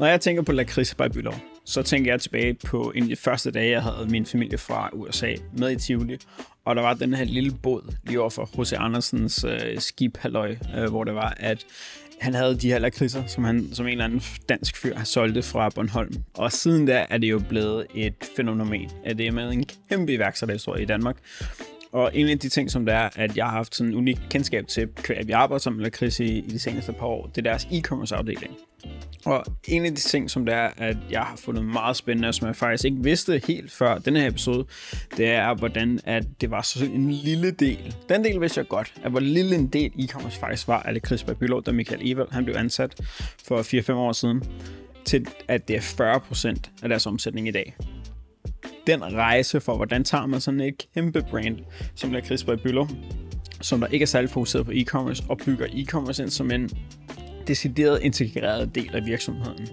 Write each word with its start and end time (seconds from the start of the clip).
Når 0.00 0.06
jeg 0.06 0.20
tænker 0.20 0.42
på 0.42 0.52
lakrids 0.52 0.94
by 0.94 1.02
Bylov, 1.12 1.34
så 1.64 1.82
tænker 1.82 2.12
jeg 2.12 2.20
tilbage 2.20 2.54
på 2.54 2.92
en 2.94 3.02
af 3.02 3.08
de 3.08 3.16
første 3.16 3.50
dage, 3.50 3.70
jeg 3.70 3.82
havde 3.82 4.06
min 4.10 4.26
familie 4.26 4.58
fra 4.58 4.90
USA 4.92 5.34
med 5.56 5.70
i 5.70 5.76
Tivoli. 5.76 6.18
Og 6.64 6.76
der 6.76 6.82
var 6.82 6.94
den 6.94 7.14
her 7.14 7.24
lille 7.24 7.52
båd 7.62 7.94
lige 8.04 8.20
over 8.20 8.30
for 8.30 8.62
H.C. 8.62 8.72
Andersens 8.72 9.44
øh, 9.44 9.78
skibhalløj, 9.78 10.56
øh, 10.76 10.90
hvor 10.90 11.04
det 11.04 11.14
var, 11.14 11.34
at 11.36 11.64
han 12.20 12.34
havde 12.34 12.58
de 12.58 12.68
her 12.68 12.78
lakridser, 12.78 13.26
som 13.26 13.44
han 13.44 13.68
som 13.72 13.86
en 13.86 13.92
eller 13.92 14.04
anden 14.04 14.22
dansk 14.48 14.76
fyr 14.76 14.96
har 14.96 15.04
solgte 15.04 15.42
fra 15.42 15.68
Bornholm. 15.68 16.14
Og 16.34 16.52
siden 16.52 16.86
da 16.86 17.06
er 17.10 17.18
det 17.18 17.30
jo 17.30 17.42
blevet 17.48 17.86
et 17.94 18.14
fænomen. 18.36 18.90
At 19.04 19.18
det 19.18 19.26
er 19.26 19.32
med 19.32 19.52
en 19.52 19.64
kæmpe 19.90 20.12
iværksætterhistorie 20.12 20.82
i 20.82 20.86
Danmark. 20.86 21.16
Og 21.92 22.10
en 22.14 22.28
af 22.28 22.38
de 22.38 22.48
ting, 22.48 22.70
som 22.70 22.86
det 22.86 22.94
er, 22.94 23.08
at 23.16 23.36
jeg 23.36 23.44
har 23.44 23.52
haft 23.52 23.74
sådan 23.74 23.92
en 23.92 23.98
unik 23.98 24.18
kendskab 24.30 24.66
til, 24.66 24.88
at 25.16 25.26
vi 25.26 25.32
arbejder 25.32 25.58
sammen 25.58 25.78
med 25.78 25.84
Lakrids 25.84 26.20
i, 26.20 26.38
i 26.38 26.50
de 26.50 26.58
seneste 26.58 26.92
par 26.92 27.06
år, 27.06 27.26
det 27.26 27.38
er 27.38 27.50
deres 27.50 27.64
e-commerce 27.64 28.14
afdeling. 28.14 28.56
Og 29.24 29.44
en 29.68 29.84
af 29.84 29.90
de 29.90 30.00
ting, 30.00 30.30
som 30.30 30.46
det 30.46 30.54
er, 30.54 30.70
at 30.76 30.96
jeg 31.10 31.20
har 31.20 31.36
fundet 31.36 31.64
meget 31.64 31.96
spændende, 31.96 32.28
og 32.28 32.34
som 32.34 32.46
jeg 32.46 32.56
faktisk 32.56 32.84
ikke 32.84 33.02
vidste 33.02 33.42
helt 33.46 33.72
før 33.72 33.98
den 33.98 34.16
her 34.16 34.28
episode, 34.28 34.66
det 35.16 35.26
er, 35.26 35.54
hvordan 35.54 36.00
at 36.04 36.24
det 36.40 36.50
var 36.50 36.62
sådan 36.62 36.90
en 36.90 37.10
lille 37.10 37.50
del. 37.50 37.94
Den 38.08 38.24
del 38.24 38.40
vidste 38.40 38.58
jeg 38.58 38.68
godt, 38.68 38.94
at 39.04 39.10
hvor 39.10 39.20
lille 39.20 39.54
en 39.54 39.66
del 39.66 39.90
e-commerce 39.98 40.40
faktisk 40.40 40.68
var, 40.68 40.82
at 40.82 40.94
det 40.94 41.06
Chris 41.06 41.24
Babylov, 41.24 41.62
da 41.62 41.72
Michael 41.72 42.12
Evald, 42.12 42.28
han 42.30 42.44
blev 42.44 42.56
ansat 42.56 42.94
for 43.44 43.90
4-5 43.90 43.92
år 43.92 44.12
siden, 44.12 44.42
til 45.04 45.26
at 45.48 45.68
det 45.68 45.76
er 45.76 46.20
40% 46.20 46.82
af 46.82 46.88
deres 46.88 47.06
omsætning 47.06 47.48
i 47.48 47.50
dag 47.50 47.76
den 48.92 49.04
rejse 49.04 49.60
for, 49.60 49.76
hvordan 49.76 50.04
tager 50.04 50.26
man 50.26 50.40
sådan 50.40 50.60
et 50.60 50.86
kæmpe 50.94 51.22
brand, 51.30 51.58
som 51.94 52.12
der 52.12 52.20
Chris 52.20 52.44
Byllo, 52.44 52.86
som 53.60 53.80
der 53.80 53.86
ikke 53.86 54.02
er 54.02 54.06
særlig 54.06 54.30
fokuseret 54.30 54.66
på 54.66 54.72
e-commerce, 54.72 55.24
og 55.28 55.38
bygger 55.38 55.66
e-commerce 55.66 56.22
ind 56.22 56.30
som 56.30 56.50
en 56.50 56.70
decideret 57.46 58.02
integreret 58.02 58.74
del 58.74 58.94
af 58.94 59.06
virksomheden 59.06 59.68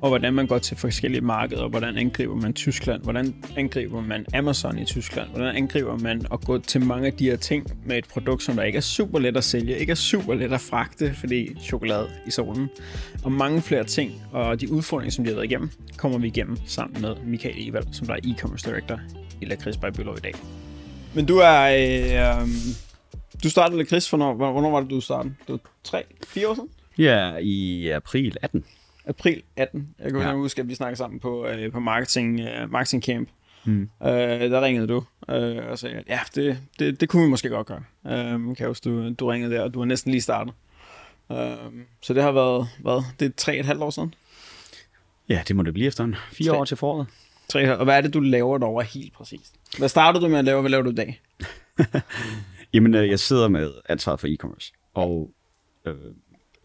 og 0.00 0.08
hvordan 0.08 0.34
man 0.34 0.46
går 0.46 0.58
til 0.58 0.76
forskellige 0.76 1.20
markeder, 1.20 1.68
hvordan 1.68 1.96
angriber 1.96 2.34
man 2.34 2.52
Tyskland, 2.52 3.02
hvordan 3.02 3.34
angriber 3.56 4.00
man 4.00 4.26
Amazon 4.34 4.78
i 4.78 4.84
Tyskland, 4.84 5.28
hvordan 5.28 5.56
angriber 5.56 5.98
man 5.98 6.26
at 6.32 6.40
gå 6.40 6.58
til 6.58 6.80
mange 6.80 7.06
af 7.06 7.12
de 7.12 7.24
her 7.24 7.36
ting 7.36 7.66
med 7.84 7.98
et 7.98 8.08
produkt, 8.08 8.42
som 8.42 8.56
der 8.56 8.62
ikke 8.62 8.76
er 8.76 8.80
super 8.80 9.18
let 9.18 9.36
at 9.36 9.44
sælge, 9.44 9.78
ikke 9.78 9.90
er 9.90 9.94
super 9.94 10.34
let 10.34 10.52
at 10.52 10.60
fragte, 10.60 11.14
fordi 11.14 11.60
chokolade 11.60 12.08
i 12.26 12.30
solen, 12.30 12.68
og 13.24 13.32
mange 13.32 13.62
flere 13.62 13.84
ting, 13.84 14.12
og 14.32 14.60
de 14.60 14.72
udfordringer, 14.72 15.10
som 15.10 15.24
de 15.24 15.30
har 15.30 15.34
været 15.34 15.46
igennem, 15.46 15.70
kommer 15.96 16.18
vi 16.18 16.26
igennem 16.26 16.56
sammen 16.66 17.00
med 17.00 17.14
Michael 17.26 17.68
Evald, 17.68 17.86
som 17.92 18.06
der 18.06 18.14
er 18.14 18.20
e-commerce 18.24 18.70
director 18.70 19.00
i 19.40 19.44
Lakrids 19.44 19.76
by 19.76 19.86
Bylov 19.96 20.16
i 20.16 20.20
dag. 20.20 20.34
Men 21.14 21.26
du 21.26 21.36
er... 21.36 21.62
Øh, 21.62 22.42
øh, 22.42 22.48
du 23.42 23.50
startede 23.50 23.78
Lakrids 23.78 24.08
for 24.08 24.16
når, 24.16 24.34
hvornår 24.34 24.70
var 24.70 24.80
det, 24.80 24.90
du 24.90 25.00
startede? 25.00 25.34
Det 25.46 25.52
var 25.52 25.58
tre, 25.84 26.04
fire 26.26 26.48
år 26.48 26.54
siden? 26.54 26.68
Ja, 26.98 27.36
i 27.36 27.88
april 27.88 28.36
18 28.42 28.64
april 29.08 29.42
18. 29.56 29.94
Jeg 29.98 30.12
kan 30.12 30.20
ja. 30.20 30.34
huske, 30.34 30.60
at 30.60 30.68
vi 30.68 30.74
snakkede 30.74 30.96
sammen 30.96 31.20
på, 31.20 31.46
øh, 31.46 31.72
på 31.72 31.80
marketing, 31.80 32.40
øh, 32.40 32.72
marketing 32.72 33.02
camp. 33.04 33.28
Mm. 33.64 33.90
Øh, 34.02 34.10
der 34.50 34.60
ringede 34.60 34.86
du 34.86 35.04
øh, 35.28 35.70
og 35.70 35.78
sagde, 35.78 35.96
at 35.96 36.04
ja, 36.08 36.20
det, 36.34 36.58
det, 36.78 37.00
det 37.00 37.08
kunne 37.08 37.22
vi 37.22 37.28
måske 37.28 37.48
godt 37.48 37.66
gøre. 37.66 37.82
Øh, 38.06 38.56
kan 38.56 38.66
huske, 38.66 38.90
du, 38.90 39.12
du 39.12 39.26
ringede 39.26 39.54
der, 39.54 39.62
og 39.62 39.74
du 39.74 39.78
har 39.78 39.86
næsten 39.86 40.10
lige 40.10 40.22
startet. 40.22 40.54
Øh, 41.32 41.56
så 42.02 42.14
det 42.14 42.22
har 42.22 42.32
været, 42.32 42.68
hvad, 42.80 43.02
det 43.20 43.26
er 43.26 43.30
tre 43.36 43.56
et 43.56 43.66
halvt 43.66 43.82
år 43.82 43.90
siden? 43.90 44.14
Ja, 45.28 45.42
det 45.48 45.56
må 45.56 45.62
det 45.62 45.74
blive 45.74 45.86
efter 45.86 46.04
en 46.04 46.16
fire 46.32 46.50
tre. 46.50 46.58
år 46.58 46.64
til 46.64 46.76
foråret. 46.76 47.06
Tre, 47.48 47.78
og 47.78 47.84
hvad 47.84 47.96
er 47.96 48.00
det, 48.00 48.14
du 48.14 48.20
laver 48.20 48.58
derovre 48.58 48.84
helt 48.84 49.12
præcist? 49.12 49.54
Hvad 49.78 49.88
startede 49.88 50.24
du 50.24 50.28
med 50.28 50.38
at 50.38 50.44
lave, 50.44 50.60
hvad 50.60 50.70
laver 50.70 50.82
du 50.82 50.90
i 50.90 50.94
dag? 50.94 51.20
Jamen, 52.74 52.94
øh, 52.94 53.08
jeg 53.08 53.18
sidder 53.18 53.48
med 53.48 53.72
ansvar 53.88 54.16
for 54.16 54.26
e-commerce, 54.26 54.90
og 54.94 55.30
øh, 55.84 55.94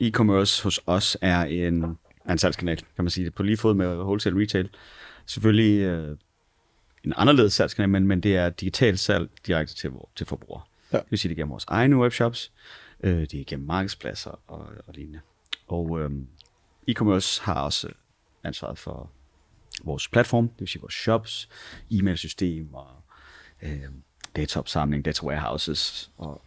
e-commerce 0.01 0.63
hos 0.63 0.79
os 0.85 1.17
er 1.21 1.43
en 1.43 1.97
af 2.25 2.31
en 2.31 2.37
salgskanal, 2.37 2.77
kan 2.77 3.03
man 3.03 3.09
sige 3.09 3.25
det, 3.25 3.33
på 3.33 3.43
lige 3.43 3.57
fod 3.57 3.73
med 3.73 3.97
wholesale 3.97 4.41
retail. 4.41 4.69
Selvfølgelig 5.25 5.79
øh, 5.79 6.17
en 7.03 7.13
anderledes 7.17 7.53
salgskanal, 7.53 7.89
men, 7.89 8.07
men 8.07 8.21
det 8.21 8.35
er 8.35 8.49
digitalt 8.49 8.99
salg 8.99 9.29
direkte 9.47 9.75
til, 9.75 9.91
til 10.15 10.25
forbrugere. 10.25 10.61
Ja. 10.93 10.97
Det 10.97 11.05
vil 11.09 11.19
sige, 11.19 11.29
det 11.29 11.35
er 11.35 11.41
gennem 11.41 11.51
vores 11.51 11.65
egne 11.67 11.97
webshops, 11.97 12.51
øh, 13.03 13.21
det 13.21 13.33
er 13.33 13.43
gennem 13.47 13.67
markedspladser 13.67 14.39
og, 14.47 14.67
og 14.87 14.93
lignende. 14.93 15.19
Og 15.67 16.01
øh, 16.01 16.11
e-commerce 16.89 17.43
har 17.43 17.61
også 17.61 17.89
ansvaret 18.43 18.77
for 18.77 19.11
vores 19.83 20.07
platform, 20.07 20.47
det 20.47 20.59
vil 20.59 20.67
sige 20.67 20.81
vores 20.81 20.93
shops, 20.93 21.49
e-mailsystem 21.91 22.73
og 22.73 22.87
øh, 23.61 23.83
dataopsamling, 24.35 25.05
data 25.05 25.25
warehouses 25.25 26.11
og 26.17 26.41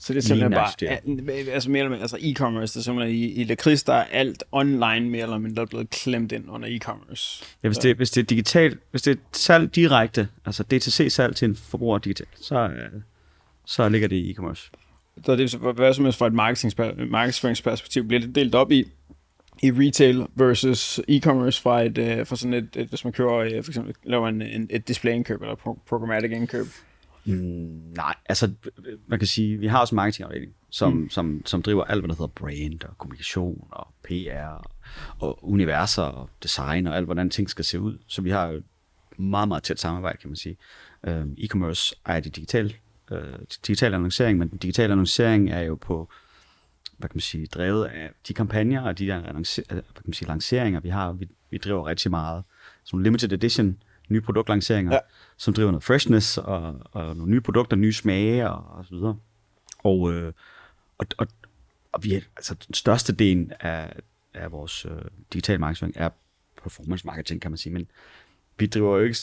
så 0.00 0.12
det 0.12 0.18
er 0.18 0.22
simpelthen 0.22 0.52
bare, 0.52 1.50
altså 1.52 1.70
mere 1.70 1.80
eller 1.80 1.90
mindre, 1.90 2.02
altså 2.02 2.16
e-commerce, 2.16 2.72
det 2.72 2.76
er 2.76 2.80
simpelthen 2.80 3.16
i, 3.16 3.32
i 3.32 3.44
Lakrids, 3.44 3.82
der 3.82 3.92
er 3.92 4.04
alt 4.04 4.44
online 4.52 5.10
mere 5.10 5.22
eller 5.22 5.38
mindre 5.38 5.66
blevet 5.66 5.90
klemt 5.90 6.32
ind 6.32 6.44
under 6.48 6.68
e-commerce. 6.68 7.44
Ja, 7.62 7.68
hvis 7.68 7.78
det, 7.78 7.96
hvis 7.96 8.10
det 8.10 8.20
er 8.20 8.26
digitalt, 8.26 8.78
hvis 8.90 9.02
det 9.02 9.16
er 9.16 9.20
salg 9.32 9.74
direkte, 9.74 10.28
altså 10.46 10.62
DTC-salg 10.62 11.36
til 11.36 11.48
en 11.48 11.56
forbruger 11.56 11.98
digitalt, 11.98 12.28
så, 12.40 12.54
øh, 12.54 13.00
så 13.66 13.88
ligger 13.88 14.08
det 14.08 14.16
i 14.16 14.30
e-commerce. 14.30 14.70
Så 15.24 15.36
det 15.36 15.54
er 15.54 15.72
hvad 15.72 15.94
som 15.94 16.04
helst 16.04 16.18
fra 16.18 16.26
et 16.26 17.08
markedsføringsperspektiv, 17.10 18.08
bliver 18.08 18.20
det 18.20 18.34
delt 18.34 18.54
op 18.54 18.72
i, 18.72 18.84
i 19.62 19.70
retail 19.70 20.26
versus 20.34 21.00
e-commerce 21.08 21.62
fra, 21.62 21.82
et, 21.82 21.98
uh, 21.98 22.26
fra 22.26 22.36
sådan 22.36 22.54
et, 22.54 22.68
et, 22.76 22.88
hvis 22.88 23.04
man 23.04 23.12
kører, 23.12 23.58
uh, 23.58 23.64
for 23.64 23.70
eksempel 23.70 23.94
laver 24.04 24.28
en, 24.28 24.42
en, 24.42 24.66
et 24.70 24.88
display-indkøb 24.88 25.42
eller 25.42 25.78
programmatic 25.88 26.30
indkøb? 26.32 26.66
Mm, 27.28 27.92
nej, 27.96 28.14
altså 28.26 28.52
man 29.06 29.18
kan 29.18 29.28
sige, 29.28 29.58
vi 29.58 29.66
har 29.66 29.80
også 29.80 29.94
en 29.94 29.96
marketingafdeling, 29.96 30.52
som, 30.70 30.92
mm. 30.92 31.10
som, 31.10 31.42
som 31.46 31.62
driver 31.62 31.84
alt, 31.84 32.00
hvad 32.00 32.08
der 32.08 32.14
hedder 32.14 32.26
brand 32.26 32.84
og 32.84 32.98
kommunikation 32.98 33.68
og 33.70 33.88
PR 34.04 34.70
og 35.18 35.48
universer 35.48 36.02
og 36.02 36.30
design 36.42 36.86
og 36.86 36.96
alt, 36.96 37.04
hvordan 37.04 37.30
ting 37.30 37.50
skal 37.50 37.64
se 37.64 37.80
ud. 37.80 37.98
Så 38.06 38.22
vi 38.22 38.30
har 38.30 38.46
jo 38.46 38.62
meget, 39.16 39.48
meget 39.48 39.62
tæt 39.62 39.80
samarbejde, 39.80 40.18
kan 40.18 40.30
man 40.30 40.36
sige. 40.36 40.56
Um, 41.08 41.36
e-commerce 41.38 41.92
er 42.04 42.20
det 42.20 42.36
digitale, 42.36 42.74
uh, 43.10 43.18
digital 43.66 43.94
annoncering, 43.94 44.38
men 44.38 44.48
den 44.48 44.58
digitale 44.58 44.92
annoncering 44.92 45.50
er 45.50 45.60
jo 45.60 45.74
på, 45.74 46.10
hvad 46.96 47.08
kan 47.08 47.16
man 47.16 47.20
sige, 47.20 47.46
drevet 47.46 47.84
af 47.84 48.10
de 48.28 48.34
kampagner 48.34 48.82
og 48.82 48.98
de 48.98 49.06
der 49.06 49.20
hvad 49.20 49.82
kan 49.82 50.02
man 50.04 50.14
sige, 50.14 50.28
lanceringer, 50.28 50.80
vi 50.80 50.88
har. 50.88 51.12
Vi, 51.12 51.28
vi 51.50 51.58
driver 51.58 51.86
rigtig 51.86 52.10
meget. 52.10 52.44
Sådan 52.84 53.02
limited 53.02 53.32
edition 53.32 53.78
nye 54.08 54.20
produktlanceringer, 54.20 54.92
ja. 54.92 54.98
som 55.36 55.54
driver 55.54 55.70
noget 55.70 55.84
freshness 55.84 56.38
og, 56.38 56.80
og 56.92 57.16
nogle 57.16 57.30
nye 57.32 57.40
produkter, 57.40 57.76
nye 57.76 57.92
smage 57.92 58.50
og, 58.50 58.78
og 58.78 58.84
så 58.84 58.94
videre. 58.94 59.16
Og, 59.78 60.12
øh, 60.12 60.32
og, 60.98 61.06
og, 61.18 61.26
og 61.92 62.04
vi 62.04 62.14
er, 62.14 62.20
altså 62.36 62.54
den 62.54 62.74
største 62.74 63.12
del 63.12 63.52
af, 63.60 63.92
af 64.34 64.52
vores 64.52 64.84
øh, 64.84 65.02
digitale 65.32 65.58
markedsføring 65.58 65.94
er 65.96 66.08
performance 66.62 67.06
marketing, 67.06 67.42
kan 67.42 67.50
man 67.50 67.58
sige, 67.58 67.72
men 67.72 67.90
vi 68.58 68.66
driver 68.66 68.96
jo 68.98 69.04
ikke, 69.04 69.18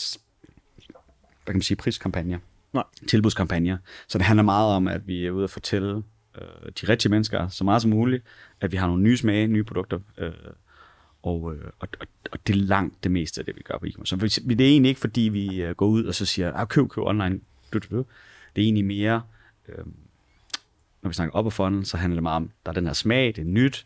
hvad 0.85 1.45
kan 1.45 1.55
man 1.55 1.61
sige, 1.61 1.77
priskampagner, 1.77 2.39
Nej. 2.73 2.83
tilbudskampagner. 3.07 3.77
Så 4.07 4.17
det 4.17 4.25
handler 4.25 4.43
meget 4.43 4.75
om, 4.75 4.87
at 4.87 5.07
vi 5.07 5.25
er 5.25 5.31
ude 5.31 5.43
at 5.43 5.49
fortælle 5.49 6.03
øh, 6.37 6.71
de 6.81 6.89
rigtige 6.89 7.09
mennesker 7.09 7.47
så 7.47 7.63
meget 7.63 7.81
som 7.81 7.91
muligt, 7.91 8.23
at 8.61 8.71
vi 8.71 8.77
har 8.77 8.87
nogle 8.87 9.03
nye 9.03 9.17
smage, 9.17 9.47
nye 9.47 9.63
produkter, 9.63 9.99
øh, 10.17 10.31
og, 11.25 11.55
øh, 11.55 11.63
og, 11.79 11.87
og, 11.99 12.07
og 12.31 12.47
det 12.47 12.55
er 12.55 12.59
langt 12.59 13.03
det 13.03 13.11
meste 13.11 13.41
af 13.41 13.45
det, 13.45 13.55
vi 13.55 13.61
gør 13.61 13.77
på 13.77 13.85
e-commerce. 13.85 14.05
Så 14.05 14.15
det 14.49 14.61
er 14.61 14.65
egentlig 14.65 14.89
ikke, 14.89 15.01
fordi 15.01 15.21
vi 15.21 15.61
øh, 15.61 15.75
går 15.75 15.87
ud 15.87 16.03
og 16.03 16.15
så 16.15 16.25
siger, 16.25 16.53
ah, 16.53 16.67
køb, 16.67 16.89
køb 16.89 17.03
online. 17.03 17.39
Det 17.73 17.83
er 18.55 18.61
egentlig 18.61 18.85
mere, 18.85 19.21
øh, 19.67 19.85
når 21.01 21.07
vi 21.07 21.13
snakker 21.13 21.35
op 21.35 21.45
og 21.45 21.53
funnel, 21.53 21.85
så 21.85 21.97
handler 21.97 22.15
det 22.15 22.23
meget 22.23 22.35
om, 22.35 22.49
der 22.65 22.71
er 22.71 22.73
den 22.73 22.85
her 22.85 22.93
smag, 22.93 23.27
det 23.27 23.37
er 23.37 23.45
nyt. 23.45 23.85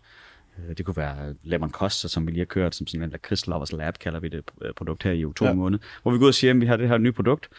Øh, 0.57 0.77
det 0.77 0.85
kunne 0.85 0.97
være 0.97 1.35
Lemon 1.43 1.71
Costa, 1.71 2.07
som 2.07 2.27
vi 2.27 2.31
lige 2.31 2.39
har 2.39 2.45
kørt, 2.45 2.75
som 2.75 2.87
sådan 2.87 3.03
en 3.03 3.15
Crystal 3.21 3.51
Lovers 3.51 3.71
Lab, 3.71 3.99
kalder 3.99 4.19
vi 4.19 4.29
det 4.29 4.51
produkt 4.75 5.03
her 5.03 5.11
i 5.11 5.25
oktober 5.25 5.49
ja. 5.49 5.55
måned, 5.55 5.79
hvor 6.01 6.11
vi 6.11 6.17
går 6.17 6.23
ud 6.23 6.27
og 6.27 6.33
siger, 6.35 6.53
at 6.53 6.61
vi 6.61 6.65
har 6.65 6.77
det 6.77 6.87
her 6.87 6.97
nye 6.97 7.11
produkt. 7.11 7.49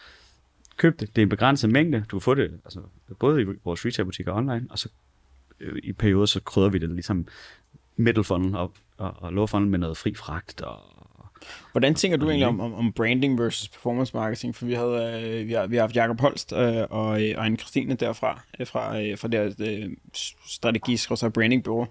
Køb 0.77 0.99
det. 0.99 1.15
Det 1.15 1.21
er 1.21 1.23
en 1.23 1.29
begrænset 1.29 1.69
mængde. 1.69 2.05
Du 2.11 2.19
kan 2.19 2.21
få 2.21 2.35
det 2.35 2.59
altså, 2.65 2.81
både 3.19 3.41
i 3.41 3.45
vores 3.63 3.85
retailbutikker 3.85 4.31
og 4.31 4.37
online, 4.37 4.67
og 4.69 4.79
så 4.79 4.89
øh, 5.59 5.79
i 5.83 5.93
perioder, 5.93 6.25
så 6.25 6.39
krydder 6.39 6.69
vi 6.69 6.77
det 6.77 6.89
ligesom 6.89 7.27
middle 7.95 8.23
funnel 8.23 8.55
og, 8.55 8.73
og, 9.01 9.39
og 9.39 9.49
funnel 9.49 9.69
med 9.69 9.79
noget 9.79 9.97
fri 9.97 10.15
fragt. 10.15 10.61
Og, 10.61 10.79
Hvordan 11.71 11.95
tænker 11.95 12.17
du 12.17 12.29
egentlig 12.29 12.47
om, 12.47 12.59
om, 12.59 12.73
om 12.73 12.93
branding 12.93 13.39
versus 13.39 13.69
performance 13.69 14.17
marketing? 14.17 14.55
For 14.55 14.65
vi, 14.65 14.73
havde, 14.73 15.23
øh, 15.25 15.47
vi, 15.47 15.53
har, 15.53 15.67
vi 15.67 15.75
har 15.75 15.83
haft 15.83 15.95
Jacob 15.95 16.21
Holst 16.21 16.53
øh, 16.53 16.83
og, 16.89 17.23
øh, 17.23 17.35
og 17.37 17.47
en 17.47 17.57
Christine 17.57 17.95
derfra, 17.95 18.41
øh, 18.59 18.67
fra, 18.67 19.01
øh, 19.01 19.17
fra 19.17 19.27
det 19.27 19.61
øh, 19.61 19.89
strategisk 20.45 21.11
og 21.11 21.33
branding 21.33 21.63
bureau 21.63 21.87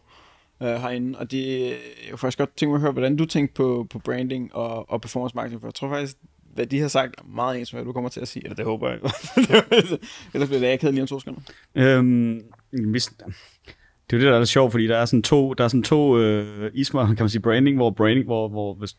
øh, 0.62 0.68
herinde. 0.68 1.18
Og 1.18 1.30
de, 1.30 1.66
jeg 1.68 2.10
kunne 2.10 2.18
faktisk 2.18 2.38
godt 2.38 2.56
tænke 2.56 2.70
mig 2.70 2.76
at 2.76 2.80
høre, 2.80 2.92
hvordan 2.92 3.16
du 3.16 3.26
tænker 3.26 3.54
på, 3.54 3.86
på 3.90 3.98
branding 3.98 4.54
og, 4.54 4.90
og 4.90 5.00
performance 5.00 5.36
marketing. 5.36 5.60
For 5.60 5.68
jeg 5.68 5.74
tror 5.74 5.88
faktisk, 5.88 6.16
hvad 6.54 6.66
de 6.66 6.80
har 6.80 6.88
sagt 6.88 7.20
er 7.20 7.24
meget 7.24 7.58
ens 7.58 7.72
med, 7.72 7.80
hvad 7.80 7.86
du 7.86 7.92
kommer 7.92 8.10
til 8.10 8.20
at 8.20 8.28
sige. 8.28 8.44
Eller 8.44 8.56
det 8.56 8.64
håber 8.64 8.88
jeg. 8.88 8.98
Ellers 10.34 10.48
bliver 10.48 10.60
det 10.60 10.72
akavet 10.72 10.94
lige 10.94 11.02
om 11.02 11.08
to 11.08 11.20
sekunder. 11.20 11.40
Øhm, 11.74 12.42
hvis, 12.70 13.12
det 14.10 14.16
er 14.16 14.20
jo 14.20 14.26
det, 14.26 14.32
der 14.32 14.40
er 14.40 14.44
sjovt, 14.44 14.72
fordi 14.72 14.86
der 14.86 14.96
er 14.96 15.04
sådan 15.04 15.22
to, 15.22 15.54
der 15.54 15.64
er 15.64 15.68
sådan 15.68 15.82
to 15.82 16.18
øh, 16.18 16.70
ismer, 16.74 17.06
kan 17.06 17.16
man 17.20 17.28
sige, 17.28 17.42
branding, 17.42 17.76
hvor 17.76 17.90
branding, 17.90 18.26
hvor, 18.26 18.48
hvor 18.48 18.74
hvis, 18.74 18.96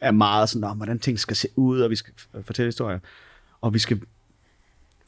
er 0.00 0.10
meget 0.10 0.48
sådan, 0.48 0.64
om, 0.64 0.76
hvordan 0.76 0.98
ting 0.98 1.18
skal 1.18 1.36
se 1.36 1.48
ud, 1.56 1.80
og 1.80 1.90
vi 1.90 1.96
skal 1.96 2.14
fortælle 2.42 2.68
historier. 2.68 2.98
Og 3.60 3.74
vi 3.74 3.78
skal 3.78 4.00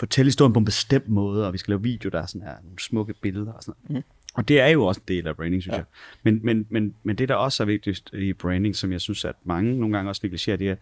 fortælle 0.01 0.27
historien 0.27 0.53
på 0.53 0.59
en 0.59 0.65
bestemt 0.65 1.09
måde, 1.09 1.47
og 1.47 1.53
vi 1.53 1.59
skal 1.59 1.73
lave 1.73 1.83
video, 1.83 2.09
der 2.11 2.23
er 2.23 2.27
sådan 2.27 2.43
her, 2.43 2.55
nogle 2.63 2.79
smukke 2.79 3.15
billeder 3.15 3.53
og 3.53 3.63
sådan 3.63 3.75
noget. 3.89 4.05
Mm. 4.05 4.13
Og 4.35 4.49
det 4.49 4.61
er 4.61 4.69
jo 4.69 4.87
også 4.87 5.01
en 5.01 5.15
del 5.15 5.27
af 5.27 5.37
branding, 5.37 5.63
synes 5.63 5.73
ja. 5.73 5.77
jeg. 5.77 5.85
Men, 6.23 6.41
men, 6.43 6.67
men, 6.71 6.95
men 7.03 7.17
det, 7.17 7.29
der 7.29 7.35
også 7.35 7.63
er 7.63 7.65
vigtigst 7.65 8.11
i 8.13 8.33
branding, 8.33 8.77
som 8.77 8.93
jeg 8.93 9.01
synes, 9.01 9.25
at 9.25 9.35
mange 9.45 9.79
nogle 9.79 9.97
gange 9.97 10.11
også 10.11 10.21
negligerer, 10.25 10.57
det 10.57 10.71
er 10.71 10.77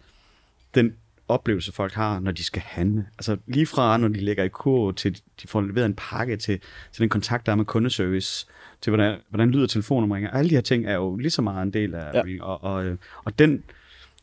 den 0.75 0.93
oplevelse, 1.27 1.71
folk 1.71 1.93
har, 1.93 2.19
når 2.19 2.31
de 2.31 2.43
skal 2.43 2.61
handle. 2.61 3.07
Altså 3.17 3.37
lige 3.47 3.65
fra, 3.65 3.97
når 3.97 4.07
de 4.07 4.19
lægger 4.19 4.43
i 4.43 4.49
kur, 4.49 4.91
til 4.91 5.21
de 5.41 5.47
får 5.47 5.61
leveret 5.61 5.85
en 5.85 5.95
pakke, 5.97 6.37
til, 6.37 6.59
til 6.91 7.01
den 7.01 7.09
kontakt, 7.09 7.45
der 7.45 7.51
er 7.51 7.55
med 7.55 7.65
kundeservice, 7.65 8.47
til 8.81 8.91
hvordan, 8.91 9.19
hvordan 9.29 9.51
lyder 9.51 9.67
telefonnummeringer. 9.67 10.31
Alle 10.31 10.49
de 10.49 10.55
her 10.55 10.61
ting 10.61 10.85
er 10.85 10.93
jo 10.93 11.15
lige 11.15 11.31
så 11.31 11.41
meget 11.41 11.63
en 11.63 11.73
del 11.73 11.95
af 11.95 12.13
ja. 12.13 12.43
og, 12.43 12.63
og, 12.63 12.85
øh, 12.85 12.97
og 13.23 13.39
den 13.39 13.63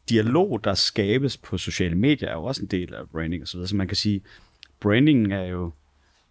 dialog, 0.09 0.61
der 0.65 0.75
skabes 0.75 1.37
på 1.37 1.59
sociale 1.59 1.95
medier, 1.95 2.29
er 2.29 2.33
jo 2.33 2.45
også 2.45 2.63
en 2.63 2.69
del 2.69 2.95
af 2.95 3.09
branding 3.13 3.43
og 3.43 3.49
så 3.49 3.57
videre. 3.57 3.69
Så 3.69 3.77
man 3.77 3.89
kan 3.89 3.97
sige, 3.97 4.23
branding 4.81 5.33
er 5.33 5.45
jo, 5.45 5.71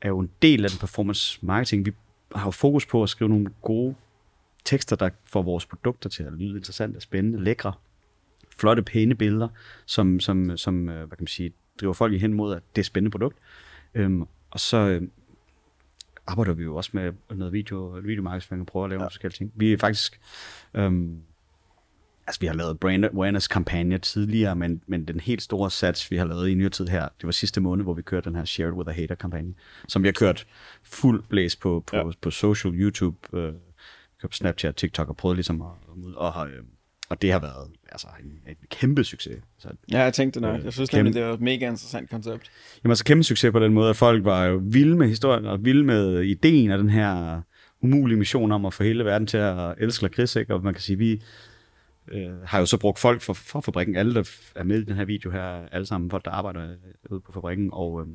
er 0.02 0.08
jo 0.08 0.20
en 0.20 0.30
del 0.42 0.64
af 0.64 0.70
den 0.70 0.80
performance 0.80 1.40
marketing. 1.42 1.86
Vi 1.86 1.92
har 2.36 2.46
jo 2.46 2.52
fokus 2.52 2.86
på 2.86 3.04
at 3.04 3.10
skrive 3.10 3.30
nogle 3.30 3.48
gode 3.62 3.96
tekster, 4.66 4.96
der 4.96 5.10
får 5.26 5.42
vores 5.42 5.66
produkter 5.66 6.10
til 6.10 6.24
at 6.24 6.34
lyde 6.34 6.58
interessante, 6.58 7.02
spændende, 7.02 7.44
lækre, 7.44 7.74
flotte, 8.62 8.84
pæne 8.84 9.16
billeder, 9.16 9.48
som, 9.86 10.20
som, 10.20 10.58
som 10.58 10.90
øh, 10.90 10.98
hvad 10.98 11.18
kan 11.18 11.24
man 11.24 11.28
sige, 11.28 11.54
driver 11.82 11.94
folk 11.94 12.22
hen 12.22 12.34
mod, 12.34 12.56
at 12.56 12.64
det 12.76 12.78
er 12.78 12.82
et 12.82 12.86
spændende 12.86 13.12
produkt. 13.12 13.38
Øhm, 13.94 14.22
og 14.52 14.60
så 14.60 14.78
øh, 14.78 15.02
arbejder 16.28 16.54
vi 16.54 16.64
jo 16.64 16.76
også 16.76 16.92
med 16.94 17.14
noget 17.30 17.54
video, 17.54 18.00
videomarkedsføring 18.04 18.62
og 18.62 18.68
prøver 18.68 18.84
at 18.84 18.90
lave 18.90 19.02
ja. 19.02 19.08
forskellige 19.08 19.38
ting. 19.38 19.52
Vi 19.56 19.74
er 19.74 19.78
faktisk, 19.78 20.20
øhm, 20.74 21.22
altså 22.28 22.40
vi 22.40 22.48
har 22.48 22.54
lavet 22.54 22.80
brand 22.80 23.06
awareness 23.06 23.48
kampagne 23.48 23.98
tidligere, 23.98 24.56
men, 24.56 24.82
men 24.88 25.06
den 25.06 25.20
helt 25.20 25.42
store 25.42 25.72
sats, 25.72 26.12
vi 26.12 26.18
har 26.18 26.26
lavet 26.26 26.50
i 26.50 26.54
nyere 26.54 26.70
tid 26.70 26.88
her, 26.88 27.02
det 27.02 27.26
var 27.26 27.32
sidste 27.32 27.62
måned, 27.62 27.84
hvor 27.84 27.94
vi 27.94 28.02
kørte 28.02 28.30
den 28.30 28.38
her 28.38 28.46
Shared 28.46 28.74
with 28.74 28.90
a 28.90 28.94
Hater 28.94 29.16
kampagne, 29.16 29.54
som 29.88 30.04
vi 30.04 30.08
har 30.08 30.14
kørt 30.14 30.48
fuld 30.84 31.24
blæs 31.30 31.56
på, 31.56 31.84
på, 31.88 31.96
ja. 31.96 32.04
på, 32.22 32.32
social, 32.32 32.74
YouTube, 32.74 33.38
øh, 33.38 33.54
Snapchat, 34.32 34.76
TikTok 34.76 35.10
og 35.10 35.18
prøvet 35.18 35.38
ligesom 35.38 35.62
at, 35.62 35.68
og, 36.16 36.50
øh, 36.50 36.64
og 37.12 37.22
det 37.22 37.32
har 37.32 37.40
været 37.40 37.70
altså, 37.92 38.08
en, 38.24 38.32
en 38.48 38.56
kæmpe 38.70 39.04
succes. 39.04 39.38
Så, 39.58 39.68
ja, 39.92 40.02
jeg 40.02 40.14
tænkte 40.14 40.40
det 40.40 40.48
nok. 40.48 40.60
Øh, 40.60 40.66
jeg 40.66 40.74
synes 40.74 40.90
kæmpe, 40.90 41.04
nemlig, 41.04 41.16
det 41.16 41.28
var 41.28 41.34
et 41.34 41.42
mega 41.42 41.66
interessant 41.68 42.10
koncept. 42.10 42.52
Jamen 42.84 42.92
altså 42.92 43.04
kæmpe 43.04 43.24
succes 43.24 43.52
på 43.52 43.60
den 43.60 43.74
måde, 43.74 43.90
at 43.90 43.96
folk 43.96 44.26
var 44.26 44.46
jo 44.46 44.62
vilde 44.64 44.98
med 44.98 45.08
historien, 45.08 45.46
og 45.46 45.66
vilde 45.66 45.84
med 45.84 46.22
ideen 46.22 46.72
af 46.72 46.78
den 46.78 46.90
her 46.90 47.42
umulige 47.82 48.18
mission 48.18 48.52
om 48.52 48.66
at 48.66 48.74
få 48.74 48.84
hele 48.84 49.06
verden 49.06 49.28
til 49.28 49.38
at 49.38 49.76
elske 49.78 50.04
lakrids, 50.04 50.36
ikke? 50.36 50.54
og 50.54 50.64
man 50.64 50.74
kan 50.74 50.82
sige, 50.82 50.98
vi 50.98 51.22
øh, 52.12 52.42
har 52.44 52.60
jo 52.60 52.66
så 52.66 52.78
brugt 52.78 53.00
folk 53.00 53.22
fra, 53.22 53.34
fra 53.34 53.60
fabrikken, 53.60 53.96
alle 53.96 54.14
der 54.14 54.30
er 54.56 54.64
med 54.64 54.82
i 54.82 54.86
den 54.86 54.96
her 54.96 55.06
video 55.06 55.32
her, 55.32 55.68
alle 55.72 55.86
sammen 55.86 56.10
folk, 56.10 56.26
der 56.26 56.32
arbejder 56.32 56.68
ude 57.10 57.20
på 57.20 57.32
fabrikken, 57.32 57.70
og, 57.74 58.02
øh, 58.02 58.08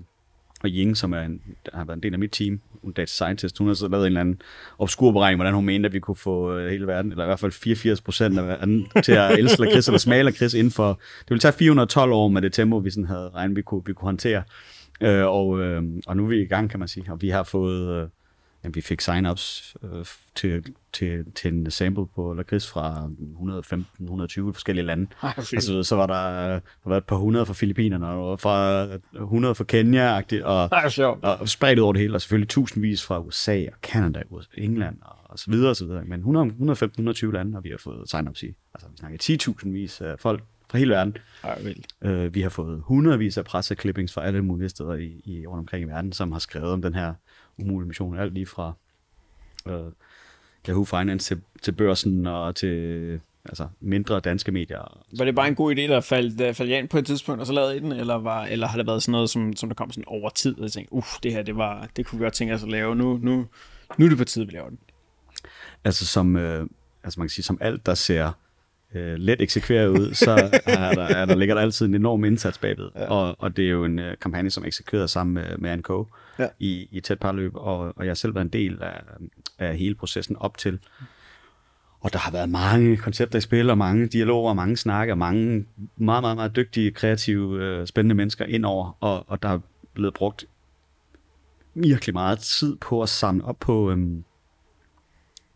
og 0.66 0.70
Ying, 0.72 0.96
som 0.96 1.12
er 1.12 1.20
en, 1.20 1.40
der 1.66 1.76
har 1.76 1.84
været 1.84 1.96
en 1.96 2.02
del 2.02 2.12
af 2.12 2.18
mit 2.18 2.30
team, 2.30 2.60
hun 2.82 2.92
data 2.92 3.06
scientist, 3.06 3.58
hun 3.58 3.66
har 3.66 3.74
så 3.74 3.88
lavet 3.88 4.02
en 4.02 4.06
eller 4.06 4.20
anden 4.20 4.40
obskur 4.78 5.12
beregning, 5.12 5.36
hvordan 5.38 5.54
hun 5.54 5.64
mente, 5.64 5.86
at 5.86 5.92
vi 5.92 6.00
kunne 6.00 6.16
få 6.16 6.56
øh, 6.56 6.70
hele 6.70 6.86
verden, 6.86 7.10
eller 7.10 7.24
i 7.24 7.26
hvert 7.26 7.40
fald 7.40 7.52
84 7.52 8.00
procent 8.00 8.38
af 8.38 8.46
verden, 8.46 8.86
til 9.02 9.12
at 9.12 9.32
elske 9.38 9.62
lakrids 9.62 9.88
eller 9.88 9.98
smage 9.98 10.22
lakrids 10.22 10.54
inden 10.54 10.70
for, 10.70 10.88
det 11.20 11.30
ville 11.30 11.40
tage 11.40 11.52
412 11.52 12.12
år 12.12 12.28
med 12.28 12.42
det 12.42 12.52
tempo, 12.52 12.76
vi 12.76 12.90
sådan 12.90 13.06
havde 13.06 13.30
regnet, 13.34 13.56
vi 13.56 13.62
kunne, 13.62 13.82
vi 13.86 13.92
kunne 13.92 14.06
håndtere. 14.06 14.42
Øh, 15.00 15.26
og, 15.26 15.60
øh, 15.60 15.82
og 16.06 16.16
nu 16.16 16.24
er 16.24 16.28
vi 16.28 16.42
i 16.42 16.46
gang, 16.46 16.70
kan 16.70 16.78
man 16.78 16.88
sige, 16.88 17.12
og 17.12 17.22
vi 17.22 17.28
har 17.28 17.42
fået, 17.42 18.02
øh, 18.02 18.08
jamen, 18.66 18.74
vi 18.74 18.80
fik 18.80 19.02
sign-ups 19.02 19.74
øh, 19.82 20.04
til, 20.34 20.64
til, 20.92 21.24
til 21.34 21.52
en 21.52 21.70
sample 21.70 22.06
på 22.14 22.34
lakrids 22.34 22.70
fra 22.70 23.10
115-120 24.46 24.52
forskellige 24.52 24.86
lande. 24.86 25.06
Ej, 25.22 25.32
altså, 25.36 25.82
så 25.82 25.96
var 25.96 26.06
der, 26.06 26.48
der 26.52 26.60
var 26.84 26.96
et 26.96 27.04
par 27.04 27.16
hundrede 27.16 27.46
fra 27.46 27.54
Filippinerne, 27.54 28.06
og 28.06 28.40
fra 28.40 28.82
100 29.14 29.54
fra 29.54 29.64
Kenya, 29.64 30.22
og, 30.44 30.68
Ej, 30.72 30.90
og 31.22 31.48
spredt 31.48 31.78
over 31.78 31.92
det 31.92 32.00
hele, 32.02 32.14
og 32.14 32.20
selvfølgelig 32.20 32.48
tusindvis 32.48 33.04
fra 33.04 33.20
USA 33.20 33.64
og 33.72 33.78
Canada, 33.82 34.22
England 34.54 34.96
og, 35.02 35.16
og 35.24 35.38
så 35.38 35.50
videre 35.50 35.70
og 35.70 35.76
så 35.76 35.86
videre. 35.86 36.04
Men 36.04 36.20
115-120 36.22 37.32
lande, 37.32 37.58
og 37.58 37.64
vi 37.64 37.70
har 37.70 37.78
fået 37.78 38.10
sign-ups 38.14 38.42
i. 38.42 38.54
Altså, 38.74 38.88
vi 38.90 38.96
snakker 38.96 39.18
10.000 39.64 39.68
vis 39.68 40.00
af 40.00 40.18
folk 40.18 40.42
fra 40.70 40.78
hele 40.78 40.94
verden. 40.94 41.16
Ej, 41.44 41.62
vildt. 41.62 41.86
Øh, 42.02 42.34
vi 42.34 42.40
har 42.40 42.48
fået 42.48 42.82
hundredvis 42.84 43.38
af 43.38 43.44
presseklippings 43.44 44.12
fra 44.12 44.26
alle 44.26 44.42
mulige 44.42 44.68
steder 44.68 44.94
i, 44.94 45.22
i, 45.24 45.46
rundt 45.46 45.58
omkring 45.58 45.84
i 45.84 45.88
verden, 45.88 46.12
som 46.12 46.32
har 46.32 46.38
skrevet 46.38 46.72
om 46.72 46.82
den 46.82 46.94
her 46.94 47.14
umulige 47.58 47.88
mission. 47.88 48.18
Alt 48.18 48.34
lige 48.34 48.46
fra 48.46 48.72
øh, 49.66 49.92
Yahoo 50.68 50.84
Finance 50.84 51.34
til, 51.34 51.42
til 51.62 51.72
børsen 51.72 52.26
og 52.26 52.56
til 52.56 53.20
altså 53.44 53.68
mindre 53.80 54.20
danske 54.20 54.52
medier. 54.52 55.04
Var 55.18 55.24
det 55.24 55.34
bare 55.34 55.48
en 55.48 55.54
god 55.54 55.74
idé, 55.74 55.80
der 55.80 56.00
faldt, 56.00 56.38
der 56.38 56.52
faldt 56.52 56.72
ind 56.72 56.88
på 56.88 56.98
et 56.98 57.06
tidspunkt, 57.06 57.40
og 57.40 57.46
så 57.46 57.52
lavede 57.52 57.76
I 57.76 57.80
den, 57.80 57.92
eller, 57.92 58.14
var, 58.14 58.44
eller 58.44 58.66
har 58.66 58.76
det 58.76 58.86
været 58.86 59.02
sådan 59.02 59.12
noget, 59.12 59.30
som, 59.30 59.56
som 59.56 59.68
der 59.68 59.74
kom 59.74 59.90
sådan 59.90 60.04
over 60.06 60.30
tid, 60.30 60.56
og 60.56 60.62
jeg 60.62 60.72
tænkte, 60.72 60.92
uff, 60.92 61.08
det 61.22 61.32
her, 61.32 61.42
det, 61.42 61.56
var, 61.56 61.88
det 61.96 62.06
kunne 62.06 62.18
vi 62.18 62.24
godt 62.24 62.34
tænke 62.34 62.54
os 62.54 62.62
at 62.62 62.68
lave, 62.68 62.96
nu, 62.96 63.18
nu, 63.22 63.46
nu 63.98 64.04
er 64.04 64.08
det 64.08 64.18
på 64.18 64.24
tide, 64.24 64.46
vi 64.46 64.52
laver 64.52 64.68
den. 64.68 64.78
Altså 65.84 66.06
som, 66.06 66.36
øh, 66.36 66.66
altså 67.04 67.20
man 67.20 67.28
kan 67.28 67.30
sige, 67.30 67.44
som 67.44 67.58
alt, 67.60 67.86
der 67.86 67.94
ser 67.94 68.32
øh, 68.94 69.14
let 69.14 69.40
eksekveret 69.40 69.88
ud, 69.88 70.14
så 70.14 70.30
er 70.66 70.94
der, 70.94 71.02
er 71.02 71.24
der 71.24 71.34
ligger 71.34 71.54
der 71.54 71.62
altid 71.62 71.86
en 71.86 71.94
enorm 71.94 72.24
indsats 72.24 72.58
bagved. 72.58 72.88
Ja. 72.94 73.06
Og, 73.06 73.36
og 73.38 73.56
det 73.56 73.64
er 73.66 73.70
jo 73.70 73.84
en 73.84 73.98
øh, 73.98 74.16
kampagne, 74.20 74.50
som 74.50 74.62
er 74.62 74.66
eksekveret 74.66 75.10
sammen 75.10 75.34
med, 75.34 75.56
med 75.58 75.76
NK 75.76 75.90
ja. 76.38 76.48
i, 76.58 76.88
i 76.90 77.00
tæt 77.00 77.18
parløb, 77.18 77.52
og, 77.54 77.78
og 77.78 78.04
jeg 78.04 78.10
har 78.10 78.14
selv 78.14 78.34
været 78.34 78.44
en 78.44 78.52
del 78.52 78.82
af, 78.82 79.00
af 79.58 79.76
hele 79.76 79.94
processen 79.94 80.36
op 80.36 80.58
til. 80.58 80.78
Og 82.00 82.12
der 82.12 82.18
har 82.18 82.30
været 82.30 82.48
mange 82.48 82.96
koncepter 82.96 83.38
i 83.38 83.40
spil, 83.40 83.70
og 83.70 83.78
mange 83.78 84.06
dialoger, 84.06 84.48
og 84.48 84.56
mange 84.56 84.76
snakke, 84.76 85.12
og 85.12 85.18
mange 85.18 85.66
meget, 85.96 86.22
meget, 86.22 86.36
meget 86.36 86.56
dygtige, 86.56 86.90
kreative, 86.90 87.64
øh, 87.64 87.86
spændende 87.86 88.14
mennesker 88.14 88.44
indover, 88.44 88.96
og, 89.00 89.24
og 89.28 89.42
der 89.42 89.48
er 89.48 89.58
blevet 89.94 90.14
brugt 90.14 90.44
virkelig 91.74 92.12
meget 92.12 92.38
tid 92.38 92.76
på 92.76 93.02
at 93.02 93.08
samle 93.08 93.44
op 93.44 93.58
på, 93.58 93.90
øhm, 93.90 94.24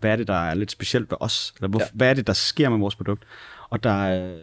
hvad 0.01 0.13
er 0.13 0.17
det, 0.17 0.29
der 0.29 0.35
er 0.35 0.55
lidt 0.55 0.71
specielt 0.71 1.11
ved 1.11 1.17
os? 1.21 1.55
Eller 1.57 1.69
hvor, 1.69 1.81
ja. 1.81 1.87
hvad 1.95 2.11
er 2.11 2.15
det, 2.15 2.27
der 2.27 2.33
sker 2.33 2.69
med 2.69 2.79
vores 2.79 2.97
produkt? 2.97 3.25
Og 3.71 3.83
der 3.83 4.25
øh, 4.25 4.39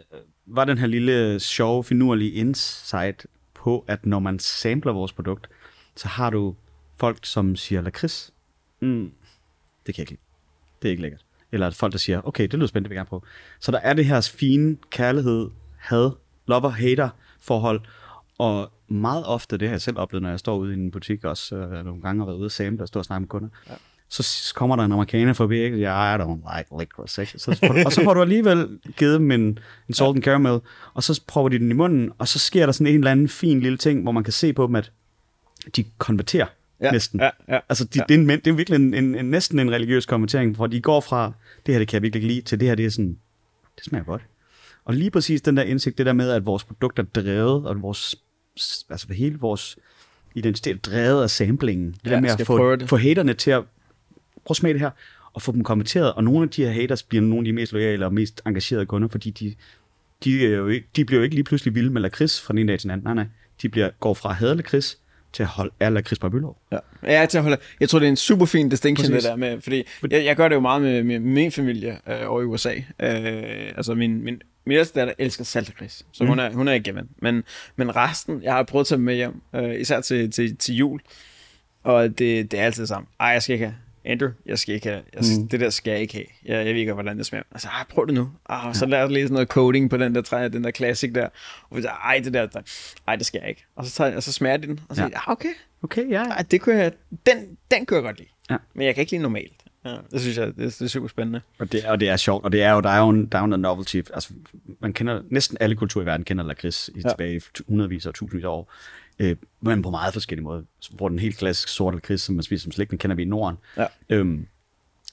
var 0.46 0.64
den 0.64 0.78
her 0.78 0.86
lille 0.86 1.40
sjove, 1.40 1.84
finurlige 1.84 2.30
insight 2.32 3.26
på, 3.54 3.84
at 3.88 4.06
når 4.06 4.18
man 4.18 4.38
samler 4.38 4.92
vores 4.92 5.12
produkt, 5.12 5.48
så 5.96 6.08
har 6.08 6.30
du 6.30 6.54
folk, 6.96 7.18
som 7.22 7.56
siger 7.56 7.80
lakrids. 7.80 8.32
Mm, 8.80 9.12
det 9.86 9.94
kan 9.94 10.02
jeg 10.02 10.02
ikke 10.02 10.12
lide. 10.12 10.20
Det 10.82 10.88
er 10.88 10.90
ikke 10.90 11.02
lækkert. 11.02 11.24
Eller 11.52 11.70
folk, 11.70 11.92
der 11.92 11.98
siger, 11.98 12.20
okay, 12.24 12.42
det 12.42 12.54
lyder 12.54 12.66
spændende, 12.66 12.84
det 12.84 12.90
vil 12.90 12.94
jeg 12.94 13.00
gerne 13.00 13.08
prøve. 13.08 13.22
Så 13.60 13.72
der 13.72 13.78
er 13.78 13.92
det 13.92 14.04
her 14.04 14.30
fine 14.34 14.76
kærlighed, 14.90 15.50
had, 15.76 16.10
lover-hater 16.46 17.08
forhold, 17.40 17.80
og 18.38 18.72
meget 18.88 19.26
ofte, 19.26 19.58
det 19.58 19.68
har 19.68 19.74
jeg 19.74 19.82
selv 19.82 19.98
oplevet, 19.98 20.22
når 20.22 20.30
jeg 20.30 20.38
står 20.38 20.56
ude 20.56 20.72
i 20.72 20.76
en 20.76 20.90
butik, 20.90 21.24
også 21.24 21.56
øh, 21.56 21.84
nogle 21.84 22.02
gange 22.02 22.20
har 22.20 22.26
været 22.26 22.36
ude 22.36 22.46
og 22.46 22.50
samle 22.50 22.82
og 22.82 22.88
stå 22.88 22.98
og 22.98 23.04
snakke 23.04 23.20
med 23.20 23.28
kunder. 23.28 23.48
Ja 23.68 23.74
så 24.08 24.54
kommer 24.54 24.76
der 24.76 24.84
en 24.84 24.92
amerikaner 24.92 25.32
forbi, 25.32 25.58
ikke? 25.58 25.78
Ja, 25.78 26.14
I 26.14 26.18
don't 26.18 26.58
like 26.58 26.70
licorice, 26.78 27.22
ikke? 27.22 27.38
Så 27.38 27.54
får, 27.54 27.84
og 27.86 27.92
så 27.92 28.04
får 28.04 28.14
du 28.14 28.22
alligevel 28.22 28.78
givet 28.96 29.20
dem 29.20 29.30
en, 29.30 29.58
en 29.88 29.94
salt 29.94 30.16
and 30.16 30.22
caramel, 30.22 30.60
og 30.94 31.02
så 31.02 31.22
prøver 31.26 31.48
de 31.48 31.58
den 31.58 31.70
i 31.70 31.74
munden, 31.74 32.12
og 32.18 32.28
så 32.28 32.38
sker 32.38 32.66
der 32.66 32.72
sådan 32.72 32.86
en 32.86 32.94
eller 32.94 33.10
anden 33.10 33.28
fin 33.28 33.60
lille 33.60 33.78
ting, 33.78 34.02
hvor 34.02 34.12
man 34.12 34.24
kan 34.24 34.32
se 34.32 34.52
på 34.52 34.66
dem, 34.66 34.74
at 34.74 34.92
de 35.76 35.84
konverterer 35.98 36.46
ja, 36.80 36.90
næsten. 36.90 37.20
Ja, 37.20 37.30
ja, 37.48 37.58
altså, 37.68 37.84
de, 37.84 37.98
ja. 37.98 38.04
det, 38.08 38.14
er 38.14 38.18
en, 38.18 38.28
det 38.28 38.46
er 38.46 38.52
virkelig 38.52 38.76
en, 38.76 38.94
en, 38.94 39.14
en, 39.14 39.24
næsten 39.24 39.58
en 39.58 39.70
religiøs 39.70 40.06
konvertering, 40.06 40.56
hvor 40.56 40.66
de 40.66 40.80
går 40.80 41.00
fra, 41.00 41.32
det 41.66 41.74
her 41.74 41.78
det 41.78 41.88
kan 41.88 41.94
jeg 41.94 42.02
virkelig 42.02 42.26
lide, 42.26 42.40
til 42.40 42.60
det 42.60 42.68
her 42.68 42.74
det 42.74 42.84
er 42.84 42.90
sådan, 42.90 43.18
det 43.76 43.84
smager 43.84 44.04
godt. 44.04 44.22
Og 44.84 44.94
lige 44.94 45.10
præcis 45.10 45.42
den 45.42 45.56
der 45.56 45.62
indsigt, 45.62 45.98
det 45.98 46.06
der 46.06 46.12
med, 46.12 46.30
at 46.30 46.46
vores 46.46 46.64
produkter 46.64 47.02
er 47.02 47.20
drevet, 47.20 47.66
og 47.66 47.82
vores, 47.82 48.14
altså 48.90 49.12
hele 49.12 49.38
vores 49.38 49.78
identitet 50.34 50.76
er 50.76 50.80
drevet 50.80 51.22
af 51.22 51.30
samplingen. 51.30 51.92
Det 52.04 52.10
ja, 52.10 52.14
der 52.14 52.20
med 52.20 52.30
at 52.30 52.46
få, 52.46 52.86
få 52.86 52.96
haterne 52.96 53.34
til 53.34 53.50
at 53.50 53.62
prøv 54.48 54.52
at 54.52 54.56
smage 54.56 54.72
det 54.72 54.80
her, 54.80 54.90
og 55.32 55.42
få 55.42 55.52
dem 55.52 55.64
kommenteret. 55.64 56.12
Og 56.12 56.24
nogle 56.24 56.42
af 56.42 56.48
de 56.48 56.64
her 56.64 56.70
haters 56.70 57.02
bliver 57.02 57.22
nogle 57.22 57.38
af 57.38 57.44
de 57.44 57.52
mest 57.52 57.72
loyale 57.72 58.06
og 58.06 58.14
mest 58.14 58.42
engagerede 58.46 58.86
kunder, 58.86 59.08
fordi 59.08 59.30
de, 59.30 59.54
de, 60.24 60.46
er 60.46 60.56
jo 60.56 60.68
ikke, 60.68 60.88
de 60.96 61.04
bliver 61.04 61.18
jo 61.18 61.24
ikke 61.24 61.34
lige 61.34 61.44
pludselig 61.44 61.74
vilde 61.74 61.90
med 61.90 62.02
lakrids 62.02 62.40
fra 62.40 62.52
den 62.52 62.58
ene 62.58 62.72
dag 62.72 62.78
til 62.78 62.82
den 62.82 62.90
anden. 62.90 63.04
Nej, 63.04 63.14
nej. 63.14 63.26
De 63.62 63.68
bliver, 63.68 63.90
går 64.00 64.14
fra 64.14 64.30
at 64.30 64.36
hade 64.36 64.54
lakrids 64.54 64.98
til 65.32 65.42
at 65.42 65.48
holde 65.48 65.72
af 65.80 65.94
lakrids 65.94 66.18
på 66.18 66.28
Bylov. 66.28 66.58
Ja. 66.72 66.78
ja, 67.02 67.26
til 67.26 67.38
at 67.38 67.44
holde. 67.44 67.56
Jeg 67.80 67.88
tror, 67.88 67.98
det 67.98 68.06
er 68.06 68.10
en 68.10 68.16
super 68.16 68.46
fin 68.46 68.68
distinction, 68.68 69.12
Præcis. 69.12 69.24
det 69.24 69.30
der 69.30 69.36
med, 69.36 69.60
fordi 69.60 69.84
jeg, 70.10 70.24
jeg 70.24 70.36
gør 70.36 70.48
det 70.48 70.54
jo 70.54 70.60
meget 70.60 70.82
med, 70.82 71.02
med 71.02 71.18
min 71.18 71.52
familie 71.52 71.98
øh, 72.08 72.30
over 72.30 72.42
i 72.42 72.44
USA. 72.44 72.74
Øh, 72.74 72.82
altså 73.76 73.94
min, 73.94 74.24
min 74.24 74.42
min 74.66 74.78
ældste 74.78 75.00
datter 75.00 75.14
elsker 75.18 75.44
saltakris, 75.44 76.06
så 76.12 76.24
mm. 76.24 76.28
hun, 76.28 76.38
er, 76.38 76.52
hun 76.52 76.68
er 76.68 76.72
ikke 76.72 76.84
given. 76.84 77.08
Men, 77.22 77.44
men 77.76 77.96
resten, 77.96 78.42
jeg 78.42 78.54
har 78.54 78.62
prøvet 78.62 78.82
at 78.82 78.86
tage 78.86 78.98
med 78.98 79.14
hjem, 79.14 79.42
øh, 79.54 79.80
især 79.80 80.00
til, 80.00 80.30
til, 80.30 80.56
til 80.56 80.74
jul, 80.74 81.00
og 81.82 82.18
det, 82.18 82.50
det 82.50 82.54
er 82.60 82.64
altid 82.64 82.86
sammen. 82.86 83.08
Ej, 83.20 83.26
jeg 83.26 83.42
skal 83.42 83.52
ikke 83.52 83.66
have 83.66 83.76
Andrew, 84.04 84.30
jeg 84.46 84.58
skal 84.58 84.74
ikke 84.74 84.88
have, 84.88 85.02
jeg, 85.14 85.22
mm. 85.38 85.48
det 85.48 85.60
der 85.60 85.70
skal 85.70 85.90
jeg 85.90 86.00
ikke 86.00 86.14
have. 86.14 86.26
Jeg, 86.44 86.66
jeg 86.66 86.74
ved 86.74 86.80
ikke, 86.80 86.92
hvordan 86.92 87.18
det 87.18 87.26
smager. 87.26 87.42
Altså, 87.52 87.68
ej, 87.68 87.84
prøv 87.88 88.06
det 88.06 88.14
nu. 88.14 88.30
Ah, 88.48 88.74
så 88.74 88.86
lad 88.86 89.02
os 89.02 89.10
lige 89.10 89.24
sådan 89.24 89.32
noget 89.32 89.48
coding 89.48 89.90
på 89.90 89.96
den 89.96 90.14
der 90.14 90.22
træ, 90.22 90.48
den 90.48 90.64
der 90.64 90.70
classic 90.70 91.14
der. 91.14 91.28
Og 91.70 91.76
vi 91.76 91.82
siger, 91.82 91.92
ej, 91.92 92.20
det 92.24 92.34
der, 92.34 92.46
der, 92.46 92.60
ej, 93.06 93.16
det 93.16 93.26
skal 93.26 93.38
jeg 93.40 93.48
ikke. 93.48 93.64
Og 93.76 93.86
så, 93.86 93.92
tager, 93.92 94.16
og 94.16 94.22
så 94.22 94.32
smager 94.32 94.56
de 94.56 94.66
den, 94.66 94.80
og 94.88 94.96
så 94.96 95.02
ja. 95.02 95.08
siger 95.08 95.18
ah, 95.18 95.32
okay. 95.32 95.52
Okay, 95.82 96.10
ja. 96.10 96.22
Ej, 96.22 96.44
det 96.50 96.60
kunne 96.60 96.76
jeg, 96.76 96.92
den, 97.26 97.56
den 97.70 97.86
kunne 97.86 97.96
jeg 97.96 98.04
godt 98.04 98.18
lide. 98.18 98.28
Ja. 98.50 98.56
Men 98.74 98.86
jeg 98.86 98.94
kan 98.94 99.02
ikke 99.02 99.12
lide 99.12 99.22
normalt. 99.22 99.52
Ja, 99.84 99.96
det 100.10 100.20
synes 100.20 100.38
jeg, 100.38 100.46
det, 100.46 100.56
det 100.56 100.80
er 100.80 100.86
super 100.86 101.08
spændende. 101.08 101.40
Og 101.58 101.72
det, 101.72 101.84
og 101.84 102.00
det 102.00 102.08
er 102.08 102.16
sjovt, 102.16 102.44
og 102.44 102.52
det 102.52 102.62
er 102.62 102.72
jo, 102.72 102.80
der 102.80 102.88
er 102.88 102.98
jo 102.98 103.08
en, 103.08 103.26
der 103.26 103.38
er 103.38 103.42
jo 103.42 103.46
noget 103.46 103.60
novelty. 103.60 104.00
Altså, 104.14 104.32
man 104.80 104.92
kender, 104.92 105.22
næsten 105.30 105.56
alle 105.60 105.76
kulturer 105.76 106.02
i 106.02 106.06
verden 106.06 106.24
kender 106.24 106.44
lakrids 106.44 106.90
i 106.94 107.00
ja. 107.00 107.08
tilbage 107.08 107.36
i 107.36 107.40
hundredvis 107.68 108.06
og 108.06 108.14
tusindvis 108.14 108.44
af 108.44 108.48
år 108.48 108.72
øh, 109.18 109.36
men 109.60 109.82
på 109.82 109.90
meget 109.90 110.12
forskellige 110.12 110.44
måder. 110.44 110.62
Hvor 110.90 111.08
den 111.08 111.18
helt 111.18 111.36
klassiske 111.36 111.70
sorte 111.70 111.96
lakrids, 111.96 112.20
som 112.20 112.34
man 112.34 112.42
spiser 112.42 112.62
som 112.62 112.72
slik, 112.72 112.90
den 112.90 112.98
kender 112.98 113.16
vi 113.16 113.22
i 113.22 113.26
Norden. 113.26 113.58
Ja. 113.76 113.86
Øhm, 114.08 114.46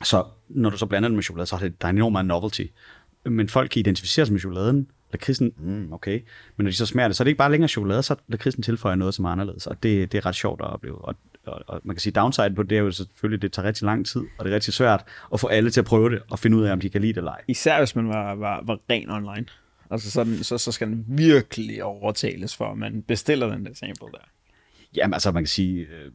Så 0.04 0.26
når 0.50 0.70
du 0.70 0.78
så 0.78 0.86
blander 0.86 1.10
det 1.10 1.16
med 1.16 1.24
chokolade, 1.24 1.46
så 1.48 1.56
er 1.56 1.60
det, 1.60 1.82
der 1.82 1.88
er 1.88 1.92
enormt 1.92 2.12
meget 2.12 2.26
novelty. 2.26 2.64
Men 3.26 3.50
folk 3.50 3.70
kan 3.70 3.80
identificere 3.80 4.26
sig 4.26 4.34
med 4.34 4.40
chokoladen, 4.40 4.88
lakridsen, 5.12 5.52
mm, 5.58 5.94
okay. 5.94 6.22
Men 6.58 6.64
når 6.64 6.72
de 6.72 6.76
så 6.76 6.86
smager 6.86 7.08
det, 7.08 7.18
så 7.18 7.24
er 7.24 7.26
det 7.26 7.30
ikke 7.30 7.38
bare 7.38 7.52
længere 7.52 7.68
chokolade, 7.68 8.04
så 8.04 8.16
lakridsen 8.28 8.64
tilføjer 8.64 8.96
noget, 8.96 9.14
som 9.14 9.26
er 9.26 9.30
anderledes. 9.30 9.68
Og 9.68 9.84
det, 9.84 10.12
det 10.12 10.18
er 10.18 10.26
ret 10.26 10.36
sjovt 10.36 10.62
at 10.62 10.68
opleve. 10.68 10.98
Og, 11.06 11.16
og, 11.46 11.62
og, 11.68 11.82
man 11.84 11.96
kan 11.96 12.02
sige, 12.02 12.14
downside 12.14 12.56
på 12.56 12.64
det 12.64 12.78
er 12.78 12.82
jo 12.82 12.92
selvfølgelig, 12.92 13.42
det 13.42 13.52
tager 13.52 13.68
rigtig 13.68 13.84
lang 13.86 14.06
tid, 14.06 14.22
og 14.38 14.46
det 14.46 14.52
er 14.52 14.56
rigtig 14.56 14.74
svært 14.74 15.04
at 15.34 15.40
få 15.40 15.48
alle 15.48 15.70
til 15.70 15.80
at 15.80 15.86
prøve 15.86 16.10
det, 16.10 16.22
og 16.32 16.40
finde 16.40 16.58
ud 16.58 16.64
af, 16.64 16.72
om 16.72 16.80
de 16.80 16.90
kan 16.90 17.02
lide 17.02 17.14
det 17.14 17.18
eller 17.18 17.32
ej. 17.32 17.42
Især 17.48 17.78
hvis 17.78 17.96
man 17.96 18.08
var, 18.10 18.36
var, 18.36 18.62
var 18.64 18.80
ren 18.90 19.10
online. 19.10 19.46
Altså 19.96 20.12
så, 20.12 20.44
så, 20.44 20.58
så 20.58 20.72
skal 20.72 20.88
den 20.88 21.06
virkelig 21.08 21.84
overtales 21.84 22.56
for, 22.56 22.72
at 22.72 22.78
man 22.78 23.02
bestiller 23.02 23.50
den 23.50 23.66
der 23.66 23.74
sample 23.74 24.08
der. 24.12 24.28
Jamen 24.96 25.14
altså, 25.14 25.32
man 25.32 25.44
kan 25.44 25.48
sige, 25.48 25.82
øh, 25.82 26.12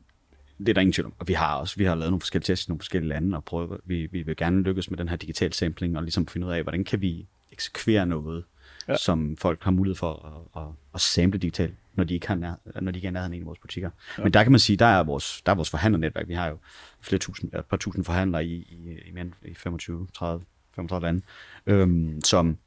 det 0.59 0.69
er 0.69 0.75
der 0.75 0.81
ingen 0.81 0.93
tvivl 0.93 1.07
om. 1.07 1.15
Og 1.19 1.29
vi 1.29 1.33
har 1.33 1.57
også 1.57 1.77
vi 1.77 1.85
har 1.85 1.95
lavet 1.95 2.11
nogle 2.11 2.21
forskellige 2.21 2.47
tests 2.47 2.67
i 2.67 2.71
nogle 2.71 2.81
forskellige 2.81 3.09
lande, 3.09 3.37
og 3.37 3.45
prøve, 3.45 3.79
vi, 3.85 4.07
vi 4.07 4.23
vil 4.23 4.37
gerne 4.37 4.63
lykkes 4.63 4.91
med 4.91 4.99
den 4.99 5.09
her 5.09 5.17
digital 5.17 5.53
sampling, 5.53 5.97
og 5.97 6.03
ligesom 6.03 6.27
finde 6.27 6.47
ud 6.47 6.53
af, 6.53 6.63
hvordan 6.63 6.85
kan 6.85 7.01
vi 7.01 7.27
eksekvere 7.53 8.07
noget, 8.07 8.45
ja. 8.89 8.97
som 8.97 9.37
folk 9.37 9.63
har 9.63 9.71
mulighed 9.71 9.97
for 9.97 10.13
at, 10.57 10.63
at, 10.63 10.69
at 10.95 11.01
sample 11.01 11.41
digitalt, 11.41 11.75
når 11.95 12.05
de 12.05 12.15
ikke, 12.15 12.29
har 12.29 12.35
nær, 12.35 12.81
når 12.81 12.93
de 12.93 12.99
ikke 12.99 13.09
er 13.09 13.13
nærheden 13.13 13.35
i 13.35 13.41
vores 13.41 13.59
butikker. 13.59 13.91
Ja. 14.19 14.23
Men 14.23 14.33
der 14.33 14.43
kan 14.43 14.53
man 14.53 14.59
sige, 14.59 14.77
der 14.77 14.87
er 14.87 15.03
vores, 15.03 15.43
der 15.47 15.53
er 15.53 15.57
vores 15.57 15.71
forhandlernetværk. 15.71 16.29
Vi 16.29 16.35
har 16.35 16.49
jo 16.49 16.59
flere 17.01 17.19
tusind, 17.19 17.55
et 17.55 17.65
par 17.65 17.77
tusind 17.77 18.05
forhandlere 18.05 18.45
i, 18.45 18.55
i, 18.55 19.11
i, 19.45 19.51
i 19.51 19.55
25, 19.55 20.09
30, 20.15 20.45
35 20.75 21.07
lande, 21.07 21.23
øhm, 21.67 22.21
som 22.25 22.59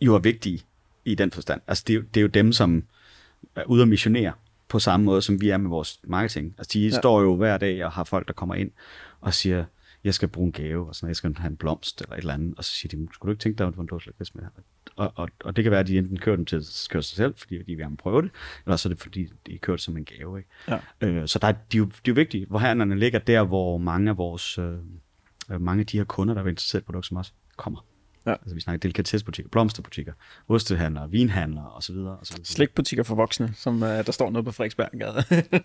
jo 0.00 0.14
er 0.14 0.18
vigtige 0.18 0.62
i 1.04 1.14
den 1.14 1.30
forstand. 1.30 1.60
Altså 1.66 1.84
det, 1.86 1.96
er, 1.96 2.00
det 2.00 2.16
er 2.16 2.22
jo 2.22 2.28
dem, 2.28 2.52
som 2.52 2.84
er 3.56 3.64
ude 3.64 3.82
at 3.82 3.88
missionere 3.88 4.32
på 4.68 4.78
samme 4.78 5.06
måde, 5.06 5.22
som 5.22 5.40
vi 5.40 5.48
er 5.48 5.56
med 5.56 5.70
vores 5.70 6.00
marketing. 6.04 6.54
Altså 6.58 6.70
de 6.72 6.88
ja. 6.88 6.98
står 6.98 7.20
jo 7.20 7.36
hver 7.36 7.58
dag 7.58 7.84
og 7.84 7.92
har 7.92 8.04
folk, 8.04 8.28
der 8.28 8.32
kommer 8.32 8.54
ind 8.54 8.70
og 9.20 9.34
siger, 9.34 9.64
jeg 10.04 10.14
skal 10.14 10.28
bruge 10.28 10.46
en 10.46 10.52
gave, 10.52 10.88
og 10.88 10.94
sådan 10.94 11.08
jeg 11.08 11.16
skal 11.16 11.36
have 11.36 11.50
en 11.50 11.56
blomst 11.56 12.00
eller 12.00 12.14
et 12.14 12.18
eller 12.18 12.34
andet, 12.34 12.54
og 12.58 12.64
så 12.64 12.70
siger 12.70 12.98
de, 12.98 13.08
skulle 13.14 13.28
du 13.28 13.32
ikke 13.32 13.42
tænke 13.42 13.58
dig 13.58 13.66
at 13.66 13.74
få 13.74 13.80
en 13.80 13.86
dåse 13.86 14.06
lakrids 14.06 14.34
med? 14.34 14.42
Og, 14.96 15.12
og, 15.16 15.28
og, 15.44 15.56
det 15.56 15.64
kan 15.64 15.70
være, 15.70 15.80
at 15.80 15.86
de 15.86 15.98
enten 15.98 16.18
kører 16.18 16.36
dem 16.36 16.44
til 16.44 16.56
at 16.56 16.86
køre 16.90 17.02
sig 17.02 17.16
selv, 17.16 17.34
fordi 17.36 17.58
de 17.58 17.64
vil 17.64 17.78
gerne 17.78 17.96
prøve 17.96 18.22
det, 18.22 18.30
eller 18.66 18.76
så 18.76 18.88
er 18.88 18.92
det, 18.92 19.02
fordi 19.02 19.32
de 19.46 19.58
kører 19.58 19.76
det 19.76 19.84
som 19.84 19.96
en 19.96 20.04
gave. 20.04 20.38
Ikke? 20.38 20.50
Ja. 20.68 20.78
Øh, 21.00 21.28
så 21.28 21.38
der 21.38 21.48
er, 21.48 21.52
de, 21.52 21.76
er 21.76 21.78
jo, 21.78 21.84
de 21.84 21.90
er 21.90 22.08
jo 22.08 22.14
vigtige, 22.14 22.46
hvor 22.46 22.58
handlerne 22.58 22.98
ligger 22.98 23.18
der, 23.18 23.42
hvor 23.42 23.78
mange 23.78 24.10
af 24.10 24.18
vores, 24.18 24.58
øh, 24.58 24.74
mange 25.60 25.80
af 25.80 25.86
de 25.86 25.96
her 25.96 26.04
kunder, 26.04 26.34
der 26.34 26.42
er 26.42 26.46
interesseret 26.46 26.82
i 26.82 26.84
produkter 26.84 27.08
som 27.08 27.16
os, 27.16 27.34
kommer. 27.56 27.84
Ja. 28.26 28.32
Altså 28.32 28.54
vi 28.54 28.60
snakker 28.60 28.78
delikatessebutikker, 28.78 29.50
blomsterbutikker, 29.50 30.12
ostehandler, 30.48 31.06
vinhandler 31.06 31.76
osv. 31.76 31.96
osv. 31.96 32.36
Slikbutikker 32.44 33.02
for 33.02 33.14
voksne, 33.14 33.52
som 33.56 33.82
uh, 33.82 33.88
der 33.88 34.12
står 34.12 34.30
noget 34.30 34.44
på 34.44 34.52
Frederiksberggade. 34.52 35.14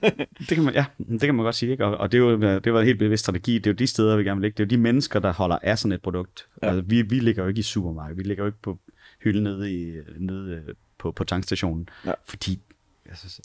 det 0.39 0.47
kan 0.47 0.63
man, 0.63 0.73
ja, 0.73 0.85
det 0.97 1.21
kan 1.21 1.35
man 1.35 1.43
godt 1.43 1.55
sige. 1.55 1.71
Ikke? 1.71 1.85
Og, 1.85 1.97
og 1.97 2.11
det, 2.11 2.17
er 2.17 2.21
jo, 2.21 2.59
det 2.59 2.73
var 2.73 2.79
en 2.79 2.85
helt 2.85 2.99
bevidst 2.99 3.23
strategi. 3.23 3.55
Det 3.55 3.67
er 3.67 3.71
jo 3.71 3.75
de 3.75 3.87
steder, 3.87 4.17
vi 4.17 4.23
gerne 4.23 4.41
vil 4.41 4.45
ligge. 4.45 4.57
Det 4.57 4.63
er 4.63 4.65
jo 4.65 4.77
de 4.77 4.83
mennesker, 4.83 5.19
der 5.19 5.33
holder 5.33 5.57
af 5.61 5.79
sådan 5.79 5.91
et 5.91 6.01
produkt. 6.01 6.47
Ja. 6.61 6.67
Altså, 6.67 6.81
vi, 6.81 7.01
vi 7.01 7.19
ligger 7.19 7.43
jo 7.43 7.49
ikke 7.49 7.59
i 7.59 7.63
supermarkedet. 7.63 8.17
Vi 8.17 8.23
ligger 8.23 8.43
jo 8.43 8.47
ikke 8.47 8.61
på 8.61 8.79
hylden 9.19 9.43
nede, 9.43 9.73
i, 9.73 9.93
nede 10.17 10.63
øh, 10.67 10.75
på, 10.97 11.11
på 11.11 11.23
tankstationen. 11.23 11.89
Ja. 12.05 12.13
Fordi 12.25 12.59
altså, 13.09 13.41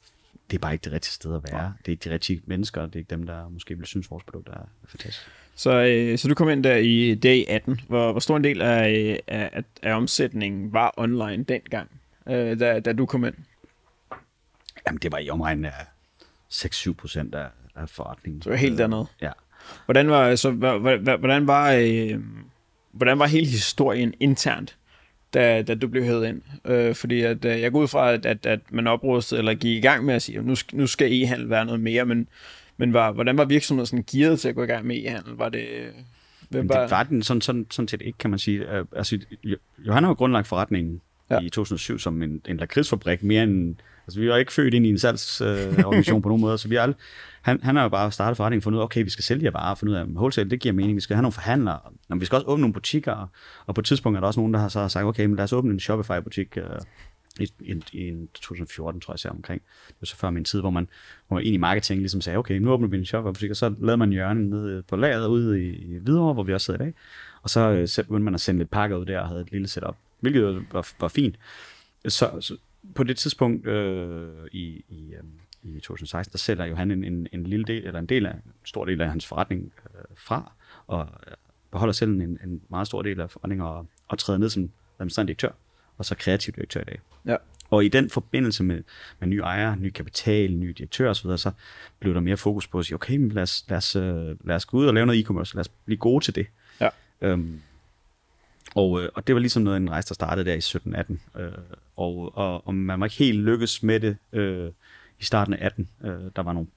det 0.51 0.57
er 0.57 0.61
bare 0.61 0.73
ikke 0.73 0.85
det 0.85 0.93
rigtige 0.93 1.13
sted 1.13 1.35
at 1.35 1.43
være. 1.53 1.63
Ja. 1.63 1.71
Det 1.79 1.89
er 1.89 1.93
ikke 1.93 2.09
de 2.09 2.15
rigtige 2.15 2.43
mennesker. 2.47 2.87
Det 2.87 2.95
er 2.95 2.99
ikke 2.99 3.11
dem, 3.11 3.27
der 3.27 3.49
måske 3.49 3.79
vil 3.79 3.87
synes, 3.87 4.11
vores 4.11 4.25
produkt 4.25 4.49
er 4.49 4.69
fantastisk. 4.85 5.27
Så, 5.61 5.71
øh, 5.71 6.19
så 6.19 6.29
du 6.29 6.35
kom 6.35 6.51
ind 6.51 6.65
der 6.65 6.77
i 6.77 7.15
dag 7.15 7.47
18. 7.49 7.81
Hvor, 7.89 8.11
hvor 8.11 8.21
stor 8.21 8.37
en 8.37 8.45
del 8.45 8.63
af, 8.63 9.21
af, 9.27 9.63
af 9.83 9.95
omsætningen 9.95 10.73
var 10.73 10.95
online 10.97 11.45
dengang, 11.45 11.91
øh, 12.29 12.61
da, 12.61 12.81
da 12.81 12.93
du 12.93 13.07
kom 13.07 13.25
ind? 13.25 13.35
Jamen, 14.87 14.99
det 15.03 15.13
var 15.13 15.19
i 15.19 15.31
omregnen 15.31 15.65
af 15.65 15.71
6-7 16.53 16.93
procent 16.93 17.35
af, 17.35 17.47
af 17.77 17.89
forretningen. 17.89 18.43
Så 18.43 18.51
det 18.51 18.53
var 18.53 18.59
helt 18.59 18.79
dernede? 18.79 19.07
Ja. 19.23 19.31
Hvordan 19.85 20.11
var, 20.11 20.35
så, 20.35 20.51
hvordan 21.19 21.47
var, 21.47 21.73
øh, 21.73 22.21
hvordan 22.93 23.19
var 23.19 23.27
hele 23.27 23.47
historien 23.47 24.15
internt, 24.21 24.77
da, 25.35 25.63
da 25.63 25.75
du 25.75 25.89
blev 25.89 26.05
hævet 26.05 26.29
ind? 26.29 26.43
Øh, 26.65 26.95
fordi 26.95 27.21
at, 27.23 27.45
øh, 27.45 27.61
jeg 27.61 27.73
går 27.73 27.81
ud 27.81 27.89
fra, 27.89 28.13
at, 28.13 28.27
at, 28.27 28.47
at 28.47 28.61
man 28.71 28.87
oprustede 28.87 29.39
eller 29.39 29.55
gik 29.55 29.77
i 29.77 29.87
gang 29.87 30.05
med 30.05 30.15
at 30.15 30.23
sige, 30.23 30.39
at 30.39 30.45
nu, 30.45 30.55
nu 30.73 30.87
skal 30.87 31.13
e-handel 31.13 31.51
være 31.51 31.65
noget 31.65 31.81
mere, 31.81 32.05
men 32.05 32.29
men 32.81 32.93
var, 32.93 33.13
hvordan 33.13 33.39
var 33.39 33.45
virksomheden 33.45 33.87
sådan 33.87 34.05
gearet 34.13 34.41
til 34.41 34.49
at 34.49 34.55
gå 34.55 34.63
i 34.63 34.67
gang 34.67 34.87
med 34.87 34.97
e-handel? 34.97 35.37
Var 35.37 35.49
det... 35.49 35.67
Hvem 36.49 36.69
var... 36.69 36.81
Det 36.81 36.91
var 36.91 37.03
den 37.03 37.23
sådan, 37.23 37.41
sådan, 37.41 37.67
sådan 37.71 37.89
set 37.89 38.03
ikke, 38.03 38.19
kan 38.19 38.31
man 38.31 38.39
sige. 38.39 38.67
Altså, 38.97 39.19
Johan 39.79 40.03
har 40.03 40.11
jo 40.11 40.15
grundlagt 40.15 40.47
forretningen 40.47 41.01
ja. 41.31 41.41
i 41.41 41.49
2007 41.49 41.99
som 41.99 42.23
en, 42.23 42.41
en 42.49 42.57
lakridsfabrik, 42.57 43.23
mere 43.23 43.43
end... 43.43 43.77
Altså, 44.07 44.21
vi 44.21 44.29
var 44.29 44.37
ikke 44.37 44.53
født 44.53 44.75
ind 44.75 44.87
i 44.87 44.89
en 44.89 44.99
salgsorganisation 44.99 46.19
øh, 46.19 46.23
på 46.25 46.29
nogen 46.29 46.41
måde, 46.41 46.59
så 46.59 46.69
vi 46.69 46.77
er 46.77 46.93
han, 47.43 47.61
han 47.63 47.77
har 47.77 47.83
jo 47.83 47.89
bare 47.89 48.13
startet 48.13 48.37
forretningen, 48.37 48.63
fundet 48.63 48.77
ud 48.77 48.81
af, 48.81 48.85
okay, 48.85 49.05
vi 49.05 49.11
skal 49.11 49.25
sælge 49.25 49.45
jer 49.45 49.51
varer, 49.51 49.75
fundet 49.75 49.93
ud 49.93 49.99
af, 49.99 50.03
at 50.03 50.09
wholesale, 50.09 50.51
det 50.51 50.61
giver 50.61 50.73
mening, 50.73 50.97
vi 50.97 51.01
skal 51.01 51.17
have 51.17 51.23
nogle 51.23 51.33
forhandlere, 51.33 51.79
Nå, 52.09 52.17
vi 52.17 52.25
skal 52.25 52.37
også 52.37 52.47
åbne 52.47 52.61
nogle 52.61 52.75
butikker, 52.75 53.31
og 53.67 53.75
på 53.75 53.81
et 53.81 53.85
tidspunkt 53.85 54.17
er 54.17 54.21
der 54.21 54.27
også 54.27 54.41
nogen, 54.41 54.55
der 54.55 54.61
har 54.61 54.69
så 54.69 54.89
sagt, 54.89 55.05
okay, 55.05 55.25
men 55.25 55.37
lad 55.37 55.45
os 55.45 55.53
åbne 55.53 55.73
en 55.73 55.81
Shopify-butik, 55.81 56.57
øh, 56.57 56.65
i, 57.41 57.53
i, 57.61 57.73
i 57.93 58.27
2014, 58.35 59.01
tror 59.01 59.15
jeg, 59.15 59.25
jeg 59.25 59.33
omkring. 59.33 59.63
Det 59.89 59.97
var 60.01 60.07
så 60.07 60.17
før 60.17 60.31
min 60.31 60.45
tid, 60.45 60.61
hvor 60.61 60.71
man, 60.71 60.89
hvor 61.29 61.35
man 61.35 61.45
ind 61.45 61.55
i 61.55 61.59
marketing 61.59 62.01
ligesom 62.01 62.21
sagde, 62.21 62.37
okay, 62.37 62.55
nu 62.59 62.73
åbner 62.73 62.89
vi 62.89 62.97
en 62.97 63.05
shop, 63.05 63.25
og 63.25 63.37
så 63.37 63.75
lavede 63.79 63.97
man 63.97 64.11
hjørnen 64.11 64.51
nede 64.51 64.83
på 64.83 64.97
lageret 64.97 65.29
ude 65.29 65.63
i, 65.65 65.69
i 65.69 65.99
Hvidovre, 65.99 66.35
hvor 66.35 66.43
vi 66.43 66.55
også 66.55 66.65
sidder 66.65 66.81
i 66.81 66.85
dag. 66.85 66.95
Og 67.43 67.51
så, 67.51 67.71
øh, 67.71 67.89
så 67.89 68.03
begyndte 68.03 68.25
man 68.25 68.35
at 68.35 68.41
sende 68.41 68.59
lidt 68.59 68.71
pakker 68.71 68.97
ud 68.97 69.05
der 69.05 69.21
og 69.21 69.29
havde 69.29 69.41
et 69.41 69.53
lille 69.53 69.69
setup, 69.69 69.97
hvilket 70.21 70.65
var, 70.73 70.89
var 71.01 71.09
fint. 71.09 71.37
Så, 72.09 72.31
så 72.41 72.57
på 72.95 73.05
det 73.05 73.17
tidspunkt 73.17 73.67
øh, 73.67 74.29
i, 74.53 74.85
i, 74.89 75.15
øh, 75.15 75.77
i 75.77 75.81
2016, 75.81 76.33
der 76.33 76.39
sælger 76.39 76.65
jo 76.65 76.75
han 76.75 76.91
en, 76.91 77.05
en, 77.05 77.27
en 77.33 77.47
lille 77.47 77.65
del, 77.65 77.87
eller 77.87 78.01
en 78.01 78.07
del 78.07 78.27
af, 78.27 78.33
en 78.33 78.53
stor 78.65 78.85
del 78.85 79.01
af 79.01 79.09
hans 79.09 79.27
forretning 79.27 79.73
øh, 79.95 80.05
fra, 80.17 80.53
og 80.87 81.09
øh, 81.27 81.35
beholder 81.71 81.93
selv 81.93 82.11
en, 82.11 82.21
en 82.21 82.63
meget 82.69 82.87
stor 82.87 83.03
del 83.03 83.21
af 83.21 83.31
forretningen 83.31 83.67
og, 83.67 83.87
og 84.09 84.19
træder 84.19 84.39
ned 84.39 84.49
som 84.49 84.71
administrerende 84.99 85.29
direktør 85.29 85.53
og 86.01 86.07
så 86.07 86.15
kreativ 86.15 86.55
direktør 86.55 86.81
i 86.81 86.85
dag. 86.85 87.01
Ja. 87.27 87.37
Og 87.71 87.85
i 87.85 87.89
den 87.89 88.11
forbindelse 88.11 88.65
med, 88.65 88.83
med 89.19 89.29
nye 89.29 89.41
ejere, 89.41 89.77
ny 89.77 89.91
kapital, 89.91 90.53
ny 90.53 90.69
direktør 90.69 91.11
osv., 91.11 91.37
så 91.37 91.51
blev 91.99 92.15
der 92.15 92.21
mere 92.21 92.37
fokus 92.37 92.67
på 92.67 92.79
at 92.79 92.87
sige, 92.87 92.95
okay, 92.95 93.17
men 93.17 93.29
lad, 93.33 93.43
os, 93.43 93.65
lad, 93.69 93.77
os, 93.79 93.97
øh, 93.97 94.47
lad 94.47 94.57
os 94.57 94.65
gå 94.65 94.77
ud 94.77 94.87
og 94.87 94.95
lave 94.95 95.07
noget 95.07 95.25
e-commerce, 95.25 95.55
lad 95.55 95.61
os 95.61 95.69
blive 95.69 95.99
gode 95.99 96.25
til 96.25 96.35
det. 96.35 96.47
Ja. 96.81 96.89
Øhm, 97.21 97.61
og, 98.75 99.03
øh, 99.03 99.09
og 99.15 99.27
det 99.27 99.35
var 99.35 99.41
ligesom 99.41 99.63
noget, 99.63 99.77
en 99.77 99.91
rejse, 99.91 100.09
der 100.09 100.15
startede 100.15 100.51
der 100.51 100.55
i 100.55 100.59
17-18. 100.59 101.41
Øh, 101.41 101.53
og, 101.97 102.37
og, 102.37 102.67
og 102.67 102.75
man 102.75 103.01
var 103.01 103.07
ikke 103.07 103.17
helt 103.17 103.39
lykkes 103.39 103.83
med 103.83 104.01
det 104.01 104.17
øh, 104.33 104.71
i 105.21 105.25
starten 105.25 105.55
af 105.55 105.67
18. 105.67 105.89
Øh, 106.05 106.11
der 106.37 106.43
var 106.43 106.53
nogle. 106.53 106.69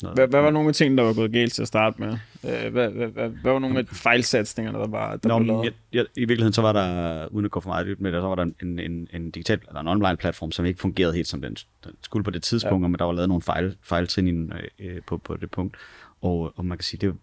Hvad, 0.00 0.28
hvad 0.28 0.40
var 0.40 0.50
nogle 0.50 0.68
af 0.68 0.74
tingene, 0.74 0.98
der 0.98 1.06
var 1.06 1.14
gået 1.14 1.32
galt 1.32 1.52
til 1.52 1.62
at 1.62 1.68
starte 1.68 2.00
med? 2.00 2.18
Øh, 2.44 2.72
hvad, 2.72 2.90
hvad, 2.90 3.08
hvad, 3.08 3.28
hvad 3.28 3.52
var 3.52 3.58
nogle 3.58 3.78
af 3.78 3.86
fejlsatsninger, 3.86 4.72
der 4.72 4.86
var 4.86 5.16
der 5.16 5.28
Nå, 5.28 5.38
blev 5.38 5.60
jeg, 5.64 5.72
jeg, 5.92 6.06
I 6.16 6.20
virkeligheden 6.20 6.52
så 6.52 6.62
var 6.62 6.72
der, 6.72 7.26
uden 7.26 7.44
at 7.44 7.50
gå 7.50 7.60
for 7.60 7.68
meget 7.68 8.00
med 8.00 8.12
det, 8.12 8.22
så 8.22 8.26
var 8.26 8.34
der 8.34 8.42
en, 8.42 8.78
en, 8.78 9.08
en 9.12 9.30
digital, 9.30 9.60
eller 9.68 9.80
en 9.80 9.88
online 9.88 10.16
platform, 10.16 10.52
som 10.52 10.66
ikke 10.66 10.80
fungerede 10.80 11.14
helt 11.14 11.28
som 11.28 11.42
den, 11.42 11.56
den 11.84 11.92
skulle 12.02 12.24
på 12.24 12.30
det 12.30 12.42
tidspunkt, 12.42 12.84
ja. 12.84 12.88
men 12.88 12.98
der 12.98 13.04
var 13.04 13.12
lavet 13.12 13.28
nogle 13.28 13.42
fejl, 13.42 13.76
fejltrin 13.82 14.52
øh, 14.78 15.00
på, 15.06 15.16
på 15.16 15.36
det 15.36 15.50
punkt. 15.50 15.76
Og, 16.22 16.52
og 16.56 16.64
man 16.64 16.78
kan 16.78 16.84
sige, 16.84 17.00
det 17.06 17.14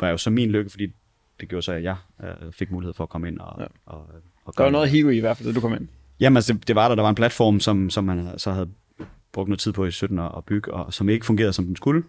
var 0.00 0.08
jo 0.08 0.16
så 0.16 0.30
min 0.30 0.50
lykke, 0.50 0.70
fordi 0.70 0.86
det 1.40 1.48
gjorde 1.48 1.62
så, 1.62 1.72
at 1.72 1.82
jeg 1.82 1.96
øh, 2.24 2.52
fik 2.52 2.70
mulighed 2.70 2.94
for 2.94 3.04
at 3.04 3.10
komme 3.10 3.28
ind 3.28 3.38
og, 3.38 3.56
ja. 3.60 3.66
og, 3.86 3.98
og, 3.98 4.08
og 4.44 4.54
Der 4.56 4.62
var 4.62 4.70
noget 4.70 4.88
hive 4.88 5.16
i 5.16 5.20
hvert 5.20 5.36
fald, 5.36 5.48
da 5.48 5.54
du 5.54 5.60
kom 5.60 5.74
ind. 5.74 5.88
Jamen, 6.20 6.36
altså, 6.36 6.52
det, 6.52 6.68
det 6.68 6.76
var 6.76 6.88
der. 6.88 6.94
Der 6.94 7.02
var 7.02 7.08
en 7.08 7.14
platform, 7.14 7.60
som, 7.60 7.90
som 7.90 8.04
man 8.04 8.38
så 8.38 8.52
havde 8.52 8.68
brugt 9.34 9.48
noget 9.48 9.60
tid 9.60 9.72
på 9.72 9.84
i 9.84 9.90
17 9.90 10.18
at 10.18 10.44
bygge, 10.46 10.74
og 10.74 10.94
som 10.94 11.08
ikke 11.08 11.26
fungerede, 11.26 11.52
som 11.52 11.64
den 11.64 11.76
skulle. 11.76 12.04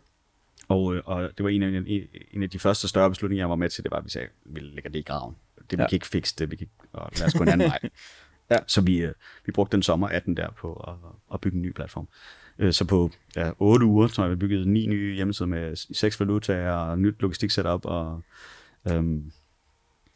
Og, 0.67 0.95
øh, 0.95 1.01
og 1.05 1.29
det 1.37 1.43
var 1.43 1.49
en 1.49 1.63
af, 1.63 1.83
en 2.31 2.43
af 2.43 2.49
de 2.49 2.59
første 2.59 2.87
større 2.87 3.09
beslutninger, 3.09 3.41
jeg 3.41 3.49
var 3.49 3.55
med 3.55 3.69
til, 3.69 3.83
det 3.83 3.91
var, 3.91 3.97
at 3.97 4.05
vi 4.05 4.09
sagde, 4.09 4.27
vi 4.45 4.59
lægger 4.59 4.89
det 4.89 4.99
i 4.99 5.01
graven. 5.01 5.35
Det, 5.69 5.77
vi 5.77 5.81
ja. 5.81 5.87
kan 5.89 5.95
ikke 5.95 6.07
fikse 6.07 6.35
det, 6.37 6.51
vi 6.51 6.55
kan, 6.55 6.67
og 6.93 7.11
lad 7.19 7.27
os 7.27 7.33
gå 7.33 7.43
en 7.43 7.49
anden 7.49 7.69
vej. 7.69 7.79
Ja. 8.49 8.57
Så 8.67 8.81
vi, 8.81 8.97
øh, 8.97 9.13
vi 9.45 9.51
brugte 9.51 9.71
den 9.75 9.83
sommer 9.83 10.07
18 10.07 10.37
der 10.37 10.51
på 10.51 10.73
at, 10.73 10.93
at 11.33 11.41
bygge 11.41 11.55
en 11.55 11.61
ny 11.61 11.71
platform. 11.71 12.07
Øh, 12.59 12.73
så 12.73 12.85
på 12.85 13.11
ja, 13.35 13.51
8 13.59 13.85
uger, 13.85 14.07
tror 14.07 14.23
jeg, 14.23 14.31
vi 14.31 14.35
byggede 14.35 14.69
ni 14.69 14.87
nye 14.87 15.15
hjemmesider 15.15 15.47
med 15.47 15.75
seks 15.75 16.19
valutaer 16.19 16.71
og 16.71 16.99
nyt 16.99 17.21
logistik 17.21 17.51
setup 17.51 17.85
og 17.85 18.21
øhm, 18.87 19.31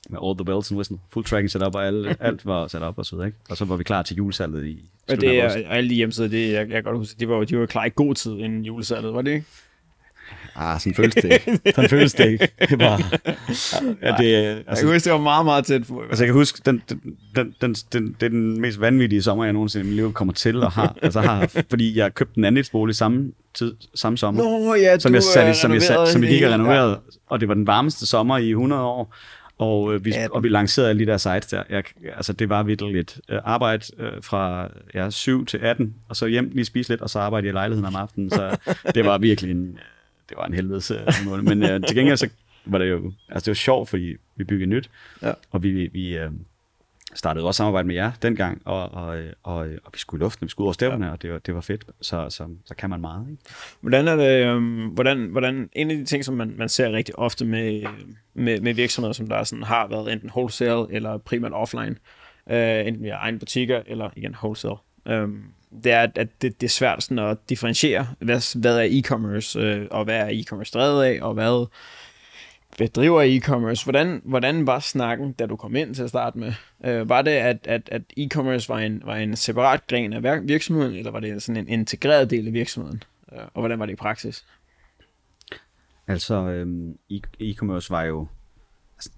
med 0.09 0.19
all 0.23 0.35
the 0.37 0.45
bells 0.45 0.71
and 0.71 0.77
whistles, 0.77 0.99
full 1.13 1.25
tracking 1.25 1.51
setup, 1.51 1.75
og 1.75 1.87
alt, 1.87 2.17
alt 2.27 2.45
var 2.45 2.67
sat 2.67 2.81
op 2.83 2.97
og 2.97 3.05
så 3.05 3.15
videre, 3.15 3.27
ikke? 3.27 3.39
Og 3.49 3.57
så 3.57 3.65
var 3.65 3.75
vi 3.75 3.83
klar 3.83 4.01
til 4.01 4.15
julesalget 4.15 4.65
i 4.65 4.85
Og 5.09 5.21
det 5.21 5.39
er, 5.39 5.49
alle 5.69 5.89
de 5.89 5.95
hjemmesider, 5.95 6.27
det, 6.27 6.51
jeg, 6.51 6.53
jeg 6.53 6.67
kan 6.67 6.83
godt 6.83 6.97
huske, 6.97 7.19
de 7.19 7.29
var, 7.29 7.43
de 7.43 7.57
var 7.57 7.65
klar 7.65 7.85
i 7.85 7.89
god 7.95 8.15
tid 8.15 8.31
inden 8.31 8.65
julesalget, 8.65 9.13
var 9.13 9.21
det 9.21 9.31
ikke? 9.31 9.45
Ah, 10.55 10.79
sådan 10.79 10.95
føles 10.95 11.15
det 11.15 11.23
ikke. 11.23 11.59
Sådan 11.75 11.89
føles 11.89 12.13
det 12.13 12.29
ikke. 12.29 12.49
Det 12.69 12.79
var, 12.79 12.97
ja, 14.01 14.11
det, 14.17 14.35
altså, 14.67 14.67
jeg 14.67 14.77
kan 14.77 14.87
huske, 14.87 15.05
det 15.05 15.13
var 15.13 15.17
meget, 15.17 15.45
meget 15.45 15.65
tæt 15.65 15.87
på. 15.87 16.01
Altså, 16.01 16.23
jeg 16.23 16.27
kan 16.27 16.33
huske, 16.33 16.61
den, 16.65 16.81
den, 16.89 17.01
den, 17.35 17.55
den, 17.61 17.73
den, 17.93 18.15
det 18.19 18.25
er 18.25 18.29
den 18.29 18.61
mest 18.61 18.81
vanvittige 18.81 19.21
sommer, 19.21 19.43
jeg 19.43 19.53
nogensinde 19.53 19.85
i 19.85 19.87
mit 19.87 19.95
liv 19.95 20.13
kommer 20.13 20.33
til 20.33 20.63
og 20.63 20.71
har. 20.71 20.97
Altså, 21.01 21.21
har 21.21 21.63
fordi 21.69 21.97
jeg 21.97 22.13
købte 22.13 22.37
en 22.37 22.45
andelsbolig 22.45 22.95
samme, 22.95 23.31
tid, 23.53 23.75
samme 23.95 24.17
sommer. 24.17 24.43
Nå, 24.43 24.75
ja, 24.75 24.99
som 24.99 25.13
jeg 25.13 25.23
satte, 25.23 25.53
som 25.53 25.73
jeg, 25.73 25.81
satte, 25.81 26.11
som 26.11 26.23
jeg 26.23 26.31
gik 26.31 26.43
og 26.43 26.51
renoverede. 26.51 26.91
Ja. 26.91 26.95
Og 27.29 27.39
det 27.39 27.47
var 27.47 27.53
den 27.53 27.67
varmeste 27.67 28.05
sommer 28.05 28.37
i 28.37 28.49
100 28.49 28.81
år. 28.81 29.15
Og, 29.59 29.93
øh, 29.93 30.05
vi, 30.05 30.13
og 30.31 30.43
vi 30.43 30.49
lancerede 30.49 30.89
alle 30.89 31.05
de 31.05 31.11
der 31.11 31.17
sites 31.17 31.47
der. 31.47 31.63
Jeg, 31.69 31.83
altså, 32.15 32.33
det 32.33 32.49
var 32.49 32.63
virkelig 32.63 32.93
lidt 32.93 33.19
øh, 33.29 33.39
arbejde 33.43 33.85
øh, 33.97 34.11
fra 34.23 34.69
ja, 34.93 35.09
7 35.09 35.45
til 35.45 35.57
18, 35.57 35.95
og 36.09 36.15
så 36.15 36.25
hjem 36.27 36.51
lige 36.53 36.65
spise 36.65 36.89
lidt, 36.89 37.01
og 37.01 37.09
så 37.09 37.19
arbejde 37.19 37.47
i 37.47 37.51
lejligheden 37.51 37.85
om 37.85 37.95
aftenen. 37.95 38.29
Så 38.29 38.57
det 38.95 39.05
var 39.05 39.17
virkelig 39.17 39.51
en, 39.51 39.79
det 40.29 40.37
var 40.37 40.45
en 40.45 40.53
helvedes 40.53 40.91
øh, 40.91 40.99
mål. 41.25 41.43
Men 41.43 41.63
øh, 41.63 41.83
til 41.87 41.95
gengæld 41.95 42.17
så 42.17 42.29
var 42.65 42.77
det 42.77 42.89
jo, 42.89 43.11
altså 43.29 43.45
det 43.45 43.51
var 43.51 43.55
sjovt, 43.55 43.89
fordi 43.89 44.15
vi 44.35 44.43
byggede 44.43 44.69
nyt, 44.69 44.89
Ja. 45.21 45.31
og 45.51 45.63
vi, 45.63 45.87
vi 45.87 46.17
øh, 46.17 46.31
startede 47.19 47.45
også 47.45 47.57
samarbejde 47.57 47.87
med 47.87 47.95
jer 47.95 48.11
dengang, 48.21 48.61
og, 48.65 48.91
og, 48.91 49.17
og, 49.43 49.55
og 49.55 49.89
vi 49.93 49.99
skulle 49.99 50.21
i 50.21 50.23
luften, 50.23 50.45
vi 50.45 50.49
skulle 50.49 50.65
ud 50.65 50.67
over 50.67 50.73
stævnene, 50.73 51.05
ja. 51.05 51.11
og 51.11 51.21
det 51.21 51.31
var, 51.31 51.39
det 51.39 51.55
var 51.55 51.61
fedt, 51.61 51.85
så, 52.01 52.29
så, 52.29 52.47
så 52.65 52.75
kan 52.75 52.89
man 52.89 53.01
meget. 53.01 53.27
Ikke? 53.31 53.43
Hvordan 53.81 54.07
er 54.07 54.15
det, 54.15 54.45
øhm, 54.45 54.85
hvordan, 54.85 55.27
hvordan, 55.31 55.69
en 55.73 55.91
af 55.91 55.97
de 55.97 56.05
ting, 56.05 56.25
som 56.25 56.35
man, 56.35 56.53
man 56.57 56.69
ser 56.69 56.91
rigtig 56.91 57.19
ofte 57.19 57.45
med, 57.45 57.83
med, 58.33 58.61
med 58.61 58.73
virksomheder, 58.73 59.13
som 59.13 59.27
der 59.27 59.43
sådan 59.43 59.63
har 59.63 59.87
været 59.87 60.11
enten 60.13 60.29
wholesale 60.29 60.85
eller 60.89 61.17
primært 61.17 61.53
offline, 61.53 61.95
øh, 62.49 62.87
enten 62.87 63.03
via 63.03 63.15
egen 63.15 63.39
butikker 63.39 63.81
eller 63.85 64.09
igen 64.15 64.35
wholesale, 64.35 64.75
øhm, 65.07 65.43
det 65.83 65.91
er, 65.91 66.07
at 66.15 66.15
det, 66.15 66.61
det 66.61 66.63
er 66.63 66.69
svært 66.69 67.03
sådan 67.03 67.19
at 67.19 67.37
differentiere, 67.49 68.07
hvad, 68.19 68.59
hvad 68.59 68.79
er 68.79 69.01
e-commerce, 69.01 69.59
øh, 69.59 69.87
og 69.91 70.03
hvad 70.03 70.17
er 70.17 70.29
e-commerce 70.29 70.71
drevet 70.73 71.03
af, 71.03 71.19
og 71.21 71.33
hvad 71.33 71.67
bedriver 72.79 73.21
e-commerce. 73.23 73.83
Hvordan, 73.83 74.21
hvordan 74.25 74.67
var 74.67 74.79
snakken, 74.79 75.33
da 75.33 75.45
du 75.45 75.55
kom 75.55 75.75
ind 75.75 75.95
til 75.95 76.03
at 76.03 76.09
starte 76.09 76.39
med? 76.39 76.53
Øh, 76.85 77.09
var 77.09 77.21
det, 77.21 77.31
at, 77.31 77.67
at, 77.67 77.89
at 77.91 78.01
e-commerce 78.17 78.69
var 78.69 78.79
en, 78.79 79.01
var 79.05 79.15
en 79.15 79.35
separat 79.35 79.87
gren 79.87 80.13
af 80.13 80.47
virksomheden, 80.47 80.95
eller 80.95 81.11
var 81.11 81.19
det 81.19 81.43
sådan 81.43 81.61
en 81.61 81.67
integreret 81.67 82.29
del 82.29 82.47
af 82.47 82.53
virksomheden? 82.53 83.03
Øh, 83.33 83.39
og 83.53 83.61
hvordan 83.61 83.79
var 83.79 83.85
det 83.85 83.93
i 83.93 83.95
praksis? 83.95 84.45
Altså, 86.07 86.35
øh, 86.35 86.93
e-commerce 87.41 87.89
var 87.89 88.03
jo, 88.03 88.27
altså, 88.95 89.11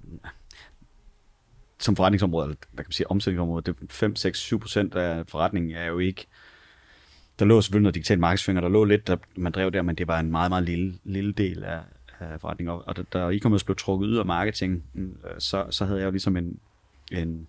som 1.80 1.96
forretningsområde, 1.96 2.46
eller 2.46 2.58
hvad 2.72 2.84
kan 2.84 2.90
man 2.90 2.94
sige, 2.94 3.12
omsætningsområde, 3.12 3.62
det 3.62 3.76
er 3.82 3.86
5, 3.90 4.16
6, 4.16 4.40
7 4.40 4.60
procent 4.60 4.96
af 4.96 5.28
forretningen 5.28 5.72
er 5.72 5.86
jo 5.86 6.00
ikke, 6.00 6.28
der 7.40 7.46
lå 7.46 7.62
selvfølgelig 7.62 7.84
noget 7.84 7.96
digital 7.96 8.20
markedsføring, 8.20 8.58
og 8.58 8.64
der 8.64 8.70
lå 8.70 8.84
lidt, 8.84 9.08
der 9.08 9.18
man 9.36 9.52
drev 9.52 9.72
der, 9.72 9.82
men 9.82 9.96
det 9.96 10.08
var 10.08 10.20
en 10.20 10.32
meget, 10.32 10.52
meget 10.52 10.64
lille, 10.64 10.94
lille 11.04 11.34
del 11.34 11.64
af, 11.64 11.80
af 12.22 12.42
forretningen. 12.42 12.82
Og 12.86 12.98
da, 12.98 13.04
da 13.14 13.30
e-commerce 13.30 13.66
blev 13.66 13.76
trukket 13.76 14.08
ud 14.08 14.18
af 14.18 14.26
marketing, 14.26 14.84
mm, 14.94 15.18
så, 15.40 15.66
så 15.70 15.86
havde 15.86 16.00
jeg 16.00 16.06
jo 16.06 16.12
ligesom 16.12 16.38
en, 16.38 16.60
en 17.12 17.48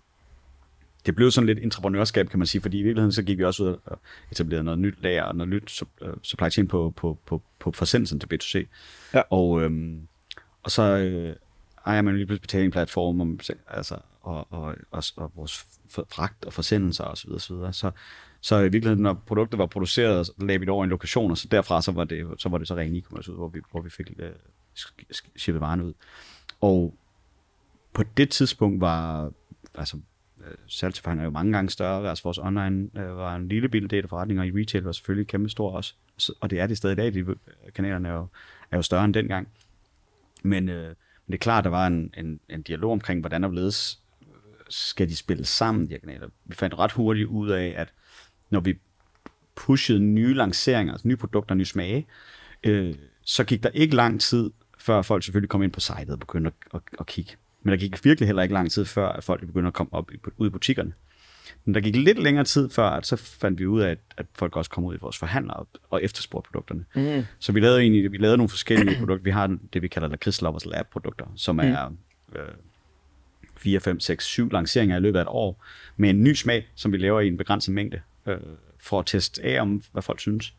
det 1.07 1.15
blev 1.15 1.31
sådan 1.31 1.47
lidt 1.47 1.59
entreprenørskab, 1.59 2.29
kan 2.29 2.39
man 2.39 2.47
sige, 2.47 2.63
fordi 2.63 2.79
i 2.79 2.83
virkeligheden 2.83 3.13
så 3.13 3.23
gik 3.23 3.39
vi 3.39 3.45
også 3.45 3.63
ud 3.65 3.77
og 3.85 3.99
etablerede 4.31 4.65
noget 4.65 4.79
nyt 4.79 4.95
lager 5.03 5.23
og 5.23 5.37
noget 5.37 5.49
nyt 5.49 5.83
øh, 6.03 6.15
supply 6.23 6.51
chain 6.51 6.69
på, 6.69 6.93
på, 6.97 7.19
på, 7.27 7.43
på 7.59 7.73
forsendelsen 7.73 8.21
til 8.21 8.29
B2C. 8.35 8.67
Ja. 9.15 9.23
Og, 9.31 9.63
øhm, 9.63 10.09
og 10.63 10.71
så 10.71 10.83
øh, 10.83 11.37
ejer 11.87 12.03
man 12.03 12.17
lige 12.17 12.27
pludselig 12.27 12.43
betalingplatform, 12.43 13.21
om, 13.21 13.41
altså, 13.69 13.97
og, 14.21 14.53
og, 14.53 14.75
og, 14.91 15.03
og 15.17 15.33
vores 15.35 15.67
fragt 16.11 16.45
og 16.45 16.53
forsendelser 16.53 17.05
osv. 17.05 17.31
Så, 17.31 17.39
så, 17.39 17.55
videre. 17.55 17.73
så, 17.73 17.91
så 18.41 18.59
i 18.59 18.63
virkeligheden, 18.63 19.03
når 19.03 19.23
produktet 19.27 19.59
var 19.59 19.67
produceret, 19.67 20.27
så 20.27 20.33
lagde 20.39 20.59
vi 20.59 20.65
det 20.65 20.73
over 20.73 20.85
i 20.85 20.87
en 20.87 20.91
lokation, 20.91 21.31
og 21.31 21.39
så 21.39 21.49
derfra 21.51 21.83
så 21.83 21.93
var 21.93 22.05
det 22.05 22.27
så, 22.39 22.49
var 22.49 22.59
det 22.59 22.69
så 22.69 22.75
ren 22.75 22.97
e-commerce 22.97 23.31
ud, 23.31 23.37
hvor 23.37 23.49
vi, 23.49 23.61
hvor 23.71 23.81
vi 23.81 23.91
fik 23.91 24.11
øh, 24.99 25.61
varen 25.61 25.81
ud. 25.81 25.93
Og 26.61 26.95
på 27.93 28.03
det 28.03 28.31
tidspunkt 28.31 28.81
var, 28.81 29.33
altså 29.75 29.97
øh, 30.45 30.55
er 31.21 31.25
jo 31.25 31.31
mange 31.31 31.53
gange 31.53 31.71
større, 31.71 32.09
altså 32.09 32.25
vores 32.25 32.39
online 32.39 32.89
øh, 32.97 33.17
var 33.17 33.37
en 33.37 33.49
lille 33.49 33.69
bitte 33.69 33.89
del 33.89 34.03
af 34.03 34.09
forretninger, 34.09 34.45
i 34.45 34.61
retail 34.61 34.85
var 34.85 34.93
selvfølgelig 34.93 35.27
kæmpe 35.29 35.49
stor 35.49 35.71
også, 35.71 35.95
Så- 36.17 36.35
og 36.41 36.51
det 36.51 36.61
er 36.61 36.67
det 36.67 36.77
stadig 36.77 36.93
i 36.93 36.97
dag, 36.97 37.15
de 37.15 37.19
øh, 37.19 37.37
kanalerne 37.75 38.09
er 38.09 38.13
jo, 38.13 38.27
er 38.71 38.77
jo 38.77 38.83
større 38.83 39.05
end 39.05 39.15
dengang. 39.15 39.49
Men, 40.43 40.69
øh, 40.69 40.87
men 41.27 41.33
det 41.33 41.35
er 41.35 41.39
klart, 41.39 41.65
der 41.65 41.71
var 41.71 41.87
en, 41.87 42.15
en, 42.17 42.41
en 42.49 42.63
dialog 42.63 42.93
omkring, 42.93 43.21
hvordan 43.21 43.45
og 43.45 43.55
øh, 44.23 44.37
skal 44.69 45.09
de 45.09 45.17
spille 45.17 45.45
sammen, 45.45 45.85
de 45.85 45.91
her 45.91 45.99
kanaler. 45.99 46.29
Vi 46.45 46.55
fandt 46.55 46.79
ret 46.79 46.93
hurtigt 46.93 47.29
ud 47.29 47.51
af, 47.51 47.75
at 47.77 47.93
når 48.51 48.61
vi 48.61 48.79
pushede 49.55 50.01
nye 50.01 50.35
lanceringer, 50.35 50.93
altså 50.93 51.09
nye 51.09 51.17
produkter, 51.17 51.55
nye 51.55 51.65
smage, 51.65 52.07
øh, 52.65 52.95
så 53.23 53.45
gik 53.45 53.63
der 53.63 53.69
ikke 53.69 53.97
lang 53.97 54.21
tid, 54.21 54.51
før 54.83 55.03
folk 55.03 55.25
selvfølgelig 55.25 55.51
kom 55.51 55.63
ind 55.63 55.73
på 55.73 55.81
sitet 55.81 56.11
og 56.11 56.19
begyndte 56.19 56.49
at, 56.49 56.75
at, 56.75 56.81
at 57.01 57.07
kigge. 57.07 57.33
Men 57.63 57.73
der 57.73 57.79
gik 57.79 58.05
virkelig 58.05 58.27
heller 58.27 58.43
ikke 58.43 58.55
lang 58.55 58.71
tid, 58.71 58.85
før 58.85 59.09
at 59.09 59.25
folk 59.25 59.47
begyndte 59.47 59.69
at 59.69 59.75
komme 59.75 59.93
op 59.93 60.11
i, 60.13 60.17
ud 60.37 60.47
i 60.47 60.51
butikkerne. 60.51 60.93
Men 61.65 61.75
der 61.75 61.81
gik 61.81 61.97
lidt 61.97 62.23
længere 62.23 62.45
tid 62.45 62.71
før, 62.71 62.89
at 62.89 63.07
så 63.07 63.17
fandt 63.17 63.59
vi 63.59 63.67
ud 63.67 63.81
af, 63.81 63.91
at, 63.91 63.99
at 64.17 64.27
folk 64.35 64.57
også 64.57 64.71
kom 64.71 64.85
ud 64.85 64.95
i 64.95 64.99
vores 65.01 65.19
forhandlere 65.19 65.57
og, 65.57 65.69
og 65.91 66.05
efterspurgte 66.05 66.51
produkterne. 66.53 66.85
Mm. 66.95 67.25
Så 67.39 67.53
vi 67.53 67.61
lavede 67.61 67.81
egentlig 67.81 68.13
vi 68.13 68.17
lavede 68.17 68.37
nogle 68.37 68.49
forskellige 68.49 68.99
produkter. 68.99 69.25
Vi 69.25 69.31
har 69.31 69.57
det, 69.73 69.83
vi 69.83 69.89
kalder 69.89 70.09
Lakrids 70.09 70.43
Lovers 70.43 70.67
Lab 70.67 70.87
produkter, 70.87 71.27
som 71.37 71.59
er 71.59 71.91
øh, 72.37 72.43
4, 73.57 73.81
5, 73.81 74.01
6, 74.01 74.25
7 74.25 74.51
lanceringer 74.51 74.97
i 74.97 75.01
løbet 75.01 75.19
af 75.19 75.23
et 75.23 75.29
år, 75.29 75.65
med 75.97 76.11
en 76.11 76.25
ny 76.25 76.35
smag, 76.35 76.69
som 76.75 76.93
vi 76.93 76.97
laver 76.97 77.21
i 77.21 77.29
en 77.29 77.37
begrænset 77.37 77.75
mængde, 77.75 78.01
øh, 78.27 78.37
for 78.83 79.01
at 79.01 79.07
teste 79.07 79.43
af, 79.43 79.61
om 79.61 79.83
hvad 79.93 80.03
folk 80.03 80.21
synes. 80.21 80.55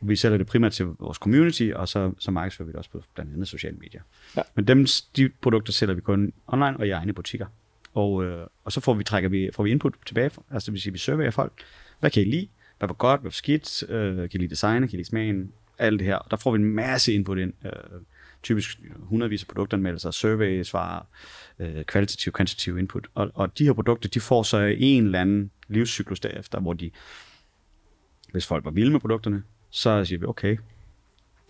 Vi 0.00 0.16
sælger 0.16 0.38
det 0.38 0.46
primært 0.46 0.72
til 0.72 0.86
vores 0.86 1.18
community, 1.18 1.70
og 1.74 1.88
så, 1.88 2.12
så 2.18 2.30
markedsfører 2.30 2.66
vi 2.66 2.72
det 2.72 2.78
også 2.78 2.90
på 2.90 3.02
blandt 3.14 3.32
andet 3.32 3.48
sociale 3.48 3.76
medier. 3.76 4.02
Ja. 4.36 4.42
Men 4.54 4.66
dem, 4.66 4.86
de 5.16 5.30
produkter 5.42 5.72
sælger 5.72 5.94
vi 5.94 6.00
kun 6.00 6.32
online 6.46 6.76
og 6.76 6.86
i 6.86 6.90
egne 6.90 7.12
butikker. 7.12 7.46
Og, 7.94 8.24
øh, 8.24 8.46
og 8.64 8.72
så 8.72 8.80
får 8.80 8.94
vi, 8.94 9.04
trækker 9.04 9.28
vi, 9.28 9.50
får 9.54 9.62
vi 9.62 9.70
input 9.70 9.94
tilbage, 10.06 10.30
altså 10.50 10.66
det 10.66 10.72
vil 10.72 10.80
sige, 10.80 10.92
vi 10.92 10.98
surveyer 10.98 11.30
folk. 11.30 11.52
Hvad 12.00 12.10
kan 12.10 12.22
I 12.22 12.24
lide? 12.24 12.48
Hvad 12.78 12.88
var 12.88 12.94
godt? 12.94 13.20
Hvad 13.20 13.30
var 13.30 13.32
skidt? 13.32 13.90
Øh, 13.90 14.16
kan 14.16 14.28
I 14.32 14.38
lide 14.38 14.50
designet? 14.50 14.90
Kan 14.90 14.96
I 14.96 14.98
lide 14.98 15.08
smagen? 15.08 15.52
Alt 15.78 15.98
det 15.98 16.06
her. 16.06 16.16
Og 16.16 16.30
der 16.30 16.36
får 16.36 16.50
vi 16.50 16.58
en 16.58 16.64
masse 16.64 17.12
input 17.12 17.38
ind. 17.38 17.52
Øh, 17.64 17.72
typisk 18.42 18.80
hundredvis 18.98 19.42
af 19.42 19.46
produktanmeldelser, 19.48 20.10
survey, 20.10 20.62
svar, 20.62 21.06
øh, 21.58 21.84
kvalitativ, 21.84 22.32
kvantitativ 22.32 22.78
input. 22.78 23.06
Og, 23.14 23.30
og 23.34 23.58
de 23.58 23.64
her 23.64 23.72
produkter, 23.72 24.08
de 24.08 24.20
får 24.20 24.42
så 24.42 24.58
en 24.78 25.04
eller 25.04 25.20
anden 25.20 25.50
livscyklus 25.68 26.20
derefter, 26.20 26.60
hvor 26.60 26.72
de, 26.72 26.90
hvis 28.32 28.46
folk 28.46 28.64
var 28.64 28.70
vilde 28.70 28.90
med 28.92 29.00
produkterne, 29.00 29.42
så 29.70 30.04
siger 30.04 30.18
vi, 30.18 30.26
okay, 30.26 30.56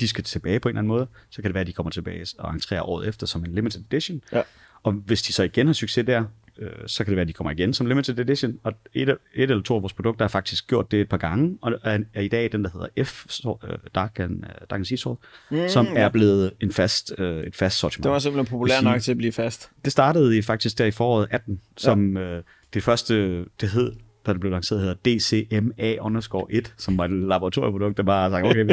de 0.00 0.08
skal 0.08 0.24
tilbage 0.24 0.60
på 0.60 0.68
en 0.68 0.70
eller 0.70 0.78
anden 0.78 0.88
måde, 0.88 1.06
så 1.30 1.42
kan 1.42 1.48
det 1.48 1.54
være, 1.54 1.60
at 1.60 1.66
de 1.66 1.72
kommer 1.72 1.90
tilbage 1.90 2.26
og 2.38 2.52
entrerer 2.54 2.82
året 2.82 3.08
efter 3.08 3.26
som 3.26 3.44
en 3.44 3.54
limited 3.54 3.82
edition. 3.90 4.22
Ja. 4.32 4.42
Og 4.82 4.92
hvis 4.92 5.22
de 5.22 5.32
så 5.32 5.42
igen 5.42 5.66
har 5.66 5.74
succes 5.74 6.06
der, 6.06 6.24
øh, 6.58 6.70
så 6.86 7.04
kan 7.04 7.10
det 7.10 7.16
være, 7.16 7.22
at 7.22 7.28
de 7.28 7.32
kommer 7.32 7.50
igen 7.50 7.74
som 7.74 7.86
limited 7.86 8.18
edition. 8.18 8.58
Og 8.62 8.72
et, 8.94 9.08
et 9.08 9.18
eller 9.34 9.62
to 9.62 9.76
af 9.76 9.82
vores 9.82 9.92
produkter 9.92 10.24
har 10.24 10.28
faktisk 10.28 10.66
gjort 10.66 10.90
det 10.90 11.00
et 11.00 11.08
par 11.08 11.16
gange, 11.16 11.58
og 11.62 11.72
er, 11.84 11.98
er 12.14 12.20
i 12.20 12.28
dag 12.28 12.52
den, 12.52 12.64
der 12.64 12.70
hedder 12.70 13.04
F, 13.04 13.24
så, 13.28 13.56
øh, 13.64 13.78
Dark 13.94 14.20
and, 14.20 14.32
uh, 14.36 14.48
Dark 14.70 14.78
and 14.78 14.84
Sea 14.84 14.96
Salt, 14.96 15.18
mm, 15.50 15.68
som 15.68 15.86
er 15.96 16.08
blevet 16.08 16.52
en 16.60 16.72
fast, 16.72 17.12
øh, 17.18 17.42
et 17.42 17.56
fast 17.56 17.78
sortiment. 17.78 18.04
Det 18.04 18.12
var 18.12 18.18
simpelthen 18.18 18.50
populær 18.50 18.74
Sige- 18.74 18.84
nok 18.84 19.00
til 19.00 19.10
at 19.10 19.16
blive 19.18 19.32
fast. 19.32 19.70
Det 19.84 19.92
startede 19.92 20.38
i 20.38 20.42
faktisk 20.42 20.78
der 20.78 20.84
i 20.84 20.90
foråret 20.90 21.28
18, 21.30 21.60
som 21.76 22.16
ja. 22.16 22.22
øh, 22.22 22.42
det 22.74 22.82
første, 22.82 23.44
det 23.44 23.68
hed, 23.68 23.92
da 24.26 24.32
det 24.32 24.40
blev 24.40 24.52
lanceret, 24.52 24.80
hedder 24.80 24.94
DCMA 24.94 25.96
underscore 26.00 26.46
1, 26.50 26.74
som 26.76 26.98
var 26.98 27.04
et 27.04 27.10
laboratorieprodukt, 27.10 27.96
der 27.96 28.02
bare 28.02 28.30
sagde, 28.30 28.44
okay, 28.44 28.64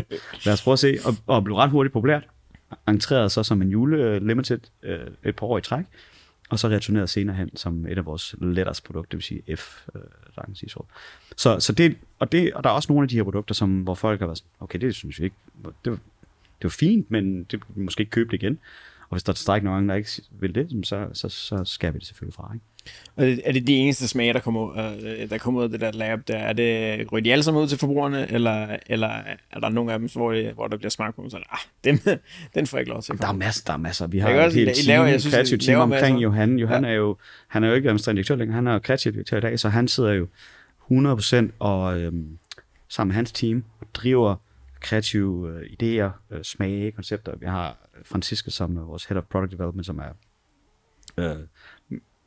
lad 0.46 0.54
os 0.54 0.64
prøve 0.64 0.74
at 0.74 0.80
se, 0.80 0.98
og, 1.06 1.14
og 1.28 1.44
blev 1.44 1.56
ret 1.56 1.70
hurtigt 1.70 1.94
populært. 1.94 2.24
Entrerede 2.88 3.30
så 3.30 3.44
som 3.44 3.62
en 3.62 3.70
jule-limited 3.70 4.60
øh, 4.84 5.00
et 5.26 5.36
par 5.36 5.48
år 5.48 5.58
i 5.58 5.62
træk, 5.62 5.86
og 6.50 6.60
så 6.60 6.68
returnerede 6.68 7.08
senere 7.08 7.36
hen 7.36 7.58
som 7.58 7.88
et 7.88 7.98
af 7.98 8.06
vores 8.06 8.36
letters 8.42 8.82
produkter, 8.82 9.10
det 9.10 9.18
vil 9.18 9.24
sige 9.24 9.58
F, 9.58 9.88
øh, 9.96 10.02
der 10.36 10.42
sige 10.54 10.70
så. 10.70 10.84
Så, 11.36 11.60
så 11.60 11.74
det, 11.74 11.98
og, 12.20 12.32
det, 12.32 12.54
og 12.54 12.64
der 12.64 12.70
er 12.70 12.74
også 12.74 12.92
nogle 12.92 13.04
af 13.06 13.10
de 13.10 13.16
her 13.16 13.24
produkter, 13.24 13.56
som, 13.56 13.82
hvor 13.82 13.96
folk 13.96 14.20
har 14.20 14.28
været 14.28 14.38
sådan, 14.38 14.50
okay, 14.60 14.80
det 14.80 14.96
synes 14.96 15.20
vi 15.20 15.24
ikke, 15.24 15.36
det, 15.64 15.70
det 15.86 16.64
var 16.64 16.70
fint, 16.70 17.12
men 17.12 17.44
det 17.44 17.62
vi 17.76 17.82
måske 17.82 18.02
ikke 18.02 18.12
købe 18.12 18.32
det 18.32 18.44
igen. 18.44 18.60
Og 19.10 19.16
hvis 19.16 19.24
der 19.24 19.32
er 19.32 19.34
tilstrækkeligt 19.34 19.72
mange, 19.72 19.90
der 19.90 19.96
ikke 19.96 20.10
vil 20.32 20.56
det, 20.56 20.88
så, 20.88 21.08
så, 21.14 21.30
så 21.30 21.62
skal 21.66 21.94
vi 21.94 22.00
det 22.00 22.08
selvfølgelig 22.08 22.34
fra. 22.34 22.52
Ikke? 22.54 22.66
Og 23.16 23.30
er 23.46 23.52
det 23.52 23.68
de 23.68 23.74
eneste 23.76 24.08
smage, 24.08 24.34
der 24.34 24.40
kommer, 24.40 24.62
ud, 24.62 25.04
øh, 25.20 25.30
der 25.30 25.38
kommer 25.38 25.60
ud 25.60 25.64
af 25.64 25.70
det 25.72 25.82
der 25.82 25.92
lab? 25.92 26.20
Der? 26.28 26.36
Er 26.38 26.54
det, 26.54 27.12
ryger 27.12 27.24
de 27.24 27.32
alle 27.32 27.44
sammen 27.44 27.64
ud 27.64 27.68
til 27.68 27.78
forbrugerne, 27.78 28.32
eller, 28.32 28.78
eller 28.88 29.08
er 29.52 29.60
der 29.60 29.70
nogle 29.70 29.94
af 29.94 30.00
dem, 30.00 30.10
hvor, 30.14 30.32
det, 30.32 30.54
hvor 30.54 30.68
der 30.68 30.78
bliver 30.78 30.90
smagt 30.90 31.16
på 31.16 31.22
dem, 31.22 31.30
så 31.30 31.38
ah, 31.38 31.58
dem, 31.84 32.00
den 32.56 32.68
får 32.68 32.78
jeg 32.78 32.82
ikke 32.82 32.92
lov 32.92 33.02
til. 33.02 33.14
at 33.14 33.20
Der 33.20 33.28
er 33.28 33.32
masser, 33.34 33.64
der 33.68 33.74
er 33.74 33.78
masser. 33.78 34.08
Vi 34.08 34.20
har 34.20 34.30
et 34.30 34.54
helt 34.54 34.76
team, 34.76 34.88
laver- 34.88 35.06
jeg 35.06 35.22
synes, 35.22 35.34
I 35.34 35.36
kreativt 35.36 35.62
team 35.62 35.80
omkring 35.82 36.02
masser. 36.16 36.22
Johan. 36.22 36.60
Johan 36.60 36.84
Ja. 36.84 36.90
er 36.90 36.94
jo, 36.94 37.18
han 37.48 37.64
er 37.64 37.68
jo 37.68 37.74
ikke 37.74 37.88
administrerende 37.88 38.18
direktør 38.20 38.36
længere, 38.36 38.56
han 38.56 38.68
er 38.68 38.80
kreativ 38.80 39.12
direktør 39.14 39.38
i 39.38 39.42
dag, 39.42 39.60
så 39.60 39.70
han 39.70 39.88
sidder 39.88 40.12
jo 40.14 40.28
100% 40.92 41.52
og 41.60 42.00
øhm, 42.00 42.38
sammen 42.90 43.10
med 43.10 43.16
hans 43.16 43.32
team 43.32 43.64
og 43.82 43.88
driver 43.94 44.36
kreative 44.86 45.50
øh, 45.50 45.62
idéer, 45.66 46.36
øh, 46.36 46.44
smage, 46.44 46.92
koncepter. 46.92 47.36
Vi 47.40 47.46
har 47.46 47.78
Francisca 48.06 48.52
som 48.52 48.78
er 48.78 48.82
vores 48.86 49.06
Head 49.06 49.18
of 49.18 49.24
Product 49.24 49.52
Development, 49.52 49.86
som 49.86 50.00
er 50.00 50.10
øh, 51.18 51.36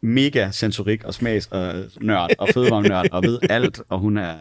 mega 0.01 0.51
sensorik 0.51 1.05
og 1.05 1.14
smags 1.14 1.47
og 1.47 1.75
nørd 2.01 2.31
og 2.38 2.49
fødevarenørd 2.55 3.07
og 3.12 3.23
ved 3.23 3.38
alt, 3.51 3.81
og 3.88 3.99
hun 3.99 4.16
er 4.16 4.37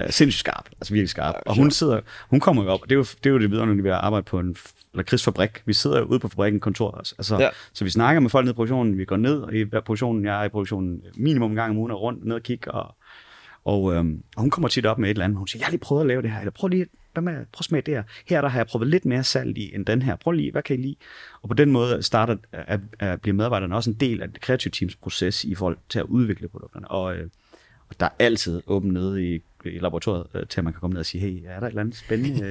øh, 0.00 0.10
sindssygt 0.10 0.40
skarp, 0.40 0.68
altså 0.80 0.92
virkelig 0.94 1.08
skarp. 1.08 1.34
Og 1.46 1.56
hun 1.56 1.70
sidder, 1.70 2.00
hun 2.30 2.40
kommer 2.40 2.64
jo 2.64 2.68
op, 2.70 2.82
og 2.82 2.88
det 2.88 2.94
er 2.94 2.96
jo 2.98 3.02
det, 3.02 3.26
er 3.26 3.30
jo 3.30 3.38
det 3.38 3.50
vidunderlige 3.50 3.84
ved 3.84 3.90
at 3.90 3.96
arbejde 3.96 4.24
på 4.24 4.38
en 4.38 4.56
f- 4.58 4.82
lakridsfabrik. 4.94 5.62
Vi 5.66 5.72
sidder 5.72 5.98
jo 5.98 6.04
ude 6.04 6.18
på 6.18 6.28
fabrikken 6.28 6.60
kontor 6.60 6.90
også. 6.90 7.14
Altså, 7.18 7.38
Ja. 7.40 7.48
Så 7.72 7.84
vi 7.84 7.90
snakker 7.90 8.20
med 8.20 8.30
folk 8.30 8.44
nede 8.44 8.52
i 8.52 8.54
produktionen, 8.54 8.98
vi 8.98 9.04
går 9.04 9.16
ned 9.16 9.52
i 9.52 9.62
hver 9.62 9.80
produktion, 9.80 10.24
jeg 10.24 10.40
er 10.40 10.44
i 10.44 10.48
produktionen 10.48 11.02
minimum 11.16 11.50
en 11.50 11.56
gang 11.56 11.70
om 11.70 11.76
ugen 11.78 11.90
og 11.90 12.00
rundt 12.02 12.24
ned 12.24 12.34
og 12.34 12.42
kigge, 12.42 12.70
og, 12.70 12.94
og, 13.64 13.94
øhm, 13.94 14.22
og 14.36 14.40
hun 14.40 14.50
kommer 14.50 14.68
tit 14.68 14.86
op 14.86 14.98
med 14.98 15.08
et 15.08 15.14
eller 15.14 15.24
andet, 15.24 15.38
hun 15.38 15.48
siger, 15.48 15.60
jeg 15.60 15.66
har 15.66 15.70
lige 15.70 15.80
prøvet 15.80 16.00
at 16.02 16.06
lave 16.08 16.22
det 16.22 16.30
her, 16.30 16.38
eller 16.38 16.50
prøv 16.52 16.68
lige, 16.68 16.86
hvad 17.12 17.22
med, 17.22 17.32
prøv 17.32 17.58
at 17.58 17.64
smage 17.64 17.82
det 17.82 17.94
her. 17.94 18.02
Her 18.26 18.40
der 18.40 18.48
har 18.48 18.58
jeg 18.58 18.66
prøvet 18.66 18.88
lidt 18.88 19.04
mere 19.04 19.24
salt 19.24 19.58
i 19.58 19.74
end 19.74 19.86
den 19.86 20.02
her. 20.02 20.16
Prøv 20.16 20.32
lige, 20.32 20.52
hvad 20.52 20.62
kan 20.62 20.78
I 20.78 20.82
lide? 20.82 20.96
Og 21.42 21.48
på 21.48 21.54
den 21.54 21.70
måde 21.70 22.02
starter, 22.02 22.36
er, 22.52 22.78
er, 22.98 23.16
bliver 23.16 23.34
medarbejderne 23.34 23.76
også 23.76 23.90
en 23.90 23.96
del 23.96 24.22
af 24.22 24.32
det 24.32 24.40
kreative 24.40 24.70
teams 24.70 24.96
proces 24.96 25.44
i 25.44 25.54
forhold 25.54 25.76
til 25.88 25.98
at 25.98 26.04
udvikle 26.04 26.48
produkterne. 26.48 26.88
Og, 26.90 27.16
øh, 27.16 27.28
og 27.88 28.00
der 28.00 28.06
er 28.06 28.10
altid 28.18 28.62
åbent 28.66 28.92
nede 28.92 29.34
i 29.34 29.42
i 29.64 29.78
laboratoriet, 29.78 30.26
øh, 30.34 30.46
til 30.46 30.60
at 30.60 30.64
man 30.64 30.72
kan 30.72 30.80
komme 30.80 30.92
ned 30.94 31.00
og 31.00 31.06
sige, 31.06 31.20
hey, 31.20 31.42
er 31.48 31.60
der 31.60 31.66
et 31.66 31.70
eller 31.70 31.80
andet 31.80 31.96
spændende? 31.96 32.46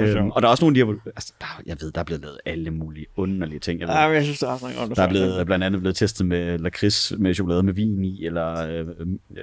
øh, 0.00 0.16
øhm, 0.16 0.30
og 0.30 0.42
der 0.42 0.48
er 0.48 0.50
også 0.50 0.64
nogle 0.64 0.80
de 0.80 0.86
her, 0.86 0.94
altså, 1.06 1.32
der, 1.40 1.46
jeg 1.66 1.76
ved, 1.80 1.92
der 1.92 2.00
er 2.00 2.04
blevet 2.04 2.22
lavet 2.22 2.38
alle 2.46 2.70
mulige 2.70 3.06
underlige 3.16 3.58
ting. 3.58 3.80
Jeg 3.80 3.88
ved, 3.88 3.94
Ja, 3.94 4.06
men 4.06 4.14
jeg 4.14 4.24
synes, 4.24 4.38
det 4.38 4.46
er 4.46 4.50
også 4.50 4.66
noget 4.76 4.96
der 4.96 5.02
er 5.02 5.08
blevet, 5.08 5.46
blandt 5.46 5.64
andet 5.64 5.80
blevet 5.80 5.96
testet 5.96 6.26
med 6.26 6.58
lakrids 6.58 7.12
med 7.18 7.34
chokolade 7.34 7.62
med 7.62 7.72
vin 7.72 8.04
i, 8.04 8.26
eller 8.26 8.66
øh, 8.66 8.86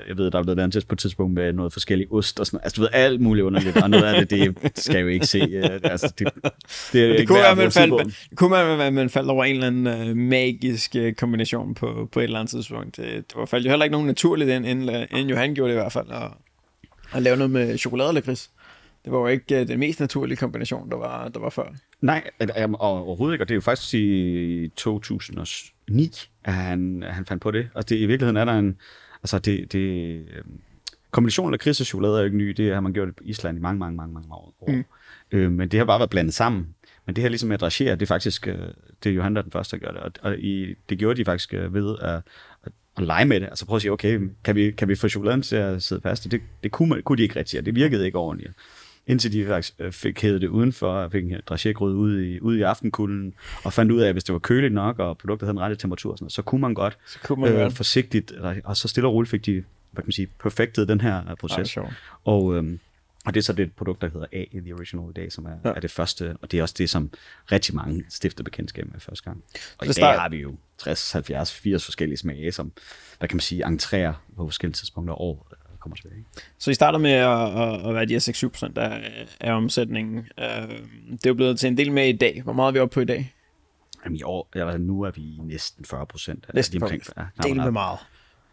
jeg 0.07 0.17
ved, 0.17 0.31
der 0.31 0.39
er 0.39 0.43
blevet 0.43 0.57
lavet 0.57 0.65
en 0.67 0.71
test 0.71 0.87
på 0.87 0.95
et 0.95 0.99
tidspunkt 0.99 1.33
med 1.33 1.53
noget 1.53 1.73
forskellig 1.73 2.07
ost 2.11 2.39
og 2.39 2.45
sådan 2.45 2.55
noget. 2.55 2.65
Altså, 2.65 2.75
du 2.75 2.81
ved, 2.81 2.89
alt 2.93 3.21
muligt 3.21 3.45
underligt, 3.45 3.83
og 3.83 3.89
noget 3.89 4.03
af 4.03 4.27
det, 4.27 4.61
det 4.61 4.79
skal 4.79 4.95
jeg 4.95 5.03
jo 5.03 5.07
ikke 5.07 5.27
se. 5.27 5.39
Øh, 5.39 5.79
altså, 5.83 6.13
det, 6.19 6.27
det, 6.93 7.19
Det 7.19 7.27
kunne, 7.27 7.39
være, 7.39 7.55
man 7.55 7.71
faldt, 7.71 8.27
det 8.29 8.37
kunne 8.37 8.51
være, 8.51 8.85
at 8.87 8.93
man 8.93 9.09
faldt 9.09 9.29
over 9.29 9.43
en 9.43 9.55
eller 9.55 9.67
anden 9.67 9.87
øh, 10.09 10.17
magisk 10.17 10.95
øh, 10.95 11.13
kombination 11.13 11.73
på, 11.73 12.09
på 12.11 12.19
et 12.19 12.23
eller 12.23 12.39
andet 12.39 12.51
tidspunkt. 12.51 12.97
Det, 12.97 13.05
det 13.05 13.33
var 13.35 13.45
faldt 13.45 13.65
jo 13.65 13.69
heller 13.69 13.83
ikke 13.83 13.91
nogen 13.91 14.07
naturligt 14.07 14.49
ind, 14.49 14.65
inden, 14.65 14.89
inden 15.11 15.29
Johan 15.29 15.53
gjorde 15.53 15.69
det 15.69 15.77
i 15.77 15.81
hvert 15.81 15.91
fald, 15.91 16.07
at, 16.11 16.31
at 17.13 17.21
lave 17.21 17.37
noget 17.37 17.51
med 17.51 17.77
chokolade 17.77 18.09
eller 18.09 18.21
gris. 18.21 18.49
Det 19.05 19.11
var 19.11 19.19
jo 19.19 19.27
ikke 19.27 19.61
øh, 19.61 19.67
den 19.67 19.79
mest 19.79 19.99
naturlige 19.99 20.37
kombination, 20.37 20.89
der 20.89 20.97
var, 20.97 21.27
der 21.27 21.39
var 21.39 21.49
før. 21.49 21.65
Nej, 22.01 22.29
og 22.73 23.05
overhovedet 23.05 23.35
ikke, 23.35 23.43
og 23.43 23.47
det 23.49 23.53
er 23.53 23.57
jo 23.57 23.61
faktisk 23.61 23.93
i 23.93 24.71
2009, 24.75 26.11
at 26.43 26.53
han, 26.53 27.03
han 27.07 27.25
fandt 27.25 27.43
på 27.43 27.51
det. 27.51 27.69
Og 27.73 27.89
det, 27.89 27.95
i 27.95 28.05
virkeligheden 28.05 28.37
er 28.37 28.45
der 28.45 28.53
en, 28.53 28.77
altså 29.23 29.39
det, 29.39 29.71
det 29.71 29.79
øhm, 30.37 30.59
kombinationen 31.11 31.53
af 31.53 31.59
kris 31.59 31.79
og 31.79 31.85
chokolade 31.85 32.13
er 32.13 32.19
jo 32.19 32.25
ikke 32.25 32.37
ny, 32.37 32.49
det 32.49 32.73
har 32.73 32.81
man 32.81 32.93
gjort 32.93 33.09
i 33.21 33.29
Island 33.29 33.57
i 33.57 33.61
mange, 33.61 33.79
mange, 33.79 33.97
mange, 33.97 34.13
mange 34.13 34.33
år. 34.33 34.55
Mm. 34.67 34.83
Øh, 35.31 35.51
men 35.51 35.69
det 35.69 35.77
har 35.77 35.85
bare 35.85 35.99
været 35.99 36.09
blandet 36.09 36.33
sammen. 36.33 36.75
Men 37.05 37.15
det 37.15 37.21
her 37.21 37.29
ligesom 37.29 37.47
med 37.47 37.53
at 37.53 37.61
dragere, 37.61 37.95
det 37.95 38.01
er 38.01 38.05
faktisk, 38.05 38.47
øh, 38.47 38.57
det 39.03 39.09
er 39.09 39.13
Johan, 39.13 39.35
der 39.35 39.41
er 39.41 39.43
den 39.43 39.51
første, 39.51 39.79
der 39.79 39.85
gør 39.85 39.91
det. 39.91 40.01
Og, 40.01 40.11
og 40.21 40.39
i, 40.39 40.75
det 40.89 40.97
gjorde 40.97 41.17
de 41.17 41.25
faktisk 41.25 41.53
øh, 41.53 41.73
ved 41.73 41.95
at, 42.01 42.21
at, 42.63 42.71
at 43.01 43.07
lege 43.07 43.25
med 43.25 43.39
det. 43.39 43.45
Altså 43.47 43.65
prøve 43.65 43.75
at 43.75 43.81
sige, 43.81 43.91
okay, 43.91 44.19
kan 44.43 44.55
vi, 44.55 44.71
kan 44.71 44.87
vi 44.87 44.95
få 44.95 45.09
chokoladen 45.09 45.41
til 45.41 45.55
at 45.55 45.83
sidde 45.83 46.01
fast? 46.01 46.25
Og 46.25 46.31
det, 46.31 46.41
det 46.63 46.71
kunne, 46.71 46.89
man, 46.89 47.01
kunne 47.03 47.17
de 47.17 47.23
ikke 47.23 47.35
rigtig, 47.39 47.59
og 47.59 47.65
det 47.65 47.75
virkede 47.75 48.05
ikke 48.05 48.17
ordentligt. 48.17 48.53
Indtil 49.07 49.33
de 49.33 49.45
faktisk 49.45 49.73
øh, 49.79 49.91
fik 49.91 50.21
hævet 50.21 50.41
det 50.41 50.47
udenfor, 50.47 51.09
fik 51.11 51.23
en 51.23 51.33
dragérgryde 51.51 51.81
ud 51.83 52.21
i, 52.21 52.39
ud 52.39 52.57
i 52.57 52.61
aftenkulden, 52.61 53.33
og 53.63 53.73
fandt 53.73 53.91
ud 53.91 54.01
af, 54.01 54.07
at 54.07 54.13
hvis 54.13 54.23
det 54.23 54.33
var 54.33 54.39
køligt 54.39 54.73
nok, 54.73 54.99
og 54.99 55.17
produktet 55.17 55.47
havde 55.47 55.53
den 55.53 55.61
rette 55.61 55.75
temperatur, 55.75 56.15
sådan 56.15 56.23
noget, 56.23 56.31
så 56.33 56.41
kunne 56.41 56.61
man 56.61 56.73
godt 56.73 56.97
Så 57.07 57.19
kunne 57.23 57.41
man 57.41 57.51
øh, 57.53 57.59
godt. 57.59 57.73
forsigtigt, 57.73 58.31
og 58.63 58.77
så 58.77 58.87
stille 58.87 59.07
og 59.07 59.13
roligt 59.13 59.29
fik 59.29 59.45
de, 59.45 59.51
hvad 59.91 60.03
kan 60.03 60.07
man 60.07 60.11
sige, 60.11 60.27
perfektet 60.39 60.87
den 60.87 61.01
her 61.01 61.21
øh, 61.21 61.27
Ej, 61.27 61.35
proces. 61.35 61.69
sjovt. 61.69 61.93
Og, 62.23 62.55
øhm, 62.57 62.79
og 63.25 63.33
det 63.33 63.39
er 63.39 63.43
så 63.43 63.53
det 63.53 63.73
produkt, 63.73 64.01
der 64.01 64.09
hedder 64.09 64.27
A 64.33 64.45
i 64.51 64.59
The 64.59 64.73
Original 64.73 65.09
i 65.09 65.13
dag, 65.13 65.31
som 65.31 65.45
er, 65.45 65.49
Ja. 65.49 65.69
ja. 65.69 65.73
er 65.75 65.79
det 65.79 65.91
første, 65.91 66.35
og 66.41 66.51
det 66.51 66.57
er 66.57 66.61
også 66.61 66.75
det, 66.77 66.89
som 66.89 67.11
rigtig 67.51 67.75
mange 67.75 68.03
stifter 68.09 68.43
bekendtskab 68.43 68.91
med 68.91 68.99
første 68.99 69.23
gang. 69.23 69.43
Og 69.77 69.87
Det 69.87 69.97
i 69.97 70.01
dag 70.01 70.19
har 70.19 70.29
vi 70.29 70.37
jo 70.37 70.55
60, 70.77 71.11
70, 71.11 71.51
80 71.53 71.85
forskellige 71.85 72.17
smage, 72.17 72.51
som, 72.51 72.71
hvad 73.19 73.29
kan 73.29 73.35
man 73.35 73.41
sige, 73.41 73.65
entrerer 73.67 74.13
på 74.37 74.47
forskellige 74.47 74.75
tidspunkter 74.75 75.13
af 75.13 75.17
år 75.19 75.47
øh, 75.51 75.77
kommer 75.79 75.95
tilbage. 75.95 76.25
Så 76.57 76.71
I 76.71 76.73
starter 76.73 76.99
med 76.99 77.11
at, 77.11 77.29
at, 77.29 77.87
at 77.89 77.95
være 77.95 78.05
de 78.05 78.13
her 78.13 78.19
6-7 78.19 78.47
procent 78.49 78.77
af, 78.77 79.25
af 79.39 79.53
omsætningen. 79.53 80.17
Uh, 80.17 80.43
det 81.11 81.25
er 81.25 81.29
jo 81.29 81.33
blevet 81.33 81.59
til 81.59 81.67
en 81.67 81.77
del 81.77 81.91
med 81.91 82.07
i 82.07 82.17
dag. 82.17 82.41
Hvor 82.43 82.53
meget 82.53 82.67
er 82.67 82.71
vi 82.73 82.79
oppe 82.79 82.93
på 82.93 82.99
i 83.01 83.05
dag? 83.05 83.33
Jamen 84.05 84.15
i 84.19 84.23
år, 84.23 84.49
eller 84.55 84.77
nu 84.77 85.01
er 85.01 85.11
vi 85.11 85.37
næsten 85.43 85.85
40 85.85 86.05
procent. 86.05 86.45
Næsten 86.53 86.83
omkring, 86.83 87.03
på- 87.05 87.11
ja, 87.17 87.47
Del 87.47 87.55
med 87.57 87.71
meget. 87.71 87.99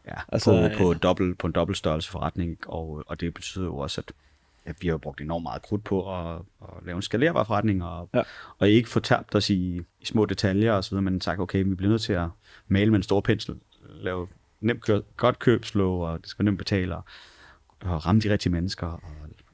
Ja, 0.07 0.13
Altså, 0.29 0.51
altså, 0.53 0.79
på, 0.79 0.85
på, 0.85 0.93
øh, 0.93 0.99
dobbelt, 1.03 1.39
på 1.39 1.47
en 1.47 1.53
dobbelt 1.53 1.79
størrelse 1.79 2.11
forretning, 2.11 2.59
og, 2.67 3.05
og 3.07 3.21
det 3.21 3.35
betyder 3.35 3.65
jo 3.65 3.79
også, 3.79 4.01
at 4.01 4.13
vi 4.81 4.89
har 4.89 4.97
brugt 4.97 5.21
enormt 5.21 5.43
meget 5.43 5.63
krudt 5.63 5.85
på 5.85 6.15
at, 6.19 6.41
at 6.63 6.69
lave 6.87 6.97
en 6.97 7.03
skalerbar 7.03 7.45
forretning, 7.45 7.85
og, 7.85 8.11
Ja. 8.15 8.23
og 8.59 8.69
ikke 8.69 8.89
få 8.89 9.01
tabt 9.01 9.35
os 9.35 9.51
i, 9.51 9.81
i 10.01 10.05
små 10.05 10.25
detaljer 10.25 10.73
og 10.73 10.85
så 10.85 10.91
videre, 10.91 11.03
men 11.03 11.21
sagt, 11.21 11.41
okay, 11.41 11.65
vi 11.65 11.75
bliver 11.75 11.91
nødt 11.91 12.03
til 12.03 12.13
at 12.13 12.29
male 12.69 12.91
med 12.91 12.99
en 12.99 13.03
stor 13.03 13.21
pensel, 13.21 13.55
lave 13.89 14.29
nemt 14.61 14.83
kø, 14.85 15.01
godt 15.17 15.39
købslow, 15.39 15.91
og 15.91 16.21
det 16.21 16.29
skal 16.29 16.45
nemt 16.45 16.59
betale, 16.59 16.97
og, 16.97 17.05
og 17.81 18.07
ramme 18.07 18.21
de 18.21 18.33
rigtige 18.33 18.53
mennesker, 18.53 18.87
og 18.87 19.01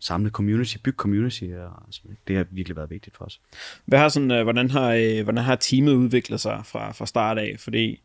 samle 0.00 0.31
community, 0.31 0.77
bygge 0.85 0.96
community, 0.96 1.44
og 1.44 1.83
så 1.90 2.00
videre. 2.05 2.16
det 2.29 2.37
har 2.37 2.46
virkelig 2.50 2.77
været 2.77 2.90
vigtigt 2.90 3.16
for 3.16 3.24
os. 3.24 3.40
Hvad 3.85 3.98
har 3.98 4.09
sådan, 4.09 4.31
øh, 4.31 4.42
hvordan, 4.42 4.70
har, 4.70 4.92
øh, 4.92 5.22
hvordan 5.22 5.44
har 5.44 5.57
teamet 5.57 5.92
udviklet 5.94 6.40
sig 6.40 6.61
fra, 6.64 6.92
fra 6.92 7.07
start 7.07 7.38
af? 7.38 7.57
Fordi 7.59 8.03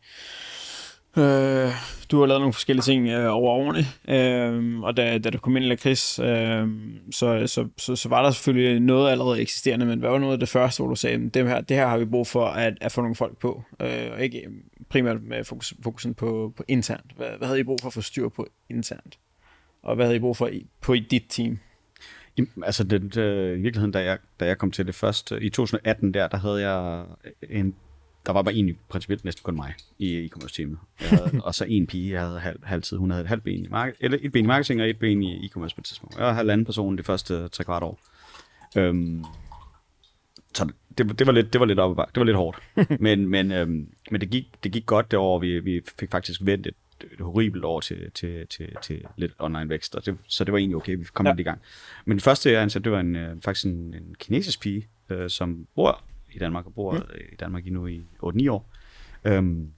øh, 1.16 1.70
du 2.10 2.20
har 2.20 2.26
lavet 2.26 2.40
nogle 2.40 2.52
forskellige 2.52 2.82
ting 2.82 3.08
øh, 3.08 3.34
over 3.34 3.50
årene, 3.50 3.84
øh, 4.08 4.80
og 4.80 4.96
da, 4.96 5.18
da 5.18 5.30
du 5.30 5.38
kom 5.38 5.56
ind 5.56 5.64
i 5.64 5.68
Lakris, 5.68 6.18
øh, 6.18 6.68
så, 7.10 7.46
så, 7.46 7.68
så, 7.76 7.96
så 7.96 8.08
var 8.08 8.22
der 8.22 8.30
selvfølgelig 8.30 8.80
noget 8.80 9.10
allerede 9.10 9.40
eksisterende, 9.40 9.86
men 9.86 9.98
hvad 9.98 10.10
var 10.10 10.18
noget 10.18 10.32
af 10.32 10.38
det 10.38 10.48
første, 10.48 10.82
hvor 10.82 10.88
du 10.88 10.96
sagde, 10.96 11.30
det 11.30 11.48
her, 11.48 11.60
det 11.60 11.76
her 11.76 11.86
har 11.86 11.98
vi 11.98 12.04
brug 12.04 12.26
for 12.26 12.46
at, 12.46 12.78
at 12.80 12.92
få 12.92 13.00
nogle 13.00 13.16
folk 13.16 13.38
på, 13.38 13.62
øh, 13.80 14.08
og 14.12 14.20
ikke 14.20 14.42
primært 14.88 15.22
med 15.22 15.44
fokus, 15.44 15.74
fokusen 15.82 16.14
på, 16.14 16.52
på 16.56 16.64
internt. 16.68 17.12
Hvad, 17.16 17.28
hvad 17.38 17.48
havde 17.48 17.60
I 17.60 17.64
brug 17.64 17.78
for 17.80 17.86
at 17.86 17.94
få 17.94 18.00
styr 18.00 18.28
på 18.28 18.46
internt? 18.70 19.18
Og 19.82 19.94
hvad 19.94 20.06
havde 20.06 20.16
I 20.16 20.20
brug 20.20 20.36
for 20.36 20.46
i, 20.46 20.66
på 20.80 20.92
i 20.92 21.00
dit 21.00 21.24
team? 21.28 21.58
Jamen, 22.38 22.64
Altså, 22.64 22.84
det, 22.84 23.14
det, 23.14 23.56
i 23.56 23.60
virkeligheden, 23.60 23.92
da 23.92 24.02
jeg, 24.02 24.18
da 24.40 24.46
jeg 24.46 24.58
kom 24.58 24.70
til 24.70 24.86
det 24.86 24.94
første, 24.94 25.42
i 25.42 25.50
2018 25.50 26.14
der, 26.14 26.28
der 26.28 26.36
havde 26.36 26.70
jeg 26.70 27.04
en, 27.50 27.74
der 28.26 28.32
var 28.32 28.42
bare 28.42 28.54
egentlig 28.54 28.76
principielt 28.88 29.24
næsten 29.24 29.42
kun 29.42 29.56
mig 29.56 29.74
i 29.98 30.26
e-commerce 30.26 30.54
teamet. 30.54 30.78
Jeg 31.00 31.08
havde, 31.08 31.40
og 31.46 31.54
så 31.54 31.64
en 31.64 31.86
pige, 31.86 32.12
jeg 32.12 32.20
havde 32.20 32.40
halv, 32.40 32.58
halvtid, 32.62 32.96
hun 32.96 33.10
havde 33.10 33.22
et 33.22 33.28
halvt 33.28 33.44
ben 33.44 33.64
i 33.64 33.68
market, 33.68 33.96
eller 34.00 34.18
et 34.20 34.32
ben 34.32 34.44
i 34.44 34.46
marketing 34.46 34.82
og 34.82 34.90
et 34.90 34.98
ben 34.98 35.22
i 35.22 35.46
e-commerce 35.46 35.74
på 35.74 35.80
et 35.80 35.84
tidspunkt. 35.84 36.16
Jeg 36.16 36.26
var 36.26 36.32
halvanden 36.32 36.64
person 36.64 36.98
de 36.98 37.02
første 37.02 37.48
tre 37.48 37.64
kvart 37.64 37.82
år. 37.82 38.00
Øhm, 38.76 39.24
så 40.54 40.72
det, 40.98 41.18
det, 41.18 41.26
var 41.26 41.32
lidt, 41.32 41.52
det 41.52 41.60
var 41.60 41.66
lidt 41.66 41.78
op. 41.78 41.96
Det 41.96 42.16
var 42.16 42.24
lidt 42.24 42.36
hårdt. 42.36 42.58
men 43.00 43.28
men, 43.28 43.52
øhm, 43.52 43.92
men 44.10 44.20
det, 44.20 44.30
gik, 44.30 44.44
det 44.64 44.72
gik 44.72 44.86
godt 44.86 45.10
det 45.10 45.18
år. 45.18 45.38
Vi, 45.38 45.60
vi 45.60 45.80
fik 45.98 46.10
faktisk 46.10 46.40
vendt 46.44 46.66
et, 46.66 46.74
et 47.12 47.20
horribelt 47.20 47.64
år 47.64 47.80
til, 47.80 48.10
til, 48.14 48.46
til, 48.46 48.68
til 48.82 49.04
lidt 49.16 49.32
online 49.38 49.68
vækst. 49.68 49.94
Og 49.94 50.06
det, 50.06 50.18
så 50.26 50.44
det 50.44 50.52
var 50.52 50.58
egentlig 50.58 50.76
okay, 50.76 50.96
vi 50.96 51.04
kom 51.04 51.26
Ja. 51.26 51.30
ja. 51.30 51.34
lidt 51.34 51.40
i 51.40 51.48
gang. 51.50 51.60
Men 52.04 52.16
det 52.16 52.24
første, 52.24 52.52
jeg 52.52 52.62
ansatte, 52.62 52.84
det 52.84 52.92
var 52.92 53.00
en, 53.00 53.16
øh, 53.16 53.36
faktisk 53.42 53.66
en, 53.66 53.72
en 53.72 54.14
kinesisk 54.18 54.60
pige, 54.60 54.88
øh, 55.10 55.30
som 55.30 55.66
bor 55.74 56.04
i 56.32 56.38
Danmark, 56.38 56.66
og 56.66 56.74
bor 56.74 56.92
mm. 56.92 57.02
i 57.32 57.36
Danmark 57.36 57.66
i 57.66 57.70
nu 57.70 57.86
i 57.86 58.02
8-9 58.22 58.50
år. 58.50 58.70
Øhm, 59.24 59.70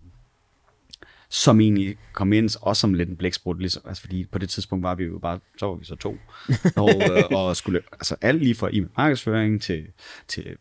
som 1.32 1.60
egentlig 1.60 1.98
kom 2.12 2.32
ind 2.32 2.50
også 2.62 2.80
som 2.80 2.94
lidt 2.94 3.08
en 3.08 3.16
blæksprut, 3.16 3.58
ligesom, 3.58 3.82
altså 3.86 4.00
fordi 4.00 4.24
på 4.24 4.38
det 4.38 4.50
tidspunkt 4.50 4.82
var 4.82 4.94
vi 4.94 5.04
jo 5.04 5.18
bare, 5.18 5.40
så 5.58 5.66
var 5.66 5.74
vi 5.74 5.84
så 5.84 5.96
to, 5.96 6.16
og, 6.76 6.90
øh, 7.10 7.24
og 7.30 7.56
skulle, 7.56 7.80
altså 7.92 8.16
alt 8.20 8.38
lige 8.38 8.54
fra 8.54 8.70
e 8.72 8.88
markedsføring 8.96 9.62
til, 9.62 9.86
til 10.28 10.56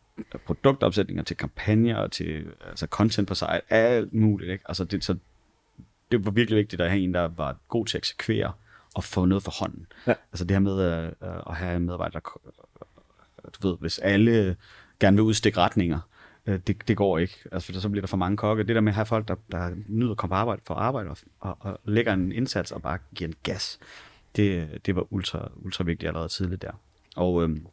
produktopsætninger, 0.46 1.22
til 1.22 1.36
kampagner, 1.36 2.06
til 2.06 2.46
altså 2.68 2.86
content 2.86 3.28
på 3.28 3.34
site, 3.34 3.72
alt 3.72 4.14
muligt, 4.14 4.50
ikke? 4.50 4.64
Altså 4.68 4.84
det, 4.84 5.04
så 5.04 5.16
det 6.12 6.24
var 6.24 6.30
virkelig 6.30 6.56
vigtigt 6.56 6.82
at 6.82 6.90
have 6.90 7.02
en, 7.02 7.14
der 7.14 7.28
var 7.28 7.56
god 7.68 7.86
til 7.86 7.96
at 7.98 8.00
eksekvere 8.00 8.52
og 8.94 9.04
få 9.04 9.24
noget 9.24 9.44
for 9.44 9.52
hånden. 9.60 9.86
Ja. 10.06 10.14
Altså 10.32 10.44
det 10.44 10.54
her 10.54 10.58
med 10.58 11.06
øh, 11.22 11.28
at 11.46 11.56
have 11.56 11.76
en 11.76 11.86
medarbejder, 11.86 12.20
der, 12.20 13.50
du 13.62 13.68
ved, 13.68 13.76
hvis 13.80 13.98
alle 13.98 14.56
gerne 15.06 15.16
vil 15.16 15.22
udstikke 15.22 15.58
retninger, 15.58 16.00
øh, 16.46 16.58
det, 16.66 16.88
det 16.88 16.96
går 16.96 17.18
ikke. 17.18 17.34
Altså, 17.52 17.72
for 17.72 17.80
så 17.80 17.88
bliver 17.88 18.02
der 18.02 18.06
for 18.08 18.16
mange 18.16 18.36
kokke. 18.36 18.62
Det 18.64 18.74
der 18.74 18.80
med 18.80 18.92
at 18.92 18.94
have 18.96 19.06
folk, 19.06 19.28
der, 19.28 19.34
der 19.52 19.70
nyder 19.88 20.10
at 20.10 20.16
komme 20.16 20.30
på 20.30 20.34
arbejde 20.36 20.62
for 20.66 20.74
arbejde 20.74 21.10
og, 21.10 21.16
og, 21.40 21.56
og 21.60 21.80
lægger 21.84 22.12
en 22.12 22.32
indsats 22.32 22.72
og 22.72 22.82
bare 22.82 22.98
giver 23.14 23.28
en 23.28 23.34
gas, 23.42 23.78
det, 24.36 24.68
det 24.86 24.96
var 24.96 25.06
ultra, 25.12 25.48
ultra 25.64 25.84
vigtigt 25.84 26.08
allerede 26.08 26.28
tidligt 26.28 26.62
der. 26.62 26.70
Og 27.16 27.42
øhm, 27.42 27.66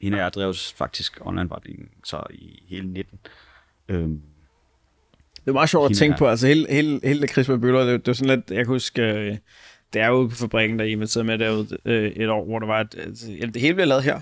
hende 0.00 0.16
og 0.16 0.20
jeg 0.22 0.32
drev 0.32 0.54
faktisk 0.76 1.18
online 1.20 1.48
så 2.04 2.22
i 2.30 2.62
hele 2.68 2.86
19. 2.92 3.18
Øhm, 3.88 4.20
Det 5.36 5.48
er 5.48 5.52
meget 5.52 5.68
sjovt 5.68 5.90
at 5.90 5.96
tænke 5.96 6.14
er- 6.14 6.18
på, 6.18 6.26
altså 6.28 6.46
hele, 6.46 6.66
hele, 6.70 7.00
hele 7.04 7.20
det 7.20 7.30
Chris 7.30 7.48
med 7.48 7.58
Bøller, 7.58 7.84
det, 7.84 8.00
det 8.00 8.06
var 8.06 8.12
sådan 8.12 8.36
lidt, 8.36 8.50
jeg 8.50 8.56
kan 8.64 8.66
huske, 8.66 9.02
øh, 9.02 9.36
det 9.92 10.02
er 10.02 10.10
ude 10.10 10.28
på 10.28 10.34
fabrikken, 10.34 10.78
der 10.78 10.84
I 10.84 10.90
inviterede 10.90 11.26
med 11.26 11.38
derude 11.38 11.78
øh, 11.84 12.10
et 12.10 12.28
år, 12.28 12.44
hvor 12.44 12.58
der 12.58 12.66
var 12.66 12.80
et, 12.80 12.94
altså, 12.98 13.26
det 13.54 13.62
hele 13.62 13.74
blev 13.74 13.86
lavet 13.86 14.02
her. 14.04 14.20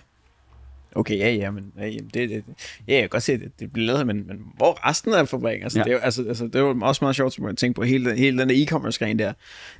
Okay, 0.95 1.19
ja, 1.19 1.31
ja, 1.31 1.51
men 1.51 1.73
ja, 1.79 1.87
jamen, 1.87 2.11
det, 2.15 2.31
det, 2.31 2.45
ja, 2.89 2.93
jeg 2.93 3.01
kan 3.03 3.09
godt 3.09 3.23
se, 3.23 3.33
at 3.33 3.41
det, 3.41 3.61
det 3.61 3.73
bliver 3.73 3.87
lavet 3.87 4.07
men, 4.07 4.27
men 4.27 4.43
hvor 4.57 4.89
resten 4.89 5.15
af 5.15 5.29
fabrikken? 5.29 5.63
Altså, 5.63 5.79
ja. 5.79 5.85
Det, 5.85 5.91
er 5.91 5.95
jo, 5.95 6.01
altså, 6.01 6.25
altså, 6.29 6.47
det 6.47 6.63
var 6.63 6.87
også 6.87 7.05
meget 7.05 7.17
sjovt, 7.17 7.33
som 7.33 7.47
jeg 7.47 7.57
tænke 7.57 7.77
på, 7.77 7.83
hele, 7.83 8.17
hele 8.17 8.39
den 8.39 8.49
der 8.49 8.67
e-commerce-gren 8.67 9.19
der. 9.19 9.33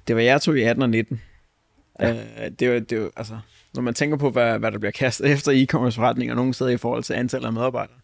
Det 0.09 0.17
var 0.17 0.23
jer 0.23 0.39
to 0.39 0.53
i 0.53 0.63
18 0.63 0.83
og 0.83 0.91
19. 0.91 1.21
Ja. 2.01 2.11
Øh, 2.13 2.51
det, 2.59 2.71
var, 2.73 2.79
det 2.79 3.01
var, 3.01 3.11
altså, 3.17 3.39
når 3.75 3.83
man 3.83 3.95
tænker 3.95 4.17
på, 4.17 4.31
hvad, 4.31 4.59
hvad 4.59 4.73
der 4.73 4.79
bliver 4.79 4.93
kastet 4.93 5.31
efter 5.33 5.53
e-commerce-forretninger 5.53 6.35
nogle 6.35 6.55
steder 6.55 6.71
i 6.71 6.77
forhold 6.77 7.03
til 7.03 7.15
antallet 7.15 7.47
af 7.47 7.53
medarbejdere. 7.53 7.97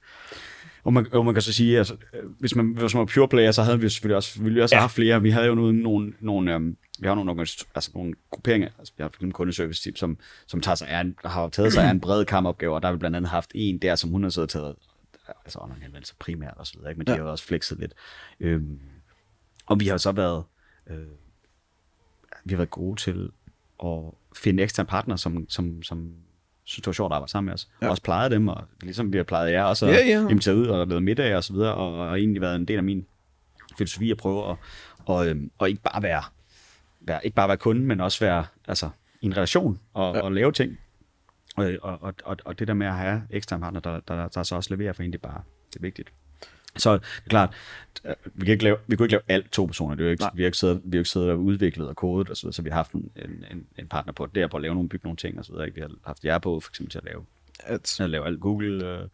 Og 0.84 0.92
man, 0.92 1.06
og 1.12 1.24
man 1.24 1.34
kan 1.34 1.42
så 1.42 1.52
sige, 1.52 1.78
altså, 1.78 1.96
hvis 2.38 2.54
man, 2.56 2.66
hvis 2.66 2.94
man 2.94 2.98
var 2.98 3.04
pure 3.14 3.28
player, 3.28 3.52
så 3.52 3.62
havde 3.62 3.80
vi 3.80 3.88
selvfølgelig 3.88 4.16
også, 4.16 4.42
ville 4.42 4.54
vi 4.54 4.60
også 4.62 4.74
Ja. 4.76 4.80
have 4.80 4.88
flere. 4.88 5.22
Vi 5.22 5.30
havde 5.30 5.46
jo 5.46 5.54
nogle, 5.54 5.82
nogle, 5.82 6.12
nogle 6.20 6.54
øhm, 6.54 6.76
vi 6.98 7.06
har 7.06 7.14
nogle, 7.14 7.40
altså 7.74 7.90
nogle 7.94 8.14
grupperinger, 8.30 8.68
altså 8.78 8.92
vi 8.96 9.02
har 9.02 9.08
for 9.08 9.16
eksempel 9.16 9.32
kundeservice 9.32 9.82
team, 9.82 9.96
som, 9.96 10.18
som 10.46 10.60
tager 10.60 10.74
sig 10.74 10.88
af 10.88 11.00
en, 11.00 11.16
har 11.24 11.48
taget 11.48 11.72
sig 11.72 11.84
af 11.84 11.90
en 11.90 12.00
bred 12.00 12.24
kamopgave, 12.24 12.74
og 12.74 12.82
der 12.82 12.88
har 12.88 12.92
vi 12.92 12.98
blandt 12.98 13.16
andet 13.16 13.30
haft 13.30 13.50
en 13.54 13.78
der, 13.78 13.94
som 13.94 14.10
hun 14.10 14.22
har 14.22 14.30
siddet 14.30 14.56
og 14.56 14.62
taget, 14.62 14.74
altså 15.44 15.58
online 15.62 15.82
henvendelser 15.82 16.14
primært 16.18 16.54
og 16.56 16.66
så 16.66 16.74
videre, 16.76 16.90
ikke? 16.90 16.98
men 16.98 17.06
de 17.06 17.12
Ja. 17.12 17.16
har 17.18 17.24
jo 17.24 17.30
også 17.30 17.44
flexet 17.44 17.78
lidt. 17.78 17.92
Øhm, 18.40 18.78
og 19.66 19.80
vi 19.80 19.86
har 19.88 19.96
så 19.96 20.12
været, 20.12 20.44
øh, 20.90 20.96
vi 22.44 22.50
har 22.54 22.56
været 22.56 22.70
gode 22.70 23.00
til 23.00 23.30
at 23.84 23.98
finde 24.36 24.62
eksterne 24.62 24.86
partner, 24.86 25.16
som, 25.16 25.46
som, 25.48 25.82
som 25.82 26.12
synes, 26.64 26.82
det 26.82 26.86
var 26.86 26.92
sjovt 26.92 27.12
at 27.12 27.14
arbejde 27.14 27.30
sammen 27.30 27.46
med 27.46 27.54
os. 27.54 27.68
Ja. 27.82 27.86
Og 27.86 27.90
også 27.90 28.02
plejede 28.02 28.34
dem, 28.34 28.48
og 28.48 28.64
ligesom 28.82 29.12
vi 29.12 29.16
har 29.16 29.24
plejet 29.24 29.52
jer 29.52 29.64
også, 29.64 29.86
Ja, 29.86 30.06
ja. 30.06 30.20
inviteret 30.20 30.56
ud 30.56 30.66
og 30.66 30.86
lavet 30.86 31.02
middag 31.02 31.36
og 31.36 31.44
så 31.44 31.52
videre, 31.52 31.74
og, 31.74 31.98
og 31.98 32.18
egentlig 32.18 32.40
været 32.42 32.56
en 32.56 32.68
del 32.68 32.76
af 32.76 32.84
min 32.84 33.06
filosofi 33.78 34.10
at 34.10 34.16
prøve 34.16 34.50
at 34.50 34.56
og, 35.06 35.28
øhm, 35.28 35.50
og 35.58 35.68
ikke 35.68 35.82
bare 35.82 36.02
være, 36.02 36.22
være, 37.00 37.20
ikke 37.24 37.34
bare 37.34 37.48
være 37.48 37.56
kunde, 37.56 37.82
men 37.82 38.00
også 38.00 38.20
være 38.24 38.44
altså, 38.68 38.90
i 39.20 39.26
en 39.26 39.36
relation 39.36 39.78
og, 39.94 40.14
ja. 40.14 40.20
og 40.20 40.32
lave 40.32 40.52
ting. 40.52 40.78
Og, 41.56 41.72
og, 41.82 42.14
og, 42.24 42.36
og 42.44 42.58
det 42.58 42.68
der 42.68 42.74
med 42.74 42.86
at 42.86 42.94
have 42.94 43.22
eksterne 43.30 43.62
partner, 43.62 43.80
der, 43.80 44.00
der, 44.08 44.16
der, 44.16 44.28
der 44.28 44.42
så 44.42 44.56
også 44.56 44.74
leverer 44.74 44.92
for 44.92 45.02
en, 45.02 45.12
det 45.12 45.18
er 45.18 45.28
bare 45.28 45.42
det 45.72 45.76
er 45.76 45.80
vigtigt. 45.80 46.12
Så 46.76 46.92
det 46.92 47.02
er 47.24 47.28
klart, 47.28 47.54
vi, 48.24 48.44
kan 48.44 48.52
ikke 48.52 48.64
lave, 48.64 48.76
vi 48.86 48.96
kunne 48.96 49.06
ikke 49.06 49.12
lave 49.12 49.22
alt 49.28 49.52
to 49.52 49.66
personer. 49.66 49.94
Det 49.94 50.02
er 50.02 50.06
jo 50.06 50.10
ikke, 50.10 50.24
vi 50.34 50.42
har 50.42 50.46
ikke 50.46 50.58
siddet, 50.58 50.80
vi 50.84 50.96
har 50.96 51.00
ikke 51.00 51.10
siddet 51.10 51.30
og 51.30 51.38
udviklet 51.38 51.88
og 51.88 51.96
kodet 51.96 52.30
og 52.30 52.36
så 52.36 52.42
videre, 52.42 52.52
så 52.52 52.62
vi 52.62 52.70
har 52.70 52.76
haft 52.76 52.92
en, 52.92 53.10
en, 53.50 53.66
en 53.78 53.88
partner 53.88 54.12
på 54.12 54.26
der 54.26 54.46
på 54.46 54.56
at 54.56 54.62
lave 54.62 54.74
nogle, 54.74 54.88
bygge 54.88 55.04
nogle 55.04 55.16
ting 55.16 55.38
og 55.38 55.44
så 55.44 55.52
videre. 55.52 55.66
Ikke? 55.66 55.74
Vi 55.74 55.80
har 55.80 55.90
haft 56.06 56.24
jer 56.24 56.38
på 56.38 56.60
for 56.60 56.70
eksempel 56.70 56.90
til 56.90 56.98
at 56.98 57.04
lave 57.04 57.24
at, 57.60 58.00
lave 58.10 58.26
alt 58.26 58.40
Google, 58.40 58.88
øh, 58.88 59.08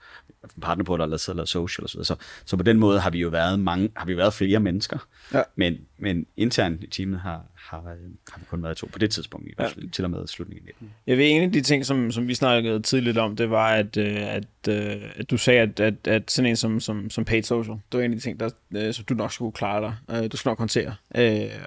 partner 0.61 0.85
på, 0.85 0.97
der 0.97 1.03
har 1.03 1.09
lavet, 1.09 1.37
lavet 1.37 1.49
social 1.49 1.85
og 1.85 1.91
så. 1.91 2.05
Så, 2.05 2.17
så 2.45 2.57
på 2.57 2.63
den 2.63 2.79
måde 2.79 3.01
har 3.01 3.11
vi 3.11 3.19
jo 3.19 3.29
været 3.29 3.61
mange, 3.61 3.91
har 3.97 4.07
vi 4.07 4.17
været 4.17 4.35
flere 4.35 4.61
mennesker, 4.61 4.99
ja. 5.35 5.43
men, 5.55 5.79
men 5.99 6.27
internt 6.37 6.85
i 6.85 6.87
teamet 6.87 7.21
har, 7.21 7.45
har, 7.69 7.83
har 8.31 8.39
vi 8.39 8.45
kun 8.51 8.63
været 8.63 8.77
to 8.77 8.89
på 8.93 8.99
det 8.99 9.11
tidspunkt, 9.11 9.49
i 9.49 9.53
hvert 9.57 9.73
fald 9.73 9.85
ja. 9.85 9.91
til 9.91 10.05
og 10.05 10.11
med 10.11 10.27
slutningen 10.27 10.69
af 10.69 10.75
19. 10.81 10.95
Jeg 11.07 11.19
ved, 11.19 11.31
en 11.31 11.43
af 11.43 11.53
de 11.53 11.61
ting, 11.61 11.87
som, 11.87 12.11
som 12.11 12.29
vi 12.29 12.35
snakkede 12.35 12.83
tidligt 12.83 13.19
om, 13.19 13.37
det 13.37 13.51
var, 13.51 13.69
at, 13.69 13.97
øh, 13.97 14.17
at, 14.17 14.45
at, 14.69 14.69
øh, 14.69 15.03
at 15.17 15.31
du 15.31 15.37
sagde, 15.37 15.61
at, 15.61 15.81
at, 15.81 15.95
at 16.05 16.31
sådan 16.31 16.51
en 16.51 16.57
som, 16.57 16.81
som, 16.81 17.11
som 17.11 17.25
paid 17.25 17.43
social, 17.43 17.77
det 17.93 17.99
var 17.99 18.05
en 18.05 18.13
af 18.13 18.17
de 18.17 18.23
ting, 18.23 18.41
der, 18.41 18.51
øh, 18.75 18.95
som 18.95 19.05
du 19.05 19.15
nok 19.15 19.33
skulle 19.33 19.53
klare 19.53 19.95
dig. 20.09 20.31
Du 20.33 20.37
skulle 20.37 20.51
nok 20.51 20.59
håndtere. 20.59 20.95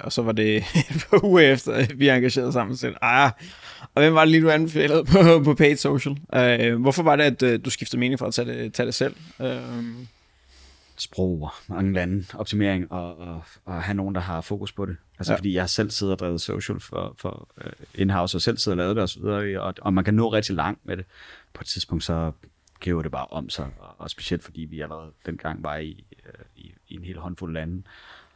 Og 0.01 0.11
så 0.11 0.21
var 0.21 0.31
det 0.31 0.57
et 0.91 1.05
par 1.09 1.25
uger 1.25 1.41
efter, 1.41 1.95
vi 1.95 2.09
engagerede 2.09 2.53
sammen, 2.53 2.77
så 2.77 2.93
ah, 3.01 3.31
og 3.95 4.01
hvem 4.01 4.13
var 4.13 4.21
det 4.21 4.31
lige, 4.31 4.41
du 4.41 4.49
anbefalede 4.49 5.03
på, 5.05 5.43
på 5.43 5.53
paid 5.53 5.75
social? 5.75 6.17
Hvorfor 6.77 7.03
var 7.03 7.15
det, 7.15 7.43
at 7.43 7.65
du 7.65 7.69
skiftede 7.69 7.99
mening 7.99 8.19
for 8.19 8.25
at 8.25 8.33
tage 8.33 8.47
det, 8.47 8.73
tage 8.73 8.85
det 8.85 8.93
selv? 8.93 9.15
sprog, 10.97 11.51
mange 11.67 11.93
lande, 11.93 12.25
optimering 12.33 12.91
og, 12.91 13.17
og, 13.17 13.43
og 13.65 13.83
have 13.83 13.95
nogen, 13.95 14.15
der 14.15 14.21
har 14.21 14.41
fokus 14.41 14.71
på 14.71 14.85
det. 14.85 14.97
Altså 15.23 15.33
ja. 15.33 15.37
fordi 15.37 15.53
jeg 15.55 15.69
selv 15.69 15.89
sidder 15.89 16.13
og 16.13 16.19
drevet 16.19 16.41
social 16.41 16.79
for, 16.79 17.15
for 17.17 17.49
uh, 17.57 17.71
in-house, 17.95 18.37
og 18.37 18.41
selv 18.41 18.57
sidder 18.57 18.75
og 18.75 18.77
lavet 18.77 18.95
det 18.95 19.01
og 19.01 19.09
så 19.09 19.19
videre, 19.19 19.61
og, 19.61 19.73
og 19.81 19.93
man 19.93 20.03
kan 20.03 20.13
nå 20.13 20.33
rigtig 20.33 20.55
langt 20.55 20.85
med 20.85 20.97
det. 20.97 21.05
På 21.53 21.61
et 21.61 21.67
tidspunkt 21.67 22.03
så 22.03 22.31
giver 22.81 23.01
det 23.01 23.11
bare 23.11 23.25
om 23.25 23.49
sig, 23.49 23.69
og, 23.79 23.95
og 23.97 24.09
specielt 24.09 24.43
fordi 24.43 24.61
vi 24.61 24.81
allerede 24.81 25.11
dengang 25.25 25.63
var 25.63 25.77
i, 25.77 26.05
uh, 26.25 26.45
i, 26.55 26.73
i 26.87 26.95
en 26.95 27.03
hel 27.03 27.17
håndfuld 27.17 27.53
lande, 27.53 27.83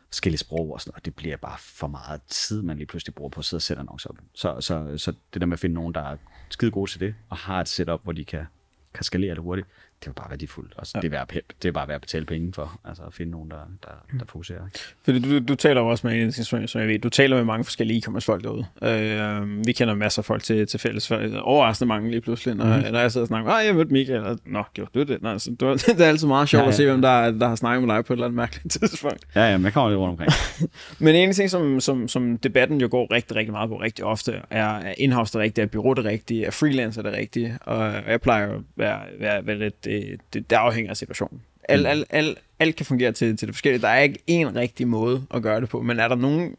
forskellige 0.06 0.40
sprog 0.40 0.74
og 0.74 0.82
sådan 0.82 0.96
og 0.96 1.06
det 1.06 1.16
bliver 1.16 1.38
bare 1.38 1.58
for 1.60 1.88
meget 1.88 2.22
tid, 2.28 2.62
man 2.62 2.78
lige 2.78 2.88
pludselig 2.88 3.16
bruger 3.16 3.30
på 3.30 3.40
at 3.40 3.46
sidde 3.46 3.60
og 3.60 3.62
sætte 3.62 3.80
annoncer 3.80 4.10
op. 4.10 4.18
Så, 4.34 4.62
så, 4.62 4.98
så 4.98 5.14
det 5.34 5.42
der 5.42 5.48
med 5.48 5.54
at 5.54 5.60
finde 5.60 5.76
nogen, 5.76 5.94
der 5.94 6.02
er 6.02 6.18
skide 6.50 6.72
gode 6.72 6.92
til 6.92 7.00
det, 7.00 7.16
og 7.30 7.38
har 7.38 7.62
et 7.62 7.68
setup, 7.68 8.04
hvor 8.04 8.12
de 8.12 8.26
kan, 8.26 8.46
kan 8.94 9.04
skalere 9.04 9.36
det 9.36 9.44
hurtigt, 9.44 9.68
det 10.00 10.08
er 10.08 10.14
bare 10.14 10.30
værdifuldt. 10.30 10.74
Altså, 10.78 10.92
ja. 10.96 11.02
det, 11.02 11.08
er 11.08 11.12
værd, 11.12 11.28
det 11.62 11.68
er 11.68 11.72
bare 11.72 11.88
værd 11.88 11.96
at 11.96 12.02
betale 12.02 12.26
penge 12.26 12.54
for, 12.54 12.80
altså 12.86 13.04
at 13.04 13.14
finde 13.14 13.32
nogen, 13.32 13.52
der, 13.52 13.58
der, 13.84 14.18
der 14.20 14.26
fokuserer. 14.26 14.62
Fordi 15.04 15.20
du, 15.20 15.40
du 15.40 15.56
taler 15.56 15.82
jo 15.82 15.88
også 15.88 16.08
med 16.08 16.68
som 16.68 16.82
jeg 16.82 16.88
ved, 16.88 17.00
du 17.00 17.10
taler 17.10 17.36
med 17.36 17.46
mange 17.46 17.64
forskellige 17.64 18.02
e-commerce 18.02 18.26
folk 18.26 18.44
derude. 18.44 18.66
Øh, 18.84 19.66
vi 19.66 19.72
kender 19.72 19.96
masser 19.96 20.22
af 20.22 20.26
folk 20.26 20.44
til, 20.44 20.68
til 20.68 20.80
fælles, 20.80 21.12
overraskende 21.42 21.88
mange 21.88 22.12
lige 22.12 22.22
pludselig, 22.22 22.56
når, 22.56 22.66
mm. 22.66 22.92
når 22.92 23.00
jeg 23.00 23.12
sidder 23.12 23.24
og 23.24 23.28
snakker, 23.28 23.52
ah, 23.52 23.66
jeg 23.66 23.76
mødte 23.76 23.94
Michael, 23.94 24.24
og, 24.24 24.40
nå, 24.46 24.64
gjorde 24.74 24.92
du 24.96 25.14
det? 25.14 25.22
Nå, 25.22 25.30
altså, 25.30 25.52
du, 25.60 25.74
det 25.76 26.02
er 26.02 26.06
altid 26.06 26.28
meget 26.28 26.50
sjovt 26.50 26.62
ja, 26.62 26.66
ja. 26.66 26.70
at 26.70 26.76
se, 26.76 26.86
hvem 26.86 27.02
der, 27.02 27.32
der 27.32 27.48
har 27.48 27.56
snakket 27.56 27.88
med 27.88 27.96
dig 27.96 28.06
på 28.06 28.14
et 28.14 28.18
eller 28.18 28.26
andet 28.26 28.36
mærkeligt 28.36 28.72
tidspunkt. 28.80 29.26
Ja, 29.36 29.52
ja, 29.52 29.58
men 29.58 29.66
jeg 29.66 29.74
kommer 29.74 29.90
lidt 29.90 30.00
rundt 30.00 30.12
omkring. 30.12 30.32
men 31.06 31.16
en 31.16 31.34
ting, 31.34 31.50
som, 31.50 31.80
som, 31.80 32.08
som 32.08 32.38
debatten 32.38 32.82
jo 32.82 32.88
går 32.92 33.14
rigtig, 33.14 33.36
rigtig 33.36 33.52
meget 33.52 33.70
på 33.70 33.82
rigtig 33.82 34.06
ofte, 34.06 34.42
er, 34.50 34.68
er 34.68 34.94
in-house 34.98 35.34
det 35.34 35.42
rigtige, 35.42 35.64
er 35.64 35.68
bureau 35.68 35.94
det 35.94 36.06
rigtige, 36.06 36.46
er 36.46 36.52
freelancer 36.52 37.02
det 37.02 37.14
rigtige, 37.14 37.58
og 37.62 37.94
jeg 38.08 38.22
plejer 38.22 38.54
at 38.54 38.62
være, 38.76 39.00
være, 39.20 39.46
være 39.48 39.58
lidt, 39.58 39.87
det, 39.88 40.20
det, 40.34 40.50
der 40.50 40.60
afhænger 40.60 40.90
af 40.90 40.98
situationen. 40.98 41.42
Alt, 41.64 41.82
mm. 41.82 41.88
alt, 41.88 42.08
alt, 42.10 42.38
alt 42.60 42.76
kan 42.76 42.86
fungere 42.86 43.12
til, 43.12 43.38
til 43.38 43.48
det 43.48 43.56
forskellige. 43.56 43.82
Der 43.82 43.88
er 43.88 44.00
ikke 44.00 44.20
en 44.28 44.56
rigtig 44.56 44.88
måde 44.88 45.26
at 45.32 45.42
gøre 45.42 45.62
det 45.62 45.70
på, 45.70 45.82
men 45.82 46.00
er 46.00 46.08
der 46.08 46.16
nogen, 46.16 46.56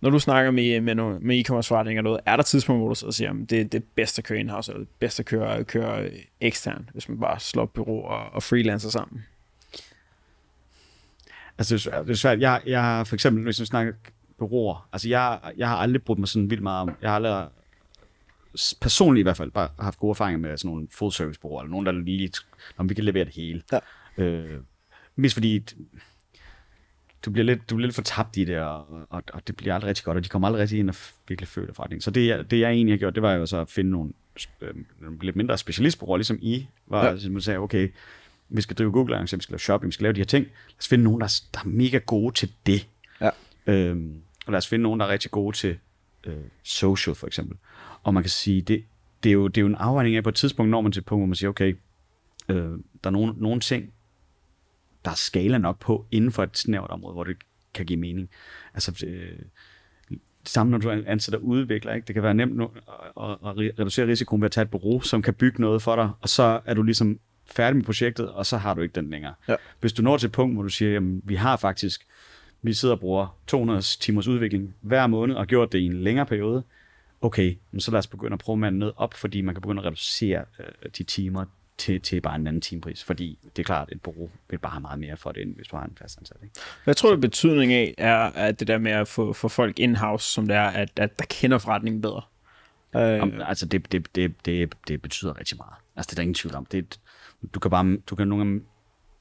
når 0.00 0.10
du 0.10 0.18
snakker 0.18 0.50
med, 0.50 0.80
med, 0.80 0.94
nogle, 0.94 1.18
med 1.20 1.38
e-commerce 1.38 1.68
forretninger 1.68 2.02
noget, 2.02 2.20
er 2.26 2.36
der 2.36 2.42
tidspunkt, 2.42 2.80
hvor 2.80 2.88
du 2.88 2.94
så 2.94 3.12
siger, 3.12 3.30
at 3.30 3.50
det, 3.50 3.72
det 3.72 3.78
er 3.78 3.84
bedst 3.94 4.18
at 4.18 4.24
køre 4.24 4.38
in-house, 4.38 4.72
eller 4.72 4.80
det 4.80 4.88
er 4.88 4.98
bedst 4.98 5.20
at 5.20 5.26
køre, 5.26 5.64
køre 5.64 6.10
ekstern, 6.40 6.90
hvis 6.92 7.08
man 7.08 7.18
bare 7.18 7.40
slår 7.40 7.66
bureau 7.66 8.02
og, 8.02 8.32
og 8.32 8.42
freelancer 8.42 8.90
sammen? 8.90 9.24
Altså, 11.58 11.74
det 11.74 11.80
er 11.80 11.90
svært. 11.90 12.06
Det 12.06 12.12
er 12.12 12.16
svært. 12.16 12.40
Jeg, 12.40 12.60
jeg 12.66 13.06
for 13.06 13.14
eksempel, 13.14 13.44
hvis 13.44 13.60
vi 13.60 13.66
snakker 13.66 13.92
bureauer, 14.38 14.88
altså 14.92 15.08
jeg, 15.08 15.38
jeg 15.56 15.68
har 15.68 15.76
aldrig 15.76 16.02
brugt 16.02 16.18
mig 16.18 16.28
sådan 16.28 16.50
vildt 16.50 16.62
meget 16.62 16.80
om, 16.80 16.90
jeg 17.02 17.10
har 17.10 17.16
aldrig 17.16 17.48
personligt 18.80 19.22
i 19.22 19.26
hvert 19.26 19.36
fald 19.36 19.50
bare 19.50 19.68
haft 19.78 19.98
gode 19.98 20.10
erfaringer 20.10 20.38
med 20.38 20.56
sådan 20.56 20.68
nogle 20.68 20.88
full 20.90 21.12
service 21.12 21.40
bureauer, 21.40 21.62
eller 21.62 21.70
nogen, 21.70 21.86
der 21.86 21.92
lige, 21.92 22.32
når 22.78 22.84
vi 22.84 22.94
kan 22.94 23.04
levere 23.04 23.24
det 23.24 23.34
hele. 23.34 23.62
Ja. 23.72 23.78
Øh, 24.24 24.60
mest 25.16 25.34
fordi, 25.34 25.64
du 27.24 27.30
bliver 27.30 27.44
lidt, 27.44 27.70
du 27.70 27.76
bliver 27.76 27.86
lidt 27.86 27.94
for 27.94 28.02
tabt 28.02 28.36
i 28.36 28.44
det, 28.44 28.58
og, 28.58 28.86
og, 29.10 29.22
og, 29.32 29.46
det 29.46 29.56
bliver 29.56 29.74
aldrig 29.74 29.88
rigtig 29.88 30.04
godt, 30.04 30.16
og 30.16 30.24
de 30.24 30.28
kommer 30.28 30.48
aldrig 30.48 30.62
rigtig 30.62 30.78
ind 30.78 30.90
og 30.90 30.96
virkelig 31.28 31.48
føler 31.48 31.72
forretningen. 31.72 32.02
Så 32.02 32.10
det, 32.10 32.50
det 32.50 32.60
jeg 32.60 32.70
egentlig 32.70 32.92
har 32.92 32.98
gjort, 32.98 33.14
det 33.14 33.22
var 33.22 33.32
jo 33.32 33.46
så 33.46 33.60
at 33.60 33.70
finde 33.70 33.90
nogle 33.90 34.12
øh, 34.60 34.74
lidt 35.22 35.36
mindre 35.36 35.58
specialistbureauer, 35.58 36.16
ligesom 36.16 36.38
I 36.42 36.66
var, 36.86 37.06
ja. 37.06 37.18
som 37.18 37.40
sagde, 37.40 37.58
okay, 37.58 37.88
vi 38.48 38.60
skal 38.60 38.76
drive 38.76 38.92
Google, 38.92 39.20
vi 39.20 39.26
skal 39.26 39.40
lave 39.48 39.58
shopping, 39.58 39.86
vi 39.86 39.92
skal 39.92 40.04
lave 40.04 40.12
de 40.12 40.20
her 40.20 40.24
ting. 40.24 40.44
Lad 40.44 40.78
os 40.78 40.88
finde 40.88 41.04
nogen, 41.04 41.20
der, 41.20 41.40
der 41.54 41.60
er 41.60 41.64
mega 41.64 41.98
gode 41.98 42.34
til 42.34 42.52
det. 42.66 42.86
Ja. 43.20 43.30
Øhm, 43.66 44.22
og 44.46 44.52
lad 44.52 44.58
os 44.58 44.68
finde 44.68 44.82
nogen, 44.82 45.00
der 45.00 45.06
er 45.06 45.10
rigtig 45.10 45.30
gode 45.30 45.56
til 45.56 45.78
øh, 46.24 46.34
social, 46.62 47.14
for 47.14 47.26
eksempel. 47.26 47.56
Og 48.02 48.14
man 48.14 48.22
kan 48.22 48.30
sige, 48.30 48.62
det, 48.62 48.84
det, 49.22 49.30
er 49.30 49.32
jo, 49.32 49.48
det 49.48 49.56
er 49.56 49.62
jo 49.62 49.66
en 49.66 49.74
afvejning 49.74 50.16
af 50.16 50.22
på 50.22 50.28
et 50.28 50.34
tidspunkt, 50.34 50.70
når 50.70 50.80
man 50.80 50.92
til 50.92 51.00
et 51.00 51.06
punkt, 51.06 51.20
hvor 51.20 51.26
man 51.26 51.34
siger, 51.34 51.50
okay, 51.50 51.76
øh, 52.48 52.56
der 52.56 52.78
er 53.04 53.10
nogle, 53.10 53.34
nogle 53.36 53.60
ting, 53.60 53.92
der 55.04 55.10
er 55.10 55.14
skala 55.14 55.58
nok 55.58 55.78
på 55.78 56.06
inden 56.10 56.32
for 56.32 56.42
et 56.42 56.58
snævert 56.58 56.90
område, 56.90 57.12
hvor 57.12 57.24
det 57.24 57.36
kan 57.74 57.86
give 57.86 57.98
mening. 57.98 58.30
Altså, 58.74 59.04
øh, 59.06 59.38
samme 60.44 60.70
når 60.70 60.78
du 60.78 60.90
ansætter 61.06 61.38
udvikler, 61.38 61.94
ikke? 61.94 62.06
det 62.06 62.14
kan 62.14 62.22
være 62.22 62.34
nemt 62.34 62.56
nu 62.56 62.64
at, 62.64 63.30
at 63.30 63.56
reducere 63.78 64.06
risikoen 64.06 64.42
ved 64.42 64.46
at 64.46 64.52
tage 64.52 64.62
et 64.62 64.70
bureau, 64.70 65.00
som 65.00 65.22
kan 65.22 65.34
bygge 65.34 65.60
noget 65.60 65.82
for 65.82 65.96
dig, 65.96 66.10
og 66.20 66.28
så 66.28 66.60
er 66.64 66.74
du 66.74 66.82
ligesom 66.82 67.20
færdig 67.46 67.76
med 67.76 67.84
projektet, 67.84 68.30
og 68.30 68.46
så 68.46 68.56
har 68.56 68.74
du 68.74 68.80
ikke 68.80 68.94
den 68.94 69.10
længere. 69.10 69.34
Ja. 69.48 69.54
Hvis 69.80 69.92
du 69.92 70.02
når 70.02 70.16
til 70.16 70.26
et 70.26 70.32
punkt, 70.32 70.56
hvor 70.56 70.62
du 70.62 70.68
siger, 70.68 70.92
jamen, 70.92 71.22
vi 71.24 71.34
har 71.34 71.56
faktisk, 71.56 72.06
vi 72.62 72.72
sidder 72.72 72.94
og 72.94 73.00
bruger 73.00 73.36
200 73.46 73.82
timers 73.82 74.28
udvikling 74.28 74.74
hver 74.80 75.06
måned, 75.06 75.36
og 75.36 75.46
gjort 75.46 75.72
det 75.72 75.78
i 75.78 75.86
en 75.86 76.02
længere 76.02 76.26
periode, 76.26 76.62
okay, 77.20 77.58
så 77.78 77.90
lad 77.90 77.98
os 77.98 78.06
begynde 78.06 78.32
at 78.32 78.38
prøve 78.38 78.56
med 78.56 78.70
noget 78.70 78.94
op, 78.96 79.14
fordi 79.14 79.40
man 79.40 79.54
kan 79.54 79.62
begynde 79.62 79.80
at 79.80 79.86
reducere 79.86 80.44
øh, 80.58 80.90
de 80.98 81.02
timer 81.02 81.44
til, 81.78 82.00
til 82.00 82.20
bare 82.20 82.36
en 82.36 82.46
anden 82.46 82.62
timepris, 82.62 83.04
fordi 83.04 83.38
det 83.56 83.62
er 83.62 83.66
klart, 83.66 83.88
et 83.92 84.02
bureau 84.02 84.30
vil 84.50 84.58
bare 84.58 84.72
have 84.72 84.80
meget 84.80 84.98
mere 84.98 85.16
for 85.16 85.32
det, 85.32 85.42
end 85.42 85.54
hvis 85.56 85.68
du 85.68 85.76
har 85.76 85.84
en 85.84 85.96
fast 85.98 86.18
ansat. 86.18 86.36
Ikke? 86.42 86.54
Hvad 86.84 86.94
tror 86.94 87.10
du, 87.10 87.20
betydning 87.20 87.72
af 87.72 87.94
er 87.98 88.18
at 88.18 88.60
det 88.60 88.68
der 88.68 88.78
med 88.78 88.92
at 88.92 89.08
få, 89.08 89.32
få 89.32 89.48
folk 89.48 89.78
in-house, 89.78 90.32
som 90.32 90.46
det 90.46 90.56
er, 90.56 90.66
at, 90.66 90.90
at 90.96 91.18
der 91.18 91.24
kender 91.28 91.58
forretningen 91.58 92.02
bedre? 92.02 92.22
Øh... 92.96 93.22
Om, 93.22 93.32
altså, 93.46 93.66
det, 93.66 93.92
det, 93.92 94.14
det, 94.14 94.46
det, 94.46 94.74
det 94.88 95.02
betyder 95.02 95.38
rigtig 95.38 95.56
meget. 95.56 95.74
Altså, 95.96 96.10
det 96.10 96.12
er 96.12 96.16
der 96.16 96.22
ingen 96.22 96.34
tvivl 96.34 96.54
om. 96.54 96.66
Det, 96.66 97.00
du 97.54 97.60
kan 97.60 97.70
bare, 97.70 97.96
du 97.96 98.16
kan 98.16 98.28
nogle 98.28 98.44
gange 98.44 98.60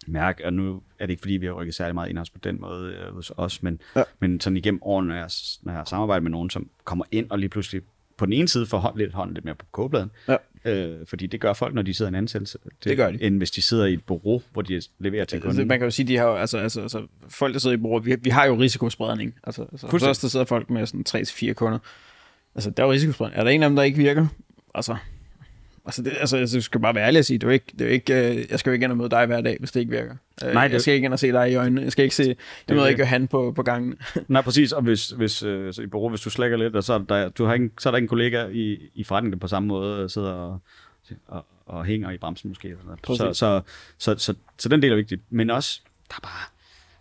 mærke, 0.08 0.46
og 0.46 0.54
nu 0.54 0.82
er 1.00 1.06
det 1.06 1.10
ikke 1.10 1.22
fordi, 1.22 1.34
vi 1.34 1.46
har 1.46 1.54
rykket 1.54 1.76
særlig 1.76 1.96
meget 1.96 2.10
ind 2.10 2.18
på 2.18 2.40
den 2.44 2.62
måde 2.62 2.94
øh, 2.94 3.14
hos 3.14 3.32
os, 3.38 3.64
men, 3.64 3.82
ja. 3.96 4.04
men 4.20 4.40
sådan 4.40 4.58
igennem 4.58 4.80
årene, 4.84 5.08
når 5.08 5.16
jeg, 5.16 5.30
når 5.62 5.72
jeg 5.72 5.78
har 5.80 5.86
samarbejdet 5.86 6.24
med 6.24 6.32
nogen, 6.32 6.50
som 6.50 6.70
kommer 6.84 7.06
ind 7.12 7.32
og 7.32 7.40
lige 7.40 7.50
pludselig 7.50 7.82
på 8.18 8.26
den 8.26 8.34
ene 8.34 8.48
side 8.48 8.66
får 8.66 8.78
hånd, 8.78 8.98
lidt 8.98 9.14
hånden 9.14 9.34
lidt 9.34 9.46
mere 9.46 9.56
på 9.56 9.66
kogebladen, 9.72 10.12
ja. 10.28 10.38
øh, 10.66 11.08
fordi 11.08 11.28
det 11.28 11.42
gør 11.42 11.54
folk, 11.54 11.74
når 11.74 11.82
de 11.82 11.94
sidder 11.94 12.10
i 12.10 12.12
en 12.12 12.16
ansættelse, 12.16 12.58
det, 12.64 12.84
det 12.84 12.98
gør 12.98 13.12
de. 13.12 13.24
end 13.24 13.38
hvis 13.38 13.52
de 13.52 13.62
sidder 13.62 13.86
i 13.86 13.94
et 13.94 14.04
bureau, 14.04 14.42
hvor 14.54 14.62
de 14.62 14.82
leverer 15.00 15.26
til 15.26 15.40
kunden. 15.40 15.50
Altså, 15.50 15.68
man 15.68 15.80
kan 15.80 15.86
jo 15.86 15.92
sige, 15.92 16.08
de 16.08 16.18
har 16.18 16.26
jo, 16.26 16.36
altså, 16.36 16.58
altså, 16.58 16.82
altså, 16.82 17.08
folk, 17.30 17.54
der 17.54 17.60
sidder 17.60 17.76
i 17.76 17.80
bureau, 17.80 18.00
vi, 18.00 18.16
vi 18.22 18.30
har 18.30 18.46
jo 18.46 18.56
risikospredning. 18.56 19.36
Altså, 19.44 19.66
altså 19.72 19.88
først 19.88 20.22
der 20.22 20.28
sidder 20.28 20.46
folk 20.46 20.70
med 20.70 20.86
sådan 20.86 21.06
3-4 21.50 21.54
kunder. 21.54 21.80
Altså, 22.56 22.70
der 22.70 22.84
er 22.84 22.88
jo 22.88 22.94
risikospredning. 22.94 23.40
Er 23.40 23.44
der 23.44 23.52
en 23.52 23.64
af 23.64 23.70
dem, 23.70 23.76
der 23.76 23.84
ikke 23.84 23.98
virker? 23.98 24.28
Altså, 24.76 24.96
Altså, 25.90 26.02
det, 26.02 26.14
altså, 26.20 26.38
jeg 26.38 26.64
skal 26.64 26.82
bare 26.82 26.96
være 26.96 27.08
ærlig 27.08 27.20
og 27.20 27.26
sige, 27.26 27.38
det 27.38 27.48
er 27.48 27.52
ikke, 27.52 27.66
det 27.80 27.88
er 27.88 27.92
ikke, 27.92 28.14
øh, 28.14 28.46
jeg 28.52 28.60
skal 28.60 28.70
jo 28.70 28.74
ikke 28.74 28.84
ind 28.84 28.92
og 28.92 28.98
møde 28.98 29.10
dig 29.10 29.26
hver 29.26 29.42
dag, 29.42 29.58
hvis 29.60 29.72
det 29.72 29.80
ikke 29.80 29.92
virker. 29.92 30.16
Øh, 30.46 30.54
Nej, 30.54 30.68
det... 30.68 30.74
Jeg 30.74 30.82
skal 30.82 30.94
ikke 30.94 31.06
ind 31.06 31.14
og 31.14 31.20
se 31.20 31.32
dig 31.32 31.52
i 31.52 31.56
øjnene. 31.56 31.82
Jeg 31.82 31.92
skal 31.92 32.04
ikke 32.04 32.16
se, 32.16 32.36
jeg 32.68 32.76
møder 32.76 32.88
ikke 32.88 33.06
han 33.06 33.28
på, 33.28 33.54
på 33.56 33.64
gangen. 33.64 33.96
Nej, 34.28 34.42
præcis. 34.42 34.72
Og 34.72 34.82
hvis, 34.82 35.10
hvis 35.10 35.44
øh, 35.44 35.74
så 35.74 35.82
i 35.82 35.88
bureau, 35.88 36.10
hvis 36.10 36.22
du 36.22 36.30
slækker 36.30 36.58
lidt, 36.58 36.76
og 36.76 36.84
så 36.84 36.94
er 36.94 36.98
der, 36.98 37.30
du 37.30 37.46
har 37.46 37.54
ikke, 37.54 37.70
så 37.80 37.90
er 37.90 37.92
der 37.92 37.98
ikke 37.98 38.06
en 38.06 38.10
kollega 38.10 38.48
i, 38.52 38.78
i 38.96 39.04
forretningen, 39.04 39.40
der 39.40 39.40
på 39.40 39.48
samme 39.48 39.68
måde 39.68 40.10
sidder 40.10 40.32
og, 40.32 40.60
og, 41.28 41.46
og 41.66 41.86
hænger 41.86 42.12
i 42.12 42.18
bremsen 42.18 42.50
måske. 42.50 42.68
Eller 42.68 42.84
noget. 42.84 43.00
Så, 43.08 43.34
så, 43.34 43.62
så, 43.98 44.16
så, 44.18 44.34
så, 44.58 44.70
den 44.70 44.82
del 44.82 44.92
er 44.92 44.96
vigtig. 44.96 45.20
Men 45.30 45.50
også, 45.50 45.82
der 46.10 46.16
er 46.16 46.22
bare 46.22 46.46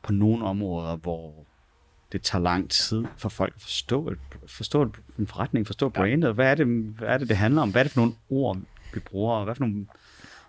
på 0.02 0.12
nogle 0.12 0.44
områder, 0.44 0.96
hvor 0.96 1.34
det 2.12 2.22
tager 2.22 2.42
lang 2.42 2.70
tid 2.70 3.04
for 3.16 3.28
folk 3.28 3.52
at 3.56 3.62
forstå, 3.62 4.14
forstå 4.46 4.92
en 5.18 5.26
forretning, 5.26 5.66
forstå 5.66 5.88
brandet. 5.88 6.34
Hvad 6.34 6.50
er, 6.50 6.54
det, 6.54 6.66
hvad 6.66 7.08
er 7.08 7.18
det, 7.18 7.28
det 7.28 7.36
handler 7.36 7.62
om? 7.62 7.70
Hvad 7.70 7.82
er 7.82 7.84
det 7.84 7.92
for 7.92 8.00
nogle 8.00 8.14
ord, 8.30 8.58
vi 8.94 9.00
bruger, 9.00 9.34
og 9.34 9.44
hvad 9.44 9.54
for 9.54 9.64
nogle, 9.64 9.86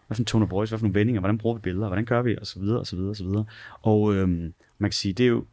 hvad 0.07 0.15
for 0.15 0.21
en 0.21 0.25
tone 0.25 0.45
of 0.45 0.51
voice, 0.51 0.71
hvad 0.71 0.79
for 0.79 0.85
nogle 0.85 0.99
vendinger, 0.99 1.19
hvordan 1.19 1.37
bruger 1.37 1.55
vi 1.55 1.61
billeder, 1.61 1.87
hvordan 1.87 2.05
gør 2.05 2.21
vi, 2.21 2.37
og 2.37 2.47
så 2.47 2.59
videre, 2.59 2.79
og 2.79 2.87
så 2.87 2.95
videre, 2.95 3.09
og 3.09 3.15
så 3.15 3.23
videre. 3.23 3.45
Og 3.81 4.15
øhm, 4.15 4.53
man 4.77 4.89
kan 4.89 4.95
sige, 4.95 5.13
det 5.13 5.23
er 5.23 5.27
jo, 5.27 5.45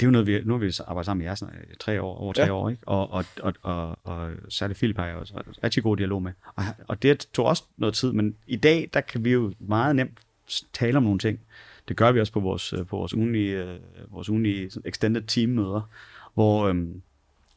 det 0.00 0.06
er 0.06 0.06
jo 0.06 0.10
noget, 0.10 0.26
vi, 0.26 0.40
nu 0.44 0.52
har 0.52 0.58
vi 0.58 0.72
arbejdet 0.86 1.06
sammen 1.06 1.18
med 1.18 1.26
jer 1.26 1.34
sådan, 1.34 1.54
tre 1.80 2.02
år, 2.02 2.16
over 2.18 2.32
tre 2.32 2.44
ja. 2.44 2.52
år, 2.52 2.70
ikke? 2.70 2.88
Og, 2.88 3.10
og, 3.10 3.24
og, 3.42 3.54
og, 3.62 3.98
og 4.04 4.30
særligt 4.48 4.78
Philip 4.78 4.96
har 4.96 5.06
jeg 5.06 5.16
også 5.16 5.42
rigtig 5.64 5.82
god 5.82 5.96
dialog 5.96 6.22
med. 6.22 6.32
Og, 6.54 6.64
og 6.88 7.02
det 7.02 7.28
tog 7.32 7.46
også 7.46 7.64
noget 7.76 7.94
tid, 7.94 8.12
men 8.12 8.36
i 8.46 8.56
dag, 8.56 8.90
der 8.94 9.00
kan 9.00 9.24
vi 9.24 9.30
jo 9.30 9.52
meget 9.58 9.96
nemt 9.96 10.18
tale 10.72 10.96
om 10.96 11.02
nogle 11.02 11.18
ting. 11.18 11.40
Det 11.88 11.96
gør 11.96 12.12
vi 12.12 12.20
også 12.20 12.32
på 12.32 12.40
vores, 12.40 12.74
på 12.88 12.96
vores 12.96 13.14
ugenlige, 13.14 13.78
vores 14.08 14.28
ugenlige 14.28 14.70
extended 14.84 15.22
team 15.22 15.50
møder, 15.50 15.90
hvor, 16.34 16.66
øhm, 16.66 17.02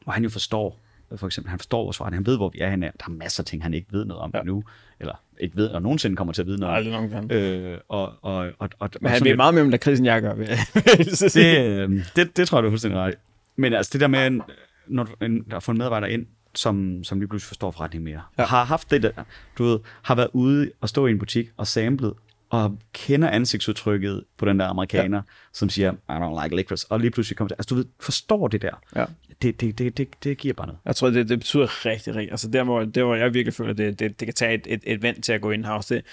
hvor 0.04 0.12
han 0.12 0.22
jo 0.22 0.28
forstår, 0.28 0.78
for 1.16 1.26
eksempel. 1.26 1.50
Han 1.50 1.58
forstår 1.58 1.84
vores 1.84 1.96
forretning, 1.96 2.18
han 2.18 2.26
ved, 2.26 2.36
hvor 2.36 2.48
vi 2.48 2.58
er 2.58 2.70
henne. 2.70 2.86
Der 2.86 3.04
er 3.06 3.10
masser 3.10 3.42
af 3.42 3.44
ting, 3.46 3.62
han 3.62 3.74
ikke 3.74 3.86
ved 3.90 4.04
noget 4.04 4.22
om 4.22 4.30
Ja. 4.34 4.42
nu, 4.42 4.64
eller 5.00 5.14
ikke 5.40 5.56
ved, 5.56 5.68
og 5.68 5.82
nogensinde 5.82 6.16
kommer 6.16 6.32
til 6.32 6.42
at 6.42 6.46
vide 6.46 6.60
noget 6.60 6.88
om. 6.88 6.96
Aldrig. 7.12 7.32
Øh, 7.32 7.78
og, 7.88 8.12
og, 8.22 8.50
og, 8.58 8.68
og, 8.78 8.90
Men 9.00 9.10
han 9.10 9.20
ved 9.20 9.26
lidt- 9.26 9.36
meget 9.36 9.54
mere 9.54 9.64
om 9.64 9.70
jeg 10.04 10.22
gør. 10.22 10.34
vil 10.34 10.48
jeg- 10.48 11.06
sige. 11.06 11.64
det, 11.64 11.90
øh, 11.90 12.04
det, 12.16 12.36
det 12.36 12.48
tror 12.48 12.58
jeg, 12.58 12.62
du 12.62 12.66
er 12.68 12.70
fuldstændig 12.70 13.00
ret. 13.00 13.14
Men 13.56 13.72
altså 13.72 13.90
det 13.92 14.00
der 14.00 14.06
med, 14.06 14.26
en- 14.26 14.42
når 14.86 15.04
du 15.04 15.12
en, 15.24 15.42
der 15.50 15.60
får 15.60 15.72
en 15.72 15.78
medarbejder 15.78 16.06
ind, 16.06 16.26
som, 16.54 17.04
som 17.04 17.18
lige 17.20 17.28
pludselig 17.28 17.48
forstår 17.48 17.70
forretningen 17.70 18.04
mere, 18.12 18.22
ja. 18.38 18.44
har 18.44 18.64
haft 18.64 18.90
det 18.90 19.02
der, 19.02 19.10
du 19.58 19.64
ved, 19.64 19.78
har 20.02 20.14
været 20.14 20.28
ude 20.32 20.70
og 20.80 20.88
stå 20.88 21.06
i 21.06 21.10
en 21.10 21.18
butik 21.18 21.48
og 21.56 21.66
samlet, 21.66 22.14
og 22.50 22.78
kender 22.92 23.30
ansigtsudtrykket 23.30 24.24
på 24.38 24.44
den 24.46 24.60
der 24.60 24.66
amerikaner, 24.66 25.16
ja. 25.16 25.22
som 25.52 25.68
siger, 25.68 25.92
I 25.92 25.96
don't 26.10 26.42
like 26.44 26.56
licorice, 26.56 26.86
og 26.90 27.00
lige 27.00 27.10
pludselig 27.10 27.36
kommer 27.36 27.48
til, 27.48 27.54
altså 27.58 27.68
du 27.68 27.74
ved, 27.74 27.84
forstår 28.00 28.48
det 28.48 28.62
der, 28.62 28.70
Ja. 28.96 29.04
det, 29.42 29.60
det, 29.60 29.78
det, 29.78 29.98
det, 29.98 30.08
det 30.24 30.38
giver 30.38 30.54
bare 30.54 30.66
noget. 30.66 30.78
Jeg 30.84 30.96
tror, 30.96 31.10
det, 31.10 31.28
det 31.28 31.38
betyder 31.38 31.86
rigtig, 31.86 32.14
rigtig. 32.14 32.30
Altså 32.30 32.48
der, 32.50 32.64
hvor, 32.64 32.84
der, 32.84 33.04
hvor 33.04 33.14
jeg 33.14 33.34
virkelig 33.34 33.54
føler, 33.54 33.72
det, 33.72 33.98
det, 33.98 34.20
det 34.20 34.26
kan 34.26 34.34
tage 34.34 34.54
et, 34.54 34.66
et, 34.66 34.80
et 34.84 35.02
vend 35.02 35.22
til 35.22 35.32
at 35.32 35.40
gå 35.40 35.50
in-house, 35.50 35.94
det, 35.94 36.04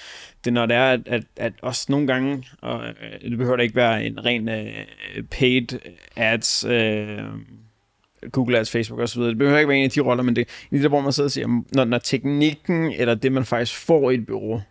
det 0.45 0.53
når 0.53 0.65
det 0.65 0.75
er, 0.75 0.85
at, 0.91 1.01
at, 1.05 1.23
at 1.37 1.53
også 1.61 1.85
nogle 1.89 2.07
gange, 2.07 2.43
og 2.61 2.83
øh, 2.87 3.29
det 3.29 3.37
behøver 3.37 3.57
da 3.57 3.63
ikke 3.63 3.75
være 3.75 4.05
en 4.05 4.25
ren 4.25 4.49
øh, 4.49 4.73
paid 5.31 5.79
ads, 6.15 6.65
øh, 6.65 7.19
Google 8.31 8.57
Ads, 8.59 8.71
Facebook 8.71 8.99
osv., 8.99 9.21
det 9.21 9.37
behøver 9.37 9.59
ikke 9.59 9.69
være 9.69 9.77
en 9.77 9.83
af 9.83 9.89
de 9.89 9.99
roller, 10.01 10.23
men 10.23 10.35
det 10.35 10.47
er 10.71 10.77
der, 10.77 10.87
hvor 10.87 11.01
man 11.01 11.13
sidder 11.13 11.27
og 11.27 11.31
siger, 11.31 11.63
når, 11.73 11.85
når 11.85 11.97
teknikken, 11.97 12.91
eller 12.91 13.15
det, 13.15 13.31
man 13.31 13.45
faktisk 13.45 13.77
får 13.77 14.11
i 14.11 14.13
et 14.13 14.25
bureau, 14.25 14.61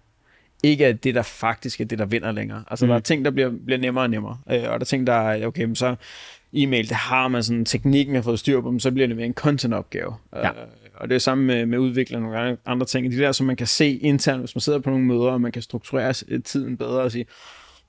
ikke 0.64 0.84
er 0.84 0.92
det, 0.92 1.14
der 1.14 1.22
faktisk 1.22 1.80
er 1.80 1.84
det, 1.84 1.98
der 1.98 2.04
vinder 2.04 2.32
længere. 2.32 2.64
Altså, 2.70 2.84
mm. 2.84 2.88
der 2.88 2.96
er 2.96 3.00
ting, 3.00 3.24
der 3.24 3.30
bliver, 3.30 3.50
bliver 3.64 3.78
nemmere 3.78 4.04
og 4.04 4.10
nemmere, 4.10 4.38
øh, 4.50 4.56
og 4.56 4.62
der 4.62 4.70
er 4.70 4.84
ting, 4.84 5.06
der 5.06 5.12
er, 5.12 5.46
okay, 5.46 5.64
men 5.64 5.76
så 5.76 5.94
e-mail, 6.52 6.88
det 6.88 6.96
har 6.96 7.28
man 7.28 7.42
sådan, 7.42 7.64
teknikken 7.64 8.14
har 8.14 8.22
fået 8.22 8.38
styr 8.38 8.60
på 8.60 8.70
dem, 8.70 8.80
så 8.80 8.90
bliver 8.90 9.06
det 9.06 9.16
mere 9.16 9.26
en 9.26 9.34
content-opgave. 9.34 10.14
Ja. 10.34 10.48
Øh, 10.48 10.54
og 10.94 11.08
det 11.08 11.14
er 11.14 11.18
samme 11.18 11.44
med, 11.44 11.66
med 11.66 11.78
udvikling 11.78 12.24
og 12.24 12.32
nogle 12.32 12.56
andre 12.66 12.86
ting. 12.86 13.12
De 13.12 13.18
der, 13.18 13.32
som 13.32 13.46
man 13.46 13.56
kan 13.56 13.66
se 13.66 13.96
internt, 13.96 14.40
hvis 14.40 14.54
man 14.54 14.60
sidder 14.60 14.78
på 14.78 14.90
nogle 14.90 15.04
møder, 15.04 15.30
og 15.30 15.40
man 15.40 15.52
kan 15.52 15.62
strukturere 15.62 16.12
tiden 16.44 16.76
bedre 16.76 17.02
og 17.02 17.12
sige, 17.12 17.26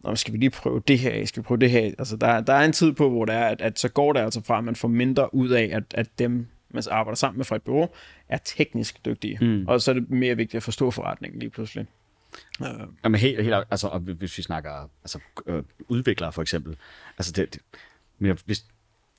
Nå, 0.04 0.16
skal 0.16 0.34
vi 0.34 0.38
lige 0.38 0.50
prøve 0.50 0.82
det 0.88 1.00
her 1.00 1.12
af? 1.12 1.28
Skal 1.28 1.44
vi 1.44 1.46
prøve 1.46 1.60
det 1.60 1.72
her 1.72 1.80
af? 1.80 1.94
Altså, 2.00 2.18
der, 2.18 2.42
der 2.42 2.54
er 2.54 2.66
en 2.66 2.72
tid 2.72 2.94
på, 2.94 3.10
hvor 3.10 3.26
det 3.26 3.36
er, 3.36 3.46
at, 3.46 3.62
at 3.62 3.80
så 3.80 3.90
går 3.90 4.14
det 4.14 4.20
altså 4.20 4.42
fra, 4.44 4.58
at 4.58 4.64
man 4.64 4.76
får 4.76 4.88
mindre 4.88 5.36
ud 5.36 5.50
af, 5.50 5.70
at, 5.74 5.84
at 5.94 6.08
dem, 6.20 6.48
man 6.70 6.84
arbejder 6.92 7.16
sammen 7.16 7.38
med 7.38 7.46
fra 7.46 7.56
et 7.56 7.62
bureau, 7.62 7.88
er 8.30 8.38
teknisk 8.38 9.06
dygtige. 9.06 9.38
Mm. 9.42 9.68
Og 9.68 9.82
så 9.82 9.92
er 9.92 9.96
det 9.96 10.10
mere 10.10 10.36
vigtigt 10.36 10.56
at 10.56 10.64
forstå 10.64 10.92
forretningen 10.92 11.40
lige 11.40 11.50
pludselig. 11.50 11.86
Uh, 12.60 12.68
Jamen 13.04 13.20
helt, 13.20 13.44
helt 13.44 13.56
altså, 13.72 13.88
og 13.88 14.00
hvis 14.00 14.38
vi 14.38 14.44
snakker 14.44 14.90
altså, 15.04 15.20
øh, 15.48 15.64
udviklere 15.88 16.32
for 16.32 16.42
eksempel, 16.42 16.78
altså 17.18 17.32
det, 17.32 17.54
det 17.54 17.62
men 18.20 18.38
hvis 18.46 18.66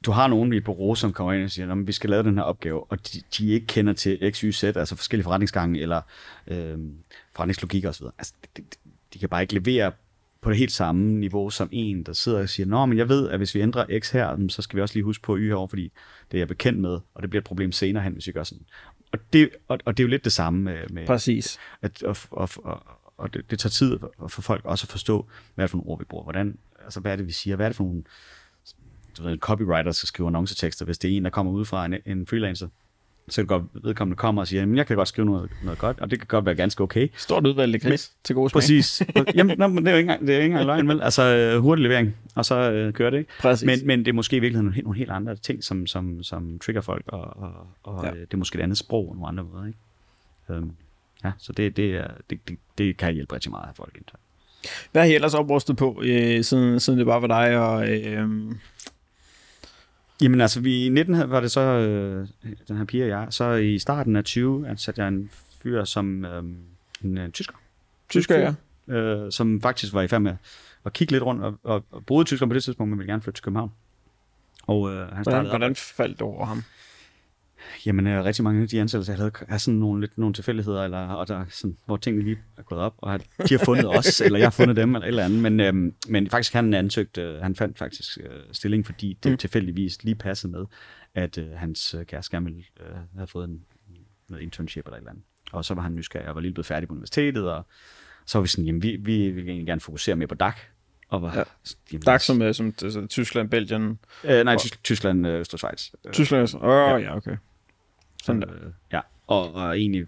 du 0.07 0.11
har 0.11 0.27
nogen 0.27 0.53
i 0.53 0.57
et 0.57 0.65
bureau, 0.65 0.95
som 0.95 1.13
kommer 1.13 1.33
ind 1.33 1.45
og 1.45 1.51
siger, 1.51 1.73
at 1.73 1.87
vi 1.87 1.93
skal 1.93 2.11
lave 2.11 2.23
den 2.23 2.37
her 2.37 2.43
opgave, 2.43 2.85
og 2.91 3.13
de, 3.13 3.21
de 3.39 3.49
ikke 3.51 3.67
kender 3.67 3.93
til 3.93 4.33
X, 4.33 4.39
Y, 4.41 4.53
Z, 4.53 4.65
altså 4.65 4.97
forskellige 4.97 5.25
forretningsgange 5.25 5.81
eller 5.81 6.03
øh, 6.47 6.79
forretningslogik 7.35 7.85
osv., 7.85 8.07
altså, 8.19 8.33
de, 8.57 8.63
de, 8.63 8.91
de 9.15 9.19
kan 9.19 9.29
bare 9.29 9.43
ikke 9.43 9.55
levere 9.55 9.93
på 10.41 10.51
det 10.51 10.59
helt 10.59 10.73
samme 10.73 11.21
niveau 11.21 11.51
som 11.51 11.69
en, 11.73 12.03
der 12.03 12.13
sidder 12.13 12.41
og 12.41 12.49
siger, 12.49 12.67
Nå, 12.67 12.87
men 12.87 12.99
jeg 12.99 13.09
ved, 13.09 13.29
at 13.29 13.39
hvis 13.39 13.55
vi 13.55 13.61
ændrer 13.61 13.99
X 14.01 14.11
her, 14.11 14.47
så 14.49 14.63
skal 14.63 14.77
vi 14.77 14.83
også 14.83 14.95
lige 14.95 15.05
huske 15.05 15.23
på 15.23 15.37
Y 15.37 15.49
herovre, 15.49 15.69
fordi 15.69 15.93
det 16.31 16.39
er 16.39 16.41
jeg 16.41 16.49
bekendt 16.49 16.79
med, 16.79 17.01
og 17.15 17.23
det 17.23 17.31
bliver 17.31 17.41
et 17.41 17.47
problem 17.47 17.73
senere 17.73 18.03
hen, 18.03 18.13
hvis 18.13 18.27
vi 18.27 18.33
gør 18.33 18.43
sådan. 18.43 18.67
Og 19.13 19.19
det, 19.33 19.51
og, 19.69 19.79
og 19.85 19.97
det 19.97 20.03
er 20.03 20.05
jo 20.05 20.11
lidt 20.11 20.25
det 20.25 20.33
samme 20.33 20.63
med, 20.63 20.89
med 20.91 21.07
præcis. 21.07 21.59
at, 21.83 22.03
og, 22.03 22.17
og, 22.31 22.49
og, 22.65 22.83
og 23.19 23.35
det, 23.35 23.51
det 23.51 23.59
tager 23.59 23.71
tid 23.71 23.99
for, 24.29 24.43
folk 24.43 24.65
også 24.65 24.85
at 24.85 24.91
forstå, 24.91 25.27
hvad 25.55 25.63
er 25.63 25.67
det 25.67 25.71
for 25.71 25.79
nogle 25.79 25.91
ord, 25.91 25.99
vi 25.99 26.05
bruger. 26.05 26.25
Hvordan, 26.25 26.57
altså, 26.85 27.01
hvad 27.01 27.13
er 27.13 27.17
det, 27.17 27.27
vi 27.27 27.33
siger? 27.33 27.57
Hvad 27.57 27.67
er 27.67 27.69
det 27.69 27.77
for 27.77 27.85
nogle 27.85 28.03
du 29.19 29.23
ved, 29.23 29.33
en 29.33 29.39
copywriter 29.39 29.93
skal 29.93 30.07
skrive 30.07 30.27
annoncetekster, 30.27 30.85
hvis 30.85 30.99
det 30.99 31.13
er 31.13 31.17
en, 31.17 31.25
der 31.25 31.31
kommer 31.31 31.53
ud 31.53 31.65
fra 31.65 31.85
en, 31.87 31.95
en 32.07 32.27
freelancer, 32.27 32.69
så 33.29 33.35
kan 33.37 33.43
det 33.43 33.49
godt, 33.49 33.85
vedkommende 33.85 34.17
kommer 34.17 34.43
og 34.43 34.49
siger, 34.49 34.61
jamen, 34.61 34.77
jeg 34.77 34.87
kan 34.87 34.97
godt 34.97 35.09
skrive 35.09 35.27
noget, 35.27 35.51
noget 35.65 35.79
godt, 35.79 36.01
og 36.01 36.11
det 36.11 36.19
kan 36.19 36.27
godt 36.27 36.45
være 36.47 36.55
ganske 36.55 36.83
okay. 36.83 37.09
Stort 37.17 37.47
udvalg 37.47 37.75
af 37.75 37.81
gris 37.81 38.13
til 38.25 38.35
gode 38.35 38.51
smag. 38.51 38.61
Præcis. 38.61 39.03
Jamen, 39.35 39.59
men 39.59 39.77
det 39.77 39.89
er 39.89 39.93
jo 39.93 39.99
ikke 39.99 40.01
engang, 40.11 40.21
det 40.27 40.31
er 40.31 40.37
jo 40.37 40.43
ikke 40.43 40.53
engang 40.53 40.67
løgn, 40.67 40.89
vel? 40.89 41.03
Altså, 41.03 41.23
øh, 41.23 41.61
hurtig 41.63 41.83
levering, 41.83 42.17
og 42.35 42.45
så 42.45 42.73
øh, 42.73 42.93
kører 42.93 43.11
det, 43.11 43.19
ikke? 43.19 43.31
Præcis. 43.41 43.67
Men, 43.67 43.87
men 43.87 43.99
det 43.99 44.09
er 44.09 44.13
måske 44.13 44.37
i 44.37 44.41
virkeligheden 44.41 44.65
nogle, 44.65 44.75
helt- 44.75 44.85
nogle 44.85 44.99
helt 44.99 45.11
andre 45.11 45.37
ting, 45.37 45.65
som, 45.65 45.87
som, 45.87 46.23
som 46.23 46.59
trigger 46.59 46.81
folk, 46.83 47.05
og, 47.07 47.37
og, 47.37 47.53
og 47.83 48.05
Ja. 48.05 48.15
ja. 48.15 48.21
det 48.21 48.35
er 48.35 48.37
måske 48.39 48.59
et 48.59 48.63
andet 48.63 48.79
sprog, 48.79 49.09
og 49.09 49.15
nogle 49.15 49.29
andre 49.29 49.45
måder, 49.45 49.67
ikke? 49.67 49.79
Øhm, 50.51 50.71
ja, 51.27 51.33
så 51.39 51.53
det, 51.53 51.77
det, 51.77 51.95
er, 51.97 52.09
det, 52.31 52.49
det, 52.49 52.59
det 52.79 52.97
kan 52.97 53.15
hjælpe 53.15 53.35
rigtig 53.35 53.51
meget 53.51 53.63
at 53.63 53.67
have 53.69 53.75
folk 53.75 53.97
ind. 53.97 54.05
Hvad 54.93 55.03
har 55.03 55.09
I 55.09 55.15
ellers 55.15 55.35
oprustet 55.35 55.77
på, 55.77 56.03
øh, 56.05 56.45
siden, 56.45 56.81
siden 56.81 56.99
det 56.99 57.07
bare 57.07 57.23
var 57.23 57.29
dig 57.29 57.59
og... 57.59 57.89
Øh, 57.89 58.29
Jamen 60.23 60.41
altså, 60.41 60.61
vi, 60.61 60.87
i 60.87 60.89
19 60.89 61.15
havde- 61.15 61.31
var 61.31 61.41
det 61.41 61.51
så, 61.51 61.61
øh, 61.61 62.29
den 62.69 62.77
her 62.77 62.85
pige 62.85 63.05
og 63.05 63.09
jeg, 63.09 63.27
så 63.31 63.53
i 63.53 63.79
starten 63.79 64.17
af 64.17 64.25
20 64.25 64.69
ansatte 64.69 65.01
jeg 65.01 65.09
en 65.09 65.31
fyr 65.63 65.85
som 65.85 66.25
øh, 66.25 66.43
en 67.05 67.19
øh, 67.19 67.31
tysker. 67.31 67.55
tysker, 68.09 68.55
ja. 68.89 68.95
Øh, 68.95 69.33
som 69.33 69.61
faktisk 69.61 69.93
var 69.93 70.03
i 70.03 70.09
færd 70.09 70.21
med 70.23 70.37
at 70.85 70.93
kigge 70.93 71.13
lidt 71.13 71.23
rundt, 71.25 71.43
og, 71.43 71.55
og, 71.63 71.85
og 71.91 72.07
boede 72.07 72.23
i 72.23 72.27
Tyskland 72.27 72.51
på 72.51 72.55
det 72.55 72.65
tidspunkt, 72.65 72.91
men 72.91 72.99
ville 72.99 73.13
gerne 73.13 73.23
flytte 73.23 73.37
til 73.39 73.45
København. 73.45 73.71
Og 74.67 74.91
øh, 74.91 74.99
han 74.99 75.07
Hvordan, 75.09 75.25
startede 75.25 75.49
hvordan 75.51 75.75
faldt 75.77 76.13
det 76.19 76.23
over 76.23 76.47
ham? 76.47 76.63
Jamen, 77.87 78.07
øh, 78.07 78.25
rigtig 78.25 78.45
mange 78.45 78.63
af 78.63 78.69
de 78.69 78.81
ansættelser, 78.81 79.13
jeg 79.13 79.19
havde, 79.19 79.33
er 79.49 79.59
sådan 79.59 79.79
nogle, 79.81 80.01
lidt 80.01 80.19
nogle 80.19 80.35
tilfældigheder, 80.35 80.85
eller, 80.85 80.99
og 80.99 81.29
der, 81.29 81.41
er 81.41 81.45
sådan, 81.51 81.77
hvor 81.87 81.97
tingene 81.97 82.25
lige 82.25 82.39
er 82.57 82.63
gået 82.63 82.81
op, 82.81 82.95
og 82.99 83.15
at 83.15 83.27
de 83.49 83.59
har 83.59 83.65
fundet 83.65 83.87
os, 83.99 84.21
eller 84.25 84.39
jeg 84.39 84.47
har 84.47 84.51
fundet 84.51 84.77
dem, 84.77 84.95
eller 84.95 85.05
et 85.05 85.09
eller 85.09 85.25
andet. 85.25 85.43
Men, 85.43 85.61
øhm, 85.61 85.95
men 86.09 86.31
faktisk 86.31 86.53
han 86.53 86.75
ansøgte, 86.75 87.23
øh, 87.23 87.41
han 87.43 87.57
fandt 87.57 87.79
faktisk 87.79 88.19
øh, 88.21 88.41
stilling, 88.53 88.87
fordi 88.87 89.19
det 89.23 89.31
Mm. 89.33 89.37
tilfældigvis 89.39 90.05
lige 90.05 90.15
passede 90.15 90.53
med, 90.53 90.65
at 91.15 91.39
øh, 91.39 91.51
hans 91.51 91.95
øh, 91.95 92.07
kæreste 92.07 92.37
gerne 92.37 92.47
ville 92.47 92.63
øh, 92.81 92.97
have 93.17 93.27
fået 93.27 93.49
en, 93.49 93.61
noget 94.29 94.43
internship 94.43 94.85
eller 94.87 94.97
et 94.97 95.01
eller 95.01 95.11
andet. 95.11 95.25
Og 95.53 95.65
så 95.65 95.75
var 95.75 95.83
han 95.83 95.95
nysgerrig, 95.95 96.29
og 96.29 96.35
var 96.35 96.41
lige 96.41 96.53
blevet 96.53 96.67
færdig 96.67 96.89
på 96.89 96.93
universitetet, 96.95 97.51
og 97.51 97.67
så 98.27 98.39
var 98.39 98.43
vi 98.43 98.49
sådan, 98.49 98.65
jamen, 98.65 98.83
vi, 98.83 98.97
vi 99.01 99.31
vil 99.31 99.45
egentlig 99.45 99.67
gerne 99.67 99.81
fokusere 99.81 100.17
mere 100.17 100.29
på 100.29 100.35
DAC. 100.35 100.55
Og 101.09 101.23
var, 101.23 101.37
Ja. 101.37 101.43
jamen, 101.93 102.03
DAX 102.03 102.23
som, 102.23 102.43
øh, 102.43 102.55
som 102.55 102.75
altså, 102.83 103.07
Tyskland, 103.07 103.51
Belgien, 103.51 103.99
Øh, 104.25 104.45
nej, 104.45 104.57
Tysk, 104.57 104.85
Tyskland, 104.85 105.27
øh, 105.27 105.41
Østrig 105.41 105.55
og 105.55 105.59
Schweiz. 105.59 105.91
Øh, 106.07 106.13
Tyskland. 106.13 106.49
Åh, 106.55 106.93
oh, 106.95 107.03
ja, 107.03 107.17
okay. 107.17 107.37
Sådan. 108.25 108.43
Øh, 108.43 108.73
ja, 108.93 109.01
og, 109.27 109.55
og 109.55 109.79
egentlig 109.79 110.07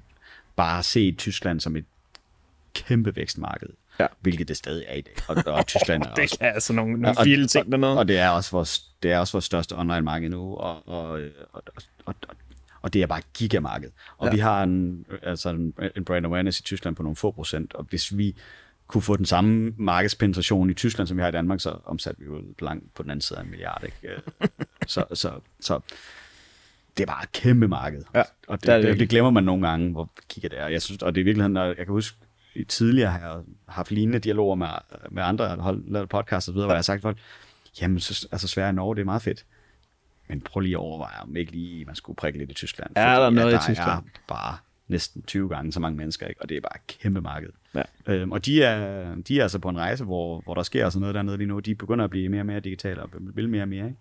bare 0.56 0.82
se 0.82 1.12
Tyskland 1.12 1.60
som 1.60 1.76
et 1.76 1.84
kæmpe 2.74 3.16
vækstmarked, 3.16 3.68
Ja. 4.00 4.06
hvilket 4.20 4.48
det 4.48 4.56
stadig 4.56 4.84
er 4.88 4.94
i 4.94 5.00
dag. 5.00 5.14
Og, 5.28 5.36
og 5.46 5.66
Tyskland 5.74 6.02
er 6.02 6.14
Det 6.14 6.22
også, 6.22 6.36
er 6.40 6.52
altså 6.52 6.72
nogle, 6.72 6.92
nogle 7.00 7.18
og- 7.18 7.24
vilde 7.24 7.46
ting 7.46 7.72
dernede. 7.72 7.98
og 7.98 8.08
det 8.08 8.18
er 8.18 8.28
også 8.28 8.50
vores, 8.50 8.84
det 9.02 9.12
er 9.12 9.18
også 9.18 9.32
vores 9.32 9.44
største 9.44 9.78
online 9.78 10.00
marked 10.00 10.28
nu, 10.28 10.56
og, 10.56 10.88
og, 10.88 11.08
og, 11.08 11.20
og, 11.52 11.62
og, 12.06 12.14
og 12.82 12.92
det 12.92 13.02
er 13.02 13.06
bare 13.06 13.22
gigamarked. 13.34 13.90
Og 14.18 14.26
Ja. 14.26 14.32
vi 14.32 14.38
har 14.38 14.62
en, 14.62 15.06
altså 15.22 15.48
en, 15.50 15.74
en 15.96 16.04
brand 16.04 16.26
awareness 16.26 16.60
i 16.60 16.62
Tyskland 16.62 16.96
på 16.96 17.02
nogle 17.02 17.16
få 17.16 17.30
procent, 17.30 17.74
og 17.74 17.84
hvis 17.90 18.16
vi 18.18 18.36
kunne 18.86 19.02
få 19.02 19.16
den 19.16 19.26
samme 19.26 19.74
markedspenetration 19.76 20.70
i 20.70 20.74
Tyskland, 20.74 21.08
som 21.08 21.16
vi 21.16 21.22
har 21.22 21.28
i 21.28 21.32
Danmark, 21.32 21.60
så 21.60 21.76
omsatte 21.84 22.20
vi 22.20 22.26
jo 22.26 22.42
langt 22.60 22.94
på 22.94 23.02
den 23.02 23.10
anden 23.10 23.20
side 23.20 23.38
af 23.38 23.42
en 23.42 23.50
milliard. 23.50 23.82
Ikke? 23.84 24.20
Så, 24.86 25.04
så, 25.14 25.32
så 25.60 25.80
det 26.98 27.04
er 27.04 27.06
bare 27.06 27.22
et 27.22 27.32
kæmpe 27.32 27.68
marked. 27.68 28.02
Ja, 28.14 28.22
og 28.48 28.60
det, 28.60 28.66
det 28.66 28.74
er 28.74 28.80
det, 28.80 29.00
det 29.00 29.08
glemmer 29.08 29.30
man 29.30 29.44
nogle 29.44 29.68
gange, 29.68 29.92
hvor 29.92 30.10
kigger 30.28 30.48
det 30.48 30.60
er. 30.60 30.68
Jeg 30.68 30.82
synes, 30.82 31.02
og 31.02 31.14
det 31.14 31.20
er 31.20 31.22
i 31.22 31.24
virkeligheden, 31.24 31.56
jeg 31.56 31.76
kan 31.76 31.86
huske, 31.86 32.18
i 32.54 32.64
tidligere 32.64 33.10
har 33.10 33.18
jeg 33.18 33.40
haft 33.68 33.90
lignende 33.90 34.18
dialoger 34.18 34.54
med, 34.54 34.68
med 35.10 35.22
andre, 35.22 35.44
der 35.44 35.62
har 35.62 35.80
lavet 35.86 36.08
podcast 36.08 36.48
og 36.48 36.54
videre, 36.54 36.66
hvor 36.66 36.74
jeg 36.74 36.78
har 36.78 36.82
sagt 36.82 37.02
folk, 37.02 37.18
jamen, 37.80 38.00
så, 38.00 38.28
altså 38.32 38.48
Sverige 38.48 38.68
og 38.68 38.74
Norge, 38.74 38.96
det 38.96 39.00
er 39.00 39.04
meget 39.04 39.22
fedt. 39.22 39.44
Men 40.28 40.40
prøv 40.40 40.60
lige 40.60 40.72
at 40.72 40.78
overveje, 40.78 41.22
om 41.22 41.36
ikke 41.36 41.52
lige 41.52 41.84
man 41.84 41.94
skulle 41.94 42.16
prikke 42.16 42.38
lidt 42.38 42.50
i 42.50 42.54
Tyskland. 42.54 42.90
Er 42.96 43.18
der 43.18 43.26
Fordi, 43.26 43.36
noget 43.36 43.50
i 43.50 43.54
der 43.54 43.60
Tyskland? 43.60 43.88
er 43.88 44.02
bare 44.28 44.56
næsten 44.88 45.22
20 45.22 45.48
gange 45.48 45.72
så 45.72 45.80
mange 45.80 45.96
mennesker, 45.96 46.26
ikke? 46.26 46.42
og 46.42 46.48
det 46.48 46.56
er 46.56 46.60
bare 46.60 46.76
et 46.76 46.98
kæmpe 46.98 47.20
marked. 47.20 47.50
Ja. 47.74 47.82
Øhm, 48.06 48.32
og 48.32 48.46
de 48.46 48.62
er, 48.62 49.14
de 49.14 49.38
er 49.38 49.42
altså 49.42 49.58
på 49.58 49.68
en 49.68 49.78
rejse, 49.78 50.04
hvor, 50.04 50.40
hvor 50.40 50.54
der 50.54 50.62
sker 50.62 50.84
altså 50.84 51.00
noget 51.00 51.14
dernede 51.14 51.36
lige 51.36 51.48
nu. 51.48 51.58
De 51.58 51.74
begynder 51.74 52.04
at 52.04 52.10
blive 52.10 52.28
mere 52.28 52.40
og 52.40 52.46
mere 52.46 52.60
digitale 52.60 53.02
og 53.02 53.10
vil 53.12 53.48
mere 53.48 53.62
og 53.62 53.68
mere. 53.68 53.84
Ikke? 53.86 53.98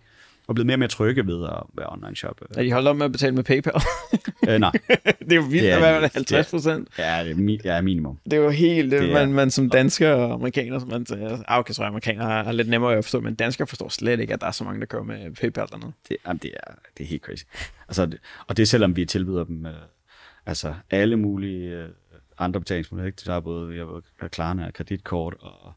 Og 0.47 0.55
blevet 0.55 0.65
mere 0.67 0.75
og 0.75 0.79
mere 0.79 0.87
trygge 0.89 1.27
ved 1.27 1.43
at 1.43 1.63
være 1.77 1.87
online 1.89 2.15
shop. 2.15 2.41
Er 2.57 2.63
de 2.63 2.71
holdt 2.71 2.87
op 2.87 2.95
med 2.97 3.05
at 3.05 3.11
betale 3.11 3.35
med 3.35 3.43
PayPal? 3.43 3.73
øh, 4.49 4.59
nej, 4.59 4.71
det 5.19 5.31
er 5.31 5.35
jo 5.35 5.41
vildt, 5.41 5.51
Det 5.63 5.71
er 5.71 5.75
at 5.75 5.81
være 5.81 6.01
det. 6.01 6.13
50 6.13 6.49
procent. 6.49 6.89
ja, 6.97 7.23
det 7.23 7.31
er, 7.31 7.35
mi- 7.35 7.61
ja, 7.63 7.81
minimum. 7.81 8.19
Det 8.23 8.33
er 8.33 8.37
jo 8.37 8.49
helt, 8.49 8.91
det 8.91 9.01
Det 9.01 9.09
er- 9.09 9.13
man, 9.13 9.33
man 9.33 9.51
som 9.51 9.69
dansker 9.69 10.13
og 10.13 10.33
amerikaner, 10.33 10.79
som 10.79 10.89
man, 10.89 11.05
ah, 11.47 11.59
okay, 11.59 11.73
så 11.73 11.83
amerikaner 11.83 12.23
har, 12.25 12.43
har 12.43 12.51
lidt 12.51 12.69
nemmere 12.69 12.95
at 12.95 13.05
forstå, 13.05 13.19
men 13.19 13.35
danskere 13.35 13.67
forstår 13.67 13.89
slet 13.89 14.19
ikke, 14.19 14.33
at 14.33 14.41
der 14.41 14.47
er 14.47 14.51
så 14.51 14.63
mange, 14.63 14.79
der 14.79 14.85
kører 14.85 15.03
med 15.03 15.35
PayPal 15.35 15.67
dernede. 15.71 15.91
Det, 16.09 16.17
jamen, 16.27 16.37
det, 16.43 16.51
er, 16.67 16.71
det 16.97 17.03
er 17.03 17.07
helt 17.07 17.23
crazy. 17.23 17.43
Altså, 17.87 18.05
det, 18.05 18.19
og 18.47 18.57
det 18.57 18.63
er 18.63 18.67
selvom 18.67 18.95
vi 18.95 19.05
tilbyder 19.05 19.43
dem 19.43 19.65
øh, 19.65 19.73
altså 20.45 20.73
alle 20.91 21.15
mulige 21.17 21.69
øh, 21.71 21.89
andre 22.37 22.59
betalingsmuligheder. 22.59 23.07
Ikke? 23.07 23.21
Der 23.25 23.35
er 23.35 23.39
både 23.39 23.75
jeg 23.77 23.87
ved, 23.87 24.29
Klarna 24.29 24.65
og 24.67 24.73
kreditkort 24.73 25.35
og 25.39 25.73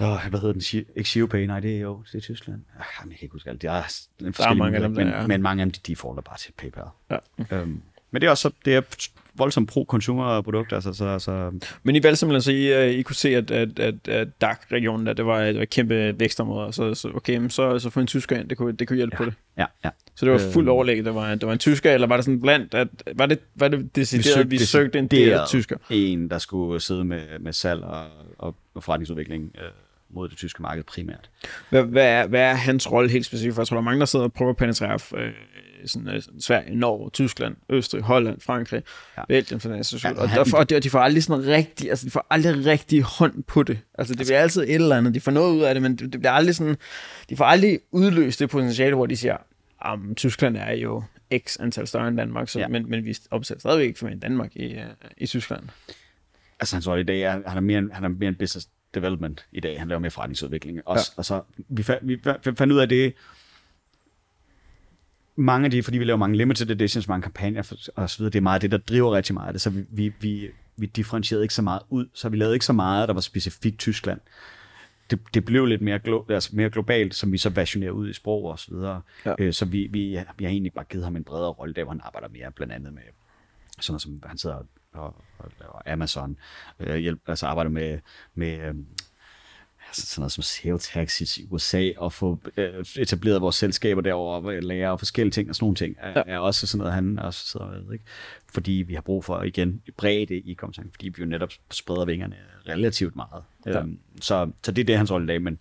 Ja, 0.00 0.28
hvad 0.28 0.40
hedder 0.40 0.52
den? 0.52 0.84
Ikke 0.96 1.08
Shiopay, 1.08 1.46
nej, 1.46 1.60
det 1.60 1.76
er 1.76 1.80
jo 1.80 2.02
det 2.12 2.18
er 2.18 2.20
Tyskland. 2.20 2.60
Ah, 2.78 2.84
jeg 3.10 3.18
kan 3.18 3.22
ikke 3.22 3.32
huske 3.32 3.50
alt. 3.50 3.62
Det 3.62 3.68
er, 3.68 3.72
der 4.20 4.48
er, 4.48 4.54
mange 4.54 4.76
af 4.76 4.82
dem, 4.82 4.90
men, 4.90 5.06
der 5.06 5.12
er. 5.12 5.26
men 5.26 5.42
mange 5.42 5.62
af 5.62 5.66
dem, 5.66 5.72
de 5.72 5.80
defaulter 5.92 6.22
bare 6.22 6.38
til 6.38 6.52
PayPal. 6.52 6.84
Ja. 7.10 7.16
Øhm, 7.52 7.82
men 8.10 8.20
det 8.20 8.26
er 8.26 8.30
også 8.30 8.42
så, 8.42 8.54
det 8.64 8.74
er 8.74 8.80
voldsomt 9.34 9.70
pro-consumer-produkt. 9.70 10.72
Altså, 10.72 10.92
så, 10.92 11.18
så, 11.18 11.50
Men 11.82 11.96
I 11.96 12.02
valgte 12.02 12.16
simpelthen, 12.16 12.42
så 12.42 12.52
I, 12.52 12.86
øh, 12.86 12.98
I 12.98 13.02
kunne 13.02 13.16
se, 13.16 13.28
at, 13.28 13.50
at, 13.50 13.78
at, 13.78 14.08
at 14.08 14.40
DAC-regionen, 14.40 15.06
der, 15.06 15.12
det 15.12 15.26
var, 15.26 15.44
det 15.44 15.56
var 15.56 15.62
et 15.62 15.70
kæmpe 15.70 16.20
vækstområde, 16.20 16.72
så, 16.72 16.94
så 16.94 17.10
okay, 17.14 17.48
så, 17.48 17.78
så 17.78 17.90
få 17.90 18.00
en 18.00 18.06
tysker 18.06 18.36
ind, 18.36 18.48
det 18.48 18.58
kunne, 18.58 18.72
det 18.72 18.88
kunne 18.88 18.96
hjælpe 18.96 19.14
ja, 19.14 19.18
på 19.18 19.24
det. 19.24 19.34
Ja, 19.58 19.66
ja. 19.84 19.90
Så 20.14 20.26
det 20.26 20.32
var 20.32 20.38
fuldt 20.52 20.68
overlæg, 20.68 21.04
der 21.04 21.10
var, 21.10 21.34
der 21.34 21.46
var 21.46 21.52
en 21.52 21.58
tysker, 21.58 21.92
eller 21.92 22.06
var 22.06 22.16
det 22.16 22.24
sådan 22.24 22.40
blandt, 22.40 22.74
at, 22.74 22.88
var 23.14 23.26
det, 23.26 23.38
var 23.54 23.68
det 23.68 23.96
decideret, 23.96 24.26
vi, 24.26 24.32
søgte, 24.32 24.50
vi 24.50 24.58
søgte 24.58 24.98
en 24.98 25.06
del 25.06 25.38
tysker? 25.48 25.76
En, 25.90 26.30
der 26.30 26.38
skulle 26.38 26.80
sidde 26.80 27.04
med, 27.04 27.38
med 27.40 27.52
salg 27.52 27.82
og, 27.82 28.06
og, 28.38 28.54
og 28.74 28.84
forretningsudvikling 28.84 29.52
øh, 29.58 29.68
mod 30.10 30.28
det 30.28 30.38
tyske 30.38 30.62
marked 30.62 30.84
primært. 30.84 31.30
Hvad, 31.70 31.82
hvad, 31.82 32.06
er, 32.06 32.26
hvad 32.26 32.40
er 32.40 32.54
hans 32.54 32.92
rolle 32.92 33.10
helt 33.10 33.26
specifikt? 33.26 33.54
For 33.54 33.62
jeg 33.62 33.66
tror, 33.66 33.74
der 33.74 33.80
er 33.80 33.84
mange, 33.84 34.00
der 34.00 34.06
sidder 34.06 34.24
og 34.24 34.32
prøver 34.32 34.50
at 34.50 34.56
penetrere 34.56 34.98
øh, 35.16 35.32
sådan, 35.86 36.08
øh, 36.08 36.22
Sverige, 36.40 36.76
Norge, 36.76 37.10
Tyskland, 37.10 37.56
Østrig, 37.70 38.02
Holland, 38.02 38.40
Frankrig, 38.40 38.82
ja. 39.16 39.22
Belgien, 39.28 39.60
for 39.60 39.68
den 39.68 39.84
ja, 40.04 40.10
og, 40.10 40.30
han... 40.30 40.54
og, 40.54 40.70
de, 40.70 40.76
og 40.76 40.84
de 40.84 40.90
får 40.90 40.98
aldrig 40.98 41.22
sådan 41.22 41.46
rigtig, 41.46 41.90
altså 41.90 42.06
de 42.06 42.10
får 42.10 42.26
aldrig 42.30 42.66
rigtig 42.66 43.02
hånd 43.02 43.42
på 43.42 43.62
det. 43.62 43.78
Altså 43.98 44.14
det 44.14 44.20
altså, 44.20 44.32
bliver 44.32 44.40
altid 44.40 44.62
et 44.62 44.74
eller 44.74 44.96
andet, 44.96 45.14
de 45.14 45.20
får 45.20 45.30
noget 45.32 45.56
ud 45.56 45.62
af 45.62 45.74
det, 45.74 45.82
men 45.82 45.96
det, 45.96 46.12
det 46.12 46.20
bliver 46.20 46.32
aldrig 46.32 46.54
sådan, 46.54 46.76
de 47.28 47.36
får 47.36 47.44
aldrig 47.44 47.80
udløst 47.92 48.40
det 48.40 48.50
potentiale, 48.50 48.94
hvor 48.94 49.06
de 49.06 49.16
siger, 49.16 49.36
um, 49.92 50.14
Tyskland 50.14 50.56
er 50.56 50.72
jo 50.72 51.02
x 51.38 51.56
antal 51.60 51.86
større 51.86 52.08
end 52.08 52.16
Danmark, 52.16 52.48
så, 52.48 52.58
ja. 52.58 52.68
men, 52.68 52.90
men 52.90 53.04
vi 53.04 53.16
opsætter 53.30 53.60
stadigvæk 53.60 53.86
ikke 53.86 53.98
for 53.98 54.08
Danmark 54.22 54.56
i, 54.56 54.76
uh, 54.76 54.82
i 55.16 55.26
Tyskland. 55.26 55.62
Altså 56.60 56.76
hans 56.76 56.88
rolle 56.88 57.00
i 57.00 57.06
dag 57.06 57.22
er, 57.22 57.30
han 57.46 57.56
er 57.56 57.60
mere, 57.60 57.88
han 57.92 58.04
er 58.04 58.08
mere 58.08 58.28
en 58.28 58.34
business 58.34 58.68
development 58.94 59.46
i 59.52 59.60
dag. 59.60 59.78
Han 59.78 59.88
laver 59.88 60.00
mere 60.00 60.10
forretningsudvikling. 60.10 60.80
Også, 60.84 61.12
ja. 61.16 61.18
Og 61.18 61.24
så, 61.24 61.42
vi, 61.68 61.82
fandt, 61.82 62.08
vi 62.08 62.18
fandt 62.56 62.72
ud 62.72 62.78
af 62.78 62.88
det, 62.88 63.14
mange 65.38 65.64
af 65.64 65.70
de, 65.70 65.82
fordi 65.82 65.98
vi 65.98 66.04
laver 66.04 66.18
mange 66.18 66.36
limited 66.36 66.70
editions, 66.70 67.08
mange 67.08 67.22
kampagner 67.22 67.72
og 67.96 68.10
så 68.10 68.18
videre, 68.18 68.32
det 68.32 68.38
er 68.38 68.42
meget 68.42 68.62
det, 68.62 68.70
der 68.70 68.78
driver 68.78 69.16
rigtig 69.16 69.34
meget 69.34 69.46
af 69.46 69.52
det, 69.54 69.60
så 69.60 69.70
vi, 69.70 69.84
vi, 69.90 70.12
vi, 70.20 70.50
vi 70.76 70.86
differentierede 70.86 71.44
ikke 71.44 71.54
så 71.54 71.62
meget 71.62 71.82
ud, 71.90 72.06
så 72.12 72.28
vi 72.28 72.36
lavede 72.36 72.54
ikke 72.54 72.66
så 72.66 72.72
meget, 72.72 73.08
der 73.08 73.14
var 73.14 73.20
specifikt 73.20 73.78
Tyskland. 73.78 74.20
Det, 75.10 75.20
det 75.34 75.44
blev 75.44 75.66
lidt 75.66 75.82
mere, 75.82 75.98
glo, 75.98 76.24
altså 76.28 76.50
mere 76.52 76.70
globalt, 76.70 77.14
som 77.14 77.32
vi 77.32 77.38
så 77.38 77.50
versionerer 77.50 77.90
ud 77.90 78.10
i 78.10 78.12
sprog 78.12 78.44
og 78.44 78.58
så 78.58 78.70
videre. 78.70 79.00
Ja. 79.26 79.34
Øh, 79.38 79.52
så 79.52 79.64
vi, 79.64 79.88
vi, 79.90 80.18
vi 80.38 80.44
har 80.44 80.50
egentlig 80.50 80.72
bare 80.72 80.84
givet 80.84 81.04
ham 81.04 81.16
en 81.16 81.24
bredere 81.24 81.50
rolle, 81.50 81.74
der 81.74 81.84
hvor 81.84 81.92
han 81.92 82.00
arbejder 82.04 82.28
mere 82.28 82.50
blandt 82.52 82.72
andet 82.72 82.92
med 82.92 83.02
sådan 83.80 83.92
noget 83.92 84.02
som 84.02 84.22
han 84.26 84.38
sidder 84.38 84.56
og, 84.56 84.66
og 84.98 85.50
laver 85.60 85.92
Amazon, 85.92 86.36
øh, 86.80 86.96
hjælp, 86.96 87.20
altså 87.26 87.46
arbejder 87.46 87.70
med, 87.70 87.98
med 88.34 88.58
øh, 88.58 88.74
altså 89.88 90.06
sådan 90.06 90.20
noget 90.20 90.32
som 90.32 90.42
sales 90.42 90.88
taxis 90.88 91.38
i 91.38 91.46
USA, 91.50 91.90
og 91.96 92.12
få 92.12 92.38
øh, 92.56 92.84
etableret 92.96 93.40
vores 93.40 93.56
selskaber 93.56 94.00
derovre, 94.00 94.56
og 94.56 94.62
lære 94.62 94.90
og 94.90 94.98
forskellige 94.98 95.32
ting, 95.32 95.48
og 95.48 95.54
sådan 95.54 95.64
nogle 95.64 95.76
ting, 95.76 95.96
er, 95.98 96.12
ja. 96.16 96.22
er 96.26 96.38
også 96.38 96.66
sådan 96.66 96.78
noget, 96.78 96.94
han 96.94 97.18
også 97.18 97.46
sidder 97.46 97.66
med, 97.66 97.92
ikke? 97.92 98.04
Fordi 98.52 98.72
vi 98.72 98.94
har 98.94 99.00
brug 99.00 99.24
for, 99.24 99.42
igen, 99.42 99.82
bredde 99.96 100.34
i 100.34 100.54
kompetencen, 100.54 100.92
fordi 100.92 101.08
vi 101.08 101.14
jo 101.22 101.26
netop 101.26 101.50
spreder 101.70 102.04
vingerne 102.04 102.36
relativt 102.68 103.16
meget. 103.16 103.42
Ja. 103.66 103.80
Øhm, 103.80 103.98
så, 104.20 104.50
så 104.62 104.72
det 104.72 104.82
er 104.82 104.86
det, 104.86 104.96
hans 104.96 105.10
rolle 105.10 105.24
i 105.24 105.28
dag, 105.28 105.42
men 105.42 105.58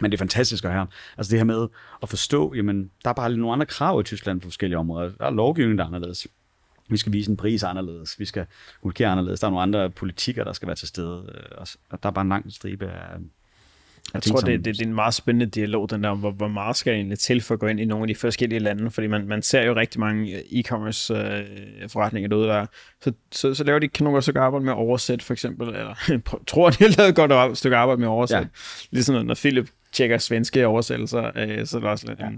men 0.00 0.10
det 0.10 0.16
er 0.16 0.18
fantastisk 0.18 0.64
at 0.64 0.72
høre. 0.72 0.86
Altså 1.18 1.30
det 1.30 1.38
her 1.38 1.44
med 1.44 1.68
at 2.02 2.08
forstå, 2.08 2.54
jamen, 2.54 2.90
der 3.04 3.10
er 3.10 3.14
bare 3.14 3.28
lidt 3.28 3.40
nogle 3.40 3.52
andre 3.52 3.66
krav 3.66 4.00
i 4.00 4.02
Tyskland 4.02 4.40
på 4.40 4.44
forskellige 4.48 4.78
områder. 4.78 5.10
Der 5.18 5.26
er 5.26 5.30
lovgivning, 5.30 5.78
der 5.78 5.84
er 5.84 5.88
anderledes. 5.88 6.26
Vi 6.92 6.96
skal 6.96 7.12
vise 7.12 7.30
en 7.30 7.36
pris 7.36 7.62
anderledes. 7.62 8.18
Vi 8.18 8.24
skal 8.24 8.46
kommunikere 8.80 9.08
anderledes. 9.08 9.40
Der 9.40 9.46
er 9.46 9.50
nogle 9.50 9.62
andre 9.62 9.90
politikker, 9.90 10.44
der 10.44 10.52
skal 10.52 10.66
være 10.66 10.76
til 10.76 10.88
stede. 10.88 11.32
Øh, 11.34 11.66
og 11.90 12.02
der 12.02 12.08
er 12.08 12.12
bare 12.12 12.22
en 12.22 12.28
lang 12.28 12.52
stribe 12.52 12.86
af, 12.86 13.18
jeg 14.14 14.22
tror, 14.22 14.40
det, 14.40 14.64
det, 14.64 14.64
det 14.64 14.80
er 14.80 14.86
en 14.86 14.94
meget 14.94 15.14
spændende 15.14 15.46
dialog, 15.46 15.90
den 15.90 16.04
der, 16.04 16.14
hvor, 16.14 16.30
hvor 16.30 16.48
meget 16.48 16.76
skal 16.76 16.94
egentlig 16.94 17.18
til 17.18 17.40
for 17.40 17.54
at 17.54 17.60
gå 17.60 17.66
ind 17.66 17.80
i 17.80 17.84
nogle 17.84 18.02
af 18.02 18.08
de 18.08 18.14
forskellige 18.14 18.58
lande, 18.58 18.90
fordi 18.90 19.06
man, 19.06 19.26
man 19.26 19.42
ser 19.42 19.62
jo 19.62 19.74
rigtig 19.74 20.00
mange 20.00 20.38
e-commerce 20.38 21.14
øh, 21.14 21.88
forretninger 21.88 22.28
derude, 22.28 22.48
der 22.48 22.66
så, 23.00 23.12
så, 23.32 23.54
så 23.54 23.64
laver 23.64 23.78
de 23.78 23.88
kan 23.88 24.04
nogle 24.04 24.22
gange 24.22 24.40
arbejde 24.40 24.64
med 24.64 24.72
at 24.72 24.78
oversætte, 24.78 25.24
for 25.24 25.32
eksempel, 25.32 25.68
eller 25.68 25.94
tror, 26.46 26.70
de 26.70 26.84
har 26.84 26.94
lavet 26.96 27.08
et 27.08 27.16
godt 27.16 27.58
stykke 27.58 27.76
arbejde 27.76 28.00
med 28.00 28.08
at 28.08 28.10
oversætte. 28.10 28.48
Ja. 28.52 28.86
Ligesom 28.90 29.26
når 29.26 29.34
Philip 29.34 29.70
tjekker 29.92 30.18
svenske 30.18 30.66
oversættelser, 30.66 31.30
øh, 31.36 31.66
så 31.66 31.76
er 31.76 31.80
det 31.80 31.90
også 31.90 32.06
lidt, 32.06 32.20
ja. 32.20 32.28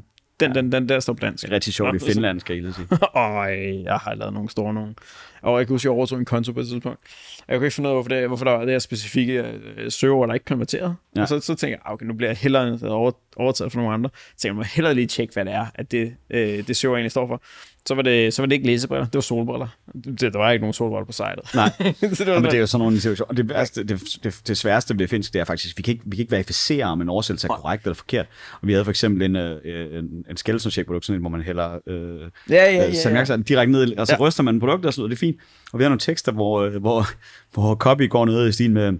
Den, 0.40 0.52
ja. 0.52 0.60
den, 0.60 0.72
den 0.72 0.88
der 0.88 1.00
står 1.00 1.12
på 1.12 1.20
dansk. 1.20 1.42
Det 1.42 1.50
er 1.50 1.54
rigtig 1.54 1.74
sjovt 1.74 1.96
i 1.96 1.98
Finland, 1.98 2.40
skal 2.40 2.54
jeg 2.54 2.62
lige 2.62 2.74
sige. 2.74 2.88
Øj, 3.14 3.82
jeg 3.82 3.96
har 3.96 4.14
lavet 4.14 4.32
nogle 4.32 4.50
store 4.50 4.74
nogle. 4.74 4.94
Og 5.42 5.58
jeg 5.58 5.66
kan 5.66 5.74
huske, 5.74 5.86
at 5.86 5.90
jeg 5.90 5.96
overtog 5.96 6.18
en 6.18 6.24
konto 6.24 6.52
på 6.52 6.60
et 6.60 6.66
tidspunkt. 6.66 7.00
Jeg 7.48 7.58
kunne 7.58 7.66
ikke 7.66 7.74
finde 7.74 7.88
ud 7.88 7.90
af, 7.90 7.96
hvorfor, 7.96 8.08
det, 8.08 8.26
hvorfor 8.26 8.44
der 8.44 8.52
var 8.52 8.60
det 8.60 8.70
her 8.70 8.78
specifikke 8.78 9.42
øh, 9.42 9.90
server, 9.90 10.26
der 10.26 10.34
ikke 10.34 10.44
konverterede. 10.44 10.94
Ja. 11.16 11.22
Og 11.22 11.28
så, 11.28 11.40
så 11.40 11.46
tænkte 11.46 11.68
jeg, 11.68 11.78
ah, 11.84 11.92
okay, 11.92 12.06
nu 12.06 12.14
bliver 12.14 12.30
jeg 12.30 12.36
hellere 12.36 12.78
over, 12.82 13.12
overtaget 13.36 13.72
for 13.72 13.80
nogle 13.80 13.94
andre. 13.94 14.10
Så 14.14 14.30
tænkte 14.30 14.46
jeg, 14.46 14.54
må 14.54 14.62
hellere 14.62 14.94
lige 14.94 15.06
tjekke, 15.06 15.34
hvad 15.34 15.44
det 15.44 15.52
er, 15.52 15.66
at 15.74 15.92
det, 15.92 16.14
øh, 16.30 16.66
det 16.66 16.76
server 16.76 16.96
egentlig 16.96 17.10
står 17.10 17.26
for 17.26 17.42
så 17.86 17.94
var 17.94 18.02
det, 18.02 18.34
så 18.34 18.42
var 18.42 18.46
det 18.46 18.54
ikke 18.54 18.66
læsebriller, 18.66 19.04
det 19.04 19.14
var 19.14 19.20
solbriller. 19.20 19.68
Det, 20.04 20.20
der 20.32 20.38
var 20.38 20.50
ikke 20.50 20.62
nogen 20.62 20.72
solbriller 20.72 21.04
på 21.04 21.12
sitet. 21.12 21.54
Nej, 21.54 21.70
så 22.14 22.24
det, 22.24 22.32
var 22.32 22.40
men 22.40 22.44
det 22.44 22.54
er 22.54 22.60
jo 22.60 22.66
sådan 22.66 22.82
nogle 22.84 23.00
situationer. 23.00 23.34
Det, 23.34 23.48
det, 23.48 23.88
det, 23.88 24.00
det, 24.24 24.40
det 24.46 24.56
sværeste 24.56 24.98
ved 24.98 25.08
finsk, 25.08 25.32
det 25.32 25.40
er 25.40 25.44
faktisk, 25.44 25.78
vi 25.78 25.82
kan 25.82 25.92
ikke, 25.92 26.04
vi 26.06 26.16
kan 26.16 26.22
ikke 26.22 26.32
verificere, 26.32 26.84
om 26.84 27.00
en 27.00 27.08
oversættelse 27.08 27.48
er 27.48 27.52
korrekt 27.52 27.84
eller 27.84 27.94
forkert. 27.94 28.26
Og 28.60 28.68
vi 28.68 28.72
havde 28.72 28.84
for 28.84 28.90
eksempel 28.90 29.22
en, 29.22 29.36
øh, 29.36 29.98
en, 29.98 30.24
en 30.30 30.36
check 30.70 30.86
produkt, 30.86 31.06
sådan 31.06 31.16
en, 31.16 31.20
hvor 31.20 31.30
man 31.30 31.42
hælder 31.42 31.78
øh, 31.86 32.20
ja, 32.50 32.54
ja, 32.54 32.72
ja, 32.72 33.16
ja. 33.26 33.36
Øh, 33.36 33.44
direkte 33.48 33.72
ned, 33.72 33.96
og 33.98 34.06
så 34.06 34.16
ja. 34.18 34.26
ryster 34.26 34.42
man 34.42 34.60
produktet, 34.60 34.86
og 34.86 34.94
så 34.94 35.04
det 35.04 35.12
er 35.12 35.16
fint. 35.16 35.36
Og 35.72 35.78
vi 35.78 35.84
har 35.84 35.88
nogle 35.88 36.00
tekster, 36.00 36.32
hvor, 36.32 36.60
øh, 36.60 36.80
hvor, 36.80 37.06
hvor 37.52 37.74
copy 37.74 38.08
går 38.08 38.24
ned 38.24 38.48
i 38.48 38.52
stil 38.52 38.70
med, 38.70 38.92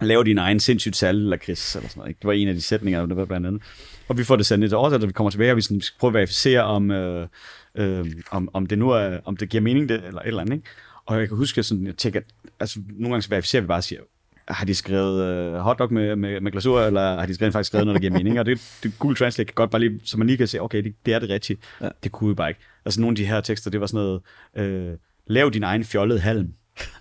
lave 0.00 0.24
din 0.24 0.38
egen 0.38 0.60
sindssygt 0.60 0.96
salg 0.96 1.18
eller 1.18 1.36
kris, 1.36 1.76
eller 1.76 1.88
sådan 1.88 2.00
noget. 2.00 2.08
Ikke? 2.08 2.18
Det 2.18 2.26
var 2.26 2.32
en 2.32 2.48
af 2.48 2.54
de 2.54 2.62
sætninger, 2.62 3.06
der 3.06 3.14
var 3.14 3.24
blandt 3.24 3.46
andet. 3.46 3.62
Og 4.08 4.18
vi 4.18 4.24
får 4.24 4.36
det 4.36 4.46
sendt 4.46 4.70
til 4.70 4.76
oversat, 4.76 5.02
og 5.02 5.08
vi 5.08 5.12
kommer 5.12 5.30
tilbage, 5.30 5.52
og 5.52 5.56
vi 5.56 5.62
skal 5.62 5.80
prøve 6.00 6.08
at 6.08 6.14
verificere, 6.14 6.62
om, 6.62 6.90
øh, 6.90 7.28
øh, 7.74 8.06
om, 8.30 8.48
om 8.52 8.66
det 8.66 8.78
nu 8.78 8.90
er, 8.90 9.18
om 9.24 9.36
det 9.36 9.48
giver 9.48 9.60
mening, 9.60 9.88
det, 9.88 10.04
eller 10.04 10.20
et 10.20 10.26
eller 10.26 10.40
andet. 10.40 10.54
Ikke? 10.54 10.68
Og 11.06 11.18
jeg 11.20 11.28
kan 11.28 11.36
huske, 11.36 11.58
at 11.58 11.72
jeg 11.84 11.96
tænker, 11.96 12.20
altså 12.60 12.80
nogle 12.88 13.10
gange 13.10 13.22
så 13.22 13.28
verificerer 13.28 13.62
vi 13.62 13.66
bare 13.66 13.78
og 13.78 13.84
siger, 13.84 14.00
har 14.48 14.66
de 14.66 14.74
skrevet 14.74 15.24
øh, 15.24 15.54
hotdog 15.54 15.92
med, 15.92 16.16
med, 16.16 16.40
med 16.40 16.52
glasur, 16.52 16.80
eller 16.80 17.18
har 17.18 17.26
de 17.26 17.34
skrevet, 17.34 17.52
faktisk 17.52 17.68
skrevet 17.68 17.86
noget, 17.86 18.02
der 18.02 18.08
giver 18.08 18.18
mening? 18.18 18.40
Og 18.40 18.46
det, 18.46 18.78
det 18.82 18.98
Google 18.98 19.16
Translate 19.16 19.46
kan 19.46 19.54
godt 19.54 19.70
bare 19.70 19.80
lige, 19.80 20.00
så 20.04 20.18
man 20.18 20.26
lige 20.26 20.36
kan 20.36 20.46
se, 20.46 20.60
okay, 20.60 20.82
det, 20.84 20.94
det 21.06 21.14
er 21.14 21.18
det 21.18 21.30
rigtigt. 21.30 21.60
Ja. 21.80 21.88
Det 22.04 22.12
kunne 22.12 22.28
vi 22.28 22.34
bare 22.34 22.48
ikke. 22.48 22.60
Altså 22.84 23.00
nogle 23.00 23.12
af 23.12 23.16
de 23.16 23.26
her 23.26 23.40
tekster, 23.40 23.70
det 23.70 23.80
var 23.80 23.86
sådan 23.86 24.20
noget, 24.56 24.90
øh, 24.90 24.98
lav 25.26 25.50
din 25.50 25.62
egen 25.62 25.84
fjollede 25.84 26.20
halm. 26.20 26.52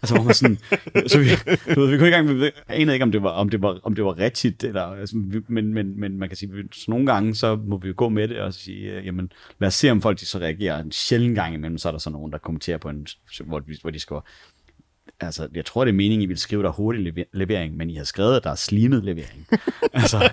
Altså, 0.02 0.16
hvor 0.16 0.24
man 0.24 0.34
sådan, 0.34 0.58
så 1.08 1.20
vi, 1.20 1.26
du 1.76 1.82
ved, 1.82 1.90
vi 1.90 1.98
kunne 1.98 2.08
ikke 2.08 2.18
engang, 2.18 2.40
vi 2.40 2.52
anede 2.68 2.96
ikke, 2.96 3.04
om 3.04 3.12
det 3.12 3.24
var, 3.24 3.30
om 3.30 3.50
det 3.50 3.62
var, 3.62 3.80
om 3.84 3.96
det 3.96 4.06
var 4.06 4.18
rigtigt, 4.18 4.64
eller, 4.64 4.82
altså, 4.82 5.18
men, 5.48 5.74
men, 5.74 6.00
men 6.00 6.18
man 6.18 6.30
kan 6.30 6.38
sige, 6.38 6.52
så 6.72 6.86
nogle 6.88 7.06
gange, 7.06 7.36
så 7.36 7.56
må 7.56 7.78
vi 7.78 7.88
jo 7.88 7.94
gå 7.98 8.10
med 8.10 8.28
det 8.28 8.40
og 8.40 8.54
sige, 8.54 8.92
øh, 8.92 9.06
jamen, 9.06 9.32
lad 9.60 9.68
os 9.68 9.74
se, 9.74 9.92
om 9.92 10.02
folk 10.02 10.20
de 10.20 10.26
så 10.26 10.40
reagerer. 10.40 10.80
En 10.80 10.92
sjældent 10.92 11.36
gang 11.36 11.54
imellem, 11.54 11.78
så 11.78 11.88
er 11.88 11.92
der 11.92 12.00
så 12.00 12.10
nogen, 12.10 12.32
der 12.32 12.38
kommenterer 12.38 12.78
på 12.78 12.90
en, 12.90 13.08
hvor, 13.46 13.62
hvor 13.82 13.90
de 13.90 14.00
skriver, 14.00 14.22
altså, 15.20 15.48
jeg 15.56 15.66
tror, 15.66 15.86
det 15.86 15.92
er 15.92 15.96
meningen, 15.96 16.22
I 16.22 16.26
vil 16.26 16.38
skrive 16.38 16.64
der 16.64 16.70
hurtig 16.70 17.26
levering, 17.34 17.78
men 17.78 17.90
I 17.90 17.96
har 17.96 18.04
skrevet, 18.04 18.38
at 18.38 18.44
der 18.44 18.50
er 18.50 18.56
slimet 18.56 19.04
levering. 19.04 19.48
altså, 19.94 20.30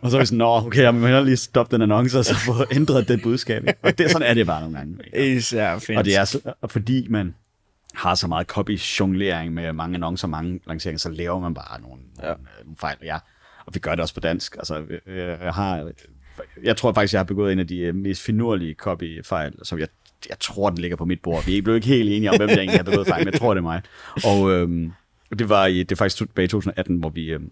og 0.00 0.10
så 0.10 0.16
er 0.16 0.20
vi 0.20 0.26
sådan, 0.26 0.38
nå, 0.38 0.56
okay, 0.56 0.82
jeg 0.82 0.94
må 0.94 1.00
hellere 1.00 1.24
lige 1.24 1.36
stoppe 1.36 1.76
den 1.76 1.82
annonce, 1.82 2.18
og 2.18 2.24
så 2.24 2.34
få 2.34 2.52
ændret 2.72 3.08
det 3.08 3.22
budskab. 3.22 3.62
Og 3.82 3.98
det, 3.98 4.10
sådan 4.10 4.28
er 4.28 4.34
det 4.34 4.46
bare 4.46 4.60
nogle 4.60 4.76
gange. 4.76 5.36
Især 5.36 5.78
fint. 5.78 5.98
Og 5.98 6.04
det 6.04 6.16
er 6.16 6.54
fordi 6.70 7.06
man, 7.10 7.34
har 7.94 8.14
så 8.14 8.26
meget 8.26 8.46
copy-jonglering 8.46 9.50
med 9.50 9.72
mange 9.72 9.94
annoncer, 9.94 10.28
mange 10.28 10.60
lanceringer, 10.66 10.98
så 10.98 11.10
laver 11.10 11.40
man 11.40 11.54
bare 11.54 11.80
nogle, 11.80 12.02
ja. 12.18 12.22
nogle, 12.22 12.38
øh, 12.58 12.64
nogle 12.64 12.76
fejl. 12.76 12.96
Ja, 13.02 13.18
og 13.66 13.74
vi 13.74 13.78
gør 13.78 13.90
det 13.90 14.00
også 14.00 14.14
på 14.14 14.20
dansk. 14.20 14.56
Altså, 14.56 14.84
jeg, 15.06 15.54
har, 15.54 15.92
jeg 16.62 16.76
tror 16.76 16.92
faktisk, 16.92 17.12
jeg 17.12 17.18
har 17.18 17.24
begået 17.24 17.52
en 17.52 17.58
af 17.58 17.66
de 17.66 17.78
øh, 17.78 17.94
mest 17.94 18.22
finurlige 18.22 18.74
copy-fejl, 18.74 19.54
som 19.62 19.78
jeg, 19.78 19.88
jeg 20.28 20.38
tror, 20.38 20.70
den 20.70 20.78
ligger 20.78 20.96
på 20.96 21.04
mit 21.04 21.22
bord. 21.22 21.44
Vi 21.44 21.58
er 21.58 21.62
blevet 21.62 21.76
ikke 21.76 21.88
helt 21.88 22.10
enige 22.10 22.30
om, 22.30 22.36
hvem 22.36 22.48
der 22.48 22.56
egentlig 22.56 22.78
har 22.78 22.84
begået 22.84 23.06
fejl, 23.06 23.24
men 23.24 23.32
jeg 23.32 23.40
tror, 23.40 23.54
det 23.54 23.58
er 23.58 23.62
mig. 23.62 23.82
Og 24.24 24.50
øhm, 24.50 24.92
det 25.38 25.48
var 25.48 25.66
i, 25.66 25.78
det 25.78 25.92
er 25.92 25.96
faktisk 25.96 26.16
tilbage 26.16 26.44
i 26.44 26.48
2018, 26.48 26.96
hvor 26.96 27.08
vi, 27.08 27.26
øhm, 27.26 27.50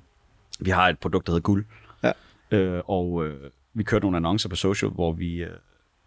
vi 0.61 0.71
har 0.71 0.89
et 0.89 0.99
produkt, 0.99 1.27
der 1.27 1.33
hedder 1.33 1.43
Guld. 1.43 1.65
Ja. 2.03 2.13
Øh, 2.51 2.83
og 2.87 3.27
øh, 3.27 3.51
vi 3.75 3.83
kørte 3.83 4.05
nogle 4.05 4.17
annoncer 4.17 4.49
på 4.49 4.57
social, 4.57 4.91
hvor 4.91 5.13
vi, 5.13 5.43
øh, 5.43 5.51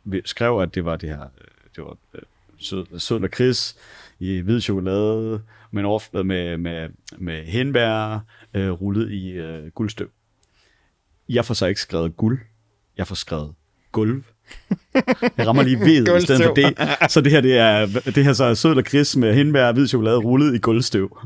vi 0.04 0.22
skrev, 0.26 0.60
at 0.60 0.76
det 0.76 0.86
var 0.86 0.96
det 0.96 1.10
her, 1.10 1.22
øh, 1.22 1.48
det 1.76 1.84
var 1.84 1.98
øh, 2.14 2.22
sød, 2.58 3.00
sød 3.00 3.20
lakrids, 3.20 3.78
i 4.20 4.40
hvid 4.40 4.62
chokolade, 4.62 5.42
med 5.72 5.82
en 5.82 5.86
overflade 5.86 6.24
med, 6.24 6.58
med, 6.58 6.90
med 7.18 7.46
henbær, 7.46 8.20
øh, 8.54 8.72
rullet 8.72 9.12
i 9.12 9.32
øh, 9.32 9.72
guldstøv. 9.72 10.10
Jeg 11.30 11.46
får 11.46 11.54
så 11.54 11.66
ikke 11.66 11.82
skrevet 11.82 12.18
guld, 12.18 12.40
jeg 12.98 13.08
får 13.08 13.16
skrevet 13.16 13.54
gulv. 13.92 14.24
Jeg 15.38 15.48
rammer 15.48 15.64
lige 15.64 15.80
ved 15.80 16.18
i 16.18 16.22
stedet 16.22 16.44
for 16.44 16.54
det. 16.54 16.74
Så 17.12 17.22
det 17.22 17.32
her, 17.32 17.42
det 17.42 17.58
er, 17.58 17.86
det 17.86 18.24
her 18.24 18.34
så 18.34 18.44
er 18.44 18.54
sød 18.54 18.78
og 18.78 18.86
kris 18.86 19.16
med 19.16 19.34
hindbær 19.34 19.68
og 19.68 19.74
hvid 19.74 19.88
chokolade 19.88 20.18
rullet 20.18 20.56
i 20.56 20.58
guldstøv. 20.58 21.18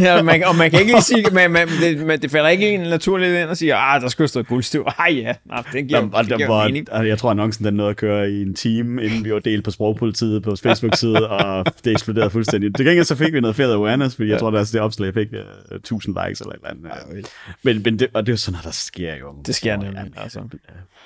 ja, 0.00 0.22
man, 0.22 0.44
og 0.44 0.56
man 0.56 0.70
kan 0.70 0.80
ikke 0.80 0.92
lige 0.92 1.02
sige, 1.02 1.24
man, 1.32 1.50
man, 1.50 1.68
det, 1.68 2.06
man, 2.06 2.22
det 2.22 2.30
falder 2.30 2.48
ikke 2.48 2.68
en 2.68 2.80
naturligt 2.80 3.40
ind 3.40 3.48
og 3.48 3.56
siger, 3.56 3.76
ah, 3.76 4.00
der 4.00 4.08
skulle 4.08 4.28
stå 4.28 4.42
guldstøv. 4.42 4.86
Ej 4.98 5.12
ja, 5.12 5.34
Nej, 5.44 5.62
det 5.72 5.88
giver, 5.88 6.00
der, 6.00 6.22
det 6.22 6.36
giver 6.36 6.48
var, 6.48 6.64
mening. 6.64 6.88
Jeg 6.92 7.18
tror, 7.18 7.30
annoncen 7.30 7.64
den 7.64 7.74
nåede 7.74 7.90
at 7.90 7.96
køre 7.96 8.30
i 8.30 8.42
en 8.42 8.54
time, 8.54 9.04
inden 9.04 9.24
vi 9.24 9.32
var 9.32 9.38
delt 9.38 9.64
på 9.64 9.70
sprogpolitiet 9.70 10.42
på 10.42 10.56
Facebook-side, 10.62 11.28
og 11.40 11.66
det 11.84 11.92
eksploderede 11.92 12.30
fuldstændig. 12.30 12.78
Det 12.78 12.86
gengæld 12.86 13.04
så 13.04 13.16
fik 13.16 13.32
vi 13.32 13.40
noget 13.40 13.56
fedt 13.56 13.70
awareness, 13.70 14.16
fordi 14.16 14.30
jeg 14.30 14.38
tror, 14.38 14.50
at 14.50 14.68
det 14.72 14.80
opslag 14.80 15.14
fik 15.14 15.28
uh, 15.32 15.38
øh, 15.72 15.76
1000 15.76 16.16
likes 16.26 16.40
eller 16.40 16.52
et 16.52 16.56
eller 16.56 16.70
andet. 16.70 17.16
Ja. 17.16 17.22
Men, 17.62 17.82
men 17.84 17.98
det, 17.98 18.08
og 18.14 18.26
det 18.26 18.28
er 18.28 18.32
jo 18.32 18.36
sådan 18.36 18.52
noget, 18.52 18.64
der 18.64 18.70
sker 18.70 19.14
jo. 19.16 19.34
Det 19.46 19.54
sker 19.54 19.76
nemlig, 19.76 20.12
altså. 20.16 20.40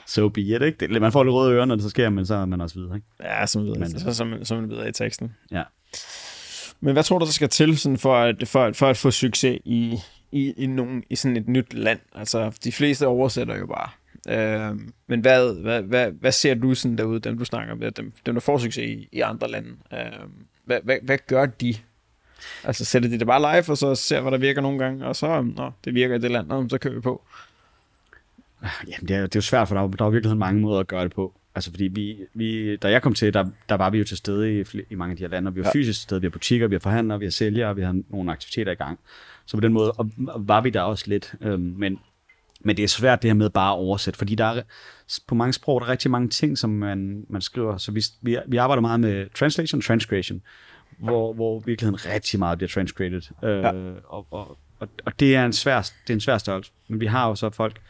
So 0.07 0.29
be 0.29 0.41
it, 0.41 0.63
ikke? 0.63 0.77
Det, 0.81 1.01
man 1.01 1.13
får 1.13 1.25
lidt 1.25 1.35
røde 1.51 1.59
ører, 1.59 1.65
når 1.65 1.75
det 1.75 1.83
så 1.83 1.91
sker, 1.91 2.11
men 2.11 2.27
så 2.27 2.35
er 2.35 2.45
man 2.45 2.61
også 2.61 2.75
videre, 2.75 2.97
ikke? 2.97 3.07
Ja, 3.21 3.47
som 3.47 3.65
videre, 3.65 3.79
men, 3.79 3.99
så, 3.99 4.15
som, 4.15 4.45
som 4.45 4.59
man 4.59 4.71
videre 4.71 4.89
i 4.89 4.93
teksten. 4.93 5.35
Ja. 5.51 5.63
Men 6.81 6.93
hvad 6.93 7.03
tror 7.03 7.19
du, 7.19 7.25
der 7.25 7.33
skal 7.33 7.49
til 7.49 7.79
sådan 7.79 7.99
for, 7.99 8.17
at, 8.17 8.49
for, 8.49 8.65
at, 8.65 8.77
for 8.77 8.87
at 8.87 8.97
få 8.97 9.11
succes 9.11 9.59
i, 9.65 9.99
i, 10.33 10.53
i, 10.57 10.67
nogen, 10.67 11.05
i 11.11 11.17
sådan 11.17 11.37
et 11.37 11.49
nyt 11.49 11.75
land? 11.75 12.01
Altså, 12.15 12.59
de 12.65 12.73
fleste 12.73 13.07
oversætter 13.07 13.59
jo 13.59 13.67
bare. 13.67 13.91
Øh, 14.29 14.77
men 15.07 15.21
hvad, 15.21 15.63
hvad, 15.63 15.83
hvad, 15.83 16.11
hvad 16.11 16.33
ser 16.33 16.55
du 16.55 16.75
sådan 16.75 16.99
derude, 16.99 17.21
dem 17.21 17.39
du 17.39 17.45
snakker 17.45 17.75
med, 17.75 17.91
dem, 17.91 18.13
dem 18.27 18.35
der 18.35 18.41
får 18.41 18.59
succes 18.59 18.91
i, 18.91 19.09
i 19.13 19.21
andre 19.21 19.51
lande? 19.51 19.69
Øh, 19.93 19.99
hvad, 20.65 20.81
hvad, 20.85 20.97
hvad 21.03 21.19
gør 21.27 21.47
de? 21.47 21.75
Altså 22.65 22.85
sætter 22.85 23.09
de 23.09 23.19
det 23.19 23.27
bare 23.27 23.41
live, 23.41 23.73
og 23.73 23.79
så 23.79 23.95
ser, 23.95 24.21
hvad 24.21 24.33
der 24.33 24.39
virker 24.39 24.61
nogle 24.61 24.79
gange, 24.79 25.07
og 25.07 25.17
så, 25.17 25.43
nå, 25.43 25.71
det 25.85 25.95
virker 25.95 26.15
i 26.15 26.19
det 26.19 26.31
land, 26.31 26.51
og 26.51 26.67
så 26.71 26.79
kører 26.79 26.95
vi 26.95 27.01
på. 27.01 27.23
Jamen, 28.63 29.09
det 29.09 29.17
er, 29.17 29.21
det 29.21 29.37
er 29.37 29.39
jo 29.39 29.41
svært, 29.41 29.69
for 29.69 29.75
der 29.75 29.83
er, 29.83 29.89
der 29.89 30.05
er 30.05 30.11
virkelig 30.11 30.37
mange 30.37 30.61
måder 30.61 30.81
at 30.81 30.87
gøre 30.87 31.05
det 31.05 31.15
på. 31.15 31.40
Altså, 31.55 31.71
fordi 31.71 31.85
vi, 31.85 32.19
vi, 32.35 32.77
da 32.77 32.91
jeg 32.91 33.03
kom 33.03 33.15
til, 33.15 33.35
der, 33.35 33.47
der 33.69 33.75
var 33.75 33.91
vi 33.91 33.99
jo 33.99 34.05
til 34.05 34.17
stede 34.17 34.61
i, 34.61 34.65
i 34.91 34.95
mange 34.95 35.11
af 35.11 35.17
de 35.17 35.23
her 35.23 35.29
lande, 35.29 35.49
og 35.49 35.55
vi 35.55 35.61
var 35.61 35.71
ja. 35.75 35.79
fysisk 35.79 35.99
til 35.99 36.03
stede. 36.03 36.21
Vi 36.21 36.25
har 36.25 36.31
butikker, 36.31 36.67
vi 36.67 36.75
har 36.75 36.81
forhandlere, 36.81 37.19
vi 37.19 37.25
har 37.25 37.31
sælgere, 37.31 37.77
vi 37.77 37.83
har 37.83 38.03
nogle 38.09 38.33
aktiviteter 38.33 38.73
i 38.73 38.75
gang. 38.75 38.99
Så 39.47 39.57
på 39.57 39.61
den 39.61 39.73
måde 39.73 39.93
og, 39.93 40.11
var 40.37 40.61
vi 40.61 40.71
der 40.71 40.81
også 40.81 41.05
lidt. 41.07 41.35
Øhm, 41.41 41.61
men, 41.61 41.99
men 42.61 42.77
det 42.77 42.83
er 42.83 42.89
svært 42.89 43.23
det 43.23 43.29
her 43.29 43.35
med 43.35 43.51
bare 43.51 43.73
at 43.73 43.77
oversætte, 43.77 44.19
fordi 44.19 44.35
der 44.35 44.45
er, 44.45 44.63
på 45.27 45.35
mange 45.35 45.53
sprog 45.53 45.81
der 45.81 45.87
er 45.87 45.91
rigtig 45.91 46.11
mange 46.11 46.29
ting, 46.29 46.59
som 46.59 46.71
man, 46.71 47.27
man 47.29 47.41
skriver. 47.41 47.77
Så 47.77 47.93
vi, 47.93 48.05
vi, 48.23 48.39
vi 48.47 48.57
arbejder 48.57 48.81
meget 48.81 49.01
med 49.01 49.27
translation 49.35 49.81
transcreation, 49.81 50.43
hvor, 50.99 51.33
hvor 51.33 51.61
virkeligheden 51.61 52.07
rigtig 52.15 52.39
meget 52.39 52.59
bliver 52.59 52.69
transcreated. 52.69 53.23
Øh, 53.45 53.63
ja. 53.63 53.71
og, 54.05 54.27
og, 54.31 54.59
og, 54.81 54.89
og, 55.05 55.21
det 55.21 55.37
er 55.37 55.47
en 55.47 55.53
svær, 55.53 55.81
det 55.81 56.11
er 56.11 56.15
en 56.15 56.21
svær 56.21 56.39
størrelse. 56.39 56.73
Men 56.89 57.01
vi 57.01 57.07
har 57.07 57.29
jo 57.29 57.35
så 57.35 57.51
folk 57.51 57.81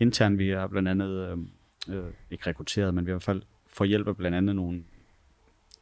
internt, 0.00 0.38
vi 0.38 0.48
har 0.48 0.66
blandt 0.66 0.88
andet... 0.88 1.30
Øh, 1.30 1.38
øh, 1.88 2.04
ikke 2.30 2.46
rekrutteret, 2.46 2.94
men 2.94 3.06
vi 3.06 3.10
har 3.10 3.12
i 3.12 3.16
hvert 3.16 3.22
fald 3.22 3.42
får 3.72 3.84
hjælp 3.84 4.08
af 4.08 4.16
blandt 4.16 4.36
andet 4.36 4.56
nogle, 4.56 4.82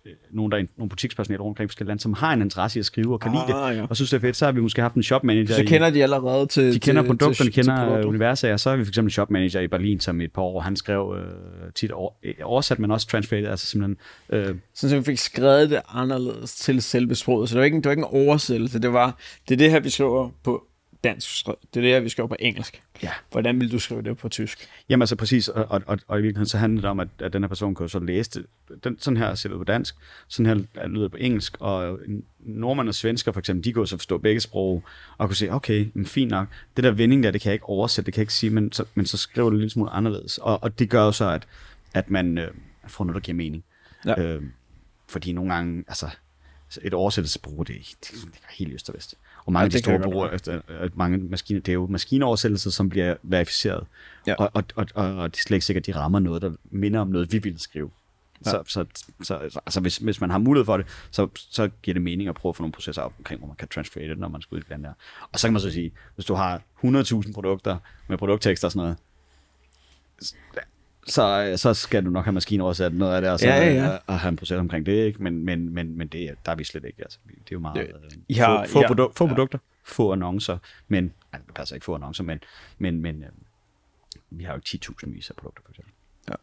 øh, 0.04 0.12
nogle, 0.30 0.56
der, 0.56 0.64
nogle 0.76 0.88
butikspersonale 0.88 1.42
rundt 1.42 1.52
omkring 1.52 1.70
forskellige 1.70 1.88
lande, 1.88 2.02
som 2.02 2.12
har 2.12 2.32
en 2.32 2.42
interesse 2.42 2.78
i 2.78 2.80
at 2.80 2.86
skrive 2.86 3.12
og 3.12 3.20
kan 3.20 3.30
ah, 3.30 3.34
lide 3.34 3.58
det, 3.58 3.76
ja. 3.76 3.86
og 3.90 3.96
synes 3.96 4.10
det 4.10 4.16
er 4.16 4.20
fedt, 4.20 4.36
så 4.36 4.44
har 4.44 4.52
vi 4.52 4.60
måske 4.60 4.82
haft 4.82 4.94
en 4.94 5.02
shopmanager. 5.02 5.54
Så 5.54 5.64
kender 5.64 5.90
de 5.90 6.02
allerede 6.02 6.46
til 6.46 6.74
De 6.74 6.80
kender 6.80 7.02
produkterne, 7.02 7.50
de 7.50 7.54
kender 7.54 8.06
universet, 8.06 8.52
og 8.52 8.60
så 8.60 8.70
har 8.70 8.76
vi 8.76 8.84
for 8.84 8.90
eksempel 8.90 9.06
en 9.06 9.10
shopmanager 9.10 9.60
i 9.60 9.68
Berlin, 9.68 10.00
som 10.00 10.20
i 10.20 10.24
et 10.24 10.32
par 10.32 10.42
år, 10.42 10.60
han 10.60 10.76
skrev 10.76 11.16
øh, 11.18 11.72
tit 11.72 11.92
over, 11.92 12.12
øh, 12.22 12.34
oversat, 12.42 12.78
men 12.78 12.90
også 12.90 13.06
translated, 13.06 13.48
altså 13.48 13.66
simpelthen... 13.66 13.96
Øh, 14.30 14.54
så 14.74 14.96
vi 14.96 15.02
fik 15.02 15.18
skrevet 15.18 15.70
det 15.70 15.80
anderledes 15.88 16.54
til 16.54 16.82
selve 16.82 17.14
sproget, 17.14 17.48
så 17.48 17.54
det 17.54 17.58
var 17.58 17.64
ikke, 17.64 17.76
det 17.76 17.84
var 17.84 17.90
ikke 17.90 18.00
en 18.00 18.26
oversættelse, 18.26 18.78
det 18.78 18.92
var, 18.92 19.16
det 19.48 19.54
er 19.54 19.58
det 19.58 19.70
her, 19.70 19.80
vi 19.80 19.90
skriver 19.90 20.30
på 20.42 20.67
dansk. 21.04 21.46
Det 21.46 21.84
er 21.84 21.94
det, 21.94 22.04
vi 22.04 22.08
skriver 22.08 22.26
på 22.26 22.36
engelsk. 22.38 22.82
Ja. 23.02 23.10
Hvordan 23.30 23.60
vil 23.60 23.72
du 23.72 23.78
skrive 23.78 24.02
det 24.02 24.16
på 24.16 24.28
tysk? 24.28 24.68
Jamen 24.88 25.02
altså 25.02 25.16
præcis, 25.16 25.48
og, 25.48 25.64
og, 25.68 25.82
og, 25.86 25.98
og 26.08 26.18
i 26.18 26.22
virkeligheden 26.22 26.48
så 26.48 26.58
handler 26.58 26.80
det 26.80 26.90
om, 26.90 27.00
at, 27.00 27.08
at 27.18 27.32
den 27.32 27.42
her 27.42 27.48
person 27.48 27.74
kan 27.74 27.88
så 27.88 27.98
læse 27.98 28.30
det. 28.30 28.46
Den, 28.84 28.96
sådan 29.00 29.16
her 29.16 29.34
ser 29.34 29.48
det 29.48 29.58
på 29.58 29.64
dansk, 29.64 29.96
sådan 30.28 30.46
her 30.46 30.86
lyder 30.86 31.04
det 31.04 31.10
på 31.10 31.16
engelsk, 31.20 31.56
og 31.60 31.98
nordmænd 32.38 32.88
og 32.88 32.94
svensker 32.94 33.32
for 33.32 33.40
eksempel, 33.40 33.64
de 33.64 33.72
kan 33.72 33.86
så 33.86 33.96
forstå 33.96 34.18
begge 34.18 34.40
sprog, 34.40 34.84
og 35.18 35.28
kunne 35.28 35.36
sige, 35.36 35.52
okay, 35.52 35.90
men 35.94 36.06
fint 36.06 36.30
nok, 36.30 36.48
det 36.76 36.84
der 36.84 36.90
vending 36.90 37.22
der, 37.22 37.30
det 37.30 37.40
kan 37.40 37.48
jeg 37.50 37.54
ikke 37.54 37.68
oversætte, 37.68 38.06
det 38.06 38.14
kan 38.14 38.20
jeg 38.20 38.22
ikke 38.22 38.34
sige, 38.34 38.50
men 38.50 38.72
så, 38.72 38.84
men 38.94 39.06
så 39.06 39.16
skriver 39.16 39.50
det 39.50 39.60
lidt 39.60 39.72
smule 39.72 39.90
anderledes. 39.90 40.38
Og, 40.38 40.62
og 40.62 40.78
det 40.78 40.90
gør 40.90 41.04
jo 41.04 41.12
så, 41.12 41.30
at, 41.30 41.46
at 41.94 42.10
man 42.10 42.38
øh, 42.38 42.50
får 42.88 43.04
noget, 43.04 43.14
der 43.14 43.20
giver 43.20 43.36
mening. 43.36 43.64
Ja. 44.06 44.22
Øh, 44.22 44.42
fordi 45.08 45.32
nogle 45.32 45.54
gange, 45.54 45.84
altså, 45.88 46.10
et 46.82 46.94
oversættelsesbrug, 46.94 47.66
det, 47.66 47.76
det, 47.76 48.10
det 48.10 48.40
er 48.42 48.52
helt 48.52 48.72
øst 48.72 48.88
og 48.88 48.94
vest. 48.94 49.14
Og 49.48 49.52
mange 49.52 49.62
ja, 49.62 49.66
af 49.66 49.70
de 49.70 49.78
store 49.78 49.98
bruger, 49.98 50.30
efter, 50.30 50.60
mange 50.94 51.18
maskiner, 51.18 51.60
det 51.60 51.72
er 51.72 51.74
jo 51.74 51.86
maskinoversættelser, 51.86 52.70
som 52.70 52.88
bliver 52.88 53.14
verificeret. 53.22 53.86
Ja. 54.26 54.34
Og, 54.34 54.50
og, 54.54 54.64
og, 54.74 54.86
og, 54.94 55.32
det 55.32 55.38
er 55.38 55.42
slet 55.42 55.56
ikke 55.56 55.66
sikkert, 55.66 55.88
at 55.88 55.94
de 55.94 56.00
rammer 56.00 56.18
noget, 56.18 56.42
der 56.42 56.52
minder 56.70 57.00
om 57.00 57.08
noget, 57.08 57.32
vi 57.32 57.38
ville 57.38 57.58
skrive. 57.58 57.90
Ja. 58.46 58.50
Så, 58.50 58.62
så, 58.66 58.84
så 59.22 59.34
altså, 59.66 59.80
hvis, 59.80 59.96
hvis 59.96 60.20
man 60.20 60.30
har 60.30 60.38
mulighed 60.38 60.64
for 60.64 60.76
det, 60.76 60.86
så, 61.10 61.28
så 61.34 61.70
giver 61.82 61.92
det 61.92 62.02
mening 62.02 62.28
at 62.28 62.34
prøve 62.34 62.50
at 62.50 62.56
få 62.56 62.62
nogle 62.62 62.72
processer 62.72 63.02
op 63.02 63.12
omkring, 63.18 63.38
hvor 63.38 63.46
man 63.46 63.56
kan 63.56 63.68
transfere 63.68 64.08
det, 64.08 64.18
når 64.18 64.28
man 64.28 64.42
skal 64.42 64.54
ud 64.54 64.60
i 64.60 64.64
der. 64.68 64.92
Og 65.32 65.38
så 65.38 65.46
kan 65.46 65.52
man 65.52 65.62
så 65.62 65.70
sige, 65.70 65.92
hvis 66.14 66.26
du 66.26 66.34
har 66.34 66.62
100.000 66.84 67.32
produkter 67.32 67.78
med 68.08 68.18
produkttekster 68.18 68.68
og 68.68 68.72
sådan 68.72 68.82
noget, 68.82 68.96
så, 71.08 71.54
så 71.56 71.74
skal 71.74 72.04
du 72.04 72.10
nok 72.10 72.24
have 72.24 72.32
maskinoversat 72.32 72.94
noget 72.94 73.14
af 73.14 73.20
det, 73.20 73.30
og 73.30 73.40
så 73.40 73.46
ja, 73.46 73.56
ja, 73.56 73.72
ja. 73.72 73.96
Og 74.06 74.20
have 74.20 74.28
en 74.28 74.36
proces 74.36 74.58
omkring 74.58 74.86
det, 74.86 75.06
ikke? 75.06 75.22
Men, 75.22 75.44
men, 75.44 75.74
men, 75.74 75.98
men 75.98 76.08
det, 76.08 76.34
der 76.46 76.52
er 76.52 76.56
vi 76.56 76.64
slet 76.64 76.84
ikke. 76.84 77.02
Altså, 77.02 77.18
det 77.26 77.38
er 77.38 77.44
jo 77.52 77.58
meget... 77.58 77.76
Det, 77.76 78.36
ja, 78.36 78.62
få, 78.62 78.68
få, 78.68 78.80
ja, 78.80 78.86
produ- 78.86 79.12
få 79.16 79.24
ja. 79.24 79.28
produkter, 79.28 79.58
få 79.84 80.12
annoncer, 80.12 80.58
men... 80.88 81.12
Nej, 81.32 81.42
det 81.46 81.54
passer 81.54 81.74
ikke 81.74 81.84
få 81.84 81.94
annoncer, 81.94 82.24
men, 82.24 82.38
men, 82.78 83.00
men 83.00 83.22
øh, 83.22 83.28
vi 84.30 84.44
har 84.44 84.52
jo 84.52 84.60
10.000 84.68 85.14
vis 85.14 85.30
af 85.30 85.36
produkter, 85.36 85.62
for 85.64 85.70
eksempel. 85.70 85.92
Ja. 86.28 86.34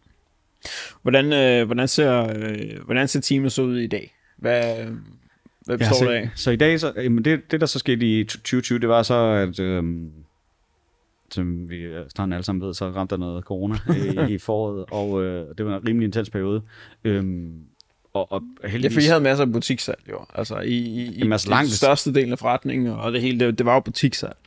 Hvordan, 1.02 1.34
øh, 1.34 1.66
hvordan, 1.66 1.88
ser, 1.88 2.34
øh, 2.36 2.84
hvordan 2.86 3.08
ser 3.08 3.22
teamet 3.22 3.52
så 3.52 3.62
ud 3.62 3.78
i 3.78 3.88
dag? 3.88 4.16
Hvad, 4.38 4.86
hvad 5.66 5.78
består 5.78 5.96
ja, 5.96 6.00
så, 6.00 6.06
det 6.06 6.16
af? 6.16 6.30
Så 6.36 6.52
i 6.52 6.56
dag, 6.56 6.80
så, 6.80 6.94
jamen 6.96 7.26
det, 7.26 7.52
det 7.52 7.62
der 7.62 7.68
så 7.68 7.80
skete 7.80 8.20
i 8.20 8.24
2020, 8.24 8.80
det 8.80 8.90
var 8.90 9.04
så, 9.04 9.16
at... 9.16 9.60
Øh, 9.60 9.84
som 11.32 11.70
vi 11.70 11.88
snart 12.10 12.34
alle 12.34 12.44
sammen 12.44 12.68
ved, 12.68 12.74
så 12.74 12.90
ramte 12.90 13.16
der 13.16 13.20
noget 13.20 13.44
corona 13.44 13.76
i, 14.30 14.34
i 14.34 14.38
foråret, 14.38 14.86
og 14.92 15.24
øh, 15.24 15.48
det 15.58 15.66
var 15.66 15.78
en 15.78 15.88
rimelig 15.88 16.06
intens 16.06 16.30
periode. 16.30 16.62
Øhm, 17.04 17.54
og, 18.14 18.32
og 18.32 18.42
heldigvis... 18.64 18.96
Ja, 18.96 19.02
for 19.02 19.06
I 19.06 19.10
havde 19.10 19.24
masser 19.24 19.46
af 19.46 19.52
butikssalg, 19.52 20.00
jo. 20.10 20.26
Altså, 20.36 20.60
i, 20.60 20.78
i, 20.78 21.18
Jamen, 21.18 21.32
altså, 21.32 21.50
langt... 21.50 21.70
i 21.70 21.78
største 21.78 22.14
del 22.14 22.32
af 22.32 22.40
forretningen, 22.40 22.88
og 22.88 23.14
det 23.14 23.22
hele, 23.22 23.40
det, 23.40 23.58
det 23.58 23.66
var 23.66 23.74
jo 23.74 23.80
butikssalg. 23.80 24.38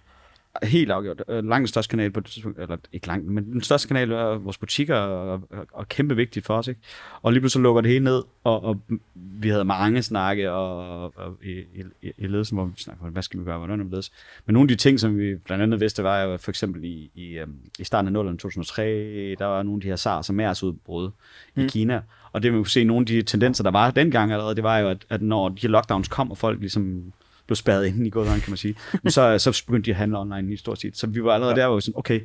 Helt 0.63 0.91
afgjort. 0.91 1.23
Øh, 1.29 1.45
langt 1.45 1.69
største 1.69 1.91
kanal 1.91 2.11
på 2.11 2.21
det 2.21 2.31
tidspunkt, 2.31 2.59
eller 2.59 2.77
ikke 2.93 3.07
langt, 3.07 3.27
men 3.27 3.53
den 3.53 3.63
største 3.63 3.89
kanal 3.89 4.13
er 4.13 4.39
vores 4.39 4.59
butikker, 4.59 4.97
og, 4.97 5.43
og, 5.51 5.67
og 5.73 5.89
kæmpe 5.89 6.17
vigtigt 6.17 6.47
for 6.47 6.59
os. 6.59 6.69
Ikke? 6.69 6.81
Og 7.23 7.33
lige 7.33 7.41
pludselig 7.41 7.63
lukker 7.63 7.81
det 7.81 7.91
hele 7.91 8.05
ned, 8.05 8.23
og, 8.45 8.65
og 8.65 8.81
vi 9.15 9.49
havde 9.49 9.65
mange 9.65 10.03
snakke 10.03 10.53
og, 10.53 11.03
og 11.17 11.37
i, 11.43 11.51
i, 11.51 12.13
i 12.19 12.27
ledelsen, 12.27 12.57
hvor 12.57 12.65
vi 12.65 12.73
snakkede, 12.77 13.11
hvad 13.11 13.23
skal 13.23 13.41
vi 13.41 13.45
gøre, 13.45 13.59
hvordan 13.59 13.81
er 13.81 13.85
det 13.85 14.11
Men 14.47 14.53
nogle 14.53 14.65
af 14.65 14.69
de 14.69 14.83
ting, 14.83 15.01
som 15.01 15.19
vi 15.19 15.35
blandt 15.35 15.63
andet 15.63 15.81
vidste, 15.81 16.03
var 16.03 16.23
jo 16.23 16.37
for 16.37 16.51
eksempel 16.51 16.85
i, 16.85 17.11
i, 17.15 17.39
øhm, 17.39 17.57
i 17.79 17.85
starten 17.85 18.17
af 18.17 18.23
0'erne 18.23 18.37
2003, 18.37 19.35
der 19.39 19.45
var 19.45 19.63
nogle 19.63 19.77
af 19.77 19.81
de 19.81 19.89
her 19.89 19.97
SARS 19.97 20.29
og 20.29 20.35
MERS 20.35 20.63
udbrud 20.63 21.11
mm. 21.55 21.65
i 21.65 21.69
Kina, 21.69 22.03
og 22.33 22.43
det 22.43 22.53
vi 22.53 22.57
kunne 22.57 22.67
se, 22.67 22.85
nogle 22.85 23.03
af 23.03 23.07
de 23.07 23.23
tendenser, 23.23 23.65
der 23.65 23.71
var 23.71 23.91
dengang 23.91 24.33
allerede, 24.33 24.55
det 24.55 24.65
var 24.65 24.79
jo, 24.79 24.89
at, 24.89 25.07
at 25.11 25.23
når 25.23 25.49
de 25.49 25.61
her 25.63 25.69
lockdowns 25.69 26.09
kom, 26.09 26.31
og 26.31 26.39
folk 26.39 26.61
ligesom 26.61 27.13
blev 27.49 27.57
spærret 27.57 27.87
ind 27.87 28.07
i 28.07 28.11
gårdøjen, 28.11 28.41
kan 28.41 28.51
man 28.51 28.57
sige. 28.57 28.75
Men 29.03 29.11
så, 29.11 29.39
så 29.39 29.65
begyndte 29.67 29.87
de 29.87 29.91
at 29.91 29.97
handle 29.97 30.19
online 30.19 30.53
i 30.53 30.57
stort 30.57 30.81
set. 30.81 30.97
Så 30.97 31.07
vi 31.07 31.25
var 31.25 31.33
allerede 31.35 31.55
ja. 31.55 31.61
der, 31.61 31.67
hvor 31.67 31.77
vi 31.77 31.81
sådan, 31.81 31.99
okay, 31.99 32.21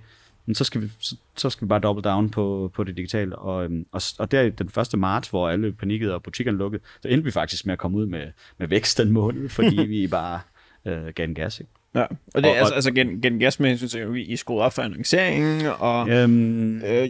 men 0.45 0.55
så 0.55 0.63
skal 0.63 0.81
vi, 0.81 0.89
så, 0.99 1.15
så 1.35 1.49
skal 1.49 1.65
vi 1.65 1.69
bare 1.69 1.79
double 1.79 2.01
down 2.01 2.29
på, 2.29 2.71
på 2.73 2.83
det 2.83 2.97
digitale. 2.97 3.35
Og, 3.35 3.63
øhm, 3.63 3.85
og, 3.91 4.01
og 4.19 4.31
der 4.31 4.49
den 4.49 4.69
1. 4.93 4.99
marts, 4.99 5.29
hvor 5.29 5.49
alle 5.49 5.73
panikkede 5.73 6.13
og 6.13 6.23
butikkerne 6.23 6.57
lukkede, 6.57 6.83
så 7.01 7.07
endte 7.07 7.25
vi 7.25 7.31
faktisk 7.31 7.65
med 7.65 7.73
at 7.73 7.79
komme 7.79 7.97
ud 7.97 8.05
med, 8.05 8.27
med 8.57 8.67
vækst 8.67 8.97
den 8.97 9.11
måned, 9.11 9.49
fordi 9.49 9.85
vi 9.99 10.07
bare 10.07 10.39
øh, 10.85 11.07
gav 11.15 11.23
en 11.23 11.35
gas. 11.35 11.59
Ikke? 11.59 11.71
Ja, 11.95 12.05
og 12.33 12.43
det 12.43 12.45
er 12.45 12.55
altså, 12.55 12.73
altså 12.73 12.91
gen, 12.91 13.21
gen 13.21 13.39
gas 13.39 13.59
med 13.59 13.69
hensyn 13.69 13.87
til, 13.87 13.99
at 13.99 14.15
I 14.15 14.35
skruede 14.35 14.63
op 14.63 14.73
for 14.73 14.81
annonceringen, 14.81 15.67
og 15.79 16.09
øhm, 16.09 16.81
øh, 16.81 17.07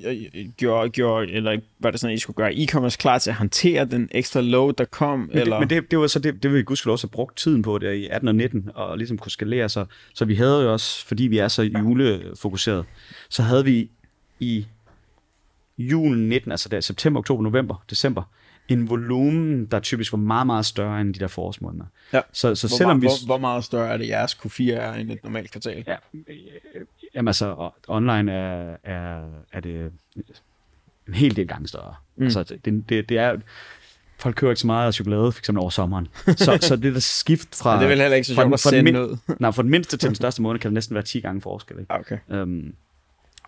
gjorde, 0.57 0.89
gjorde, 0.89 1.31
eller 1.31 1.59
var 1.79 1.91
det 1.91 1.99
sådan, 1.99 2.11
at 2.11 2.17
I 2.17 2.19
skulle 2.19 2.35
gøre 2.35 2.53
e-commerce 2.53 2.97
klar 2.97 3.17
til 3.17 3.29
at 3.29 3.35
håndtere 3.35 3.85
den 3.85 4.09
ekstra 4.11 4.41
load, 4.41 4.73
der 4.73 4.85
kom? 4.85 5.19
Men, 5.19 5.29
eller? 5.37 5.59
Det, 5.59 5.59
men 5.59 5.69
det, 5.69 5.91
det 5.91 5.99
var 5.99 6.07
så 6.07 6.19
det, 6.19 6.43
det 6.43 6.53
vi 6.53 6.63
gudskelov 6.63 6.93
også 6.93 7.07
have 7.07 7.11
brugt 7.11 7.37
tiden 7.37 7.61
på 7.61 7.77
der 7.77 7.91
i 7.91 8.07
18 8.07 8.27
og 8.27 8.35
19, 8.35 8.69
og 8.75 8.97
ligesom 8.97 9.17
kunne 9.17 9.31
skalere 9.31 9.69
sig. 9.69 9.85
Så 10.13 10.25
vi 10.25 10.35
havde 10.35 10.63
jo 10.63 10.73
også, 10.73 11.05
fordi 11.05 11.23
vi 11.23 11.37
er 11.37 11.47
så 11.47 11.63
julefokuseret, 11.63 12.85
så 13.29 13.43
havde 13.43 13.65
vi 13.65 13.89
i 14.39 14.67
julen 15.77 16.29
19, 16.29 16.51
altså 16.51 16.69
der, 16.69 16.81
september, 16.81 17.19
oktober, 17.19 17.43
november, 17.43 17.83
december, 17.89 18.23
en 18.67 18.89
volumen, 18.89 19.65
der 19.65 19.79
typisk 19.79 20.11
var 20.11 20.17
meget, 20.17 20.45
meget 20.45 20.65
større 20.65 21.01
end 21.01 21.13
de 21.13 21.19
der 21.19 21.27
forårsmåneder. 21.27 21.85
Ja. 22.13 22.21
Så, 22.31 22.55
så 22.55 22.67
hvor, 22.67 22.77
selvom 22.77 23.01
vi... 23.01 23.07
Hvor, 23.07 23.25
hvor 23.25 23.37
meget 23.37 23.63
større 23.63 23.93
er 23.93 23.97
det 23.97 24.07
jeres 24.07 24.33
Q4 24.33 24.71
er 24.71 24.93
end 24.93 25.11
et 25.11 25.23
normalt 25.23 25.51
kvartal? 25.51 25.83
Ja, 25.87 25.95
jamen 27.15 27.27
altså, 27.27 27.69
online 27.87 28.31
er, 28.31 28.77
er, 28.83 29.25
er 29.53 29.59
det 29.59 29.91
en 31.07 31.13
hel 31.13 31.35
del 31.35 31.47
gange 31.47 31.67
større. 31.67 31.95
Mm. 32.15 32.23
Altså, 32.23 32.43
det, 32.43 32.89
det, 32.89 33.09
det 33.09 33.17
er 33.17 33.37
folk 34.17 34.35
køber 34.35 34.51
ikke 34.51 34.61
så 34.61 34.67
meget 34.67 34.87
af 34.87 34.93
chokolade, 34.93 35.31
for 35.31 35.39
eksempel 35.39 35.59
over 35.59 35.69
sommeren. 35.69 36.07
Så, 36.27 36.57
så 36.67 36.75
det 36.75 36.93
der 36.93 36.99
skift 36.99 37.55
fra... 37.55 37.73
Ja, 37.73 37.77
det 37.77 37.83
er 37.83 37.89
vel 37.89 38.01
heller 38.01 38.15
ikke 38.15 38.27
så 38.27 38.33
sjovt 38.33 38.53
at 38.53 38.59
sende 38.59 38.91
min, 38.91 39.19
Nej, 39.39 39.51
for 39.51 39.61
den 39.61 39.71
mindste 39.71 39.97
til 39.97 40.07
den 40.07 40.15
største 40.15 40.41
måned 40.41 40.59
kan 40.59 40.69
det 40.69 40.73
næsten 40.73 40.95
være 40.95 41.03
10 41.03 41.19
gange 41.19 41.41
forskel. 41.41 41.79
Ikke? 41.79 41.91
Ah, 41.91 41.99
okay. 41.99 42.17
Um, 42.41 42.73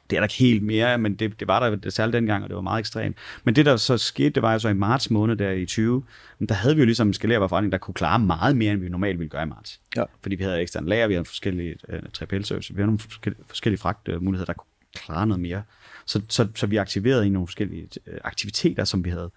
det 0.09 0.15
er 0.15 0.19
der 0.19 0.25
ikke 0.25 0.35
helt 0.35 0.63
mere, 0.63 0.97
men 0.97 1.15
det, 1.15 1.39
det 1.39 1.47
var 1.47 1.59
der 1.59 1.75
det 1.75 1.93
særligt 1.93 2.13
dengang, 2.13 2.43
og 2.43 2.49
det 2.49 2.55
var 2.55 2.61
meget 2.61 2.79
ekstremt. 2.79 3.17
Men 3.43 3.55
det, 3.55 3.65
der 3.65 3.77
så 3.77 3.97
skete, 3.97 4.29
det 4.29 4.43
var 4.43 4.53
jo 4.53 4.59
så 4.59 4.69
i 4.69 4.73
marts 4.73 5.09
måned 5.09 5.35
der 5.35 5.51
i 5.51 5.65
20, 5.65 6.03
men 6.39 6.49
der 6.49 6.55
havde 6.55 6.75
vi 6.75 6.81
jo 6.81 6.85
ligesom 6.85 7.07
en 7.07 7.13
skalerbar 7.13 7.47
forretning, 7.47 7.71
der 7.71 7.77
kunne 7.77 7.93
klare 7.93 8.19
meget 8.19 8.57
mere, 8.57 8.73
end 8.73 8.81
vi 8.81 8.89
normalt 8.89 9.19
ville 9.19 9.29
gøre 9.29 9.43
i 9.43 9.45
marts. 9.45 9.79
Ja. 9.95 10.03
Fordi 10.21 10.35
vi 10.35 10.43
havde 10.43 10.61
ekstern 10.61 10.85
lager, 10.85 11.07
vi 11.07 11.13
havde 11.13 11.25
forskellige 11.25 11.75
uh, 11.89 11.99
3PL-service, 12.17 12.73
vi 12.73 12.77
havde 12.77 12.85
nogle 12.85 12.99
forskellige, 12.99 13.43
forskellige 13.47 13.79
fragtmuligheder, 13.79 14.45
der 14.45 14.53
kunne 14.53 14.67
klare 14.95 15.27
noget 15.27 15.41
mere. 15.41 15.63
Så, 16.05 16.21
så, 16.29 16.47
så 16.55 16.67
vi 16.67 16.77
aktiverede 16.77 17.27
i 17.27 17.29
nogle 17.29 17.47
forskellige 17.47 17.89
uh, 18.07 18.13
aktiviteter, 18.23 18.83
som 18.83 19.05
vi 19.05 19.09
havde 19.09 19.31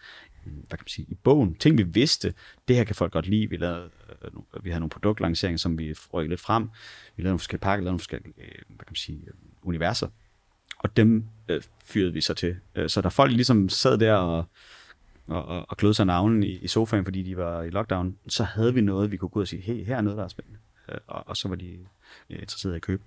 hvad 0.45 0.79
kan 0.79 0.83
man 0.85 0.89
sige, 0.89 1.07
i 1.09 1.14
bogen. 1.14 1.55
Ting, 1.55 1.79
vi 1.79 1.83
vidste, 1.83 2.35
det 2.69 2.77
her 2.77 2.85
kan 2.85 2.95
folk 2.95 3.12
godt 3.12 3.27
lide. 3.27 3.51
Vi, 3.51 3.57
lavede, 3.57 3.91
uh, 4.35 4.64
vi 4.64 4.71
havde 4.71 4.81
nogle 4.81 4.91
produktlanceringer, 4.91 5.59
som 5.59 5.79
vi 5.79 5.95
rykkede 6.12 6.31
lidt 6.31 6.41
frem. 6.41 6.62
Vi 7.16 7.23
lavede 7.23 7.31
nogle 7.31 7.39
forskellige 7.39 7.62
pakker, 7.62 7.83
lavede 7.83 7.93
nogle 7.93 8.01
forskellige 8.01 8.35
hvad 8.69 8.79
kan 8.79 8.91
man 8.91 8.97
sige, 8.97 9.21
universer 9.62 10.09
og 10.79 10.97
dem 10.97 11.24
øh, 11.49 11.62
fyrede 11.85 12.12
vi 12.12 12.20
så 12.20 12.35
til. 12.35 12.57
Øh, 12.74 12.89
så 12.89 13.01
der 13.01 13.09
folk 13.09 13.33
ligesom 13.33 13.68
sad 13.68 13.99
der 13.99 14.14
og 14.14 14.45
og, 15.29 15.64
og, 15.68 15.76
kløde 15.76 15.95
sig 15.95 16.07
navnen 16.07 16.43
i, 16.43 16.51
i 16.51 16.68
sofaen, 16.68 17.05
fordi 17.05 17.22
de 17.22 17.37
var 17.37 17.62
i 17.62 17.70
lockdown, 17.70 18.16
så 18.29 18.45
havde 18.45 18.74
vi 18.74 18.81
noget, 18.81 19.11
vi 19.11 19.16
kunne 19.16 19.29
gå 19.29 19.39
ud 19.39 19.45
og 19.45 19.49
sige, 19.49 19.62
hey, 19.62 19.85
her 19.85 19.97
er 19.97 20.01
noget, 20.01 20.16
der 20.16 20.24
er 20.24 20.29
spændende. 20.29 20.59
Øh, 20.89 20.99
og, 21.07 21.29
og 21.29 21.37
så 21.37 21.49
var 21.49 21.57
de 21.57 21.79
øh, 22.31 22.39
interesserede 22.41 22.76
i 22.76 22.76
at 22.76 22.83
købe. 22.83 23.03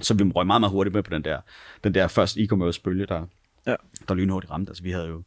Så 0.00 0.14
vi 0.14 0.24
røg 0.24 0.46
meget, 0.46 0.60
meget 0.60 0.72
hurtigt 0.72 0.94
med 0.94 1.02
på 1.02 1.10
den 1.10 1.24
der, 1.24 1.40
den 1.84 1.94
der 1.94 2.08
første 2.08 2.40
e-commerce 2.40 2.80
bølge, 2.82 3.06
der, 3.06 3.26
Ja. 3.66 3.74
der 4.08 4.14
lynhurtigt 4.14 4.50
ramte. 4.50 4.70
Altså 4.70 4.82
vi 4.82 4.90
havde 4.90 5.06
jo 5.06 5.22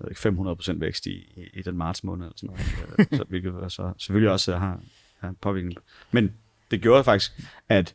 jeg 0.00 0.04
ved 0.04 0.10
ikke, 0.10 0.74
500% 0.76 0.78
vækst 0.78 1.06
i, 1.06 1.10
i, 1.10 1.58
i 1.58 1.62
den 1.62 1.76
marts 1.76 2.04
måned, 2.04 2.24
eller 2.24 2.36
sådan 2.36 2.56
noget. 2.98 3.08
Så, 3.16 3.24
hvilket 3.28 3.54
var 3.54 3.68
så 3.68 3.92
selvfølgelig 3.98 4.30
også 4.30 4.56
har, 4.56 4.80
har 5.18 5.34
påvirkning. 5.40 5.78
Men 6.10 6.32
det 6.70 6.80
gjorde 6.80 7.04
faktisk, 7.04 7.32
at 7.68 7.94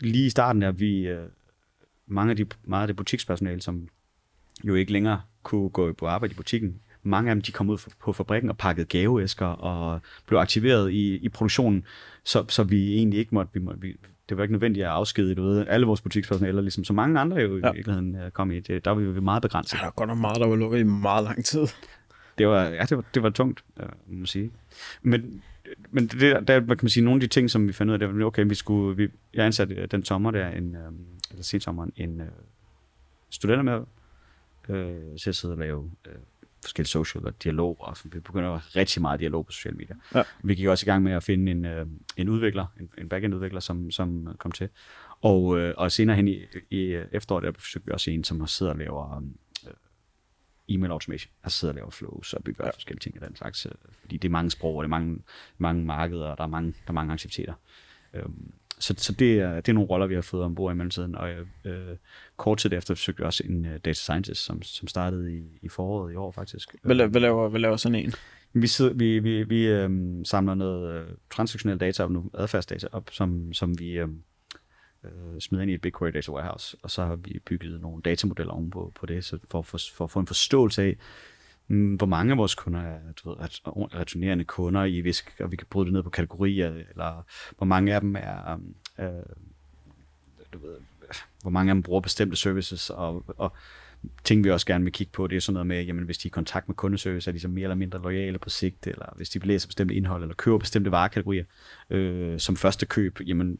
lige 0.00 0.26
i 0.26 0.30
starten 0.30 0.62
der, 0.62 0.72
vi, 0.72 1.08
mange 2.06 2.30
af 2.30 2.36
de, 2.36 2.46
meget 2.64 2.82
af 2.82 2.86
det 2.86 2.96
butikspersonale, 2.96 3.62
som 3.62 3.88
jo 4.64 4.74
ikke 4.74 4.92
længere 4.92 5.20
kunne 5.42 5.68
gå 5.68 5.92
på 5.92 6.06
arbejde 6.06 6.32
i 6.32 6.36
butikken, 6.36 6.80
mange 7.02 7.30
af 7.30 7.34
dem 7.34 7.42
de 7.42 7.52
kom 7.52 7.70
ud 7.70 7.78
på 8.00 8.12
fabrikken 8.12 8.50
og 8.50 8.58
pakkede 8.58 8.86
gaveæsker 8.86 9.46
og 9.46 10.00
blev 10.26 10.38
aktiveret 10.38 10.92
i, 10.92 11.16
i 11.16 11.28
produktionen, 11.28 11.84
så, 12.24 12.44
så 12.48 12.64
vi 12.64 12.94
egentlig 12.94 13.18
ikke 13.18 13.34
måtte, 13.34 13.54
vi 13.54 13.60
måtte 13.60 13.80
vi, 13.80 13.96
det 14.28 14.36
var 14.36 14.42
ikke 14.42 14.52
nødvendigt 14.52 14.86
at 14.86 14.90
afskedige 14.90 15.34
du 15.34 15.42
ved, 15.42 15.66
alle 15.68 15.86
vores 15.86 16.00
butikspersonale, 16.00 16.48
eller 16.48 16.62
ligesom 16.62 16.84
så 16.84 16.92
mange 16.92 17.20
andre 17.20 17.36
jo 17.36 17.58
ja. 17.58 17.66
Ja. 17.66 17.72
i 17.72 17.76
virkeligheden 17.76 18.16
øh, 18.16 18.30
kom 18.30 18.50
i, 18.50 18.60
det, 18.60 18.84
der 18.84 18.90
var 18.90 19.00
vi 19.00 19.20
meget 19.20 19.42
begrænset. 19.42 19.74
Ja, 19.74 19.78
der 19.78 19.84
var 19.84 19.90
godt 19.90 20.08
nok 20.08 20.18
meget, 20.18 20.40
der 20.40 20.46
var 20.46 20.56
lukket 20.56 20.78
i 20.78 20.82
meget 20.82 21.24
lang 21.24 21.44
tid. 21.44 21.66
Det 22.38 22.48
var, 22.48 22.62
ja, 22.62 22.84
det 22.84 22.96
var, 22.96 23.04
det 23.14 23.22
var 23.22 23.30
tungt, 23.30 23.64
øh, 23.80 23.86
må 24.06 24.16
man 24.16 24.26
sige. 24.26 24.50
Men, 25.02 25.42
men 25.90 26.06
det, 26.06 26.48
der, 26.48 26.60
hvad 26.60 26.76
kan 26.76 26.84
man 26.84 26.90
sige, 26.90 27.04
nogle 27.04 27.16
af 27.16 27.20
de 27.20 27.26
ting, 27.26 27.50
som 27.50 27.68
vi 27.68 27.72
fandt 27.72 27.90
ud 27.90 27.92
af, 27.92 27.98
det 27.98 28.18
var, 28.18 28.24
okay, 28.24 28.44
vi 28.48 28.54
skulle, 28.54 28.96
vi, 28.96 29.08
jeg 29.34 29.46
ansatte 29.46 29.74
øh, 29.74 29.88
den 29.90 30.04
sommer 30.04 30.30
der, 30.30 30.48
en, 30.48 30.76
øh, 30.76 30.92
eller 31.30 31.42
sensommeren, 31.42 31.92
en 31.96 32.20
øh, 32.20 32.26
studenter 33.30 33.62
med 33.62 33.80
øh, 34.76 35.18
til 35.18 35.28
at 35.28 35.36
sidde 35.36 35.54
og 35.54 35.58
lave 35.58 35.90
øh, 36.06 36.14
forskellige 36.62 36.88
social 36.88 37.26
og 37.26 37.42
dialog, 37.42 37.76
og 37.80 37.96
så 37.96 38.08
vi 38.12 38.20
begynder 38.20 38.50
at 38.50 38.60
have 38.60 38.80
rigtig 38.80 39.02
meget 39.02 39.20
dialog 39.20 39.46
på 39.46 39.52
sociale 39.52 39.76
medier. 39.76 39.96
Ja. 40.14 40.22
Vi 40.42 40.54
gik 40.54 40.66
også 40.66 40.84
i 40.84 40.88
gang 40.90 41.02
med 41.02 41.12
at 41.12 41.22
finde 41.22 41.52
en, 41.52 41.64
øh, 41.64 41.86
en 42.16 42.28
udvikler, 42.28 42.66
en, 42.80 42.88
en 42.98 43.08
backend-udvikler, 43.08 43.60
som, 43.60 43.90
som 43.90 44.36
kom 44.38 44.52
til. 44.52 44.68
Og, 45.20 45.58
øh, 45.58 45.74
og 45.76 45.92
senere 45.92 46.16
hen 46.16 46.28
i, 46.28 46.40
i 46.70 47.02
efteråret, 47.12 47.44
der 47.44 47.52
forsøgte 47.58 47.86
vi 47.86 47.92
også 47.92 48.10
en, 48.10 48.24
som 48.24 48.46
sidder 48.46 48.72
og 48.72 48.78
laver 48.78 49.16
øh, 49.16 49.22
e-mail 50.68 50.90
automation, 50.90 51.32
altså 51.44 51.58
sidder 51.58 51.72
og 51.72 51.76
laver 51.76 51.90
flows 51.90 52.32
og 52.32 52.44
bygger 52.44 52.64
ja. 52.64 52.70
forskellige 52.70 53.00
ting 53.00 53.22
af 53.22 53.28
den 53.28 53.36
slags, 53.36 53.66
øh, 53.66 53.72
fordi 54.00 54.16
det 54.16 54.28
er 54.28 54.32
mange 54.32 54.50
sprog, 54.50 54.76
og 54.76 54.82
det 54.82 54.86
er 54.86 54.90
mange, 54.90 55.18
mange 55.58 55.84
markeder, 55.84 56.26
og 56.26 56.38
der 56.38 56.44
er 56.44 56.48
mange, 56.48 56.70
der 56.70 56.88
er 56.88 56.92
mange 56.92 57.12
aktiviteter. 57.12 57.54
Øhm, 58.14 58.52
så, 58.78 58.94
så 58.98 59.12
det, 59.12 59.40
er, 59.40 59.54
det 59.54 59.68
er 59.68 59.72
nogle 59.72 59.88
roller, 59.88 60.06
vi 60.06 60.14
har 60.14 60.22
fået 60.22 60.44
ombord 60.44 60.72
i 60.72 60.76
mellemtiden, 60.76 61.14
og 61.14 61.30
øh, 61.30 61.46
øh, 61.64 61.96
kort 62.36 62.58
tid 62.58 62.72
efter 62.72 62.94
forsøgte 62.94 63.22
vi 63.22 63.24
også 63.24 63.42
en 63.46 63.64
uh, 63.64 63.72
data 63.72 63.92
scientist, 63.92 64.44
som, 64.44 64.62
som 64.62 64.88
startede 64.88 65.36
i, 65.36 65.42
i 65.62 65.68
foråret 65.68 66.12
i 66.12 66.16
år 66.16 66.30
faktisk. 66.30 66.74
Hvad, 66.82 67.08
hvad, 67.08 67.20
laver, 67.20 67.48
hvad 67.48 67.60
laver 67.60 67.76
sådan 67.76 67.94
en? 67.94 68.12
Vi, 68.52 68.66
sidder, 68.66 68.94
vi, 68.94 69.18
vi, 69.18 69.42
vi 69.42 69.66
øhm, 69.66 70.24
samler 70.24 70.54
noget 70.54 70.94
øh, 70.94 71.06
transaktionel 71.30 71.78
data 71.78 72.04
op 72.04 72.10
nu, 72.10 72.30
adfærdsdata 72.34 72.86
op, 72.92 73.10
som, 73.10 73.52
som 73.52 73.78
vi 73.78 73.90
øhm, 73.98 74.22
øh, 75.04 75.40
smider 75.40 75.62
ind 75.62 75.70
i 75.70 75.74
et 75.74 75.80
BigQuery 75.80 76.10
Data 76.10 76.32
Warehouse, 76.32 76.76
og 76.82 76.90
så 76.90 77.04
har 77.04 77.16
vi 77.16 77.40
bygget 77.46 77.80
nogle 77.80 78.02
datamodeller 78.02 78.52
ovenpå 78.52 78.92
på 78.94 79.06
det, 79.06 79.24
så 79.24 79.38
for, 79.50 79.62
for, 79.62 79.78
for 79.94 80.04
at 80.04 80.10
få 80.10 80.20
en 80.20 80.26
forståelse 80.26 80.82
af, 80.82 80.96
mm, 81.68 81.94
hvor 81.94 82.06
mange 82.06 82.32
af 82.32 82.38
vores 82.38 82.54
kunder 82.54 82.80
er 82.80 82.98
du 83.24 83.28
ved, 83.28 83.36
returnerende 83.94 84.44
kunder 84.44 84.84
i 84.84 85.00
hvis, 85.00 85.24
og 85.40 85.50
vi 85.50 85.56
kan 85.56 85.66
bryde 85.70 85.86
det 85.86 85.92
ned 85.92 86.02
på 86.02 86.10
kategorier, 86.10 86.68
eller 86.68 87.24
hvor 87.56 87.66
mange 87.66 87.94
af 87.94 88.00
dem 88.00 88.16
er, 88.16 88.56
mm, 88.56 88.74
øh, 89.04 89.22
du 90.52 90.58
ved, 90.58 90.76
hvor 91.42 91.50
mange 91.50 91.70
af 91.70 91.74
dem 91.74 91.82
bruger 91.82 92.00
bestemte 92.00 92.36
services, 92.36 92.90
og, 92.90 93.24
og 93.28 93.52
ting 94.24 94.44
vi 94.44 94.50
også 94.50 94.66
gerne 94.66 94.84
vil 94.84 94.92
kigge 94.92 95.12
på, 95.12 95.26
det 95.26 95.36
er 95.36 95.40
sådan 95.40 95.52
noget 95.54 95.66
med, 95.66 95.82
jamen 95.82 96.04
hvis 96.04 96.18
de 96.18 96.26
er 96.26 96.30
i 96.30 96.30
kontakt 96.30 96.68
med 96.68 96.76
kundeservice, 96.76 97.30
er 97.30 97.32
de 97.32 97.40
så 97.40 97.48
mere 97.48 97.62
eller 97.62 97.74
mindre 97.74 98.02
loyale 98.02 98.38
på 98.38 98.50
sigt, 98.50 98.86
eller 98.86 99.12
hvis 99.16 99.30
de 99.30 99.38
læser 99.38 99.68
bestemte 99.68 99.94
indhold, 99.94 100.22
eller 100.22 100.34
køber 100.34 100.58
bestemte 100.58 100.90
varekategorier 100.90 101.44
øh, 101.90 102.38
som 102.38 102.56
første 102.56 102.86
køb, 102.86 103.20
jamen 103.26 103.58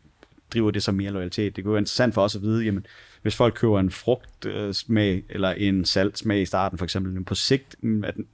driver 0.52 0.70
det 0.70 0.82
så 0.82 0.92
mere 0.92 1.10
loyalitet. 1.10 1.56
Det 1.56 1.64
kunne 1.64 1.72
være 1.72 1.80
interessant 1.80 2.14
for 2.14 2.22
os 2.22 2.36
at 2.36 2.42
vide, 2.42 2.64
jamen, 2.64 2.86
hvis 3.22 3.36
folk 3.36 3.54
køber 3.54 3.80
en 3.80 3.90
frugtsmag 3.90 4.74
smag, 4.74 5.22
eller 5.28 5.50
en 5.50 5.84
saltsmag 5.84 6.40
i 6.40 6.44
starten 6.44 6.78
for 6.78 6.84
eksempel, 6.84 7.24
på 7.24 7.34
sigt, 7.34 7.76
mm, 7.80 8.04
er 8.04 8.10
den, 8.10 8.26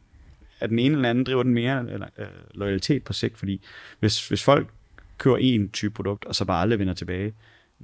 er 0.60 0.66
den 0.66 0.78
ene 0.78 0.94
eller 0.94 1.10
anden 1.10 1.24
driver 1.24 1.42
den 1.42 1.54
mere 1.54 1.92
eller, 1.92 2.06
øh, 2.18 2.26
loyalitet 2.54 3.04
på 3.04 3.12
sigt, 3.12 3.38
fordi 3.38 3.60
hvis, 4.00 4.28
hvis 4.28 4.42
folk 4.44 4.68
køber 5.18 5.36
en 5.36 5.68
type 5.70 5.94
produkt, 5.94 6.24
og 6.24 6.34
så 6.34 6.44
bare 6.44 6.62
aldrig 6.62 6.78
vender 6.78 6.94
tilbage, 6.94 7.34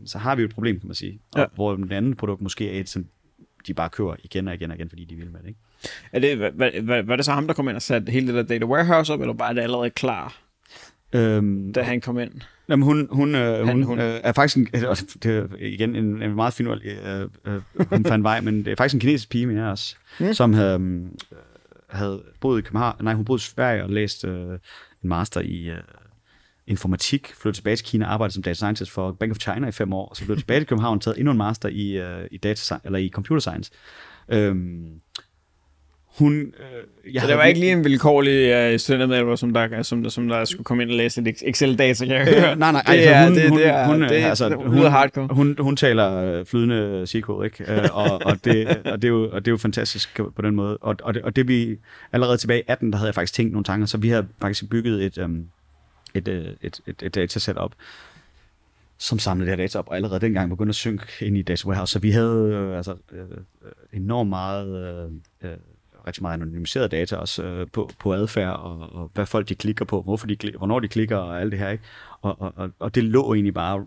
så 0.06 0.18
har 0.18 0.34
vi 0.36 0.42
jo 0.42 0.48
et 0.48 0.54
problem, 0.54 0.80
kan 0.80 0.86
man 0.88 0.94
sige. 0.94 1.20
Og 1.34 1.40
Ja. 1.40 1.46
hvor 1.54 1.76
den 1.76 1.92
anden 1.92 2.16
produkt 2.16 2.40
måske 2.42 2.70
er 2.76 2.80
et, 2.80 2.88
som 2.88 3.06
de 3.66 3.74
bare 3.74 3.90
køber 3.90 4.16
igen 4.24 4.48
og 4.48 4.54
igen 4.54 4.70
og 4.70 4.76
igen, 4.76 4.88
fordi 4.88 5.04
de 5.04 5.14
vil 5.14 5.30
med 5.30 5.40
det. 5.40 5.48
Ikke? 5.48 5.60
Er 6.12 6.18
det, 6.18 6.36
hvad, 6.36 6.50
hvad, 6.50 6.70
hvad, 6.70 7.02
var 7.02 7.16
det 7.16 7.24
så 7.24 7.32
ham, 7.32 7.46
der 7.46 7.54
kom 7.54 7.68
ind 7.68 7.76
og 7.76 7.82
satte 7.82 8.12
hele 8.12 8.26
det 8.26 8.34
der 8.34 8.42
data 8.42 8.64
warehouse 8.64 9.12
op, 9.12 9.20
eller 9.20 9.34
bare 9.34 9.48
er 9.50 9.52
det 9.52 9.62
allerede 9.62 9.90
klar, 9.90 10.40
Øhm, 11.14 11.72
da 11.72 11.82
han 11.82 12.00
kom 12.00 12.18
ind? 12.18 12.32
Jamen, 12.68 12.82
hun, 12.82 13.08
hun, 13.10 13.34
øh, 13.34 13.58
hun, 13.58 13.66
Han, 13.66 13.76
hun. 13.76 13.84
hun. 13.84 13.98
Øh, 13.98 14.20
er 14.24 14.32
faktisk 14.32 14.56
en, 14.56 14.66
det 15.22 15.36
er 15.36 15.46
igen 15.60 15.96
en, 15.96 16.22
en 16.22 16.34
meget 16.34 16.54
fin 16.54 16.66
øh, 16.66 17.28
øh, 17.44 17.60
hun 17.88 18.04
fandt 18.04 18.24
vej, 18.24 18.40
men 18.40 18.58
det 18.58 18.68
er 18.68 18.76
faktisk 18.76 18.94
en 18.94 19.00
kinesisk 19.00 19.30
pige 19.30 19.46
med 19.46 19.62
os, 19.62 19.98
mm. 20.20 20.32
som 20.32 20.52
havde, 20.52 20.80
øh, 20.80 21.06
havde 21.90 22.22
boet 22.40 22.58
i 22.58 22.62
København, 22.62 22.96
nej, 23.00 23.14
hun 23.14 23.24
boede 23.24 23.40
i 23.40 23.40
Sverige 23.40 23.84
og 23.84 23.90
læst 23.90 24.24
øh, 24.24 24.58
en 25.02 25.08
master 25.08 25.40
i 25.40 25.70
øh, 25.70 25.78
informatik, 26.66 27.32
flyttede 27.34 27.58
tilbage 27.58 27.76
til 27.76 27.86
Kina, 27.86 28.06
arbejdede 28.06 28.34
som 28.34 28.42
data 28.42 28.54
scientist 28.54 28.90
for 28.90 29.12
Bank 29.12 29.30
of 29.30 29.38
China 29.38 29.68
i 29.68 29.72
fem 29.72 29.92
år, 29.92 30.08
og 30.08 30.16
så 30.16 30.24
blev 30.24 30.36
tilbage 30.36 30.60
til 30.60 30.66
København, 30.66 31.00
taget 31.00 31.18
endnu 31.18 31.30
en 31.30 31.38
master 31.38 31.68
i, 31.68 31.90
øh, 31.90 32.28
i, 32.30 32.38
data, 32.38 32.78
eller 32.84 32.98
i 32.98 33.08
computer 33.08 33.40
science. 33.40 33.70
Øhm, 34.28 35.00
hun, 36.18 36.40
øh, 36.40 37.14
jeg 37.14 37.22
Så 37.22 37.28
det 37.28 37.36
var 37.36 37.44
ikke 37.44 37.60
lige 37.60 37.72
en 37.72 37.84
vilkårlig 37.84 38.72
uh, 38.72 38.78
studentermedhjælper, 38.78 39.36
som 39.36 39.52
der, 39.52 39.82
som, 39.82 40.02
der, 40.02 40.10
som 40.10 40.28
der 40.28 40.44
skulle 40.44 40.64
komme 40.64 40.82
ind 40.82 40.90
og 40.90 40.96
læse 40.96 41.22
lidt 41.22 41.42
Excel-data, 41.42 42.06
kan 42.06 42.16
jeg 42.16 42.24
høre. 42.24 42.52
Øh, 42.52 42.58
nej, 42.58 42.72
nej, 42.72 42.82
det 42.82 42.92
altså, 42.92 43.10
er, 43.10 43.24
hun, 43.24 43.34
det, 43.34 43.48
hun, 43.48 43.58
det 43.58 43.66
er, 43.66 43.86
hun, 43.86 44.02
det, 44.02 44.10
altså, 44.10 44.48
det, 44.48 44.56
hun, 44.56 44.68
hun, 44.68 44.86
hardcore. 44.86 45.28
hun, 45.30 45.56
hun 45.58 45.76
taler 45.76 46.14
øh, 46.14 46.46
flydende 46.46 47.06
SQL, 47.06 47.44
ikke? 47.44 47.72
Øh, 47.72 47.88
og, 47.92 48.20
og, 48.24 48.44
det, 48.44 48.68
og, 48.92 49.02
det 49.02 49.04
er 49.04 49.12
jo, 49.12 49.30
og 49.32 49.44
det 49.44 49.48
er 49.48 49.52
jo 49.52 49.56
fantastisk 49.56 50.20
på 50.36 50.42
den 50.42 50.54
måde. 50.54 50.76
Og, 50.76 50.96
og, 51.02 51.14
det, 51.14 51.22
og 51.22 51.36
det 51.36 51.48
vi 51.48 51.76
allerede 52.12 52.36
tilbage 52.36 52.60
i 52.60 52.64
18, 52.68 52.92
der 52.92 52.98
havde 52.98 53.08
jeg 53.08 53.14
faktisk 53.14 53.34
tænkt 53.34 53.52
nogle 53.52 53.64
tanker, 53.64 53.86
så 53.86 53.98
vi 53.98 54.08
havde 54.08 54.26
faktisk 54.40 54.70
bygget 54.70 55.04
et, 55.04 55.18
um, 55.18 55.46
et, 56.14 56.28
øh, 56.28 56.44
et, 56.62 56.80
et, 56.86 57.02
et 57.02 57.14
dataset 57.14 57.56
op, 57.56 57.72
som 58.98 59.18
samlede 59.18 59.50
det 59.50 59.58
her 59.58 59.64
data 59.64 59.78
op, 59.78 59.88
og 59.88 59.96
allerede 59.96 60.20
dengang 60.20 60.50
begyndte 60.50 60.70
at 60.70 60.74
synke 60.74 61.04
ind 61.20 61.36
i 61.36 61.42
Data 61.42 61.66
Warehouse. 61.66 61.92
Så 61.92 61.98
vi 61.98 62.10
havde 62.10 62.50
øh, 62.52 62.76
altså, 62.76 62.94
øh, 63.12 63.20
øh, 63.20 63.72
enormt 63.92 64.28
meget, 64.28 64.68
øh, 65.42 65.50
øh, 65.50 65.56
rigtig 66.06 66.22
meget 66.22 66.34
anonymiseret 66.34 66.90
data 66.90 67.16
også 67.16 67.42
øh, 67.42 67.66
på, 67.72 67.90
på 67.98 68.14
adfærd, 68.14 68.56
og, 68.56 68.92
og 68.92 69.10
hvad 69.14 69.26
folk 69.26 69.48
de 69.48 69.54
klikker 69.54 69.84
på, 69.84 70.02
hvorfor 70.02 70.26
de 70.26 70.36
klikker, 70.36 70.58
hvornår 70.58 70.80
de 70.80 70.88
klikker, 70.88 71.16
og 71.16 71.40
alt 71.40 71.52
det 71.52 71.60
her. 71.60 71.70
Ikke? 71.70 71.84
Og, 72.20 72.40
og, 72.40 72.52
og, 72.56 72.70
og 72.78 72.94
det 72.94 73.04
lå 73.04 73.34
egentlig 73.34 73.54
bare 73.54 73.86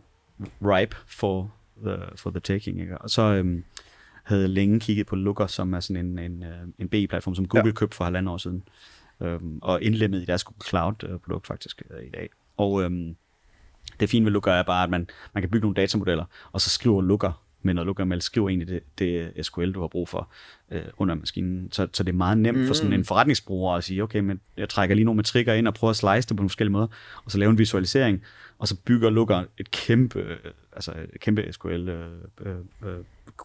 ripe 0.61 0.95
for 1.07 1.51
the, 1.85 1.97
for 2.15 2.29
the 2.29 2.39
taking. 2.39 2.81
Ikke? 2.81 2.97
Og 2.97 3.09
så 3.09 3.21
øhm, 3.21 3.63
havde 4.23 4.41
jeg 4.41 4.49
længe 4.49 4.79
kigget 4.79 5.07
på 5.07 5.15
Looker, 5.15 5.47
som 5.47 5.73
er 5.73 5.79
sådan 5.79 6.05
en, 6.05 6.19
en, 6.19 6.43
øh, 6.43 6.67
en 6.79 6.89
BI-platform, 6.89 7.35
som 7.35 7.47
Google 7.47 7.67
ja. 7.67 7.73
købte 7.73 7.97
for 7.97 8.03
halvandet 8.03 8.33
år 8.33 8.37
siden, 8.37 8.63
øhm, 9.21 9.59
og 9.61 9.81
indlemmet 9.81 10.21
i 10.21 10.25
deres 10.25 10.43
Google 10.43 10.65
Cloud-produkt 10.65 11.47
faktisk 11.47 11.81
øh, 11.91 12.07
i 12.07 12.09
dag. 12.09 12.29
Og 12.57 12.83
øhm, 12.83 13.15
det 13.99 14.09
fine 14.09 14.25
ved 14.25 14.31
Looker 14.31 14.51
er 14.51 14.63
bare, 14.63 14.83
at 14.83 14.89
man, 14.89 15.07
man 15.33 15.41
kan 15.41 15.49
bygge 15.49 15.65
nogle 15.65 15.75
datamodeller, 15.75 16.25
og 16.51 16.61
så 16.61 16.69
skriver 16.69 17.01
Looker 17.01 17.46
med 17.67 17.73
noget 17.73 17.85
Looker-mail, 17.85 18.21
skriver 18.21 18.49
egentlig 18.49 18.67
det, 18.67 18.83
det 18.99 19.45
SQL, 19.45 19.71
du 19.71 19.81
har 19.81 19.87
brug 19.87 20.09
for 20.09 20.29
øh, 20.71 20.81
under 20.97 21.15
maskinen. 21.15 21.71
Så, 21.71 21.87
så 21.93 22.03
det 22.03 22.09
er 22.09 22.17
meget 22.17 22.37
nemt 22.37 22.57
mm. 22.57 22.67
for 22.67 22.73
sådan 22.73 22.93
en 22.93 23.05
forretningsbruger 23.05 23.73
at 23.73 23.83
sige, 23.83 24.03
okay, 24.03 24.19
men 24.19 24.39
jeg 24.57 24.69
trækker 24.69 24.95
lige 24.95 25.05
nogle 25.05 25.15
metrikker 25.17 25.53
ind 25.53 25.67
og 25.67 25.73
prøver 25.73 25.89
at 25.89 25.95
slice 25.95 26.29
det 26.29 26.37
på 26.37 26.41
nogle 26.41 26.49
forskellige 26.49 26.71
måder, 26.71 26.87
og 27.25 27.31
så 27.31 27.37
lave 27.37 27.49
en 27.49 27.57
visualisering, 27.57 28.23
og 28.59 28.67
så 28.67 28.75
bygger 28.85 29.09
Looker 29.09 29.43
et 29.57 29.71
kæmpe, 29.71 30.19
øh, 30.19 30.37
altså 30.73 30.91
et 31.13 31.21
kæmpe 31.21 31.47
SQL 31.51 31.89
øh, 31.89 32.05
øh, 32.41 32.55
øh, 32.85 32.97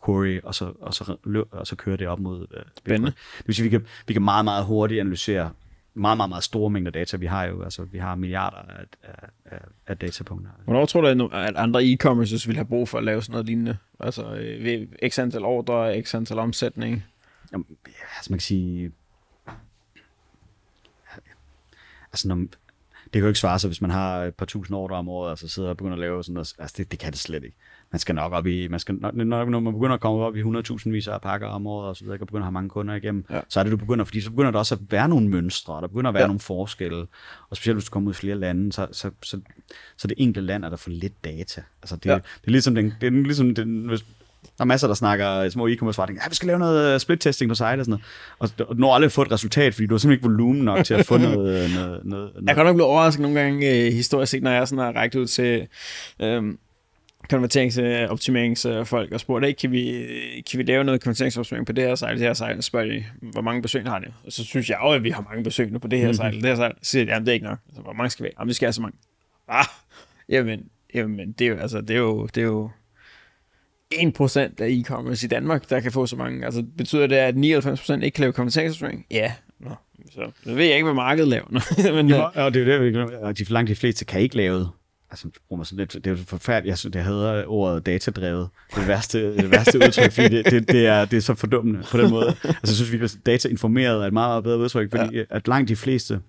query, 0.05 0.41
og 0.43 0.55
så, 0.55 0.73
og, 0.81 0.95
så, 0.95 1.17
og 1.51 1.67
så 1.67 1.77
kører 1.77 1.97
det 1.97 2.09
op 2.09 2.21
mod 2.21 2.47
øh, 2.55 2.63
Spændende. 2.79 3.13
Det 3.39 3.47
vil 3.47 3.55
sige, 3.55 3.65
vi 3.65 3.71
kan, 3.71 3.87
vi 4.07 4.13
kan 4.13 4.23
meget, 4.23 4.45
meget 4.45 4.65
hurtigt 4.65 5.01
analysere 5.01 5.51
meget, 5.95 6.17
meget, 6.17 6.29
meget 6.29 6.45
store 6.45 6.71
mængder 6.71 6.91
data. 6.91 7.17
Vi 7.17 7.27
har 7.27 7.45
jo, 7.45 7.63
altså, 7.63 7.85
vi 7.85 7.99
har 7.99 8.15
milliarder 8.15 8.57
af, 8.57 8.85
af, 9.03 9.29
af, 9.45 9.61
af 9.87 9.99
datapunkter. 9.99 10.51
Hvornår 10.65 10.87
tror 10.87 11.01
du, 11.01 11.29
at 11.33 11.57
andre 11.57 11.83
e-commerces 11.83 12.47
vil 12.47 12.57
have 12.57 12.67
brug 12.67 12.89
for 12.89 12.99
at 12.99 13.05
lave 13.05 13.23
sådan 13.23 13.33
noget 13.33 13.47
lignende? 13.47 13.77
Altså, 14.01 14.35
øh, 14.35 14.65
ved 14.65 15.11
x 15.11 15.19
antal 15.19 15.45
ordre, 15.45 16.03
x 16.03 16.15
antal 16.15 16.39
omsætning. 16.39 17.05
Jamen, 17.53 17.67
altså 18.17 18.33
man 18.33 18.39
kan 18.39 18.43
sige... 18.43 18.93
Altså, 22.13 22.29
når, 22.29 22.35
det 22.35 23.13
kan 23.13 23.21
jo 23.21 23.29
ikke 23.29 23.41
svare 23.41 23.59
sig, 23.59 23.69
hvis 23.69 23.81
man 23.81 23.91
har 23.91 24.25
et 24.25 24.35
par 24.35 24.47
tusind 24.47 24.77
ordre 24.77 24.97
om 24.97 25.09
året, 25.09 25.31
og 25.31 25.39
så 25.39 25.49
sidder 25.49 25.69
og 25.69 25.77
begynder 25.77 25.97
at 25.97 26.01
lave 26.01 26.25
sådan 26.25 26.35
noget. 26.35 26.55
Altså, 26.59 26.75
det, 26.79 26.91
det 26.91 26.99
kan 26.99 27.13
det 27.13 27.21
slet 27.21 27.45
ikke. 27.45 27.57
Man 27.93 27.99
skal 27.99 28.15
nok 28.15 28.33
op 28.33 28.47
i, 28.47 28.69
man 28.69 28.81
skal, 28.81 28.95
når, 28.95 29.11
når 29.25 29.45
når 29.45 29.61
man 29.61 29.73
begynder 29.73 29.95
at 29.95 30.01
komme 30.01 30.25
op 30.25 30.37
i 30.37 30.43
100.000 30.43 30.91
vis 30.91 31.09
af 31.09 31.21
pakker 31.21 31.47
om 31.47 31.67
året, 31.67 31.89
og 31.89 31.97
så 31.97 32.05
videre, 32.05 32.19
og 32.21 32.27
begynder 32.27 32.43
at 32.43 32.47
have 32.47 32.53
mange 32.53 32.69
kunder 32.71 32.95
igennem, 32.95 33.25
Ja. 33.31 33.41
så 33.49 33.61
er 33.61 33.65
det, 33.65 33.73
du 33.73 33.77
begynder, 33.77 34.05
fordi 34.05 34.21
så 34.21 34.31
begynder 34.31 34.51
der 34.51 34.59
også 34.59 34.75
at 34.75 34.81
være 34.91 35.09
nogle 35.09 35.29
mønstre, 35.29 35.75
og 35.75 35.83
der 35.83 35.89
begynder 35.89 36.09
at 36.09 36.15
være 36.15 36.23
Ja. 36.23 36.27
nogle 36.27 36.41
forskelle, 36.41 37.07
og 37.51 37.57
specielt 37.57 37.77
hvis 37.77 37.85
du 37.85 37.91
kommer 37.91 38.09
ud 38.09 38.15
i 38.15 38.17
flere 38.17 38.37
lande, 38.37 38.73
så, 38.73 38.87
så, 38.93 39.11
så, 39.23 39.41
så 39.97 40.09
det 40.09 40.15
enkelte 40.19 40.47
land 40.47 40.65
er 40.65 40.69
der 40.69 40.77
for 40.77 40.91
lidt 40.91 41.25
data. 41.25 41.63
Altså, 41.83 41.97
det, 41.97 42.07
Ja. 42.07 42.15
det 42.15 42.47
er 42.47 42.51
ligesom, 42.51 42.75
den, 42.75 42.93
det 43.01 43.07
er 43.07 43.11
ligesom 43.11 43.55
den, 43.55 43.87
hvis, 43.89 44.05
Der 44.59 44.65
er 44.65 44.65
masser, 44.65 44.87
der 44.87 44.95
snakker 44.95 45.49
små 45.49 45.69
e-commerce 45.69 45.93
forretninger. 45.93 46.23
Ja, 46.25 46.29
vi 46.29 46.35
skal 46.35 46.47
lave 46.47 46.59
noget 46.59 47.01
split-testing 47.03 47.49
på 47.49 47.55
site 47.55 47.65
og 47.65 47.85
sådan 47.85 47.91
noget. 47.91 48.05
Og 48.39 48.69
du 48.69 48.75
når 48.75 48.95
aldrig 48.95 49.13
få 49.13 49.23
et 49.23 49.33
resultat, 49.33 49.75
fordi 49.75 49.87
du 49.87 49.95
har 49.95 49.99
simpelthen 49.99 50.13
ikke 50.29 50.29
volumen 50.37 50.63
nok 50.63 50.85
til 50.85 50.95
at 50.95 51.07
få 51.07 51.17
noget... 51.19 51.37
noget, 51.39 51.71
noget, 51.79 52.01
noget. 52.05 52.33
Jeg 52.47 52.55
kan 52.57 52.65
nok 52.65 52.75
blive 52.77 52.87
overrasket 52.87 53.23
nogle 53.23 53.41
gange 53.41 53.87
øh, 53.87 53.93
historisk 53.93 54.31
set, 54.31 54.43
når 54.43 54.51
jeg 54.51 54.69
sådan 54.69 54.85
har 54.85 54.93
rækket 55.01 55.19
ud 55.21 55.27
til 55.27 55.67
øh, 56.23 56.43
konverteringsoptimeringsfolk 57.31 59.13
og 59.13 59.21
spurgt, 59.21 59.47
hey, 59.47 59.53
kan, 59.53 59.73
vi, 59.73 60.07
kan 60.51 60.59
vi 60.59 60.63
lave 60.63 60.85
noget 60.85 61.01
konverteringsoptimering 61.01 61.67
på 61.67 61.73
det 61.73 61.85
her 61.85 61.95
site, 61.95 62.11
det 62.11 62.21
her 62.21 62.55
og 62.57 62.65
spørger 62.65 62.87
de, 62.87 63.05
hvor 63.21 63.41
mange 63.41 63.63
besøg 63.63 63.83
har 63.85 63.99
det? 63.99 64.09
Og 64.27 64.33
så 64.33 64.45
synes 64.45 64.71
jeg 64.71 64.79
jo, 64.85 64.91
at 64.91 65.05
vi 65.05 65.11
har 65.11 65.23
mange 65.31 65.45
besøg 65.45 65.73
nu 65.73 65.79
på 65.79 65.89
det 65.89 65.99
her 65.99 66.07
mm-hmm. 66.07 66.33
site, 66.33 66.49
det 66.49 66.59
her 66.59 66.69
site. 66.69 66.79
Så 66.83 66.91
siger 66.91 67.05
de, 67.05 67.11
jamen 67.11 67.27
det 67.27 67.33
er 67.33 67.35
ikke 67.35 67.47
nok. 67.47 67.59
Altså, 67.67 67.83
hvor 67.83 67.93
mange 67.93 68.11
skal 68.11 68.25
vi 68.25 68.27
have? 68.27 68.35
Jamen 68.39 68.49
vi 68.49 68.55
skal 68.55 68.67
have 68.67 68.73
så 68.73 68.81
mange. 68.81 68.97
Ah, 69.49 69.65
jamen, 70.29 70.61
jamen 70.95 71.33
det 71.33 71.45
er 71.45 71.49
jo, 71.49 71.57
altså, 71.57 71.81
det 71.81 71.91
er 71.91 72.01
jo, 72.01 72.27
det 72.27 72.41
er 72.41 72.47
jo 72.47 72.71
1% 73.95 74.39
af 74.39 74.69
e-commerce 74.69 75.25
i 75.25 75.29
Danmark, 75.29 75.71
der 75.71 75.81
kan 75.81 75.93
få 75.93 76.07
så 76.07 76.17
mange. 76.17 76.45
Altså, 76.45 76.65
betyder 76.79 77.07
det, 77.07 77.17
at 77.17 77.35
99% 77.35 77.93
ikke 78.03 78.15
kan 78.15 78.23
lave 78.23 78.33
konverteringsoptimering? 78.33 79.07
Ja. 79.11 79.33
Nå, 79.61 79.71
så, 80.11 80.31
så 80.45 80.55
ved 80.55 80.65
jeg 80.65 80.75
ikke, 80.75 80.85
hvad 80.85 80.95
markedet 80.95 81.29
laver. 81.29 81.93
Men, 81.97 82.09
ja, 82.09 82.23
og 82.23 82.55
det 82.55 82.69
er 82.69 82.77
jo 82.77 82.85
det, 82.85 83.11
og 83.11 83.39
de, 83.39 83.45
langt 83.45 83.69
de 83.69 83.75
fleste 83.75 84.05
kan 84.05 84.21
ikke 84.21 84.37
lave 84.37 84.69
altså, 85.13 85.29
bruger 85.49 85.59
man 85.59 85.65
sådan 85.65 85.79
lidt, 85.79 85.93
det 85.93 86.07
er 86.07 86.11
jo 86.11 86.17
forfærdeligt, 86.17 86.71
jeg 86.71 86.79
synes, 86.79 86.93
det 86.93 87.05
hedder 87.05 87.45
ordet 87.47 87.87
datadrevet, 87.87 88.49
det 88.77 88.89
værste, 88.89 89.37
det 89.37 89.51
værste 89.51 89.79
udtryk, 89.79 90.13
fordi 90.13 90.29
det, 90.29 90.45
det, 90.45 90.69
det, 90.69 90.87
er, 90.87 91.05
det 91.05 91.17
er 91.17 91.21
så 91.21 91.35
fordummende 91.35 91.83
på 91.91 91.99
den 91.99 92.11
måde. 92.11 92.27
Altså, 92.29 92.59
jeg 92.63 92.69
synes 92.69 92.93
virkelig, 92.93 93.11
at 93.19 93.27
datainformeret 93.27 94.03
er 94.03 94.07
et 94.07 94.13
meget, 94.13 94.29
meget 94.31 94.45
bedre 94.45 94.59
udtryk, 94.59 94.91
fordi 94.91 95.17
ja. 95.17 95.25
at 95.31 95.49
langt 95.49 95.69
de 95.69 95.77
fleste 95.77 96.21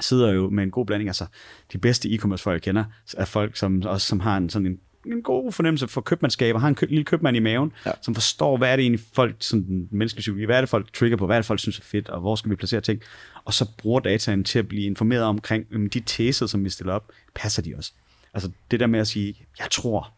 sidder 0.00 0.32
jo 0.32 0.50
med 0.50 0.62
en 0.62 0.70
god 0.70 0.86
blanding, 0.86 1.08
altså 1.08 1.26
de 1.72 1.78
bedste 1.78 2.08
e-commerce 2.08 2.42
folk, 2.42 2.54
jeg 2.54 2.62
kender, 2.62 2.84
er 3.16 3.24
folk, 3.24 3.56
som 3.56 3.82
også 3.86 4.06
som 4.06 4.20
har 4.20 4.36
en 4.36 4.50
sådan 4.50 4.66
en 4.66 4.78
en 5.06 5.22
god 5.22 5.52
fornemmelse 5.52 5.88
for 5.88 6.00
købmandskab, 6.00 6.54
og 6.54 6.60
har 6.60 6.68
en 6.68 6.74
kø- 6.74 6.86
lille 6.86 7.04
købmand 7.04 7.36
i 7.36 7.40
maven, 7.40 7.72
ja. 7.86 7.90
som 8.02 8.14
forstår, 8.14 8.56
hvad 8.56 8.72
er 8.72 8.76
det 8.76 8.82
egentlig 8.82 9.06
folk, 9.12 9.36
sådan 9.38 9.88
menneskelige 9.90 10.22
psykologi, 10.22 10.44
hvad 10.44 10.56
er 10.56 10.60
det 10.60 10.68
folk 10.68 10.92
trigger 10.92 11.16
på, 11.16 11.26
hvad 11.26 11.36
er 11.36 11.40
det 11.40 11.46
folk 11.46 11.60
synes 11.60 11.78
er 11.78 11.82
fedt, 11.82 12.08
og 12.08 12.20
hvor 12.20 12.36
skal 12.36 12.50
vi 12.50 12.56
placere 12.56 12.80
ting, 12.80 13.02
og 13.44 13.54
så 13.54 13.70
bruger 13.78 14.00
dataen 14.00 14.44
til 14.44 14.58
at 14.58 14.68
blive 14.68 14.82
informeret 14.82 15.22
omkring, 15.22 15.66
om 15.74 15.90
de 15.90 16.02
teser, 16.06 16.46
som 16.46 16.64
vi 16.64 16.70
stiller 16.70 16.92
op, 16.92 17.10
passer 17.34 17.62
de 17.62 17.74
også. 17.76 17.92
Altså 18.34 18.50
det 18.70 18.80
der 18.80 18.86
med 18.86 19.00
at 19.00 19.06
sige, 19.06 19.46
jeg 19.58 19.66
tror, 19.70 20.12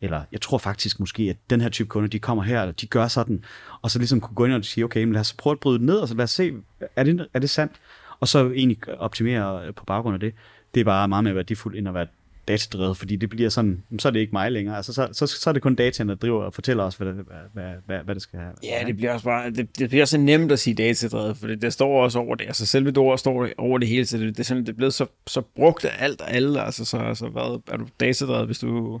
eller 0.00 0.24
jeg 0.32 0.40
tror 0.40 0.58
faktisk 0.58 1.00
måske, 1.00 1.22
at 1.22 1.36
den 1.50 1.60
her 1.60 1.68
type 1.68 1.88
kunder, 1.88 2.08
de 2.08 2.18
kommer 2.18 2.42
her, 2.42 2.60
eller 2.60 2.72
de 2.72 2.86
gør 2.86 3.08
sådan, 3.08 3.44
og 3.82 3.90
så 3.90 3.98
ligesom 3.98 4.20
kunne 4.20 4.34
gå 4.34 4.44
ind 4.44 4.52
og 4.52 4.64
sige, 4.64 4.84
okay, 4.84 5.04
men 5.04 5.12
lad 5.12 5.20
os 5.20 5.32
prøve 5.32 5.52
at 5.52 5.60
bryde 5.60 5.78
det 5.78 5.86
ned, 5.86 5.96
og 5.96 6.08
så 6.08 6.14
lad 6.14 6.24
os 6.24 6.30
se, 6.30 6.52
er 6.96 7.02
det, 7.02 7.28
er 7.34 7.38
det 7.38 7.50
sandt? 7.50 7.72
Og 8.20 8.28
så 8.28 8.50
egentlig 8.50 8.88
optimere 8.98 9.72
på 9.72 9.84
baggrund 9.84 10.14
af 10.14 10.20
det. 10.20 10.34
Det 10.74 10.80
er 10.80 10.84
bare 10.84 11.08
meget 11.08 11.24
mere 11.24 11.34
værdifuldt, 11.34 11.78
end 11.78 11.88
at 11.88 11.94
være 11.94 12.06
datadrevet, 12.48 12.96
fordi 12.96 13.16
det 13.16 13.30
bliver 13.30 13.48
sådan, 13.48 13.82
så 13.98 14.08
er 14.08 14.12
det 14.12 14.20
ikke 14.20 14.32
mig 14.32 14.52
længere. 14.52 14.76
Altså, 14.76 14.92
så, 14.92 15.08
så, 15.12 15.26
så 15.26 15.50
er 15.50 15.52
det 15.52 15.62
kun 15.62 15.74
dataen, 15.74 16.08
der 16.08 16.14
driver 16.14 16.44
og 16.44 16.54
fortæller 16.54 16.84
os, 16.84 16.96
hvad 16.96 17.06
det, 17.06 17.14
hvad, 17.52 17.74
hvad, 17.86 17.98
hvad 18.04 18.14
det 18.14 18.22
skal 18.22 18.38
have. 18.38 18.52
Ja, 18.62 18.82
det 18.86 18.96
bliver 18.96 19.12
også 19.12 19.24
bare, 19.24 19.50
det, 19.50 19.78
det 19.78 19.88
bliver 19.88 20.04
så 20.04 20.18
nemt 20.18 20.52
at 20.52 20.58
sige 20.58 20.74
datadrevet, 20.74 21.36
for 21.36 21.46
det, 21.46 21.62
det 21.62 21.72
står 21.72 22.02
også 22.02 22.18
over 22.18 22.34
det. 22.34 22.46
Altså 22.46 22.66
selve 22.66 22.90
det 22.90 22.98
ord 22.98 23.18
står 23.18 23.48
over 23.58 23.78
det 23.78 23.88
hele, 23.88 24.06
så 24.06 24.18
det, 24.18 24.36
det, 24.36 24.50
er, 24.50 24.54
det 24.54 24.68
er 24.68 24.72
blevet 24.72 24.94
så, 24.94 25.06
så 25.26 25.40
brugt 25.40 25.84
af 25.84 26.04
alt 26.04 26.20
og 26.20 26.30
alle. 26.30 26.62
Altså 26.62 26.84
så, 26.84 27.14
så 27.14 27.28
hvad, 27.28 27.60
er 27.72 27.76
du 27.76 27.86
datadrevet, 28.00 28.46
hvis 28.46 28.58
du 28.58 29.00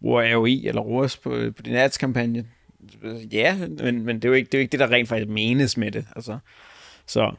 bruger 0.00 0.32
AOI 0.32 0.66
eller 0.66 0.80
ROAS 0.80 1.16
på, 1.16 1.30
på 1.56 1.62
din 1.62 1.74
ads-kampagne? 1.74 2.44
Ja, 3.32 3.56
men, 3.82 4.02
men 4.04 4.16
det, 4.16 4.24
er 4.24 4.28
jo 4.28 4.34
ikke, 4.34 4.46
det 4.46 4.54
er 4.54 4.58
jo 4.58 4.62
ikke 4.62 4.72
det, 4.72 4.80
der 4.80 4.90
rent 4.90 5.08
faktisk 5.08 5.30
menes 5.30 5.76
med 5.76 5.90
det. 5.90 6.06
Altså, 6.16 6.38
så, 7.06 7.30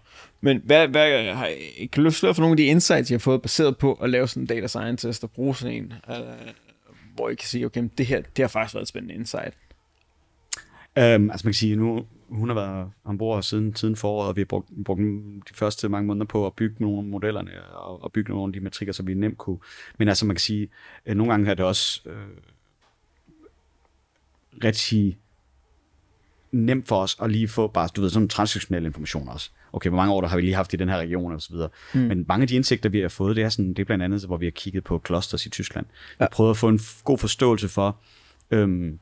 men 0.42 0.62
hvad, 0.66 0.88
hvad, 0.88 1.34
har, 1.34 1.50
kan 1.92 2.04
du 2.04 2.12
for 2.12 2.40
nogle 2.40 2.54
af 2.54 2.58
de 2.58 2.64
insights, 2.64 3.12
jeg 3.12 3.16
har 3.16 3.20
fået 3.20 3.42
baseret 3.42 3.78
på 3.78 3.94
at 3.94 4.10
lave 4.10 4.28
sådan 4.28 4.44
en 4.44 4.48
data 4.48 4.68
scientist 4.68 5.24
og 5.24 5.32
bruge 5.32 5.56
sådan 5.56 5.76
en, 5.76 5.94
øh, 6.10 6.16
hvor 7.16 7.30
I 7.30 7.36
kan 7.36 7.48
sige, 7.48 7.66
okay, 7.66 7.90
det 7.98 8.06
her 8.06 8.22
det 8.22 8.44
har 8.44 8.48
faktisk 8.48 8.76
været 8.76 8.82
et 8.82 8.88
spændende 8.88 9.16
insight? 9.16 9.54
Um, 10.98 11.30
altså 11.32 11.48
man 11.48 11.52
kan 11.52 11.54
sige, 11.54 11.76
nu 11.76 12.06
hun 12.30 12.50
har 12.50 12.56
været 12.56 12.92
ombord 13.04 13.44
siden, 13.44 13.76
siden 13.76 13.96
foråret, 13.96 14.30
og 14.30 14.36
vi 14.36 14.42
har 14.42 14.46
brugt, 14.46 14.70
brugt 14.86 15.02
de 15.50 15.54
første 15.54 15.90
mange 15.90 16.08
måneder 16.08 16.26
på 16.26 16.46
at 16.46 16.54
bygge 16.54 16.76
nogle 16.80 16.98
af 16.98 17.04
modellerne 17.04 17.66
og, 17.72 18.04
og 18.04 18.12
bygge 18.12 18.32
nogle 18.32 18.50
af 18.50 18.54
de 18.54 18.60
matrikker, 18.60 18.94
så 18.94 19.04
vi 19.04 19.14
nemt 19.14 19.38
kunne. 19.38 19.58
Men 19.98 20.08
altså 20.08 20.26
man 20.26 20.36
kan 20.36 20.42
sige, 20.42 20.70
øh, 21.06 21.16
nogle 21.16 21.34
gange 21.34 21.52
er 21.52 21.54
det 21.54 21.66
også 21.66 22.02
øh, 22.06 22.16
rigtig 24.64 25.18
nemt 26.52 26.88
for 26.88 27.02
os 27.02 27.18
at 27.22 27.32
lige 27.32 27.48
få 27.48 27.68
bare, 27.68 27.90
du 27.96 28.02
ved, 28.02 28.10
sådan 28.10 28.28
transaktionelle 28.28 28.88
information 28.88 29.30
også. 29.30 29.50
Okay, 29.74 29.90
hvor 29.90 29.98
mange 29.98 30.14
år 30.14 30.22
der 30.22 30.28
har 30.28 30.36
vi 30.36 30.42
lige 30.42 30.56
haft 30.56 30.74
i 30.74 30.78
den 30.78 30.90
her 30.90 30.98
region 30.98 31.34
og 31.34 31.42
så 31.42 31.50
videre. 31.54 31.70
Mm. 31.94 32.00
Men 32.00 32.26
mange 32.28 32.42
af 32.42 32.48
de 32.48 32.56
indsigter, 32.56 32.90
vi 32.90 33.00
har 33.00 33.10
fået, 33.10 33.36
det 33.36 33.44
er, 33.44 33.50
sådan, 33.50 33.70
det 33.70 33.80
er 33.80 33.86
blandt 33.86 34.04
andet, 34.04 34.24
hvor 34.24 34.38
vi 34.38 34.46
har 34.46 34.52
kigget 34.52 34.84
på 34.84 35.02
clusters 35.06 35.46
i 35.46 35.50
Tyskland. 35.50 35.86
Ja. 35.90 36.14
Vi 36.18 36.24
har 36.24 36.30
prøvet 36.30 36.50
at 36.50 36.58
få 36.58 36.70
en 36.70 36.80
god 37.04 37.18
forståelse 37.18 37.68
for, 37.68 37.98
øhm, 38.52 39.00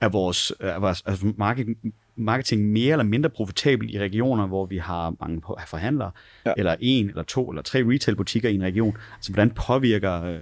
er 0.00 0.08
vores, 0.08 0.52
er 0.60 0.78
vores 0.78 1.02
altså 1.06 1.32
marketing, 1.36 1.76
marketing 2.20 2.72
mere 2.72 2.92
eller 2.92 3.04
mindre 3.04 3.30
profitabel 3.30 3.94
i 3.94 3.98
regioner, 3.98 4.46
hvor 4.46 4.66
vi 4.66 4.78
har 4.78 5.14
mange 5.20 5.42
forhandlere, 5.66 6.10
ja. 6.46 6.52
eller 6.56 6.76
en, 6.80 7.08
eller 7.08 7.22
to, 7.22 7.50
eller 7.50 7.62
tre 7.62 7.84
retailbutikker 7.84 8.48
i 8.48 8.54
en 8.54 8.62
region. 8.62 8.96
Altså, 9.16 9.32
hvordan 9.32 9.50
påvirker 9.50 10.24
øh, 10.24 10.38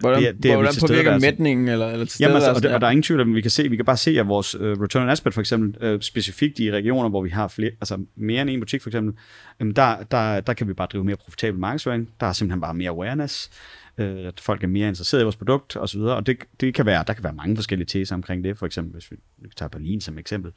Hvordan, 0.00 0.22
det, 0.22 0.42
det, 0.42 0.52
hvordan 0.52 0.72
påvirker 0.80 1.12
altså. 1.12 1.26
mætningen 1.26 1.68
eller, 1.68 1.86
eller 1.86 2.16
Jamen, 2.20 2.34
altså, 2.34 2.50
og, 2.50 2.62
det, 2.62 2.74
og 2.74 2.80
der 2.80 2.86
er 2.86 2.90
ingen 2.90 3.02
tvivl, 3.02 3.20
at 3.20 3.26
vi 3.26 3.40
kan 3.40 3.50
se, 3.50 3.68
vi 3.68 3.76
kan 3.76 3.84
bare 3.84 3.96
se, 3.96 4.20
at 4.20 4.28
vores 4.28 4.54
uh, 4.54 4.62
return 4.62 5.02
on 5.02 5.08
asset 5.08 5.34
for 5.34 5.40
eksempel, 5.40 5.94
uh, 5.94 6.00
specifikt 6.00 6.58
i 6.58 6.72
regioner, 6.72 7.08
hvor 7.08 7.22
vi 7.22 7.28
har 7.28 7.48
flere, 7.48 7.70
altså 7.70 8.04
mere 8.16 8.42
end 8.42 8.50
en 8.50 8.60
butik 8.60 8.82
for 8.82 8.88
eksempel, 8.88 9.14
um, 9.60 9.74
der, 9.74 9.96
der, 10.10 10.40
der 10.40 10.52
kan 10.52 10.68
vi 10.68 10.72
bare 10.72 10.88
drive 10.92 11.04
mere 11.04 11.16
profitabel 11.16 11.60
markedsføring. 11.60 12.08
Der 12.20 12.26
er 12.26 12.32
simpelthen 12.32 12.60
bare 12.60 12.74
mere 12.74 12.90
awareness 12.90 13.50
øh, 13.98 14.26
at 14.26 14.40
folk 14.40 14.62
er 14.62 14.68
mere 14.68 14.88
interesserede 14.88 15.22
i 15.22 15.24
vores 15.24 15.36
produkt 15.36 15.76
og 15.76 15.88
så 15.88 15.98
videre, 15.98 16.16
og 16.16 16.26
det, 16.26 16.38
det 16.60 16.74
kan 16.74 16.86
være, 16.86 17.04
der 17.06 17.12
kan 17.12 17.24
være 17.24 17.32
mange 17.32 17.56
forskellige 17.56 17.86
teser 17.86 18.14
omkring 18.14 18.44
det, 18.44 18.58
for 18.58 18.66
eksempel 18.66 18.92
hvis 18.92 19.10
vi 19.10 19.16
tager 19.56 19.68
Berlin 19.68 20.00
som 20.00 20.18
eksempel, 20.18 20.52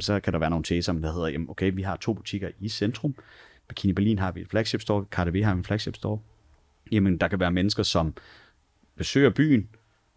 så 0.00 0.20
kan 0.20 0.32
der 0.32 0.38
være 0.38 0.50
nogle 0.50 0.64
teser, 0.64 0.92
der 0.92 1.12
hedder, 1.12 1.28
jamen, 1.28 1.50
okay, 1.50 1.72
vi 1.74 1.82
har 1.82 1.96
to 1.96 2.12
butikker 2.12 2.48
i 2.60 2.68
centrum, 2.68 3.14
Bikini 3.68 3.92
Berlin 3.92 4.18
har 4.18 4.32
vi 4.32 4.40
et 4.40 4.48
flagship 4.48 4.80
store, 4.80 5.04
KDV 5.10 5.42
har 5.42 5.54
vi 5.54 5.58
en 5.58 5.64
flagship 5.64 5.96
store, 5.96 6.18
jamen 6.92 7.18
der 7.18 7.28
kan 7.28 7.40
være 7.40 7.52
mennesker, 7.52 7.82
som 7.82 8.14
besøger 8.96 9.30
byen, 9.30 9.68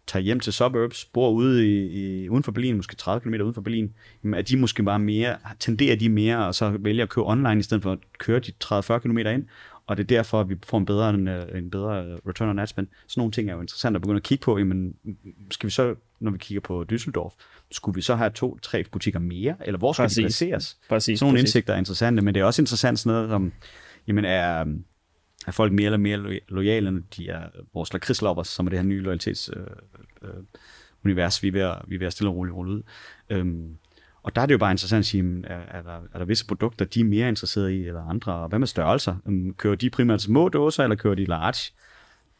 tager 0.06 0.22
hjem 0.22 0.40
til 0.40 0.52
suburbs, 0.52 1.04
bor 1.04 1.30
ude 1.30 1.68
i, 1.68 1.86
i, 1.86 2.28
uden 2.28 2.42
for 2.42 2.52
Berlin, 2.52 2.76
måske 2.76 2.96
30 2.96 3.20
km 3.20 3.34
uden 3.34 3.54
for 3.54 3.60
Berlin, 3.60 3.94
jamen 4.24 4.38
er 4.38 4.42
de 4.42 4.56
måske 4.56 4.82
bare 4.82 4.98
mere, 4.98 5.36
tenderer 5.58 5.96
de 5.96 6.08
mere, 6.08 6.46
og 6.46 6.54
så 6.54 6.76
vælger 6.80 7.02
at 7.02 7.08
købe 7.08 7.26
online, 7.26 7.58
i 7.58 7.62
stedet 7.62 7.82
for 7.82 7.92
at 7.92 7.98
køre 8.18 8.40
de 8.40 8.52
30-40 8.64 8.98
km 8.98 9.18
ind, 9.18 9.44
og 9.86 9.96
det 9.96 10.02
er 10.02 10.06
derfor, 10.06 10.40
at 10.40 10.48
vi 10.48 10.56
får 10.66 10.78
en 10.78 10.86
bedre, 10.86 11.10
en, 11.10 11.28
en 11.28 11.70
bedre 11.70 12.18
return 12.28 12.48
on 12.48 12.58
ad 12.58 12.66
spend. 12.66 12.86
Sådan 13.06 13.20
nogle 13.20 13.32
ting 13.32 13.50
er 13.50 13.54
jo 13.54 13.60
interessant 13.60 13.96
at 13.96 14.02
begynde 14.02 14.16
at 14.16 14.22
kigge 14.22 14.42
på. 14.42 14.58
Jamen, 14.58 14.94
skal 15.50 15.66
vi 15.66 15.70
så, 15.70 15.94
når 16.20 16.30
vi 16.30 16.38
kigger 16.38 16.60
på 16.60 16.84
Düsseldorf, 16.92 17.36
skulle 17.70 17.94
vi 17.94 18.00
så 18.00 18.14
have 18.14 18.30
to-tre 18.30 18.84
butikker 18.92 19.20
mere, 19.20 19.56
eller 19.64 19.78
hvor 19.78 19.92
skal 19.92 20.02
præcis. 20.02 20.16
de 20.16 20.22
placeres? 20.22 20.78
Præcis, 20.88 21.18
sådan 21.18 21.26
nogle 21.26 21.36
præcis. 21.36 21.54
indsigter 21.54 21.74
er 21.74 21.78
interessante, 21.78 22.22
men 22.22 22.34
det 22.34 22.40
er 22.40 22.44
også 22.44 22.62
interessant 22.62 22.98
sådan 22.98 23.14
noget 23.16 23.30
som, 23.30 23.52
jamen 24.06 24.24
er, 24.24 24.64
er 25.46 25.52
folk 25.52 25.72
mere 25.72 25.86
eller 25.86 25.98
mere 25.98 26.40
lojale, 26.48 26.90
når 26.90 27.00
de 27.16 27.28
er 27.28 27.42
vores 27.74 27.92
lakridsloppers, 27.92 28.48
som 28.48 28.66
er 28.66 28.70
det 28.70 28.78
her 28.78 28.86
nye 28.86 29.00
loyalitets 29.00 29.50
øh, 29.56 29.66
øh, 30.22 30.42
univers, 31.04 31.42
vi 31.42 31.48
er, 31.48 31.52
ved 31.52 31.60
at, 31.60 31.78
vi 31.86 31.94
er 31.94 31.98
ved 31.98 32.06
at 32.06 32.12
stille 32.12 32.30
og 32.30 32.36
roligt 32.36 32.56
rulle 32.56 32.72
ud. 32.72 32.82
Øhm, 33.30 33.76
og 34.26 34.36
der 34.36 34.42
er 34.42 34.46
det 34.46 34.52
jo 34.52 34.58
bare 34.58 34.70
interessant 34.70 34.98
at 34.98 35.06
sige, 35.06 35.42
er, 35.44 35.60
er, 35.78 35.82
der, 35.82 36.00
er 36.14 36.18
der 36.18 36.24
visse 36.24 36.46
produkter, 36.46 36.84
de 36.84 37.00
er 37.00 37.04
mere 37.04 37.28
interesserede 37.28 37.76
i, 37.76 37.86
eller 37.86 38.02
andre, 38.02 38.32
og 38.34 38.48
hvad 38.48 38.58
med 38.58 38.66
størrelser? 38.66 39.16
Øhm, 39.26 39.54
kører 39.54 39.74
de 39.74 39.90
primært 39.90 40.22
små 40.22 40.48
dåser, 40.48 40.82
eller 40.82 40.96
kører 40.96 41.14
de 41.14 41.24
large? 41.24 41.72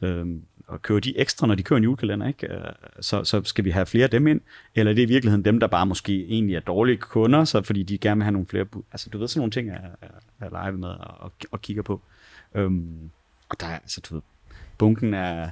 Øhm, 0.03 0.43
og 0.67 0.83
kører 0.83 1.01
de 1.01 1.19
ekstra, 1.19 1.47
når 1.47 1.55
de 1.55 1.63
kører 1.63 1.77
en 1.77 1.85
julekalender, 1.85 2.27
ikke? 2.27 2.53
Øh, 2.55 2.61
så, 3.01 3.25
så 3.25 3.45
skal 3.45 3.65
vi 3.65 3.71
have 3.71 3.87
flere 3.87 4.05
af 4.05 4.11
dem 4.11 4.27
ind, 4.27 4.41
eller 4.75 4.91
er 4.91 4.95
det 4.95 5.03
i 5.03 5.07
virkeligheden 5.07 5.45
dem, 5.45 5.61
der 5.61 5.67
bare 5.67 5.87
måske 5.87 6.25
egentlig 6.25 6.57
er 6.57 6.61
dårlige 6.61 6.97
kunder, 6.97 7.45
så 7.45 7.63
fordi 7.63 7.83
de 7.83 7.99
gerne 7.99 8.19
vil 8.19 8.25
have 8.25 8.33
nogle 8.33 8.47
flere, 8.47 8.67
altså 8.93 9.11
du 9.11 9.19
ved, 9.19 9.29
sådan 9.29 9.41
nogle 9.41 9.51
ting 9.51 9.71
er, 9.71 9.81
er, 10.01 10.47
er 10.47 10.67
live 10.67 10.79
med 10.79 10.89
og, 10.89 11.33
og 11.51 11.63
kigger 11.63 11.83
på. 11.83 12.03
Øhm, 12.55 13.11
og 13.49 13.61
der 13.61 13.67
er, 13.67 13.79
altså, 13.79 14.01
du 14.09 14.15
ved, 14.15 14.23
bunken 14.79 15.15
af 15.15 15.51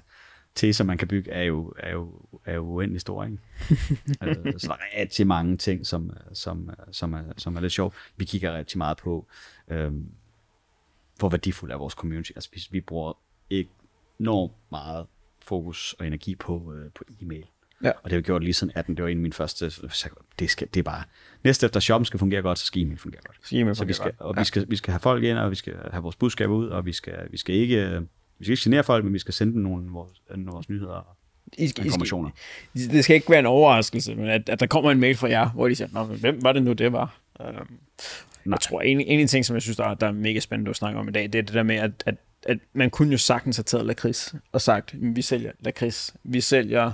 teser, 0.54 0.84
man 0.84 0.98
kan 0.98 1.08
bygge, 1.08 1.30
er 1.30 1.42
jo, 1.42 1.74
er 1.78 1.92
jo, 1.92 2.12
er 2.44 2.54
jo 2.54 2.62
uendelig 2.62 3.00
stor, 3.00 3.24
ikke? 3.24 3.38
altså, 4.20 4.58
så 4.58 4.66
der 4.66 4.74
er 4.74 5.00
rigtig 5.00 5.26
mange 5.26 5.56
ting, 5.56 5.86
som, 5.86 6.10
som, 6.32 6.70
som, 6.92 7.12
er, 7.12 7.22
som 7.36 7.56
er 7.56 7.60
lidt 7.60 7.72
sjovt. 7.72 7.94
Vi 8.16 8.24
kigger 8.24 8.56
rigtig 8.56 8.78
meget 8.78 8.96
på, 8.96 9.26
øhm, 9.68 10.06
hvor 11.18 11.28
værdifuld 11.28 11.70
er 11.70 11.76
vores 11.76 11.94
community. 11.94 12.30
Altså, 12.36 12.50
vi, 12.52 12.60
vi 12.70 12.80
bruger 12.80 13.12
enormt 13.50 14.52
meget 14.70 15.06
fokus 15.42 15.92
og 15.98 16.06
energi 16.06 16.34
på, 16.34 16.72
øh, 16.74 16.90
på 16.92 17.04
e-mail. 17.20 17.46
Ja. 17.82 17.90
Og 17.90 18.04
det 18.04 18.12
har 18.12 18.16
vi 18.16 18.22
gjort 18.22 18.42
lige 18.42 18.54
siden 18.54 18.72
18. 18.76 18.96
Det 18.96 19.02
var 19.02 19.08
en 19.08 19.18
af 19.18 19.22
mine 19.22 19.32
første. 19.32 19.72
Det, 20.38 20.50
skal, 20.50 20.68
det 20.74 20.80
er 20.80 20.82
bare... 20.82 21.02
Næste 21.44 21.66
efter 21.66 21.80
shoppen 21.80 22.04
skal 22.04 22.18
fungere 22.18 22.42
godt, 22.42 22.58
så 22.58 22.66
skal 22.66 22.82
e-mail 22.82 22.98
fungere 22.98 23.22
godt. 23.26 23.38
Så, 23.42 23.56
e-mail 23.56 23.76
så 23.76 23.84
vi 23.84 23.92
skal, 23.92 24.04
godt. 24.04 24.20
Og 24.20 24.34
ja. 24.34 24.40
vi, 24.40 24.44
skal, 24.44 24.66
vi 24.68 24.76
skal 24.76 24.92
have 24.92 25.00
folk 25.00 25.24
ind, 25.24 25.38
og 25.38 25.50
vi 25.50 25.56
skal 25.56 25.74
have 25.90 26.02
vores 26.02 26.16
budskab 26.16 26.50
ud, 26.50 26.68
og 26.68 26.86
vi 26.86 26.92
skal, 26.92 27.28
vi 27.30 27.36
skal 27.36 27.54
ikke... 27.54 28.06
Vi 28.38 28.44
skal 28.44 28.52
ikke 28.52 28.64
genere 28.64 28.84
folk, 28.84 29.04
men 29.04 29.14
vi 29.14 29.18
skal 29.18 29.34
sende 29.34 29.52
dem 29.52 29.62
nogle 29.62 29.84
af 29.86 29.92
vores, 29.92 30.22
af 30.30 30.36
vores 30.46 30.68
nyheder 30.68 31.16
I 31.58 31.68
skal, 31.68 31.84
informationer. 31.84 32.30
I 32.74 32.78
skal, 32.78 32.94
det 32.94 33.04
skal 33.04 33.16
ikke 33.16 33.30
være 33.30 33.38
en 33.38 33.46
overraskelse, 33.46 34.14
men 34.14 34.28
at, 34.28 34.48
at 34.48 34.60
der 34.60 34.66
kommer 34.66 34.90
en 34.90 35.00
mail 35.00 35.16
fra 35.16 35.28
jer, 35.28 35.48
hvor 35.50 35.68
de 35.68 35.74
siger, 35.74 35.88
Nå, 35.92 36.04
hvem 36.04 36.42
var 36.42 36.52
det 36.52 36.62
nu, 36.62 36.72
det 36.72 36.92
var? 36.92 37.20
Um, 37.40 37.78
jeg 38.46 38.60
tror, 38.60 38.80
en, 38.80 39.00
en 39.00 39.20
af 39.20 39.26
de 39.26 39.30
ting, 39.30 39.44
som 39.44 39.54
jeg 39.54 39.62
synes, 39.62 39.76
der 39.76 39.84
er, 39.84 39.94
der 39.94 40.06
er 40.06 40.12
mega 40.12 40.40
spændende 40.40 40.70
at 40.70 40.76
snakke 40.76 40.98
om 41.00 41.08
i 41.08 41.12
dag, 41.12 41.22
det 41.22 41.34
er 41.34 41.42
det 41.42 41.54
der 41.54 41.62
med, 41.62 41.76
at, 41.76 41.90
at, 42.06 42.14
at 42.42 42.58
man 42.72 42.90
kunne 42.90 43.12
jo 43.12 43.18
sagtens 43.18 43.56
have 43.56 43.64
taget 43.64 43.86
lakrids 43.86 44.34
og 44.52 44.60
sagt, 44.60 44.94
vi 44.98 45.22
sælger 45.22 45.52
lakrids, 45.60 46.14
vi 46.24 46.40
sælger 46.40 46.92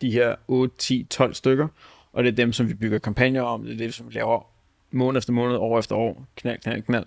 de 0.00 0.10
her 0.10 0.34
8, 0.48 0.74
10, 0.78 1.06
12 1.10 1.34
stykker, 1.34 1.68
og 2.12 2.24
det 2.24 2.30
er 2.30 2.36
dem, 2.36 2.52
som 2.52 2.68
vi 2.68 2.74
bygger 2.74 2.98
kampagner 2.98 3.42
om, 3.42 3.64
det 3.64 3.72
er 3.72 3.76
det, 3.76 3.94
som 3.94 4.08
vi 4.08 4.12
laver 4.12 4.46
måned 4.90 5.18
efter 5.18 5.32
måned, 5.32 5.56
år 5.56 5.78
efter 5.78 5.96
år, 5.96 6.26
knald, 6.36 6.58
knald, 6.60 6.82
knald. 6.82 7.06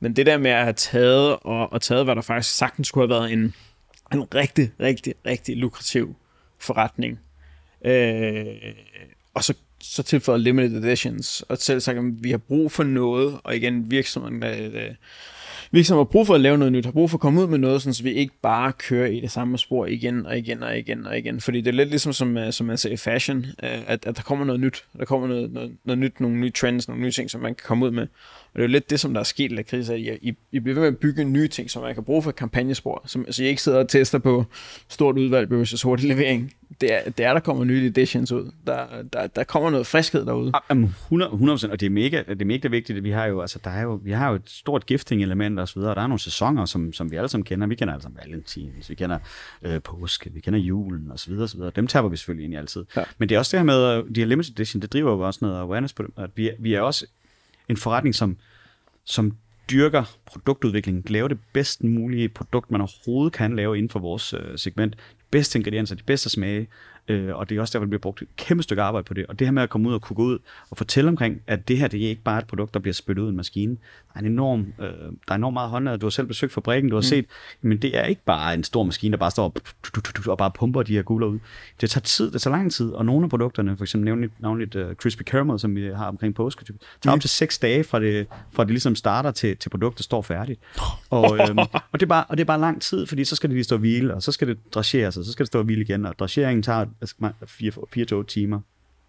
Men 0.00 0.16
det 0.16 0.26
der 0.26 0.38
med 0.38 0.50
at 0.50 0.62
have 0.62 0.72
taget, 0.72 1.36
og, 1.42 1.72
og 1.72 1.82
taget, 1.82 2.04
hvad 2.04 2.16
der 2.16 2.22
faktisk 2.22 2.56
sagtens 2.56 2.88
skulle 2.88 3.08
have 3.08 3.20
været 3.20 3.32
en, 3.32 3.54
en 4.12 4.34
rigtig, 4.34 4.72
rigtig, 4.80 5.14
rigtig 5.26 5.56
lukrativ 5.56 6.16
forretning, 6.58 7.20
øh, 7.84 8.46
og 9.34 9.44
så, 9.44 9.54
så 9.80 10.02
tilføjet 10.02 10.40
limited 10.40 10.84
editions, 10.84 11.42
og 11.48 11.58
selv 11.58 11.80
sagt, 11.80 11.98
at 11.98 12.04
vi 12.04 12.30
har 12.30 12.38
brug 12.38 12.72
for 12.72 12.82
noget, 12.82 13.38
og 13.44 13.56
igen 13.56 13.90
virksomheden, 13.90 14.42
øh, 14.44 14.94
virksomheden 15.70 16.06
har 16.06 16.12
brug 16.12 16.26
for 16.26 16.34
at 16.34 16.40
lave 16.40 16.58
noget 16.58 16.72
nyt, 16.72 16.84
har 16.84 16.92
brug 16.92 17.10
for 17.10 17.16
at 17.16 17.20
komme 17.20 17.40
ud 17.42 17.46
med 17.46 17.58
noget, 17.58 17.82
så 17.82 18.02
vi 18.02 18.12
ikke 18.12 18.34
bare 18.42 18.72
kører 18.72 19.06
i 19.06 19.20
det 19.20 19.30
samme 19.30 19.58
spor 19.58 19.86
igen 19.86 20.26
og 20.26 20.38
igen 20.38 20.62
og 20.62 20.78
igen 20.78 21.06
og 21.06 21.18
igen. 21.18 21.40
Fordi 21.40 21.60
det 21.60 21.68
er 21.68 21.72
lidt 21.72 21.88
ligesom, 21.88 22.12
som, 22.12 22.36
øh, 22.36 22.52
som 22.52 22.66
man 22.66 22.78
siger 22.78 22.92
i 22.92 22.96
fashion, 22.96 23.38
øh, 23.38 23.82
at, 23.86 24.06
at 24.06 24.16
der 24.16 24.22
kommer 24.22 24.44
noget 24.44 24.60
nyt. 24.60 24.84
Der 24.98 25.04
kommer 25.04 25.28
noget, 25.28 25.52
noget, 25.52 25.76
noget 25.84 25.98
nyt, 25.98 26.20
nogle 26.20 26.36
nye 26.36 26.50
trends, 26.50 26.88
nogle 26.88 27.02
nye 27.02 27.10
ting, 27.10 27.30
som 27.30 27.40
man 27.40 27.54
kan 27.54 27.64
komme 27.66 27.86
ud 27.86 27.90
med. 27.90 28.06
Og 28.56 28.60
det 28.60 28.64
er 28.64 28.68
jo 28.68 28.72
lidt 28.72 28.90
det, 28.90 29.00
som 29.00 29.14
der 29.14 29.20
er 29.20 29.24
sket 29.24 29.52
i 29.52 29.62
krise, 29.62 29.94
at 29.94 30.00
I, 30.00 30.32
I 30.52 30.60
bliver 30.60 30.74
ved 30.74 30.80
med 30.80 30.88
at 30.88 30.98
bygge 30.98 31.24
nye 31.24 31.48
ting, 31.48 31.70
som 31.70 31.82
man 31.82 31.94
kan 31.94 32.04
bruge 32.04 32.22
for 32.22 32.30
kampagnespor. 32.30 33.02
Som, 33.06 33.24
altså, 33.26 33.44
I 33.44 33.46
ikke 33.46 33.62
sidder 33.62 33.78
og 33.78 33.88
tester 33.88 34.18
på 34.18 34.44
stort 34.88 35.18
udvalg 35.18 35.50
versus 35.50 35.82
hurtig 35.82 36.08
levering. 36.08 36.52
Det 36.80 36.94
er, 36.94 37.10
det 37.10 37.26
er, 37.26 37.32
der 37.32 37.40
kommer 37.40 37.64
nye 37.64 37.86
editions 37.86 38.32
ud. 38.32 38.52
Der, 38.66 38.86
der, 39.12 39.26
der 39.26 39.44
kommer 39.44 39.70
noget 39.70 39.86
friskhed 39.86 40.26
derude. 40.26 40.52
100, 40.70 41.30
100%, 41.30 41.70
og 41.70 41.80
det 41.80 41.86
er 41.86 41.90
mega, 41.90 42.22
det 42.28 42.42
er 42.42 42.46
mega 42.46 42.68
vigtigt. 42.68 43.04
Vi 43.04 43.10
har 43.10 43.26
jo, 43.26 43.40
altså, 43.40 43.58
der 43.64 43.70
er 43.70 43.82
jo, 43.82 44.00
vi 44.04 44.12
har 44.12 44.28
jo 44.28 44.34
et 44.34 44.50
stort 44.50 44.86
gifting-element 44.86 45.60
og 45.60 45.68
så 45.68 45.74
videre, 45.74 45.92
og 45.92 45.96
der 45.96 46.02
er 46.02 46.06
nogle 46.06 46.20
sæsoner, 46.20 46.64
som, 46.64 46.92
som 46.92 47.10
vi 47.10 47.16
alle 47.16 47.28
sammen 47.28 47.44
kender. 47.44 47.66
Vi 47.66 47.74
kender 47.74 47.94
altså 47.94 48.08
Valentins, 48.22 48.90
vi 48.90 48.94
kender 48.94 49.18
øh, 49.62 49.82
påske, 49.82 50.30
vi 50.32 50.40
kender 50.40 50.60
julen 50.60 51.10
og 51.10 51.18
så 51.18 51.30
videre, 51.30 51.44
og 51.44 51.48
så 51.48 51.56
videre. 51.56 51.72
Dem 51.76 51.86
taber 51.86 52.08
vi 52.08 52.16
selvfølgelig 52.16 52.44
ind 52.44 52.54
i 52.54 52.56
altid. 52.56 52.84
Ja. 52.96 53.04
Men 53.18 53.28
det 53.28 53.34
er 53.34 53.38
også 53.38 53.56
det 53.56 53.60
her 53.60 53.64
med, 53.64 54.14
de 54.14 54.20
her 54.20 54.26
limited 54.26 54.52
edition, 54.52 54.82
det 54.82 54.92
driver 54.92 55.12
jo 55.12 55.20
også 55.20 55.38
noget 55.42 55.60
awareness 55.60 55.92
på 55.94 56.02
dem. 56.02 56.12
At 56.16 56.30
vi, 56.34 56.50
vi 56.58 56.74
er 56.74 56.80
også 56.80 57.06
en 57.68 57.76
forretning, 57.76 58.14
som, 58.14 58.36
som 59.04 59.36
dyrker 59.70 60.04
produktudviklingen, 60.26 61.04
laver 61.06 61.28
det 61.28 61.38
bedst 61.52 61.84
mulige 61.84 62.28
produkt, 62.28 62.70
man 62.70 62.80
overhovedet 62.80 63.32
kan 63.32 63.56
lave 63.56 63.76
inden 63.76 63.90
for 63.90 63.98
vores 63.98 64.34
øh, 64.34 64.58
segment. 64.58 64.94
De 64.94 65.24
bedste 65.30 65.58
ingredienser, 65.58 65.94
de 65.94 66.02
bedste 66.02 66.30
smage, 66.30 66.66
øh, 67.08 67.36
og 67.36 67.48
det 67.48 67.56
er 67.56 67.60
også 67.60 67.78
der, 67.78 67.84
der 67.84 67.88
bliver 67.88 68.00
brugt 68.00 68.22
et 68.22 68.28
kæmpe 68.36 68.62
stykke 68.62 68.82
arbejde 68.82 69.04
på 69.04 69.14
det. 69.14 69.26
Og 69.26 69.38
det 69.38 69.46
her 69.46 69.52
med 69.52 69.62
at 69.62 69.70
komme 69.70 69.88
ud 69.88 69.94
og 69.94 70.02
kunne 70.02 70.14
gå 70.14 70.22
ud 70.22 70.38
og 70.70 70.76
fortælle 70.76 71.08
omkring, 71.08 71.42
at 71.46 71.68
det 71.68 71.78
her, 71.78 71.88
det 71.88 72.04
er 72.04 72.08
ikke 72.08 72.22
bare 72.22 72.38
et 72.38 72.46
produkt, 72.46 72.74
der 72.74 72.80
bliver 72.80 72.94
spyttet 72.94 73.22
ud 73.22 73.28
i 73.28 73.30
en 73.30 73.36
maskine. 73.36 73.72
Der 73.72 74.20
er 74.20 74.20
en 74.20 74.32
enorm, 74.32 74.72
øh, 74.78 74.86
der 74.88 75.12
er 75.28 75.34
enormt 75.34 75.54
meget 75.54 75.70
håndlaget. 75.70 76.00
Du 76.00 76.06
har 76.06 76.10
selv 76.10 76.26
besøgt 76.26 76.52
fabrikken, 76.52 76.90
du 76.90 76.96
har 76.96 77.00
mm. 77.00 77.02
set, 77.02 77.24
men 77.62 77.82
det 77.82 77.96
er 77.96 78.04
ikke 78.04 78.22
bare 78.24 78.54
en 78.54 78.64
stor 78.64 78.82
maskine, 78.82 79.12
der 79.12 79.18
bare 79.18 79.30
står 79.30 79.44
og, 79.44 79.54
og 80.26 80.38
bare 80.38 80.50
pumper 80.50 80.82
de 80.82 80.94
her 80.94 81.02
guler 81.02 81.26
ud. 81.26 81.38
Det 81.80 81.90
tager 81.90 82.02
tid, 82.02 82.30
det 82.30 82.42
tager 82.42 82.56
lang 82.56 82.72
tid, 82.72 82.90
og 82.90 83.06
nogle 83.06 83.24
af 83.24 83.30
produkterne, 83.30 83.76
for 83.76 83.84
eksempel 83.84 84.04
nævnligt, 84.04 84.32
navnligt 84.40 84.74
uh, 84.74 84.94
Crispy 84.94 85.22
Caramel, 85.22 85.58
som 85.60 85.76
vi 85.76 85.86
har 85.86 86.08
omkring 86.08 86.34
påske, 86.34 86.64
tager 86.64 86.76
mm. 87.04 87.10
op 87.10 87.20
til 87.20 87.30
seks 87.30 87.58
dage 87.58 87.84
fra 87.84 88.00
det, 88.00 88.26
fra 88.52 88.64
det 88.64 88.70
ligesom 88.70 88.94
starter 88.94 89.30
til, 89.30 89.56
til 89.56 89.68
produktet 89.68 90.04
står 90.04 90.22
færdigt. 90.22 90.60
Og, 91.10 91.38
øhm, 91.40 91.58
og, 91.58 91.68
det 91.92 92.02
er 92.02 92.06
bare, 92.06 92.24
og 92.28 92.36
det 92.36 92.42
er 92.42 92.46
bare 92.46 92.60
lang 92.60 92.82
tid, 92.82 93.06
fordi 93.06 93.24
så 93.24 93.36
skal 93.36 93.50
det 93.50 93.54
lige 93.54 93.64
stå 93.64 93.74
og 93.74 93.80
hvile, 93.80 94.14
og 94.14 94.22
så 94.22 94.32
skal 94.32 94.48
det 94.48 94.58
dracheres, 94.74 95.16
og 95.16 95.24
så 95.24 95.32
skal 95.32 95.44
det 95.44 95.48
stå 95.48 95.58
og 95.58 95.64
hvile 95.64 95.82
igen, 95.82 96.06
og 96.06 96.18
dracheringen 96.18 96.62
tager 96.62 96.86
4-8 97.02 98.24
timer. 98.24 98.60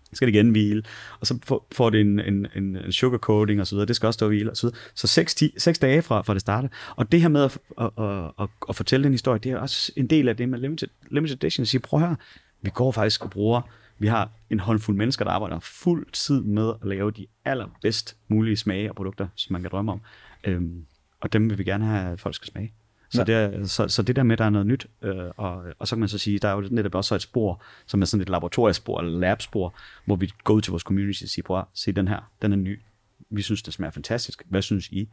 Så 0.03 0.15
skal 0.15 0.27
det 0.27 0.35
igen 0.35 0.49
hvile, 0.49 0.83
og 1.19 1.27
så 1.27 1.39
får, 1.45 1.67
får 1.71 1.89
det 1.89 2.01
en, 2.01 2.19
en, 2.19 2.47
en 2.55 2.91
sugar 2.91 3.17
coating 3.17 3.61
og 3.61 3.67
så 3.67 3.75
videre, 3.75 3.87
det 3.87 3.95
skal 3.95 4.07
også 4.07 4.17
stå 4.17 4.25
og 4.25 4.29
hvile 4.29 4.51
og 4.51 4.57
så 4.57 4.67
videre. 4.67 4.79
Så 4.95 5.07
6, 5.07 5.35
10, 5.35 5.53
6 5.57 5.79
dage 5.79 6.01
fra, 6.01 6.21
fra 6.21 6.33
det 6.33 6.41
starter. 6.41 6.69
Og 6.95 7.11
det 7.11 7.21
her 7.21 7.27
med 7.27 7.43
at, 7.43 7.57
at, 7.81 7.89
at, 7.97 8.31
at, 8.39 8.49
at 8.69 8.75
fortælle 8.75 9.03
den 9.03 9.11
historie, 9.11 9.39
det 9.39 9.51
er 9.51 9.57
også 9.57 9.91
en 9.95 10.07
del 10.07 10.29
af 10.29 10.37
det 10.37 10.49
med 10.49 10.59
limited, 10.59 10.87
limited 11.09 11.43
edition. 11.43 11.61
At 11.61 11.67
sige, 11.67 11.81
prøv 11.81 11.99
her, 11.99 12.15
vi 12.61 12.69
går 12.69 12.91
faktisk 12.91 13.23
og 13.23 13.29
bruger, 13.29 13.61
vi 13.99 14.07
har 14.07 14.29
en 14.49 14.59
håndfuld 14.59 14.97
mennesker, 14.97 15.25
der 15.25 15.31
arbejder 15.31 15.59
fuld 15.59 16.05
tid 16.13 16.41
med 16.41 16.73
at 16.81 16.87
lave 16.87 17.11
de 17.11 17.27
allerbedst 17.45 18.17
mulige 18.27 18.57
smage 18.57 18.91
og 18.91 18.95
produkter, 18.95 19.27
som 19.35 19.53
man 19.53 19.61
kan 19.61 19.71
drømme 19.71 19.91
om. 19.91 20.01
Øhm, 20.43 20.85
og 21.21 21.33
dem 21.33 21.49
vil 21.49 21.57
vi 21.57 21.63
gerne 21.63 21.85
have, 21.85 22.11
at 22.11 22.19
folk 22.19 22.35
skal 22.35 22.47
smage. 22.47 22.73
Så, 23.09 23.23
det 23.23 23.35
er, 23.35 23.65
så, 23.65 23.87
så 23.87 24.01
det 24.01 24.15
der 24.15 24.23
med, 24.23 24.33
at 24.33 24.39
der 24.39 24.45
er 24.45 24.49
noget 24.49 24.67
nyt, 24.67 24.87
øh, 25.01 25.25
og, 25.37 25.63
og 25.79 25.87
så 25.87 25.95
kan 25.95 25.99
man 25.99 26.09
så 26.09 26.17
sige, 26.17 26.39
der 26.39 26.47
er 26.47 26.53
jo 26.53 26.67
netop 26.71 26.95
også 26.95 27.15
et 27.15 27.21
spor, 27.21 27.63
som 27.85 28.01
er 28.01 28.05
sådan 28.05 28.21
et 28.21 28.29
laboratoriespor, 28.29 28.99
eller 28.99 29.19
labspor, 29.19 29.75
hvor 30.05 30.15
vi 30.15 30.31
går 30.43 30.53
ud 30.53 30.61
til 30.61 30.71
vores 30.71 30.83
community 30.83 31.23
og 31.23 31.29
siger, 31.29 31.43
prøv 31.43 31.59
at 31.59 31.65
se 31.73 31.91
den 31.91 32.07
her, 32.07 32.31
den 32.41 32.51
er 32.51 32.57
ny. 32.57 32.79
Vi 33.29 33.41
synes, 33.41 33.61
det 33.61 33.73
smager 33.73 33.91
fantastisk. 33.91 34.43
Hvad 34.49 34.61
synes 34.61 34.87
I? 34.87 35.09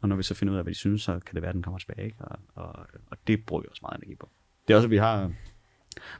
Og 0.00 0.08
når 0.08 0.16
vi 0.16 0.22
så 0.22 0.34
finder 0.34 0.52
ud 0.52 0.58
af, 0.58 0.64
hvad 0.64 0.72
de 0.72 0.78
synes, 0.78 1.02
så 1.02 1.12
kan 1.12 1.34
det 1.34 1.42
være, 1.42 1.48
at 1.48 1.54
den 1.54 1.62
kommer 1.62 1.78
tilbage. 1.78 2.04
Ikke? 2.04 2.16
Og, 2.20 2.38
og, 2.54 2.86
og 3.10 3.16
det 3.26 3.44
bruger 3.46 3.62
vi 3.62 3.68
også 3.70 3.80
meget 3.82 3.98
energi 3.98 4.14
på. 4.14 4.28
Det 4.68 4.74
er 4.74 4.76
også, 4.78 4.86
at 4.86 4.90
vi 4.90 4.96
har 4.96 5.32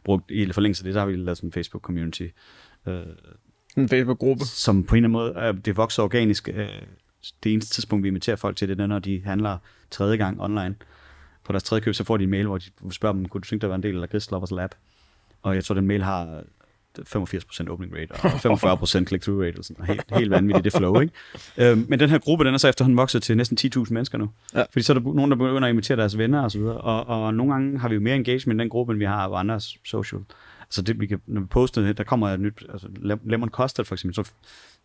brugt, 0.05 0.31
i 0.31 0.53
forlængelse 0.53 0.83
af 0.83 0.85
det, 0.85 0.95
så 0.95 0.99
har 0.99 1.07
vi 1.07 1.17
lavet 1.17 1.37
sådan 1.37 1.49
en 1.49 1.53
Facebook-community. 1.53 2.29
Øh, 2.87 3.07
en 3.77 3.89
Facebook-gruppe? 3.89 4.45
Som 4.45 4.85
på 4.85 4.95
en 4.95 5.05
eller 5.05 5.19
anden 5.19 5.35
måde, 5.43 5.59
øh, 5.59 5.65
det 5.65 5.77
vokser 5.77 6.03
organisk. 6.03 6.49
Øh, 6.49 6.69
det 7.45 7.53
eneste 7.53 7.75
tidspunkt, 7.75 8.03
vi 8.03 8.09
inviterer 8.09 8.37
folk 8.37 8.57
til, 8.57 8.69
det 8.69 8.81
er, 8.81 8.87
når 8.87 8.99
de 8.99 9.23
handler 9.25 9.59
tredje 9.91 10.17
gang 10.17 10.41
online 10.41 10.75
på 11.49 11.53
deres 11.53 11.63
tredje 11.63 11.83
køb, 11.83 11.95
så 11.95 12.05
får 12.05 12.17
de 12.17 12.25
en 12.25 12.31
mail, 12.31 12.47
hvor 12.47 12.59
de 12.59 12.65
spørger 12.91 13.13
dem, 13.13 13.29
kunne 13.29 13.41
du 13.41 13.47
tænke 13.47 13.61
dig 13.61 13.67
at 13.67 13.71
være 13.71 13.77
en 13.77 13.83
del 13.95 14.03
af 14.03 14.09
Chris 14.09 14.31
Lovers 14.31 14.51
Lab? 14.51 14.71
Og 15.43 15.55
jeg 15.55 15.65
tror, 15.65 15.75
den 15.75 15.87
mail 15.87 16.03
har 16.03 16.43
85% 16.99 17.71
opening 17.71 17.95
rate 17.97 18.13
og 18.13 18.19
45% 18.83 19.05
click-through 19.05 19.47
rate, 19.47 19.59
og 19.59 19.65
sådan, 19.65 19.85
helt, 19.87 20.05
helt 20.13 20.31
vanvittigt 20.31 20.65
det 20.65 20.73
flow, 20.73 21.01
ikke? 21.01 21.13
Øhm, 21.59 21.87
men 21.89 22.01
den 22.01 22.11
her 22.11 22.19
gruppe, 22.19 22.45
den 22.45 22.55
er 22.55 22.59
så 22.59 22.69
efterhånden 22.69 22.97
vokset 22.97 23.23
til 23.23 23.37
næsten 23.37 23.59
10.000 23.77 23.85
mennesker 23.91 24.19
nu. 24.19 24.31
Ja. 24.55 24.63
Fordi 24.73 24.83
så 24.83 24.93
er 24.93 24.99
der 24.99 25.13
nogen, 25.13 25.31
der 25.31 25.37
begynder 25.37 25.69
at 25.69 25.73
invitere 25.73 25.97
deres 25.97 26.19
venner 26.19 26.43
og 26.43 26.51
så 26.51 26.59
videre, 26.59 26.77
og, 26.77 27.25
og 27.25 27.35
nogle 27.35 27.53
gange 27.53 27.79
har 27.79 27.89
vi 27.89 27.95
jo 27.95 28.01
mere 28.01 28.17
engagement 28.17 28.61
i 28.61 28.63
den 28.63 28.71
gruppe, 28.71 28.93
end 28.93 28.99
vi 28.99 29.05
har 29.05 29.17
af 29.17 29.39
andre 29.39 29.61
social. 29.85 30.23
Altså 30.69 30.83
det, 30.83 31.01
vi 31.01 31.07
kan, 31.07 31.21
når 31.27 31.41
vi 31.41 31.47
poster, 31.47 31.93
der 31.93 32.05
kommer 32.05 32.29
et 32.29 32.41
nyt, 32.41 32.67
altså 32.73 32.89
Lemon 33.25 33.49
Custard 33.49 33.87
for 33.87 33.95
eksempel, 33.95 34.15
så 34.15 34.31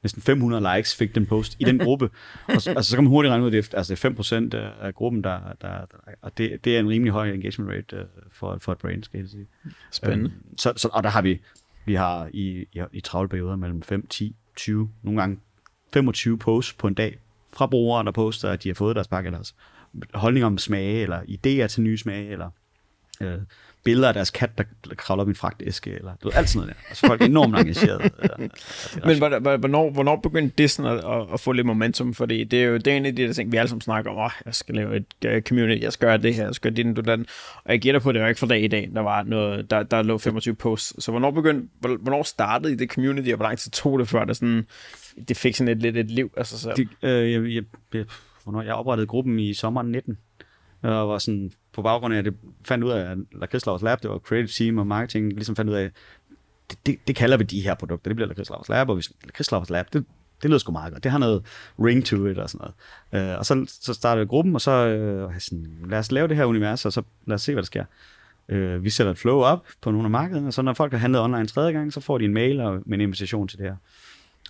næsten 0.03 0.21
500 0.21 0.75
likes 0.75 0.95
fik 0.95 1.15
den 1.15 1.25
post 1.25 1.55
i 1.59 1.63
den 1.63 1.79
gruppe. 1.79 2.09
og, 2.55 2.61
så, 2.61 2.69
altså, 2.69 2.89
så 2.89 2.97
kan 2.97 3.03
man 3.03 3.09
hurtigt 3.09 3.29
regne 3.29 3.43
ud, 3.43 3.47
at 3.47 3.53
det 3.53 3.73
er, 3.73 3.77
altså, 3.77 3.95
det 3.95 4.05
er 4.05 4.57
5% 4.59 4.83
af 4.85 4.95
gruppen, 4.95 5.23
der, 5.23 5.39
der, 5.61 5.67
der 5.77 5.97
og 6.21 6.37
det, 6.37 6.65
det 6.65 6.75
er 6.75 6.79
en 6.79 6.89
rimelig 6.89 7.13
høj 7.13 7.31
engagement 7.31 7.71
rate 7.71 8.01
uh, 8.01 8.07
for, 8.31 8.57
for 8.61 8.71
et 8.71 8.77
brand, 8.77 9.03
skal 9.03 9.19
jeg 9.19 9.29
sige. 9.29 9.47
Spændende. 9.91 10.25
Um, 10.25 10.57
så, 10.57 10.73
så, 10.75 10.89
og 10.93 11.03
der 11.03 11.09
har 11.09 11.21
vi, 11.21 11.41
vi 11.85 11.93
har 11.95 12.29
i, 12.33 12.67
i, 12.73 12.81
i 12.91 13.01
travle 13.01 13.29
perioder 13.29 13.55
mellem 13.55 13.81
5, 13.81 14.07
10, 14.07 14.35
20, 14.55 14.89
nogle 15.03 15.21
gange 15.21 15.39
25 15.93 16.37
posts 16.37 16.73
på 16.73 16.87
en 16.87 16.93
dag 16.93 17.19
fra 17.53 17.67
brugere, 17.67 18.05
der 18.05 18.11
poster, 18.11 18.49
at 18.49 18.63
de 18.63 18.69
har 18.69 18.73
fået 18.73 18.95
deres 18.95 19.07
pakke, 19.07 19.27
eller 19.27 19.37
deres 19.37 19.55
holdning 20.13 20.45
om 20.45 20.57
smage, 20.57 21.01
eller 21.01 21.21
idéer 21.21 21.67
til 21.67 21.83
nye 21.83 21.97
smage, 21.97 22.29
eller 22.29 22.49
øh, 23.21 23.39
billeder 23.83 24.07
af 24.07 24.13
deres 24.13 24.29
kat, 24.29 24.57
der 24.57 24.63
kravler 24.97 25.21
op 25.21 25.27
i 25.27 25.31
en 25.31 25.35
fragtæske, 25.35 25.91
eller 25.91 26.11
du 26.23 26.27
ved, 26.27 26.35
alt 26.35 26.49
sådan 26.49 26.67
noget 26.67 26.75
der. 26.75 26.89
Altså 26.89 27.07
folk 27.07 27.21
er 27.21 27.25
enormt 27.25 27.59
engageret. 27.59 28.01
Men 29.07 29.17
hvornår, 29.17 29.89
hvornår 29.89 30.15
begyndte 30.15 30.53
det 30.57 30.71
sådan 30.71 30.91
at, 30.91 30.97
at, 30.97 31.33
at, 31.33 31.39
få 31.39 31.51
lidt 31.51 31.67
momentum? 31.67 32.13
Fordi 32.13 32.43
det 32.43 32.63
er 32.63 32.67
jo 32.67 32.77
det 32.77 32.87
er 32.87 32.97
en 32.97 33.05
af 33.05 33.15
de 33.15 33.27
der 33.27 33.33
ting, 33.33 33.51
vi 33.51 33.57
alle 33.57 33.69
sammen 33.69 33.81
snakker 33.81 34.11
om, 34.11 34.17
oh, 34.17 34.31
jeg 34.45 34.55
skal 34.55 34.75
lave 34.75 34.95
et 34.95 35.35
uh, 35.35 35.41
community, 35.41 35.83
jeg 35.83 35.93
skal 35.93 36.07
gøre 36.07 36.17
det 36.17 36.35
her, 36.35 36.45
jeg 36.45 36.55
skal 36.55 36.73
gøre 36.73 36.83
det, 36.83 36.95
du 36.95 37.01
den. 37.01 37.25
Og 37.63 37.71
jeg 37.71 37.81
gætter 37.81 37.99
på, 37.99 38.09
at 38.09 38.15
det 38.15 38.21
var 38.21 38.27
ikke 38.27 38.39
for 38.39 38.47
dag 38.47 38.63
i 38.63 38.67
dag, 38.67 38.89
der 38.95 39.01
var 39.01 39.23
noget, 39.23 39.71
der, 39.71 39.83
der 39.83 40.01
lå 40.01 40.17
25 40.17 40.55
posts. 40.55 41.03
Så 41.03 41.11
hvornår 41.11 41.31
begyndte, 41.31 41.67
hvornår 41.79 42.23
startede 42.23 42.73
I 42.73 42.75
det 42.75 42.91
community, 42.91 43.29
og 43.29 43.35
hvor 43.35 43.45
lang 43.45 43.57
tid 43.57 43.71
tog 43.71 43.99
det 43.99 44.09
før 44.09 44.25
det 44.25 44.37
sådan, 44.37 44.67
det 45.27 45.37
fik 45.37 45.55
sådan 45.55 45.77
et, 45.77 45.81
lidt 45.81 45.97
et 45.97 46.11
liv 46.11 46.33
af 46.37 46.45
sig 46.45 46.59
selv? 46.59 46.75
Det, 46.75 46.87
øh, 47.03 47.31
jeg, 47.31 47.41
jeg, 47.43 47.63
jeg, 47.93 48.05
hvornår 48.43 48.61
jeg 48.61 48.73
oprettede 48.73 49.07
gruppen 49.07 49.39
i 49.39 49.53
sommeren 49.53 49.91
19, 49.91 50.17
og 50.81 51.09
var 51.09 51.17
sådan, 51.17 51.51
på 51.73 51.81
baggrund 51.81 52.13
af, 52.13 52.17
at 52.17 52.25
det 52.25 52.33
fandt 52.65 52.83
ud 52.83 52.91
af, 52.91 53.11
at 53.11 53.17
Lakridslavs 53.31 53.81
Lab, 53.81 54.01
det 54.03 54.09
var 54.09 54.17
creative 54.17 54.47
team 54.47 54.77
og 54.77 54.87
marketing, 54.87 55.33
ligesom 55.33 55.55
fandt 55.55 55.71
ud 55.71 55.75
af, 55.75 55.91
det, 56.69 56.77
det, 56.85 57.07
det 57.07 57.15
kalder 57.15 57.37
vi 57.37 57.43
de 57.43 57.61
her 57.61 57.75
produkter, 57.75 58.09
det 58.09 58.15
bliver 58.15 58.27
Lakridslavs 58.27 58.69
Lab, 58.69 58.89
og 58.89 58.95
hvis 58.95 59.11
Lakridslavs 59.23 59.69
Lab, 59.69 59.85
det, 59.93 60.05
det 60.41 60.49
lyder 60.49 60.57
sgu 60.57 60.71
meget 60.71 60.93
godt. 60.93 61.03
Det 61.03 61.11
har 61.11 61.19
noget 61.19 61.45
ring 61.79 62.05
to 62.05 62.25
it 62.25 62.37
og 62.37 62.49
sådan 62.49 62.67
noget. 63.11 63.31
Øh, 63.31 63.37
og 63.39 63.45
så, 63.45 63.65
så 63.81 63.93
startede 63.93 64.25
gruppen, 64.25 64.55
og 64.55 64.61
så 64.61 64.71
øh, 64.71 65.39
sådan, 65.39 65.67
lad 65.89 65.99
os 65.99 66.11
lave 66.11 66.27
det 66.27 66.37
her 66.37 66.45
univers, 66.45 66.85
og 66.85 66.93
så 66.93 67.01
lad 67.25 67.35
os 67.35 67.41
se, 67.41 67.53
hvad 67.53 67.63
der 67.63 67.65
sker. 67.65 67.85
Øh, 68.49 68.83
vi 68.83 68.89
sætter 68.89 69.11
et 69.11 69.17
flow 69.17 69.39
op 69.39 69.65
på 69.81 69.91
nogle 69.91 70.05
af 70.05 70.11
markederne, 70.11 70.47
og 70.47 70.53
så 70.53 70.61
når 70.61 70.73
folk 70.73 70.91
har 70.91 70.99
handlet 70.99 71.21
online 71.21 71.47
tredje 71.47 71.71
gang, 71.71 71.93
så 71.93 71.99
får 71.99 72.17
de 72.17 72.25
en 72.25 72.33
mail 72.33 72.59
og, 72.59 72.81
med 72.85 72.97
en 72.97 73.01
invitation 73.01 73.47
til 73.47 73.59
det 73.59 73.65
her. 73.65 73.75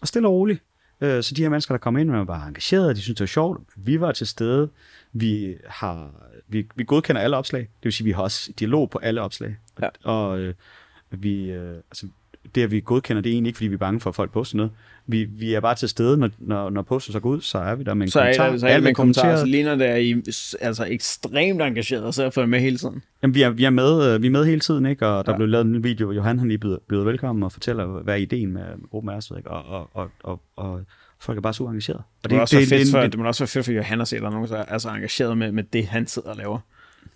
Og 0.01 0.07
stille 0.07 0.27
og 0.27 0.33
roligt. 0.33 0.63
Uh, 1.01 1.21
så 1.21 1.33
de 1.37 1.41
her 1.41 1.49
mennesker, 1.49 1.73
der 1.73 1.79
kommer 1.79 1.99
ind, 1.99 2.11
var 2.11 2.23
bare 2.23 2.47
engagerede, 2.47 2.93
de 2.93 3.01
synes 3.01 3.17
det 3.17 3.23
var 3.23 3.27
sjovt. 3.27 3.61
Vi 3.75 3.99
var 3.99 4.11
til 4.11 4.27
stede. 4.27 4.69
Vi 5.13 5.55
har 5.67 6.11
vi, 6.47 6.67
vi 6.75 6.83
godkender 6.83 7.21
alle 7.21 7.37
opslag. 7.37 7.61
Det 7.61 7.83
vil 7.83 7.93
sige, 7.93 8.05
vi 8.05 8.11
har 8.11 8.21
også 8.21 8.51
dialog 8.59 8.89
på 8.89 8.97
alle 8.97 9.21
opslag. 9.21 9.55
Ja. 9.81 9.89
Og 10.03 10.39
øh, 10.39 10.53
vi, 11.11 11.51
øh, 11.51 11.75
altså, 11.75 12.07
det, 12.55 12.63
at 12.63 12.71
vi 12.71 12.79
godkender, 12.79 13.21
det 13.21 13.29
er 13.29 13.33
egentlig 13.33 13.49
ikke, 13.49 13.57
fordi 13.57 13.67
vi 13.67 13.73
er 13.73 13.77
bange 13.77 13.99
for, 13.99 14.09
at 14.09 14.15
folk 14.15 14.31
poster 14.31 14.57
noget. 14.57 14.71
Vi, 15.07 15.23
vi 15.23 15.53
er 15.53 15.59
bare 15.59 15.75
til 15.75 15.89
stede, 15.89 16.17
når, 16.17 16.29
når, 16.37 16.69
når 16.69 16.81
posten 16.81 17.13
så 17.13 17.19
går 17.19 17.29
ud, 17.29 17.41
så 17.41 17.57
er 17.57 17.75
vi 17.75 17.83
der 17.83 17.93
med 17.93 18.05
en 18.05 18.11
så 18.11 18.19
kommentar. 18.19 18.45
Er, 18.45 18.57
så 18.57 18.67
er 18.67 18.73
det 18.73 18.83
med 18.83 18.89
en 18.89 18.95
kommentar, 18.95 19.37
så 19.37 19.45
ligner 19.45 19.75
det, 19.75 19.85
at 19.85 20.01
I 20.01 20.15
altså, 20.61 20.85
ekstremt 20.89 21.61
engageret, 21.61 22.03
og 22.03 22.13
så 22.13 22.31
er 22.37 22.45
med 22.45 22.59
hele 22.59 22.77
tiden. 22.77 23.03
Jamen, 23.21 23.35
vi 23.35 23.41
er, 23.41 23.49
vi 23.49 23.63
er, 23.63 23.69
med, 23.69 24.13
øh, 24.13 24.21
vi 24.21 24.27
er 24.27 24.31
med 24.31 24.45
hele 24.45 24.59
tiden, 24.59 24.85
ikke? 24.85 25.07
og 25.07 25.25
der 25.25 25.31
ja. 25.31 25.37
blev 25.37 25.47
lavet 25.47 25.65
en 25.65 25.83
video, 25.83 26.05
hvor 26.05 26.13
Johan 26.13 26.39
han 26.39 26.47
lige 26.47 26.57
byder, 26.57 26.77
byder 26.89 27.03
velkommen 27.03 27.43
og 27.43 27.51
fortæller, 27.51 27.85
hvad 27.85 28.13
er 28.13 28.17
ideen 28.17 28.53
med, 28.53 28.63
med 28.63 28.89
gruppen 28.89 29.11
er, 29.11 29.37
ikke? 29.37 29.51
Og, 29.51 29.63
og, 29.65 29.89
og, 29.93 30.11
og, 30.23 30.41
og 30.55 30.81
folk 31.19 31.37
er 31.37 31.41
bare 31.41 31.53
så 31.53 31.63
engageret. 31.63 31.97
Og 31.97 32.03
det, 32.23 32.31
det, 32.31 32.39
også 32.41 32.59
det, 32.59 32.67
fedt 32.67 32.91
for, 32.91 32.99
det, 32.99 33.11
det, 33.11 33.19
må 33.19 33.27
også 33.27 33.43
være 33.43 33.47
fedt 33.47 33.65
for 33.65 33.71
Johan 33.71 34.01
at 34.01 34.07
se, 34.07 34.15
at 34.15 34.21
der 34.21 34.27
er 34.27 34.31
nogen, 34.31 34.49
der 34.49 34.65
er 34.67 34.77
så 34.77 34.89
engageret 34.89 35.37
med, 35.37 35.51
med 35.51 35.63
det, 35.63 35.85
han 35.85 36.07
sidder 36.07 36.29
og 36.29 36.37
laver. 36.37 36.59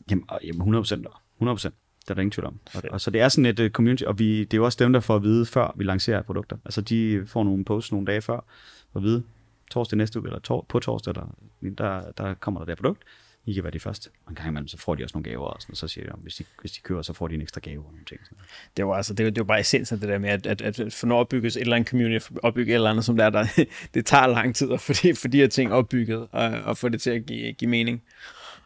Jamen, 0.10 0.26
jamen 0.44 0.62
100 0.62 0.82
procent. 0.82 1.08
100 1.38 1.56
procent. 1.56 1.76
Det 2.08 2.12
er 2.12 2.16
der 2.16 2.22
ingen 2.22 2.32
tvivl 2.32 2.48
om. 2.48 2.60
Og, 2.74 2.84
og, 2.92 3.02
så 3.02 3.12
det 3.12 3.22
er 3.22 3.30
sådan 3.30 3.46
et 3.46 3.60
uh, 3.60 3.70
community, 3.70 4.04
og 4.04 4.20
vi, 4.20 4.40
det 4.40 4.54
er 4.54 4.58
jo 4.58 4.66
også 4.66 4.84
dem, 4.84 4.94
der 4.94 5.00
får 5.00 5.16
at 5.16 5.24
vide, 5.24 5.46
før 5.46 5.74
vi 5.78 5.84
lancerer 5.84 6.22
produkter. 6.22 6.58
Altså 6.66 6.82
de 6.82 7.24
får 7.28 7.44
nogle 7.44 7.66
posts 7.66 7.92
nogle 7.92 8.08
dage 8.08 8.22
før, 8.22 8.46
for 8.92 9.00
at 9.00 9.04
vide, 9.04 9.24
torsdag 9.72 9.98
næste 9.98 10.20
uge, 10.20 10.28
eller 10.28 10.40
tor- 10.40 10.66
på 10.70 10.80
torsdag, 10.80 11.16
der, 11.16 11.36
der, 11.78 12.12
der 12.12 12.34
kommer 12.34 12.60
der 12.60 12.66
det 12.66 12.72
her 12.72 12.76
produkt. 12.76 13.04
I 13.46 13.54
kan 13.54 13.64
være 13.64 13.72
de 13.72 13.80
første. 13.80 14.10
Og 14.26 14.32
en 14.32 14.36
gang 14.36 14.48
imellem, 14.48 14.68
så 14.68 14.78
får 14.78 14.96
de 14.96 15.04
også 15.04 15.18
nogle 15.18 15.30
gaver, 15.30 15.46
og, 15.46 15.62
sådan, 15.62 15.74
og 15.74 15.78
så 15.78 15.88
siger 15.88 16.12
de, 16.12 16.18
hvis 16.22 16.36
de, 16.36 16.44
hvis 16.62 16.72
de 16.72 16.82
kører, 16.82 17.02
så 17.02 17.14
får 17.14 17.28
de 17.28 17.36
en 17.36 17.42
ekstra 17.42 17.62
gave 17.62 17.86
og 17.86 17.92
nogle 17.92 18.06
ting. 18.06 18.20
Sådan. 18.24 18.38
Det 18.78 18.86
var 18.86 18.94
altså, 18.94 19.14
det 19.14 19.26
var, 19.26 19.32
det 19.32 19.40
var 19.40 19.46
bare 19.46 19.60
essensen 19.60 20.02
det 20.02 20.10
der 20.10 20.18
med, 20.18 20.30
at, 20.30 20.48
at, 20.48 20.62
at 20.62 20.94
for 20.94 21.08
når 21.08 21.20
opbygges 21.20 21.56
et 21.56 21.62
eller 21.62 21.76
andet 21.76 21.90
community, 21.90 22.28
opbygge 22.44 22.72
et 22.72 22.76
eller 22.76 22.90
andet, 22.90 23.06
som 23.06 23.18
der, 23.18 23.30
der 23.30 23.46
det 23.94 24.06
tager 24.06 24.28
lang 24.28 24.56
tid 24.56 24.72
at 24.72 24.82
få 24.82 24.94
de, 24.94 25.16
for 25.16 25.28
de 25.28 25.38
her 25.38 25.48
ting 25.48 25.74
opbygget, 25.74 26.28
og, 26.32 26.50
og 26.50 26.78
få 26.78 26.90
det 26.90 27.02
til 27.02 27.10
at 27.10 27.26
give, 27.26 27.54
give 27.54 27.70
mening. 27.70 28.04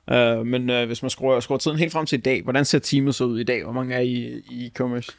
Uh, 0.08 0.48
men 0.48 0.70
uh, 0.70 0.86
hvis 0.86 1.04
man 1.04 1.10
skruer, 1.10 1.40
skruer 1.40 1.58
tiden 1.58 1.78
helt 1.78 1.92
frem 1.92 2.06
til 2.06 2.20
i 2.20 2.22
dag, 2.22 2.44
hvordan 2.44 2.66
ser 2.66 2.80
teamet 2.80 3.16
så 3.16 3.24
ud 3.24 3.40
i 3.40 3.44
dag? 3.44 3.64
Hvor 3.64 3.74
mange 3.74 3.96
er 3.96 4.00
I 4.00 4.44
i 4.52 4.68
e-commerce? 4.68 5.16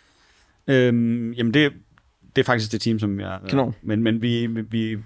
Øhm, 0.67 1.33
jamen 1.33 1.55
det, 1.55 1.73
det 2.37 2.43
er 2.43 2.47
faktisk 2.47 2.73
det 2.73 2.81
team, 2.81 2.99
som 2.99 3.21
jeg... 3.21 3.41
Kanon. 3.49 3.75
Men, 3.83 4.03
men 4.03 4.23
vi, 4.23 4.47
vi 4.47 4.99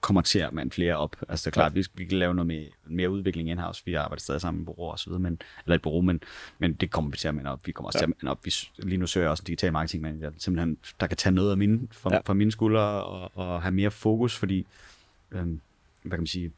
kommer 0.00 0.22
til 0.22 0.38
at 0.38 0.52
mande 0.52 0.70
flere 0.70 0.96
op. 0.96 1.16
Altså 1.28 1.44
det 1.44 1.46
er 1.46 1.60
klart, 1.60 1.72
ja. 1.72 1.80
vi, 1.80 1.86
vi 1.94 2.04
kan 2.04 2.18
lave 2.18 2.34
noget 2.34 2.46
mere, 2.46 2.66
mere 2.86 3.10
udvikling 3.10 3.50
in-house. 3.50 3.82
Vi 3.84 3.94
arbejder 3.94 4.20
stadig 4.20 4.40
sammen 4.40 4.58
med 4.58 4.66
bureau 4.66 4.90
og 4.90 4.98
så 4.98 5.10
videre, 5.10 5.20
men, 5.20 5.40
eller 5.64 5.74
et 5.74 5.82
bureau, 5.82 6.00
men, 6.00 6.22
men 6.58 6.72
det 6.72 6.90
kommer 6.90 7.10
vi 7.10 7.16
til 7.16 7.28
at 7.28 7.34
mande 7.34 7.50
op. 7.50 7.66
Vi 7.66 7.72
kommer 7.72 7.86
også 7.86 7.98
ja. 7.98 8.00
til 8.00 8.12
at 8.12 8.16
mande 8.22 8.30
op. 8.30 8.44
Vi, 8.44 8.54
lige 8.78 8.98
nu 8.98 9.06
søger 9.06 9.24
jeg 9.24 9.30
også 9.30 9.42
en 9.42 9.46
digital 9.46 9.72
marketing 9.72 10.02
manager, 10.02 10.30
simpelthen, 10.38 10.78
der 11.00 11.06
kan 11.06 11.16
tage 11.16 11.34
noget 11.34 11.50
af 11.50 11.56
mine, 11.56 11.88
fra, 11.92 12.14
ja. 12.14 12.20
fra 12.24 12.34
mine 12.34 12.52
skuldre 12.52 12.80
og, 12.80 13.30
og 13.34 13.62
have 13.62 13.72
mere 13.72 13.90
fokus, 13.90 14.36
fordi, 14.36 14.66
øhm, 15.32 15.60
hvad 16.02 16.10
kan 16.10 16.20
man 16.20 16.26
sige, 16.26 16.52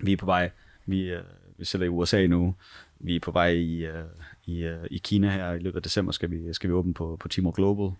vi 0.00 0.12
er 0.12 0.16
på 0.16 0.26
vej, 0.26 0.50
vi, 0.86 1.02
øh, 1.02 1.22
vi 1.62 1.66
sætter 1.66 1.86
i 1.86 1.88
USA 1.88 2.26
nu, 2.26 2.54
vi 3.00 3.16
er 3.16 3.20
på 3.20 3.30
vej 3.30 3.48
i, 3.48 3.84
øh, 3.84 4.04
i, 4.46 4.62
øh, 4.62 4.78
i 4.90 4.98
Kina 4.98 5.30
her 5.30 5.52
i 5.52 5.58
løbet 5.58 5.76
af 5.76 5.82
december, 5.82 6.12
skal 6.12 6.30
vi, 6.30 6.52
skal 6.52 6.70
vi 6.70 6.74
åbne 6.74 6.94
på, 6.94 7.16
på 7.20 7.28
Timor 7.28 7.50
Global. 7.50 7.90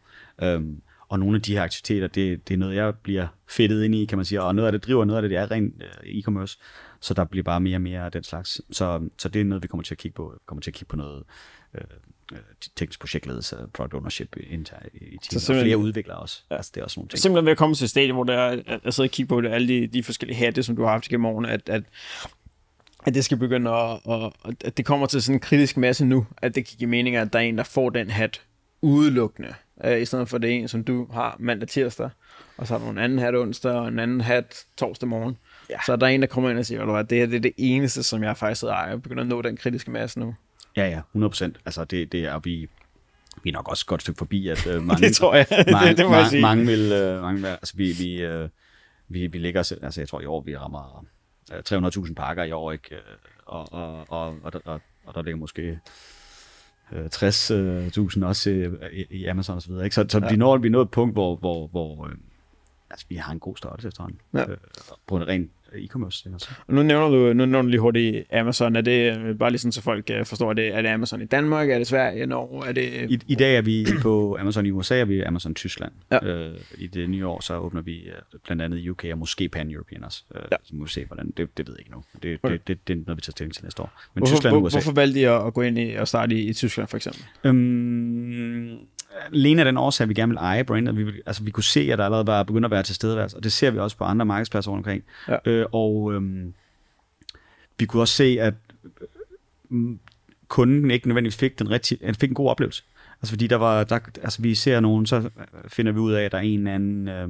Øhm, 0.42 0.82
og 1.08 1.18
nogle 1.18 1.36
af 1.36 1.42
de 1.42 1.54
her 1.54 1.62
aktiviteter, 1.62 2.06
det, 2.06 2.48
det 2.48 2.54
er 2.54 2.58
noget, 2.58 2.76
jeg 2.76 2.94
bliver 2.94 3.26
fedtet 3.48 3.84
ind 3.84 3.94
i, 3.94 4.04
kan 4.04 4.18
man 4.18 4.24
sige, 4.24 4.42
og 4.42 4.54
noget 4.54 4.66
af 4.66 4.72
det 4.72 4.84
driver, 4.84 5.04
noget 5.04 5.16
af 5.16 5.22
det, 5.22 5.30
det 5.30 5.38
er 5.38 5.50
rent 5.50 5.82
uh, 5.82 6.08
e-commerce, 6.08 6.58
så 7.00 7.14
der 7.14 7.24
bliver 7.24 7.42
bare 7.42 7.60
mere 7.60 7.76
og 7.76 7.80
mere 7.80 8.00
af 8.00 8.12
den 8.12 8.24
slags. 8.24 8.60
Så, 8.70 9.08
så 9.18 9.28
det 9.28 9.40
er 9.40 9.44
noget, 9.44 9.62
vi 9.62 9.68
kommer 9.68 9.84
til 9.84 9.94
at 9.94 9.98
kigge 9.98 10.14
på. 10.14 10.30
Vi 10.34 10.38
kommer 10.46 10.62
til 10.62 10.70
at 10.70 10.74
kigge 10.74 10.88
på 10.88 10.96
noget 10.96 11.22
uh, 11.74 11.80
teknisk 12.76 13.00
projektledelse, 13.00 13.56
product 13.72 13.94
ownership 13.94 14.36
internt 14.50 14.94
i 14.94 15.18
teamet, 15.22 15.50
og 15.50 15.64
flere 15.64 15.78
udviklere 15.78 16.18
også. 16.18 16.42
Ja. 16.50 16.56
Altså, 16.56 16.72
det 16.74 16.80
er 16.80 16.84
også 16.84 17.00
nogle 17.00 17.08
ting. 17.08 17.18
Simpelthen 17.18 17.46
ved 17.46 17.52
at 17.52 17.58
komme 17.58 17.74
til 17.74 17.84
et 17.84 17.90
stadie, 17.90 18.12
hvor 18.12 18.24
der 18.24 18.34
er, 18.34 18.78
at 18.84 18.94
sidde 18.94 19.06
og 19.06 19.10
kigge 19.10 19.28
på 19.28 19.40
det, 19.40 19.48
alle 19.48 19.68
de, 19.68 19.86
de 19.86 20.02
forskellige 20.02 20.36
hatte, 20.36 20.62
som 20.62 20.76
du 20.76 20.82
har 20.82 20.90
haft 20.90 21.08
gennem 21.08 21.24
årene, 21.24 21.50
at, 21.50 21.68
at 21.68 21.82
at 23.06 23.14
det 23.14 23.24
skal 23.24 23.36
begynde 23.36 23.70
at, 23.70 24.00
at, 24.10 24.32
at 24.64 24.76
det 24.76 24.84
kommer 24.84 25.06
til 25.06 25.22
sådan 25.22 25.36
en 25.36 25.40
kritisk 25.40 25.76
masse 25.76 26.04
nu, 26.04 26.26
at 26.42 26.54
det 26.54 26.66
kan 26.66 26.76
give 26.78 26.90
mening, 26.90 27.16
at 27.16 27.32
der 27.32 27.38
er 27.38 27.42
en, 27.42 27.58
der 27.58 27.64
får 27.64 27.90
den 27.90 28.10
hat 28.10 28.42
udelukkende 28.82 29.54
øh, 29.84 30.02
i 30.02 30.04
stedet 30.04 30.28
for 30.28 30.38
det 30.38 30.52
en, 30.52 30.68
som 30.68 30.84
du 30.84 31.08
har 31.12 31.36
mandag 31.38 31.68
tirsdag, 31.68 32.10
og 32.56 32.66
så 32.66 32.78
har 32.78 32.84
du 32.84 32.90
en 32.90 32.98
anden 32.98 33.18
hat 33.18 33.34
onsdag, 33.34 33.72
og 33.72 33.88
en 33.88 33.98
anden 33.98 34.20
hat 34.20 34.64
torsdag 34.76 35.08
morgen. 35.08 35.36
Ja. 35.70 35.76
Så 35.86 35.92
er 35.92 35.96
der 35.96 36.06
en, 36.06 36.20
der 36.20 36.26
kommer 36.26 36.50
ind 36.50 36.58
og 36.58 36.66
siger, 36.66 36.94
at 36.94 37.10
det 37.10 37.18
her 37.18 37.26
det 37.26 37.36
er 37.36 37.40
det 37.40 37.52
eneste, 37.56 38.02
som 38.02 38.22
jeg 38.22 38.36
faktisk 38.36 38.62
ejer. 38.62 38.88
Jeg 38.88 39.02
begynder 39.02 39.22
at 39.22 39.28
nå 39.28 39.42
den 39.42 39.56
kritiske 39.56 39.90
masse 39.90 40.20
nu. 40.20 40.34
Ja, 40.76 40.88
ja, 40.88 40.98
100 40.98 41.30
procent. 41.30 41.58
Altså, 41.64 41.84
det, 41.84 42.12
det 42.12 42.24
er 42.24 42.38
vi, 42.38 42.68
vi 43.42 43.50
er 43.50 43.54
nok 43.54 43.68
også 43.68 43.82
et 43.82 43.86
godt 43.86 44.00
stykke 44.00 44.18
forbi, 44.18 44.48
at 44.48 44.66
uh, 44.66 44.82
mange, 44.86 45.06
det 45.06 45.16
tror 45.16 45.34
jeg, 45.34 45.46
mange, 45.72 45.88
det, 45.88 45.98
det 45.98 46.06
må 46.06 46.14
jeg 46.14 46.26
sige. 46.26 46.42
mange 46.42 46.66
vil, 46.66 46.92
uh, 46.92 47.22
mange 47.22 47.40
vil, 47.40 47.48
altså 47.48 47.76
vi, 47.76 47.92
vi, 47.92 48.26
uh, 48.26 48.48
vi, 49.08 49.26
vi 49.26 49.38
ligger, 49.38 49.76
altså 49.82 50.00
jeg 50.00 50.08
tror 50.08 50.20
i 50.20 50.26
år, 50.26 50.40
vi 50.40 50.56
rammer 50.56 51.06
300.000 51.50 52.14
pakker 52.14 52.44
i 52.44 52.52
år, 52.52 52.72
ikke? 52.72 52.96
Og, 53.46 53.72
og, 53.72 54.06
og, 54.08 54.36
og, 54.42 54.52
og, 54.64 54.80
og 55.06 55.14
der 55.14 55.22
ligger 55.22 55.38
måske 55.38 55.80
60.000 56.92 58.22
øh, 58.22 58.28
også 58.28 58.50
i, 58.92 59.04
i 59.10 59.24
Amazon 59.26 59.56
og 59.56 59.62
så 59.62 59.68
videre. 59.68 59.84
Ikke? 59.84 59.94
Så, 59.94 60.06
så 60.08 60.18
ja. 60.18 60.30
vi, 60.30 60.36
når, 60.36 60.56
vi 60.56 60.68
nåede 60.68 60.82
et 60.82 60.90
punkt, 60.90 61.14
hvor, 61.14 61.36
hvor, 61.36 61.66
hvor 61.66 62.06
øh, 62.06 62.14
altså, 62.90 63.06
vi 63.08 63.16
har 63.16 63.32
en 63.32 63.40
god 63.40 63.56
størrelse 63.56 63.88
efterhånden. 63.88 64.20
Ja. 64.34 64.50
Øh, 64.50 64.56
på 65.06 65.16
en 65.16 65.28
ren 65.28 65.50
e-commerce. 65.74 66.32
Altså. 66.32 66.50
Nu 66.68 66.82
nævner 66.82 67.08
du, 67.08 67.16
nu 67.16 67.32
nævner 67.32 67.62
du 67.62 67.68
lige 67.68 67.80
hurtigt 67.80 68.26
Amazon. 68.32 68.76
Er 68.76 68.80
det 68.80 69.18
øh, 69.18 69.38
bare 69.38 69.50
lige 69.50 69.58
sådan, 69.58 69.72
så 69.72 69.82
folk 69.82 70.10
øh, 70.10 70.26
forstår, 70.26 70.50
er 70.50 70.54
det, 70.54 70.74
er 70.74 70.82
det 70.82 70.88
Amazon 70.88 71.22
i 71.22 71.24
Danmark? 71.24 71.70
Er 71.70 71.78
det 71.78 71.86
Sverige? 71.86 72.26
Norge? 72.26 72.68
Er 72.68 72.72
det... 72.72 73.10
I, 73.10 73.20
I 73.28 73.34
dag 73.34 73.56
er 73.56 73.62
vi 73.62 73.86
på 74.02 74.36
Amazon 74.40 74.66
i 74.66 74.70
USA, 74.70 75.02
og 75.02 75.08
vi 75.08 75.20
er 75.20 75.28
Amazon 75.28 75.54
Tyskland. 75.54 75.92
Ja. 76.10 76.26
Øh, 76.26 76.58
I 76.78 76.86
det 76.86 77.10
nye 77.10 77.26
år, 77.26 77.40
så 77.40 77.56
åbner 77.56 77.82
vi 77.82 77.98
øh, 77.98 78.38
blandt 78.44 78.62
andet 78.62 78.88
UK 78.88 79.04
og 79.12 79.18
måske 79.18 79.50
Pan-European 79.56 80.04
også. 80.04 80.22
Øh, 80.34 80.42
ja. 80.52 80.56
Så 80.64 80.76
må 80.76 80.84
vi 80.84 80.90
se, 80.90 81.04
hvordan. 81.04 81.32
Det, 81.36 81.58
det 81.58 81.66
ved 81.66 81.74
jeg 81.74 81.80
ikke 81.80 81.90
nu. 81.90 82.02
Det, 82.22 82.38
okay. 82.42 82.52
det, 82.52 82.68
det, 82.68 82.88
det, 82.88 82.94
er 82.94 83.00
noget, 83.06 83.16
vi 83.16 83.22
tager 83.22 83.30
stilling 83.30 83.54
til 83.54 83.64
næste 83.64 83.82
år. 83.82 83.92
Men 84.14 84.20
hvorfor, 84.20 84.36
Tyskland 84.36 84.56
og 84.56 84.62
USA. 84.62 84.78
Hvorfor 84.78 84.92
valgte 84.92 85.20
I 85.20 85.24
at 85.24 85.54
gå 85.54 85.62
ind 85.62 85.78
i 85.78 85.94
og 85.94 86.08
starte 86.08 86.34
i, 86.34 86.48
i 86.48 86.52
Tyskland, 86.52 86.88
for 86.88 86.96
eksempel? 86.96 87.24
Øhm, 87.44 88.78
alene 89.32 89.60
af 89.60 89.64
den 89.64 89.76
årsag, 89.76 90.04
at 90.04 90.08
vi 90.08 90.14
gerne 90.14 90.30
vil 90.30 90.36
eje 90.36 90.64
brandet. 90.64 90.96
Vi, 90.96 91.02
vil, 91.02 91.22
altså, 91.26 91.42
vi 91.42 91.50
kunne 91.50 91.64
se, 91.64 91.92
at 91.92 91.98
der 91.98 92.04
allerede 92.04 92.26
var 92.26 92.42
begyndt 92.42 92.64
at 92.64 92.70
være 92.70 92.82
til 92.82 92.94
stedeværelse, 92.94 93.36
og 93.36 93.44
det 93.44 93.52
ser 93.52 93.70
vi 93.70 93.78
også 93.78 93.96
på 93.96 94.04
andre 94.04 94.26
markedspladser 94.26 94.70
rundt 94.70 94.80
omkring. 94.80 95.04
Ja. 95.28 95.36
Øh, 95.44 95.66
og 95.72 96.12
øhm, 96.14 96.54
vi 97.78 97.86
kunne 97.86 98.02
også 98.02 98.14
se, 98.14 98.36
at 98.40 98.54
øh, 99.70 99.96
kunden 100.48 100.90
ikke 100.90 101.08
nødvendigvis 101.08 101.36
fik, 101.36 101.58
den 101.58 101.70
rigtige, 101.70 102.14
fik 102.14 102.28
en 102.28 102.34
god 102.34 102.48
oplevelse. 102.48 102.82
Altså 103.22 103.32
fordi 103.32 103.46
der 103.46 103.56
var, 103.56 103.84
der, 103.84 103.98
altså 104.22 104.42
vi 104.42 104.54
ser 104.54 104.80
nogen, 104.80 105.06
så 105.06 105.30
finder 105.68 105.92
vi 105.92 105.98
ud 105.98 106.12
af, 106.12 106.22
at 106.22 106.32
der 106.32 106.38
er 106.38 106.42
en 106.42 106.58
eller 106.58 106.74
anden, 106.74 107.08
øh, 107.08 107.28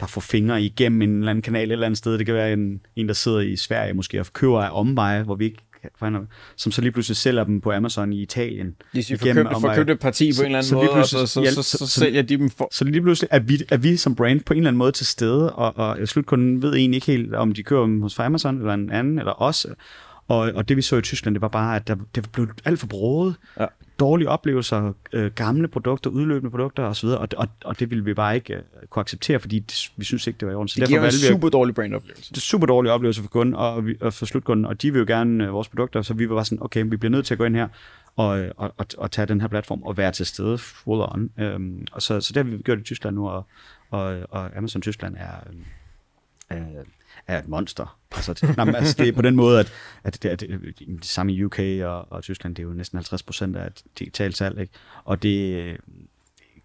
der 0.00 0.06
får 0.06 0.20
fingre 0.20 0.62
igennem 0.62 1.02
en 1.02 1.18
eller 1.18 1.30
anden 1.30 1.42
kanal 1.42 1.68
et 1.68 1.72
eller 1.72 1.86
andet 1.86 1.98
sted. 1.98 2.18
Det 2.18 2.26
kan 2.26 2.34
være 2.34 2.52
en, 2.52 2.80
en 2.96 3.08
der 3.08 3.14
sidder 3.14 3.40
i 3.40 3.56
Sverige 3.56 3.94
måske 3.94 4.20
og 4.20 4.26
køber 4.32 4.62
af 4.62 4.80
omveje, 4.80 5.22
hvor 5.22 5.34
vi 5.34 5.44
ikke 5.44 5.62
som 6.56 6.72
så 6.72 6.80
lige 6.80 6.92
pludselig 6.92 7.16
sælger 7.16 7.44
dem 7.44 7.60
på 7.60 7.72
Amazon 7.72 8.12
i 8.12 8.22
Italien. 8.22 8.74
Hvis 8.92 9.10
vi 9.10 9.16
får 9.16 9.32
købt, 9.32 9.48
får 9.60 9.74
købt 9.74 9.90
et 9.90 10.00
parti 10.00 10.32
på 10.38 10.40
en 10.40 10.46
eller 10.46 10.58
anden 10.58 10.68
så, 10.68 10.74
måde, 10.74 10.90
og 10.90 11.06
så, 11.06 11.26
så, 11.26 11.40
ja, 11.40 11.50
så, 11.50 11.62
så, 11.62 11.78
så, 11.78 11.86
sælger 11.86 12.22
de 12.22 12.36
dem 12.36 12.50
for... 12.50 12.68
Så 12.72 12.84
lige 12.84 13.02
pludselig 13.02 13.28
er 13.32 13.38
vi, 13.38 13.62
er 13.68 13.76
vi 13.76 13.96
som 13.96 14.14
brand 14.14 14.40
på 14.40 14.52
en 14.54 14.58
eller 14.58 14.70
anden 14.70 14.78
måde 14.78 14.92
til 14.92 15.06
stede, 15.06 15.52
og, 15.52 15.76
og 15.76 16.08
slutkunden 16.08 16.62
ved 16.62 16.74
egentlig 16.74 16.96
ikke 16.96 17.06
helt, 17.06 17.34
om 17.34 17.52
de 17.52 17.62
køber 17.62 17.82
dem 17.82 18.00
hos 18.00 18.18
Amazon 18.18 18.58
eller 18.58 18.74
en 18.74 18.90
anden, 18.90 19.18
eller 19.18 19.42
os. 19.42 19.66
Og, 20.28 20.38
og 20.38 20.68
det 20.68 20.76
vi 20.76 20.82
så 20.82 20.96
i 20.96 21.02
Tyskland, 21.02 21.34
det 21.34 21.42
var 21.42 21.48
bare, 21.48 21.76
at 21.76 21.88
der, 21.88 21.96
det 22.14 22.30
blev 22.32 22.48
alt 22.64 22.80
for 22.80 22.86
broet. 22.86 23.34
Ja 23.60 23.66
dårlige 24.00 24.28
oplevelser, 24.28 24.92
øh, 25.12 25.30
gamle 25.32 25.68
produkter, 25.68 26.10
udløbende 26.10 26.50
produkter 26.50 26.82
osv., 26.82 27.08
og, 27.08 27.28
og, 27.36 27.48
og 27.64 27.80
det 27.80 27.90
ville 27.90 28.04
vi 28.04 28.14
bare 28.14 28.34
ikke 28.34 28.54
øh, 28.54 28.60
kunne 28.90 29.00
acceptere, 29.00 29.40
fordi 29.40 29.58
det, 29.58 29.92
vi 29.96 30.04
synes 30.04 30.26
ikke, 30.26 30.38
det 30.38 30.46
var 30.46 30.52
i 30.52 30.56
orden. 30.56 30.68
Så 30.68 30.80
det 30.80 30.88
giver 30.88 31.04
en 31.04 31.12
super 31.12 31.48
dårlig 31.48 31.74
brandoplevelse. 31.74 32.30
Det 32.30 32.36
er 32.36 32.40
super 32.40 32.66
dårlig 32.66 32.92
oplevelse 32.92 33.22
for 33.22 33.28
kunden 33.28 33.54
og, 33.54 33.84
og 34.00 34.14
for 34.14 34.26
slutkunden, 34.26 34.64
og 34.64 34.82
de 34.82 34.92
vil 34.92 34.98
jo 34.98 35.04
gerne 35.08 35.44
øh, 35.44 35.52
vores 35.52 35.68
produkter, 35.68 36.02
så 36.02 36.14
vi 36.14 36.28
var 36.28 36.34
bare 36.34 36.44
sådan, 36.44 36.62
okay, 36.62 36.84
vi 36.86 36.96
bliver 36.96 37.10
nødt 37.10 37.26
til 37.26 37.34
at 37.34 37.38
gå 37.38 37.44
ind 37.44 37.56
her 37.56 37.68
og, 38.16 38.38
øh, 38.38 38.50
og, 38.56 38.74
og, 38.76 38.86
og 38.98 39.10
tage 39.10 39.26
den 39.26 39.40
her 39.40 39.48
platform 39.48 39.82
og 39.82 39.96
være 39.96 40.12
til 40.12 40.26
stede 40.26 40.58
full 40.58 41.00
on. 41.00 41.30
Øhm, 41.38 41.86
og 41.92 42.02
så, 42.02 42.20
så 42.20 42.32
det 42.32 42.44
har 42.44 42.56
vi 42.56 42.62
gjort 42.62 42.78
i 42.78 42.82
Tyskland 42.82 43.16
nu, 43.16 43.28
og, 43.28 43.46
og, 43.90 44.18
og 44.30 44.56
Amazon 44.56 44.82
Tyskland 44.82 45.16
er... 45.16 45.36
Øh, 46.52 46.58
er 47.26 47.38
et 47.38 47.48
monster. 47.48 47.98
Altså, 48.12 48.32
det, 48.32 48.56
nej, 48.56 48.74
altså, 48.76 48.94
det 48.98 49.08
er 49.08 49.12
på 49.12 49.22
den 49.22 49.36
måde, 49.36 49.60
at, 49.60 49.72
at 50.04 50.22
det, 50.22 50.28
at 50.28 50.40
det, 50.40 50.78
det 50.78 51.04
samme 51.04 51.32
i 51.32 51.44
UK 51.44 51.58
og, 51.58 52.12
og 52.12 52.22
Tyskland, 52.22 52.54
det 52.54 52.62
er 52.62 52.66
jo 52.66 52.72
næsten 52.72 52.96
50 52.96 53.22
procent 53.22 53.56
af 53.56 53.70
digitalt 53.98 54.36
salg, 54.36 54.60
ikke? 54.60 54.72
og 55.04 55.22
det, 55.22 55.76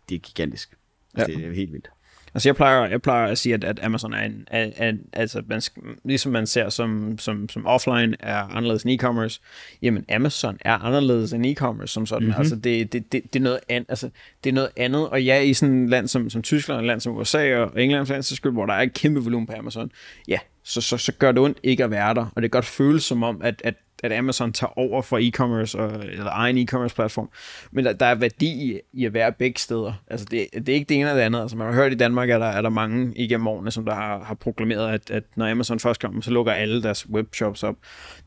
det 0.10 0.16
er 0.16 0.20
gigantisk. 0.20 0.78
Altså, 1.16 1.32
ja. 1.32 1.38
Det 1.38 1.47
er 1.47 1.56
helt 1.56 1.72
vildt. 1.72 1.89
Altså 2.34 2.49
jeg 2.49 2.55
plejer, 2.55 2.86
jeg 2.86 3.01
plejer 3.01 3.27
at 3.27 3.38
sige, 3.38 3.53
at, 3.53 3.63
at 3.63 3.79
Amazon 3.84 4.13
er 4.13 4.25
en, 4.25 4.47
er, 4.47 4.69
er, 4.77 4.93
altså 5.13 5.41
man, 5.47 5.61
ligesom 6.03 6.32
man 6.32 6.47
ser 6.47 6.69
som, 6.69 7.17
som, 7.19 7.49
som 7.49 7.67
offline 7.67 8.15
er 8.19 8.38
anderledes 8.38 8.84
end 8.84 9.01
e-commerce, 9.01 9.41
jamen 9.82 10.05
Amazon 10.11 10.57
er 10.61 10.77
anderledes 10.77 11.34
end 11.34 11.45
e-commerce 11.45 11.86
som 11.88 12.05
sådan. 12.05 12.27
Mm-hmm. 12.27 12.39
Altså 12.39 12.55
det, 12.55 12.93
det, 12.93 13.11
det, 13.11 13.34
det, 13.34 13.39
er 13.39 13.43
noget 13.43 13.59
an, 13.69 13.86
altså 13.89 14.09
det 14.43 14.49
er 14.49 14.53
noget 14.53 14.69
andet, 14.77 15.09
og 15.09 15.23
ja, 15.23 15.39
i 15.39 15.53
sådan 15.53 15.84
et 15.84 15.89
land 15.89 16.07
som, 16.07 16.29
som 16.29 16.41
Tyskland, 16.41 16.79
et 16.79 16.86
land 16.86 17.01
som 17.01 17.17
USA 17.17 17.57
og 17.57 17.82
England, 17.82 18.05
for 18.05 18.21
så 18.21 18.36
skyld, 18.36 18.51
hvor 18.51 18.65
der 18.65 18.73
er 18.73 18.82
et 18.82 18.93
kæmpe 18.93 19.19
volumen 19.19 19.47
på 19.47 19.53
Amazon, 19.57 19.91
ja, 20.27 20.38
så, 20.63 20.82
så, 20.82 20.97
så 20.97 21.11
gør 21.11 21.32
det 21.32 21.41
ondt 21.41 21.57
ikke 21.63 21.84
at 21.84 21.91
være 21.91 22.13
der, 22.13 22.25
og 22.36 22.41
det 22.41 22.51
kan 22.51 22.57
godt 22.57 22.65
føles 22.65 23.03
som 23.03 23.23
om, 23.23 23.41
at, 23.43 23.61
at 23.63 23.75
at 24.04 24.12
Amazon 24.12 24.54
tager 24.54 24.78
over 24.78 25.02
for 25.02 25.20
e-commerce, 25.22 25.78
og, 25.80 26.06
eller 26.06 26.32
egen 26.32 26.58
e-commerce 26.58 26.95
platform. 26.95 27.30
Men 27.72 27.86
der, 27.86 27.93
der 27.93 28.06
er 28.06 28.16
værdi 28.16 28.72
i, 28.72 28.80
i 28.93 29.06
at 29.06 29.14
være 29.14 29.32
begge 29.32 29.60
steder. 29.60 29.93
Altså 30.08 30.28
det, 30.32 30.47
det 30.54 30.70
er 30.70 30.74
ikke 30.74 30.89
det 30.89 30.95
ene 30.95 31.10
eller 31.10 31.16
det 31.16 31.26
andet. 31.26 31.41
Altså 31.41 31.58
man 31.58 31.68
har 31.68 31.74
hørt 31.74 31.91
i 31.91 31.95
Danmark, 31.95 32.30
at 32.30 32.41
der 32.41 32.47
er 32.47 32.62
der 32.62 32.70
mange 32.70 33.14
igennem 33.16 33.47
årene, 33.47 33.72
som 33.72 33.86
der 33.86 33.95
har, 33.95 34.24
har 34.24 34.34
proklameret, 34.34 34.93
at, 34.93 35.10
at 35.10 35.24
når 35.36 35.52
Amazon 35.52 35.80
først 35.80 36.02
kommer, 36.02 36.22
så 36.22 36.32
lukker 36.32 36.54
alle 36.54 36.84
deres 36.84 37.10
webshops 37.10 37.64
op. 37.64 37.76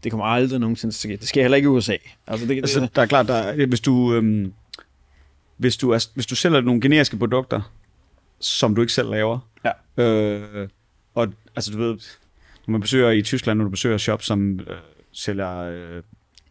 Det 0.05 0.13
kommer 0.13 0.27
aldrig 0.27 0.61
nogensinde 0.61 0.95
til 0.95 1.09
at 1.09 1.13
ske. 1.13 1.17
Det 1.21 1.29
sker 1.29 1.43
heller 1.43 1.57
ikke 1.57 1.67
i 1.67 1.69
USA. 1.69 1.97
Altså, 2.27 2.47
det, 2.47 2.57
altså 2.57 2.89
der 2.95 3.03
er 3.03 3.07
klart, 3.07 3.29
der 3.29 3.35
er, 3.35 3.67
hvis 3.67 3.81
du... 3.81 4.15
Øhm, 4.15 4.53
hvis 5.57 5.77
du, 5.77 5.91
er, 5.91 6.07
hvis 6.15 6.27
du 6.27 6.35
sælger 6.35 6.61
nogle 6.61 6.81
generiske 6.81 7.17
produkter, 7.17 7.61
som 8.41 8.75
du 8.75 8.81
ikke 8.81 8.93
selv 8.93 9.11
laver, 9.11 9.39
ja. 9.65 10.03
øh, 10.03 10.69
og 11.15 11.33
altså 11.57 11.71
du 11.71 11.79
ved, 11.79 11.99
når 12.67 12.73
man 12.73 12.81
besøger 12.81 13.11
i 13.11 13.23
Tyskland, 13.23 13.59
når 13.59 13.65
du 13.65 13.71
besøger 13.71 13.99
shops, 13.99 14.27
som 14.27 14.61
øh, 14.61 14.77
sælger 15.15 15.59
øh, 15.59 16.03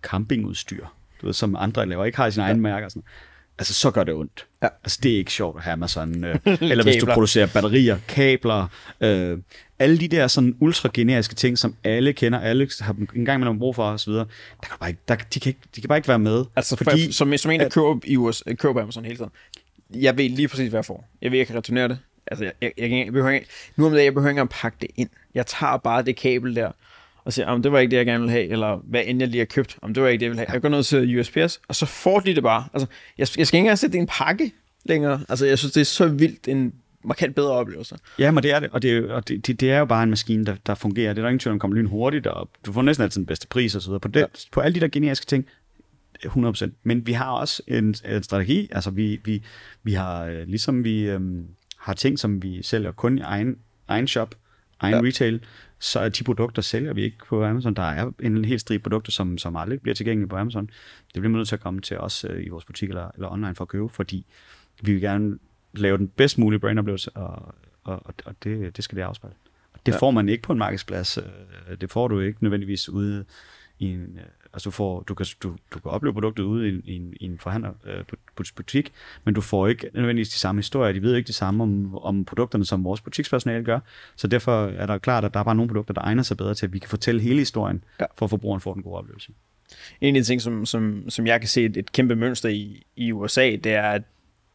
campingudstyr, 0.01 0.85
du 1.21 1.25
ved, 1.25 1.33
som 1.33 1.55
andre 1.59 1.85
laver, 1.85 2.05
ikke 2.05 2.17
har 2.17 2.27
i 2.27 2.31
sine 2.31 2.43
ja. 2.43 2.49
egne 2.49 2.61
mærker. 2.61 2.89
Sådan. 2.89 3.03
altså 3.57 3.73
så 3.73 3.91
gør 3.91 4.03
det 4.03 4.13
ondt. 4.13 4.45
Ja. 4.61 4.67
Altså 4.83 4.99
det 5.03 5.13
er 5.13 5.17
ikke 5.17 5.31
sjovt 5.31 5.57
at 5.57 5.63
have 5.63 5.73
Amazon. 5.73 6.23
Øh, 6.23 6.39
eller 6.61 6.83
hvis 6.83 6.95
du 6.95 7.05
producerer 7.05 7.47
batterier, 7.47 7.97
kabler, 8.07 8.67
øh, 9.01 9.37
alle 9.79 9.99
de 9.99 10.07
der 10.07 10.27
sådan 10.27 10.55
ultra 10.59 10.89
generiske 10.93 11.35
ting, 11.35 11.57
som 11.57 11.75
alle 11.83 12.13
kender, 12.13 12.39
alle 12.39 12.69
har 12.79 12.95
en 13.15 13.25
gang 13.25 13.35
imellem 13.35 13.59
brug 13.59 13.75
for 13.75 13.83
osv., 13.83 14.13
der 14.13 14.25
kan 14.63 14.77
bare 14.79 14.89
ikke, 14.89 15.01
der, 15.07 15.15
de, 15.15 15.39
kan 15.39 15.49
ikke, 15.49 15.59
de 15.75 15.81
kan 15.81 15.87
bare 15.87 15.97
ikke 15.97 16.07
være 16.07 16.19
med. 16.19 16.45
Altså, 16.55 16.75
fordi, 16.75 16.89
fordi, 16.89 17.11
som, 17.11 17.37
som 17.37 17.51
en, 17.51 17.59
der 17.59 17.69
køber, 17.69 17.99
i 18.03 18.17
USA, 18.17 18.53
køber 18.53 18.81
Amazon 18.81 19.05
hele 19.05 19.17
tiden. 19.17 19.31
Jeg 19.93 20.17
ved 20.17 20.29
lige 20.29 20.47
præcis, 20.47 20.69
hvad 20.69 20.77
jeg 20.77 20.85
får. 20.85 21.09
Jeg 21.21 21.31
ved, 21.31 21.37
jeg 21.37 21.47
kan 21.47 21.55
returnere 21.55 21.87
det. 21.87 21.99
Altså, 22.27 22.43
jeg, 22.43 22.53
jeg, 22.61 22.71
jeg, 22.77 22.91
jeg 22.91 23.13
behøver 23.13 23.31
ikke, 23.31 23.47
nu 23.75 23.85
om 23.85 23.91
dagen, 23.91 24.05
jeg 24.05 24.13
behøver 24.13 24.29
ikke 24.29 24.39
engang 24.39 24.61
pakke 24.61 24.77
det 24.81 24.89
ind. 24.95 25.09
Jeg 25.35 25.45
tager 25.45 25.77
bare 25.77 26.03
det 26.03 26.15
kabel 26.15 26.55
der, 26.55 26.71
og 27.25 27.33
siger, 27.33 27.47
om 27.47 27.61
det 27.61 27.71
var 27.71 27.79
ikke 27.79 27.91
det, 27.91 27.97
jeg 27.97 28.05
gerne 28.05 28.19
ville 28.19 28.31
have, 28.31 28.47
eller 28.47 28.81
hvad 28.83 29.03
end 29.05 29.19
jeg 29.19 29.27
lige 29.27 29.39
har 29.39 29.45
købt, 29.45 29.77
om 29.81 29.93
det 29.93 30.03
var 30.03 30.09
ikke 30.09 30.19
det, 30.19 30.25
jeg 30.25 30.31
ville 30.31 30.39
have. 30.39 30.53
Jeg 30.53 30.61
går 30.61 30.69
ned 30.69 30.83
til 30.83 31.19
USPS, 31.19 31.61
og 31.67 31.75
så 31.75 31.85
får 31.85 32.19
de 32.19 32.35
det 32.35 32.43
bare. 32.43 32.65
Altså, 32.73 32.87
jeg, 33.17 33.27
jeg 33.37 33.47
skal 33.47 33.57
ikke 33.57 33.57
engang 33.57 33.77
sætte 33.77 33.93
det 33.93 33.99
i 33.99 34.01
en 34.01 34.07
pakke 34.07 34.51
længere. 34.85 35.25
Altså, 35.29 35.45
jeg 35.45 35.59
synes, 35.59 35.73
det 35.73 35.81
er 35.81 35.85
så 35.85 36.07
vildt 36.07 36.47
en 36.47 36.73
markant 37.03 37.35
bedre 37.35 37.51
oplevelse. 37.51 37.97
Ja, 38.19 38.31
men 38.31 38.43
det 38.43 38.51
er 38.51 38.59
det, 38.59 38.69
og 38.71 38.81
det, 38.81 39.11
og 39.11 39.27
det, 39.27 39.47
det, 39.47 39.59
det 39.59 39.71
er 39.71 39.79
jo 39.79 39.85
bare 39.85 40.03
en 40.03 40.09
maskine, 40.09 40.45
der, 40.45 40.55
der 40.65 40.75
fungerer. 40.75 41.13
Det 41.13 41.21
er 41.21 41.21
der 41.21 41.29
ingen 41.29 41.39
tvivl 41.39 41.53
om, 41.53 41.59
kommer 41.59 41.77
lyn 41.77 41.85
hurtigt, 41.85 42.27
og 42.27 42.49
du 42.65 42.71
får 42.71 42.81
næsten 42.81 43.03
altid 43.03 43.21
den 43.21 43.25
bedste 43.25 43.47
pris 43.47 43.75
og 43.75 43.81
så 43.81 43.89
videre. 43.89 43.99
På, 43.99 44.07
det, 44.07 44.19
ja. 44.19 44.25
på 44.51 44.59
alle 44.59 44.75
de 44.75 44.79
der 44.79 44.87
generiske 44.87 45.25
ting, 45.25 45.45
100%. 46.25 46.69
Men 46.83 47.07
vi 47.07 47.13
har 47.13 47.31
også 47.31 47.63
en, 47.67 47.95
en 48.05 48.23
strategi, 48.23 48.69
altså 48.71 48.89
vi, 48.89 49.19
vi, 49.25 49.43
vi 49.83 49.93
har, 49.93 50.25
øh, 50.25 50.47
ligesom 50.47 50.83
vi 50.83 51.01
øhm, 51.01 51.45
har 51.77 51.93
ting, 51.93 52.19
som 52.19 52.43
vi 52.43 52.63
sælger 52.63 52.91
kun 52.91 53.17
i 53.17 53.21
egen, 53.21 53.57
egen 53.87 54.07
shop, 54.07 54.35
egen 54.79 54.95
ja. 54.95 55.01
retail, 55.01 55.41
så 55.83 56.09
de 56.09 56.23
produkter 56.23 56.61
sælger 56.61 56.93
vi 56.93 57.01
ikke 57.03 57.17
på 57.27 57.45
Amazon. 57.45 57.73
Der 57.73 57.81
er 57.83 58.11
en 58.19 58.45
helt 58.45 58.61
stribe 58.61 58.83
produkter, 58.83 59.11
som, 59.11 59.37
som 59.37 59.55
aldrig 59.55 59.81
bliver 59.81 59.95
tilgængelige 59.95 60.29
på 60.29 60.35
Amazon. 60.35 60.65
Det 61.13 61.21
bliver 61.21 61.29
man 61.29 61.37
nødt 61.37 61.47
til 61.47 61.55
at 61.55 61.61
komme 61.61 61.81
til 61.81 61.97
os 61.97 62.25
øh, 62.29 62.45
i 62.45 62.49
vores 62.49 62.65
butik 62.65 62.89
eller, 62.89 63.11
eller 63.15 63.31
online 63.31 63.55
for 63.55 63.63
at 63.63 63.67
købe, 63.67 63.89
fordi 63.89 64.25
vi 64.81 64.91
vil 64.91 65.01
gerne 65.01 65.39
lave 65.73 65.97
den 65.97 66.07
bedst 66.07 66.37
mulige 66.37 66.59
brandoplevelse, 66.59 67.11
og, 67.11 67.55
og, 67.83 68.01
og, 68.25 68.35
det, 68.43 68.75
det 68.75 68.83
skal 68.83 68.95
det 68.95 69.01
afspejle. 69.03 69.35
Det 69.85 69.91
Ja. 69.91 69.97
får 69.97 70.11
man 70.11 70.29
ikke 70.29 70.43
på 70.43 70.51
en 70.53 70.59
markedsplads. 70.59 71.17
øh, 71.17 71.23
Det 71.81 71.91
får 71.91 72.07
du 72.07 72.19
ikke 72.19 72.43
nødvendigvis 72.43 72.89
ude 72.89 73.25
i 73.79 73.85
en... 73.85 74.19
Altså 74.53 74.69
du, 74.69 74.71
får, 74.71 75.01
du, 75.01 75.13
kan, 75.13 75.25
du, 75.43 75.55
du 75.73 75.79
kan 75.79 75.91
opleve 75.91 76.13
produktet 76.13 76.43
ude 76.43 76.69
i, 76.69 76.73
en- 76.75 76.81
i, 76.85 76.95
en, 76.95 77.13
i 77.19 77.25
en 77.25 77.39
forhandler 77.39 77.71
øh, 77.85 77.99
bu- 78.41 78.53
butik, 78.55 78.91
men 79.23 79.33
du 79.33 79.41
får 79.41 79.67
ikke 79.67 79.89
nødvendigvis 79.93 80.29
de 80.29 80.35
samme 80.39 80.59
historier. 80.59 80.93
De 80.93 81.01
ved 81.01 81.15
ikke 81.15 81.27
det 81.27 81.35
samme 81.35 81.63
om, 81.63 81.97
om 81.97 82.25
produkterne, 82.25 82.65
som 82.65 82.83
vores 82.83 83.01
butikspersonale 83.01 83.63
gør. 83.63 83.79
Så 84.15 84.27
derfor 84.27 84.65
er 84.67 84.85
der 84.85 84.97
klart, 84.97 85.25
at 85.25 85.33
der 85.33 85.39
er 85.39 85.43
bare 85.43 85.55
nogle 85.55 85.69
produkter, 85.69 85.93
der 85.93 86.01
egner 86.01 86.23
sig 86.23 86.37
bedre 86.37 86.53
til, 86.53 86.65
at 86.65 86.73
vi 86.73 86.79
kan 86.79 86.89
fortælle 86.89 87.21
hele 87.21 87.39
historien, 87.39 87.83
Ja. 87.99 88.05
for 88.17 88.25
at 88.25 88.29
forbrugeren 88.29 88.61
får 88.61 88.73
den 88.73 88.83
gode 88.83 88.95
oplevelse. 88.97 89.31
En 90.01 90.15
af 90.15 90.21
de 90.21 90.27
ting, 90.27 90.41
som, 90.41 90.65
som, 90.65 91.09
som 91.09 91.27
jeg 91.27 91.39
kan 91.41 91.49
se 91.49 91.63
et, 91.65 91.77
et 91.77 91.91
kæmpe 91.91 92.15
mønster 92.15 92.49
i, 92.49 92.83
i 92.95 93.11
USA, 93.11 93.41
det 93.55 93.65
er, 93.65 93.89
at 93.89 94.01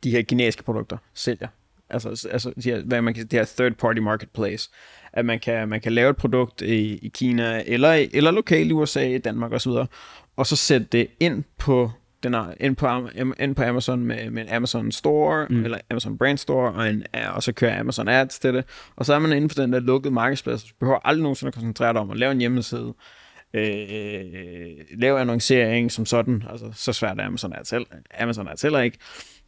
de 0.05 0.11
her 0.11 0.23
generiske 0.29 0.63
produkter 0.63 0.97
sælger. 1.15 1.49
Altså, 1.91 2.29
altså 2.33 2.53
de 2.63 2.71
her, 2.71 2.83
hvad 2.83 3.03
man 3.03 3.15
kan, 3.15 3.23
det 3.27 3.33
her 3.39 3.45
third 3.59 3.73
party 3.73 3.99
marketplace. 4.01 4.71
At 5.19 5.25
man 5.25 5.41
kan, 5.41 5.69
man 5.69 5.81
kan 5.81 5.93
lave 5.93 6.11
et 6.11 6.17
produkt 6.17 6.63
i, 6.63 6.99
i 7.03 7.11
Kina, 7.15 7.63
eller, 7.67 8.07
eller 8.13 8.31
lokalt 8.31 8.71
i 8.71 8.73
USA, 8.73 9.19
Danmark 9.19 9.53
osv., 9.53 9.73
og 10.37 10.47
så 10.47 10.57
sætte 10.57 10.87
det 10.93 11.07
ind 11.21 11.45
på 11.59 11.91
den 12.23 12.35
er 12.35 12.55
ind 12.61 12.77
på, 12.77 13.09
ind 13.41 13.55
på 13.55 13.63
Amazon 13.63 14.05
med, 14.05 14.31
med 14.31 14.43
en 14.43 14.49
Amazon 14.49 14.93
Store, 14.93 15.47
mm. 15.51 15.65
eller 15.65 15.79
Amazon 15.91 16.19
Brand 16.19 16.39
Store, 16.39 16.73
og, 16.73 16.89
en, 16.89 17.05
og 17.35 17.43
så 17.43 17.53
kører 17.53 17.81
Amazon 17.81 18.09
Ads 18.09 18.39
til 18.39 18.55
det. 18.55 18.65
Og 18.97 19.07
så 19.07 19.15
er 19.15 19.19
man 19.19 19.33
inde 19.33 19.49
på 19.49 19.55
den 19.63 19.73
der 19.73 19.81
lukkede 19.81 20.15
markedsplads. 20.15 20.65
Du 20.65 20.75
behøver 20.81 20.99
aldrig 21.05 21.23
nogensinde 21.23 21.49
at 21.49 21.55
koncentrere 21.55 21.93
dig 21.93 22.01
om 22.01 22.11
at 22.11 22.17
lave 22.17 22.33
en 22.33 22.39
hjemmeside, 22.39 22.95
øh, 23.55 23.63
lave 24.99 25.21
annoncering 25.21 25.93
som 25.93 26.07
sådan. 26.07 26.45
Altså, 26.51 26.71
så 26.75 26.93
svært 26.93 27.19
er 27.21 27.27
Amazon 27.27 27.53
Ads, 27.53 27.71
heller, 27.71 27.87
Amazon 28.21 28.49
Ads 28.49 28.63
heller 28.63 28.81
ikke. 28.81 28.99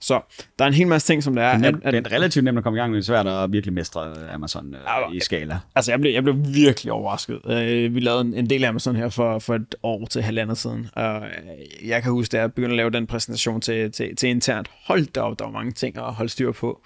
Så 0.02 0.20
der 0.58 0.64
er 0.64 0.68
en 0.68 0.74
hel 0.74 0.86
masse 0.86 1.06
ting, 1.08 1.22
som 1.22 1.34
det 1.34 1.44
er. 1.44 1.56
Det 1.58 1.66
er, 1.66 1.72
At, 1.84 1.94
at, 1.94 2.06
er 2.06 2.12
relativt 2.12 2.44
nemt 2.44 2.58
at 2.58 2.64
komme 2.64 2.78
i 2.78 2.80
gang 2.80 2.90
med, 2.92 2.96
det 2.98 3.02
er 3.02 3.06
svært 3.06 3.26
at 3.26 3.52
virkelig 3.52 3.72
mestre 3.74 4.30
Amazon 4.32 4.74
Ja, 4.86 5.08
øh, 5.10 5.16
i 5.16 5.20
skala. 5.20 5.58
Altså, 5.74 5.92
jeg 5.92 6.00
blev, 6.00 6.12
jeg 6.12 6.22
blev 6.22 6.36
virkelig 6.54 6.92
overrasket. 6.92 7.40
Øh, 7.50 7.94
vi 7.94 8.00
lavede 8.00 8.20
en, 8.20 8.34
en 8.34 8.50
del 8.50 8.64
af 8.64 8.68
Amazon 8.68 8.96
her 8.96 9.08
for, 9.08 9.38
for 9.38 9.54
et 9.54 9.74
år 9.82 10.06
til 10.06 10.22
halvandet 10.22 10.58
siden, 10.58 10.88
og 10.92 11.16
øh, 11.22 11.88
jeg 11.88 12.02
kan 12.02 12.12
huske, 12.12 12.32
da 12.32 12.40
jeg 12.40 12.52
begyndte 12.52 12.72
at 12.72 12.76
lave 12.76 12.90
den 12.90 13.06
præsentation 13.06 13.60
til, 13.60 13.92
til, 13.92 14.16
til 14.16 14.28
internt, 14.28 14.70
hold 14.86 15.06
da 15.06 15.20
op, 15.20 15.38
der 15.38 15.44
var 15.44 15.52
mange 15.52 15.72
ting 15.72 15.96
at 15.96 16.02
holde 16.14 16.30
styr 16.30 16.52
på. 16.52 16.80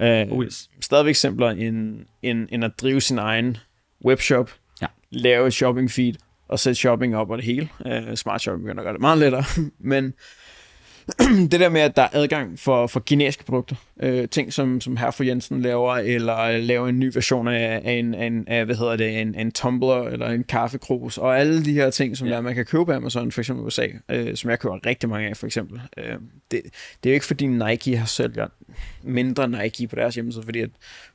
Øh, 0.00 0.26
Oh 0.30 0.44
yes. 0.44 0.70
Stadigvæk 0.80 1.14
simpler 1.14 1.50
end, 1.50 1.98
end, 2.22 2.48
end 2.52 2.64
at 2.64 2.70
drive 2.80 3.00
sin 3.00 3.18
egen 3.18 3.56
webshop, 4.04 4.50
Ja. 4.82 4.86
lave 5.10 5.46
et 5.46 5.52
shopping 5.54 5.90
feed, 5.90 6.14
og 6.48 6.58
sætte 6.58 6.74
shopping 6.74 7.16
op 7.16 7.30
og 7.30 7.38
det 7.38 7.44
hele. 7.46 7.68
Øh, 7.86 8.16
smart 8.16 8.40
shopping 8.40 8.62
begynder 8.64 8.80
at 8.82 8.84
gøre 8.84 8.92
det 8.92 9.00
meget 9.00 9.18
lettere, 9.18 9.44
men 9.78 10.12
det 11.50 11.60
der 11.60 11.68
med, 11.68 11.80
at 11.80 11.96
der 11.96 12.02
er 12.02 12.08
adgang 12.12 12.58
for, 12.58 12.86
for 12.86 13.02
generiske 13.06 13.44
produkter, 13.44 13.76
øh, 14.00 14.28
ting 14.28 14.52
som, 14.52 14.80
som 14.80 14.96
her 14.96 15.10
for 15.10 15.24
Jensen 15.24 15.62
laver, 15.62 15.94
eller 15.94 16.58
laver 16.58 16.88
en 16.88 16.98
ny 16.98 17.10
version 17.14 17.48
af, 17.48 17.80
af, 17.84 17.92
en, 17.92 18.14
af, 18.14 18.26
en, 18.26 18.48
af 18.48 18.64
hvad 18.64 18.76
hedder 18.76 18.96
det, 18.96 19.20
en, 19.20 19.34
en 19.34 19.52
tumbler, 19.52 20.02
eller 20.02 20.26
en 20.28 20.44
kaffekrus, 20.44 21.18
og 21.18 21.38
alle 21.38 21.64
de 21.64 21.72
her 21.72 21.90
ting, 21.90 22.16
som 22.16 22.28
Ja. 22.28 22.34
der, 22.34 22.40
man 22.40 22.54
kan 22.54 22.64
købe 22.64 22.84
på 22.84 22.92
Amazon, 22.92 23.32
for 23.32 23.40
eksempel 23.40 23.62
i 23.62 23.66
USA, 23.66 23.86
øh, 24.08 24.36
som 24.36 24.50
jeg 24.50 24.58
køber 24.58 24.86
rigtig 24.86 25.08
mange 25.08 25.28
af, 25.28 25.36
for 25.36 25.46
eksempel. 25.46 25.80
Øh, 25.96 26.04
det, 26.50 26.62
det 27.02 27.10
er 27.10 27.10
jo 27.10 27.14
ikke, 27.14 27.26
fordi 27.26 27.46
Nike 27.46 27.96
har 27.96 28.06
sælger 28.06 28.46
mindre 29.02 29.48
Nike 29.48 29.86
på 29.88 29.96
deres 29.96 30.14
hjemmeside, 30.14 30.44
fordi 30.44 30.60
at, 30.60 30.70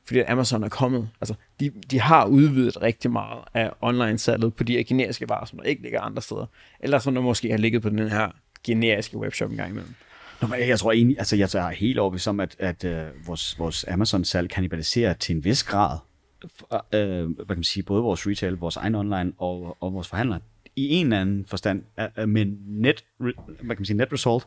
fordi 0.06 0.20
at 0.20 0.28
Amazon 0.28 0.62
er 0.64 0.68
kommet. 0.68 1.08
Altså, 1.20 1.34
de, 1.60 1.70
de 1.90 2.00
har 2.00 2.24
udvidet 2.26 2.82
rigtig 2.82 3.10
meget 3.10 3.38
af 3.54 3.70
online-salget 3.80 4.54
på 4.54 4.64
de 4.64 4.72
her 4.72 4.82
generiske 4.82 5.28
varer, 5.28 5.44
som 5.44 5.58
der 5.58 5.64
ikke 5.64 5.82
ligger 5.82 6.00
andre 6.00 6.22
steder. 6.22 6.46
Eller 6.80 6.98
som 6.98 7.14
der 7.14 7.22
måske 7.22 7.50
har 7.50 7.58
ligget 7.58 7.82
på 7.82 7.88
den 7.88 7.98
her 7.98 8.28
generiske 8.64 9.16
webshop 9.16 9.50
en 9.50 9.56
gang 9.56 9.70
imellem. 9.70 9.94
Nå, 10.42 10.48
men 10.48 10.68
jeg 10.68 10.78
tror 10.78 10.92
egentlig, 10.92 11.18
altså 11.18 11.36
jeg 11.36 11.48
er 11.54 11.68
helt 11.70 11.98
overbevist 11.98 12.28
om, 12.28 12.40
at, 12.40 12.56
at 12.58 12.84
øh, 12.84 13.06
vores, 13.26 13.58
vores 13.58 13.84
Amazon-salg 13.88 14.50
kannibaliserer 14.50 15.12
til 15.14 15.36
en 15.36 15.44
vis 15.44 15.64
grad, 15.64 15.98
øh, 16.94 17.28
hvad 17.30 17.46
kan 17.46 17.56
man 17.56 17.64
sige, 17.64 17.82
både 17.82 18.02
vores 18.02 18.26
retail, 18.26 18.52
vores 18.52 18.76
egen 18.76 18.94
online 18.94 19.32
og, 19.38 19.76
og 19.80 19.94
vores 19.94 20.08
forhandlere, 20.08 20.40
i 20.76 20.88
en 20.88 21.06
eller 21.06 21.20
anden 21.20 21.44
forstand, 21.46 21.82
er- 21.96 22.26
men 22.26 22.58
net, 22.66 23.04
hvad 23.18 23.32
kan 23.58 23.76
man 23.78 23.84
sige, 23.84 23.96
net 23.96 24.12
result 24.12 24.46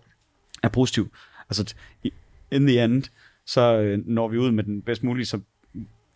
er 0.63 0.69
positiv. 0.69 1.13
Altså, 1.49 1.73
in 2.51 2.67
the 2.67 2.83
end, 2.83 3.03
så 3.45 3.77
øh, 3.77 3.99
når 4.07 4.27
vi 4.27 4.37
ud 4.37 4.51
med 4.51 4.63
den 4.63 4.81
bedst 4.81 5.03
mulige 5.03 5.25
så 5.25 5.39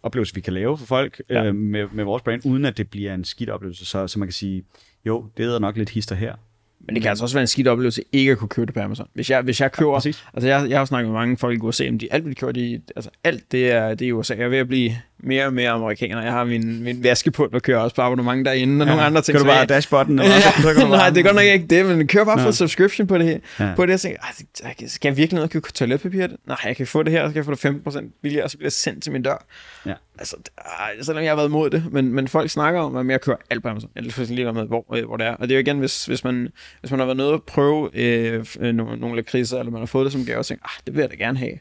oplevelse, 0.03 0.35
vi 0.35 0.41
kan 0.41 0.53
lave 0.53 0.77
for 0.77 0.85
folk 0.85 1.21
Ja. 1.29 1.45
øh, 1.45 1.55
med, 1.55 1.87
med 1.93 2.03
vores 2.03 2.23
brand, 2.23 2.45
uden 2.45 2.65
at 2.65 2.77
det 2.77 2.89
bliver 2.89 3.13
en 3.13 3.23
skidt 3.23 3.49
oplevelse. 3.49 3.85
Så, 3.85 4.07
så 4.07 4.19
man 4.19 4.27
kan 4.27 4.33
sige, 4.33 4.63
jo, 5.05 5.25
det 5.37 5.45
er 5.45 5.59
nok 5.59 5.77
lidt 5.77 5.89
hister 5.89 6.15
her. 6.15 6.35
Men 6.79 6.95
det 6.95 7.03
kan 7.03 7.09
altså 7.09 7.23
også 7.23 7.35
være 7.35 7.41
en 7.41 7.47
skidt 7.47 7.67
oplevelse 7.67 8.03
ikke 8.11 8.31
at 8.31 8.37
kunne 8.37 8.49
købe 8.49 8.65
det 8.65 8.73
på 8.73 8.79
Amazon. 8.79 9.07
Hvis 9.13 9.29
jeg, 9.29 9.41
hvis 9.41 9.61
jeg 9.61 9.71
køber... 9.71 9.91
Ja, 9.91 9.97
præcis. 9.97 10.25
altså 10.33 10.47
jeg, 10.47 10.69
jeg 10.69 10.77
har 10.77 10.85
snakket 10.85 11.11
med 11.11 11.19
mange 11.19 11.37
folk 11.37 11.57
i 11.57 11.61
USA, 11.61 11.89
om 11.89 11.99
de, 11.99 12.13
alt 12.13 12.25
de 12.25 12.35
køber, 12.35 12.51
de, 12.51 12.81
altså 12.95 13.09
alt 13.23 13.51
det 13.51 13.71
er, 13.71 13.89
det 13.89 14.01
er 14.01 14.09
i 14.09 14.11
USA. 14.11 14.35
Jeg 14.35 14.43
er 14.43 14.49
ved 14.49 14.57
at 14.57 14.67
blive 14.67 14.91
mere 15.19 15.45
og 15.45 15.53
mere 15.53 15.69
amerikaner. 15.69 16.21
Jeg 16.23 16.31
har 16.31 16.43
min, 16.43 16.83
min 16.83 17.03
vaskepult, 17.03 17.53
der 17.53 17.59
kører 17.59 17.79
også 17.79 17.95
på 17.95 18.01
abonnement 18.01 18.45
derinde, 18.45 18.83
og 18.83 18.87
ja. 18.87 18.91
nogle 18.93 19.01
andre 19.05 19.21
ting. 19.21 19.33
Kan 19.37 19.45
du 19.45 19.49
bare 19.51 19.57
jeg- 19.59 19.69
dashbotten? 19.69 20.19
Eller 20.19 20.33
Ja, 20.35 20.41
så, 20.41 20.61
så 20.61 20.73
kan 20.73 20.83
du 20.83 20.89
nej, 20.89 21.09
det 21.09 21.17
er 21.17 21.23
godt 21.23 21.35
nok 21.35 21.43
ikke 21.45 21.67
det, 21.67 21.85
men 21.85 22.07
kører 22.07 22.25
bare 22.25 22.37
Nå. 22.37 22.43
for 22.43 22.51
subscription 22.51 23.07
på 23.07 23.17
det 23.17 23.25
her. 23.25 23.37
Ja. 23.59 23.65
Ja. 23.65 23.75
På 23.75 23.85
det, 23.85 23.91
jeg 23.91 23.99
tænker, 23.99 24.19
"Ej, 24.63 24.73
det- 24.79 24.91
skal 24.91 25.09
jeg 25.09 25.17
virkelig 25.17 25.35
ned 25.35 25.43
og 25.43 25.49
købe 25.49 25.71
toiletpapir? 25.71 26.27
Nej, 26.47 26.57
jeg 26.65 26.75
kan 26.75 26.87
få 26.87 27.03
det 27.03 27.11
her, 27.11 27.21
og 27.21 27.29
så 27.29 27.33
kan 27.33 27.37
jeg 27.37 27.45
få 27.45 27.51
det 27.51 27.59
15% 27.59 28.19
billigere, 28.21 28.43
og 28.43 28.51
så 28.51 28.57
bliver 28.57 28.69
det 28.69 28.73
sendt 28.77 29.03
til 29.03 29.11
min 29.11 29.21
dør. 29.23 29.45
Ja. 29.85 29.93
Altså, 30.19 30.35
ej, 30.57 31.01
selvom 31.01 31.23
jeg 31.23 31.31
har 31.31 31.35
været 31.35 31.47
imod 31.47 31.69
det, 31.69 31.83
men, 31.91 32.13
men 32.13 32.27
folk 32.27 32.49
snakker 32.49 32.79
om, 32.81 32.95
at 32.95 33.07
jeg 33.07 33.21
kører 33.21 33.37
alt 33.49 33.63
på 33.63 33.69
Amazon. 33.69 33.89
Jeg 33.95 34.01
er 34.05 34.23
ligeglad 34.25 34.53
med, 34.53 34.67
hvor, 34.67 34.95
øh, 34.95 35.05
hvor 35.05 35.17
det 35.17 35.27
er. 35.27 35.31
Og 35.33 35.41
det 35.47 35.51
er 35.51 35.55
jo 35.55 35.61
igen, 35.61 35.79
hvis, 35.79 36.05
hvis, 36.05 36.23
man, 36.23 36.47
hvis 36.81 36.91
man 36.91 36.99
har 36.99 37.05
været 37.05 37.17
nede 37.17 37.33
og 37.33 37.43
prøve 37.43 37.89
øh, 37.93 38.45
øh, 38.59 38.73
nogle, 38.75 38.97
nogle 38.99 39.15
lakridser, 39.15 39.59
eller 39.59 39.71
man 39.71 39.81
har 39.81 39.85
fået 39.85 40.05
det 40.05 40.11
som 40.13 40.25
gave, 40.25 40.39
og 40.39 40.45
tænker, 40.45 40.65
ah, 40.65 40.79
det 40.85 40.95
vil 40.95 41.01
jeg 41.01 41.09
da 41.11 41.15
gerne 41.15 41.37
have. 41.37 41.53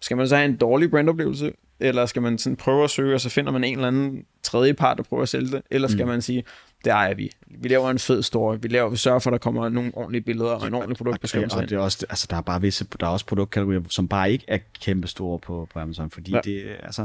Skal 0.00 0.16
man 0.16 0.28
så 0.28 0.36
have 0.36 0.48
en 0.48 0.56
dårlig 0.56 0.90
brandoplevelse, 0.90 1.52
eller 1.80 2.06
skal 2.06 2.22
man 2.22 2.38
sådan 2.38 2.56
prøve 2.56 2.84
at 2.84 2.90
søge, 2.90 3.14
og 3.14 3.20
så 3.20 3.28
finder 3.28 3.52
man 3.52 3.64
en 3.64 3.74
eller 3.74 3.88
anden 3.88 4.24
tredje 4.42 4.74
part, 4.74 4.96
der 4.96 5.02
prøver 5.02 5.22
at 5.22 5.28
sælge 5.28 5.50
det? 5.50 5.62
Eller 5.70 5.88
skal 5.88 6.04
mm. 6.04 6.10
man 6.10 6.22
sige, 6.22 6.44
det 6.84 6.90
ejer 6.90 7.14
vi. 7.14 7.30
Vi 7.46 7.68
laver 7.68 7.90
en 7.90 7.98
fed 7.98 8.22
story. 8.22 8.56
Vi, 8.60 8.68
laver, 8.68 8.90
vi 8.90 8.96
sørger 8.96 9.18
for, 9.18 9.30
at 9.30 9.32
der 9.32 9.38
kommer 9.38 9.68
nogle 9.68 9.90
ordentlige 9.94 10.22
billeder 10.22 10.50
og 10.50 10.66
en 10.66 10.74
ordentlig 10.74 10.94
Og, 10.94 10.96
produktbeskrivelse. 10.96 11.56
og 11.56 11.62
ind. 11.62 11.68
det 11.68 11.76
er 11.76 11.80
også, 11.80 12.06
altså, 12.10 12.26
der 12.30 12.36
er 12.36 12.40
bare 12.40 12.60
visse, 12.60 12.86
der 13.00 13.06
er 13.06 13.10
også 13.10 13.26
produktkategorier, 13.26 13.80
som 13.88 14.08
bare 14.08 14.32
ikke 14.32 14.44
er 14.48 14.58
kæmpe 14.80 15.08
store 15.08 15.38
på, 15.38 15.68
på 15.72 15.78
Amazon, 15.78 16.10
fordi 16.10 16.30
ja. 16.30 16.36
Ja. 16.36 16.40
det, 16.50 16.76
altså, 16.82 17.02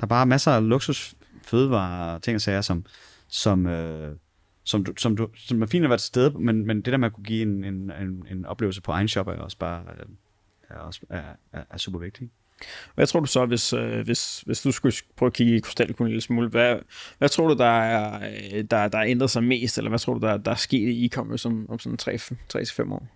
der 0.00 0.04
er 0.04 0.06
bare 0.06 0.26
masser 0.26 0.52
af 0.52 0.68
luksus 0.68 1.14
fødevarer 1.42 2.14
og 2.14 2.22
ting 2.22 2.34
og 2.34 2.40
sager, 2.40 2.60
som, 2.60 2.84
som, 3.28 3.66
øh, 3.66 4.16
som, 4.64 4.84
du, 4.84 4.92
som, 4.96 5.16
du, 5.16 5.28
som 5.36 5.62
er 5.62 5.66
fint 5.66 5.84
at 5.84 5.90
være 5.90 5.98
til 5.98 6.06
stede, 6.06 6.30
men, 6.38 6.66
men 6.66 6.76
det 6.76 6.86
der 6.86 6.96
med 6.96 7.06
at 7.06 7.12
kunne 7.12 7.24
give 7.24 7.42
en, 7.42 7.64
en, 7.64 7.92
en, 8.00 8.26
en 8.30 8.46
oplevelse 8.46 8.82
på 8.82 8.92
egen 8.92 9.08
shop 9.08 9.28
er 9.28 9.32
også 9.32 9.58
bare 9.58 9.82
øh, 9.98 10.06
er, 10.68 10.78
også, 10.78 11.00
er, 11.10 11.22
er, 11.52 11.62
er 11.70 11.78
super 11.78 11.98
vigtigt. 11.98 12.30
Hvad 12.94 13.06
tror 13.06 13.20
du 13.20 13.26
så, 13.26 13.46
hvis, 13.46 13.72
øh, 13.72 14.04
hvis, 14.04 14.40
hvis 14.40 14.62
du 14.62 14.72
skulle 14.72 14.94
prøve 15.16 15.26
at 15.26 15.32
kigge 15.32 15.56
i 15.56 15.60
krystalkuglen 15.60 16.06
en 16.06 16.12
lille 16.12 16.22
smule, 16.22 16.48
hvad, 16.48 16.78
hvad 17.18 17.28
tror 17.28 17.48
du, 17.48 17.54
der 17.54 17.80
er, 17.80 18.30
øh, 18.54 18.64
der, 18.70 18.88
der 18.88 18.98
er 18.98 19.04
ændret 19.06 19.30
sig 19.30 19.44
mest, 19.44 19.78
eller 19.78 19.88
hvad 19.88 19.98
tror 19.98 20.14
du, 20.14 20.20
der, 20.26 20.36
der 20.36 20.50
er 20.50 20.54
sket 20.54 20.88
i 20.88 21.06
e-commerce 21.06 21.46
om, 21.46 21.70
om 21.70 21.78
sådan 21.78 21.98
3-5 22.02 22.92
år? 22.92 23.06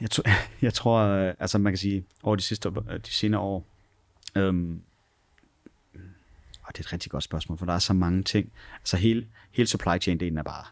Jeg, 0.00 0.10
tror, 0.10 0.24
jeg 0.62 0.74
tror, 0.74 1.00
øh, 1.00 1.34
altså 1.38 1.58
man 1.58 1.72
kan 1.72 1.78
sige, 1.78 2.04
over 2.22 2.36
de 2.36 2.42
sidste 2.42 2.68
øh, 2.68 2.96
de 2.96 3.10
senere 3.10 3.40
år, 3.40 3.66
øhm, 4.36 4.80
og 6.62 6.72
det 6.72 6.78
er 6.78 6.88
et 6.88 6.92
rigtig 6.92 7.10
godt 7.10 7.24
spørgsmål, 7.24 7.58
for 7.58 7.66
der 7.66 7.72
er 7.72 7.78
så 7.78 7.92
mange 7.92 8.22
ting. 8.22 8.52
Altså 8.80 8.96
hele, 8.96 9.26
hele 9.52 9.66
supply 9.66 9.98
chain 10.00 10.20
delen 10.20 10.38
er 10.38 10.42
bare, 10.42 10.64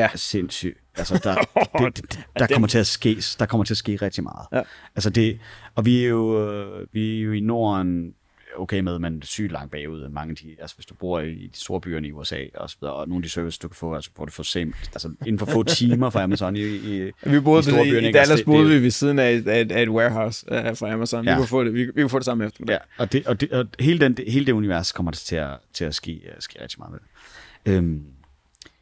ja. 0.00 0.08
sindssyg. 0.14 0.76
Altså, 0.96 1.20
der, 1.24 1.34
det, 1.90 1.96
det, 1.96 2.18
der, 2.38 2.46
kommer 2.46 2.68
til 2.68 2.78
at 2.78 2.86
ske, 2.86 3.22
der 3.38 3.46
kommer 3.46 3.64
til 3.64 3.74
at 3.74 3.78
ske 3.78 3.96
rigtig 3.96 4.24
meget. 4.24 4.46
Ja. 4.52 4.62
Altså 4.96 5.10
det, 5.10 5.38
og 5.74 5.84
vi 5.84 6.04
er, 6.04 6.08
jo, 6.08 6.50
øh, 6.50 6.86
vi 6.92 7.18
er 7.18 7.22
jo 7.22 7.32
i 7.32 7.40
Norden 7.40 8.14
okay 8.56 8.80
med, 8.80 8.98
men 8.98 9.22
sygt 9.22 9.52
langt 9.52 9.72
bagud. 9.72 10.08
Mange 10.08 10.30
af 10.30 10.36
de, 10.36 10.56
altså 10.60 10.76
hvis 10.76 10.86
du 10.86 10.94
bor 10.94 11.20
i 11.20 11.34
de 11.34 11.50
store 11.52 11.80
byerne 11.80 12.08
i 12.08 12.12
USA 12.12 12.44
og 12.54 12.70
så 12.70 12.76
videre, 12.80 12.94
og 12.94 13.08
nogle 13.08 13.18
af 13.18 13.22
de 13.22 13.28
services, 13.28 13.58
du 13.58 13.68
kan 13.68 13.74
få, 13.74 13.94
altså 13.94 14.10
hvor 14.16 14.24
du 14.24 14.32
får 14.32 14.42
sent, 14.42 14.74
altså 14.92 15.08
inden 15.26 15.38
for 15.38 15.46
få 15.46 15.62
timer 15.78 16.10
fra 16.10 16.22
Amazon 16.22 16.56
i, 16.56 16.60
i, 16.60 17.10
vi 17.22 17.40
boede 17.40 17.60
i 17.60 17.62
store 17.62 17.84
byer. 17.84 18.00
I, 18.00 18.08
i 18.08 18.12
Dallas 18.12 18.42
boede 18.42 18.68
vi 18.68 18.82
ved 18.82 18.90
siden 18.90 19.18
af 19.18 19.32
et, 19.32 19.60
et, 19.60 19.82
et 19.82 19.88
warehouse 19.88 20.46
uh, 20.50 20.76
fra 20.76 20.92
Amazon. 20.92 21.24
Ja. 21.24 21.34
Vi, 21.34 21.36
kunne 21.36 21.46
få 21.46 21.64
det, 21.64 21.74
vi, 21.74 21.84
vi 21.84 22.02
kunne 22.02 22.08
få 22.08 22.18
det 22.18 22.24
samme 22.24 22.46
efter. 22.46 22.64
Ja, 22.68 22.78
og, 22.98 23.12
det, 23.12 23.26
og, 23.26 23.40
det, 23.40 23.52
og 23.52 23.66
hele, 23.80 24.00
den, 24.00 24.16
hele 24.28 24.46
det 24.46 24.52
univers 24.52 24.92
kommer 24.92 25.12
til 25.12 25.36
at, 25.36 25.56
til 25.72 25.84
at 25.84 25.94
ske, 25.94 26.20
uh, 26.24 26.40
ske 26.40 26.62
rigtig 26.62 26.78
meget 26.78 26.92
med 26.92 26.98
det. 27.00 27.76
Øhm, 27.76 28.04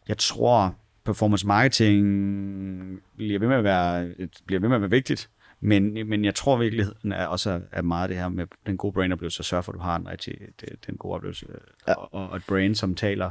jeg 0.09 0.19
tror, 0.19 0.75
performance 1.09 1.47
marketing 1.47 3.03
bliver 3.17 3.39
ved 3.39 3.49
med 3.49 3.57
at 3.57 3.65
være, 3.65 4.15
bliver 4.47 4.61
ved 4.61 4.69
med 4.69 4.77
at 4.77 4.81
være 4.81 4.91
vigtigt. 4.91 5.31
Men, 5.61 6.09
men 6.09 6.25
jeg 6.25 6.35
tror 6.35 6.57
virkeligheden 6.57 7.13
er 7.13 7.27
også 7.27 7.61
er 7.73 7.83
meget 7.83 8.11
det 8.11 8.17
her 8.17 8.29
med 8.29 8.47
den 8.67 8.77
gode 8.77 8.93
brain-oplevelse, 8.93 9.41
at 9.41 9.45
sørge 9.45 9.63
for, 9.63 9.73
at 9.73 9.77
du 9.77 9.83
har 9.83 9.97
en 9.97 10.09
rigtig 10.09 10.35
det, 10.61 10.69
den 10.87 10.97
gode 10.97 11.15
oplevelse. 11.15 11.47
Ja. 11.89 11.95
Og, 11.95 12.31
og 12.31 12.37
et 12.37 12.43
brain, 12.49 12.75
som 12.75 12.95
taler, 12.95 13.31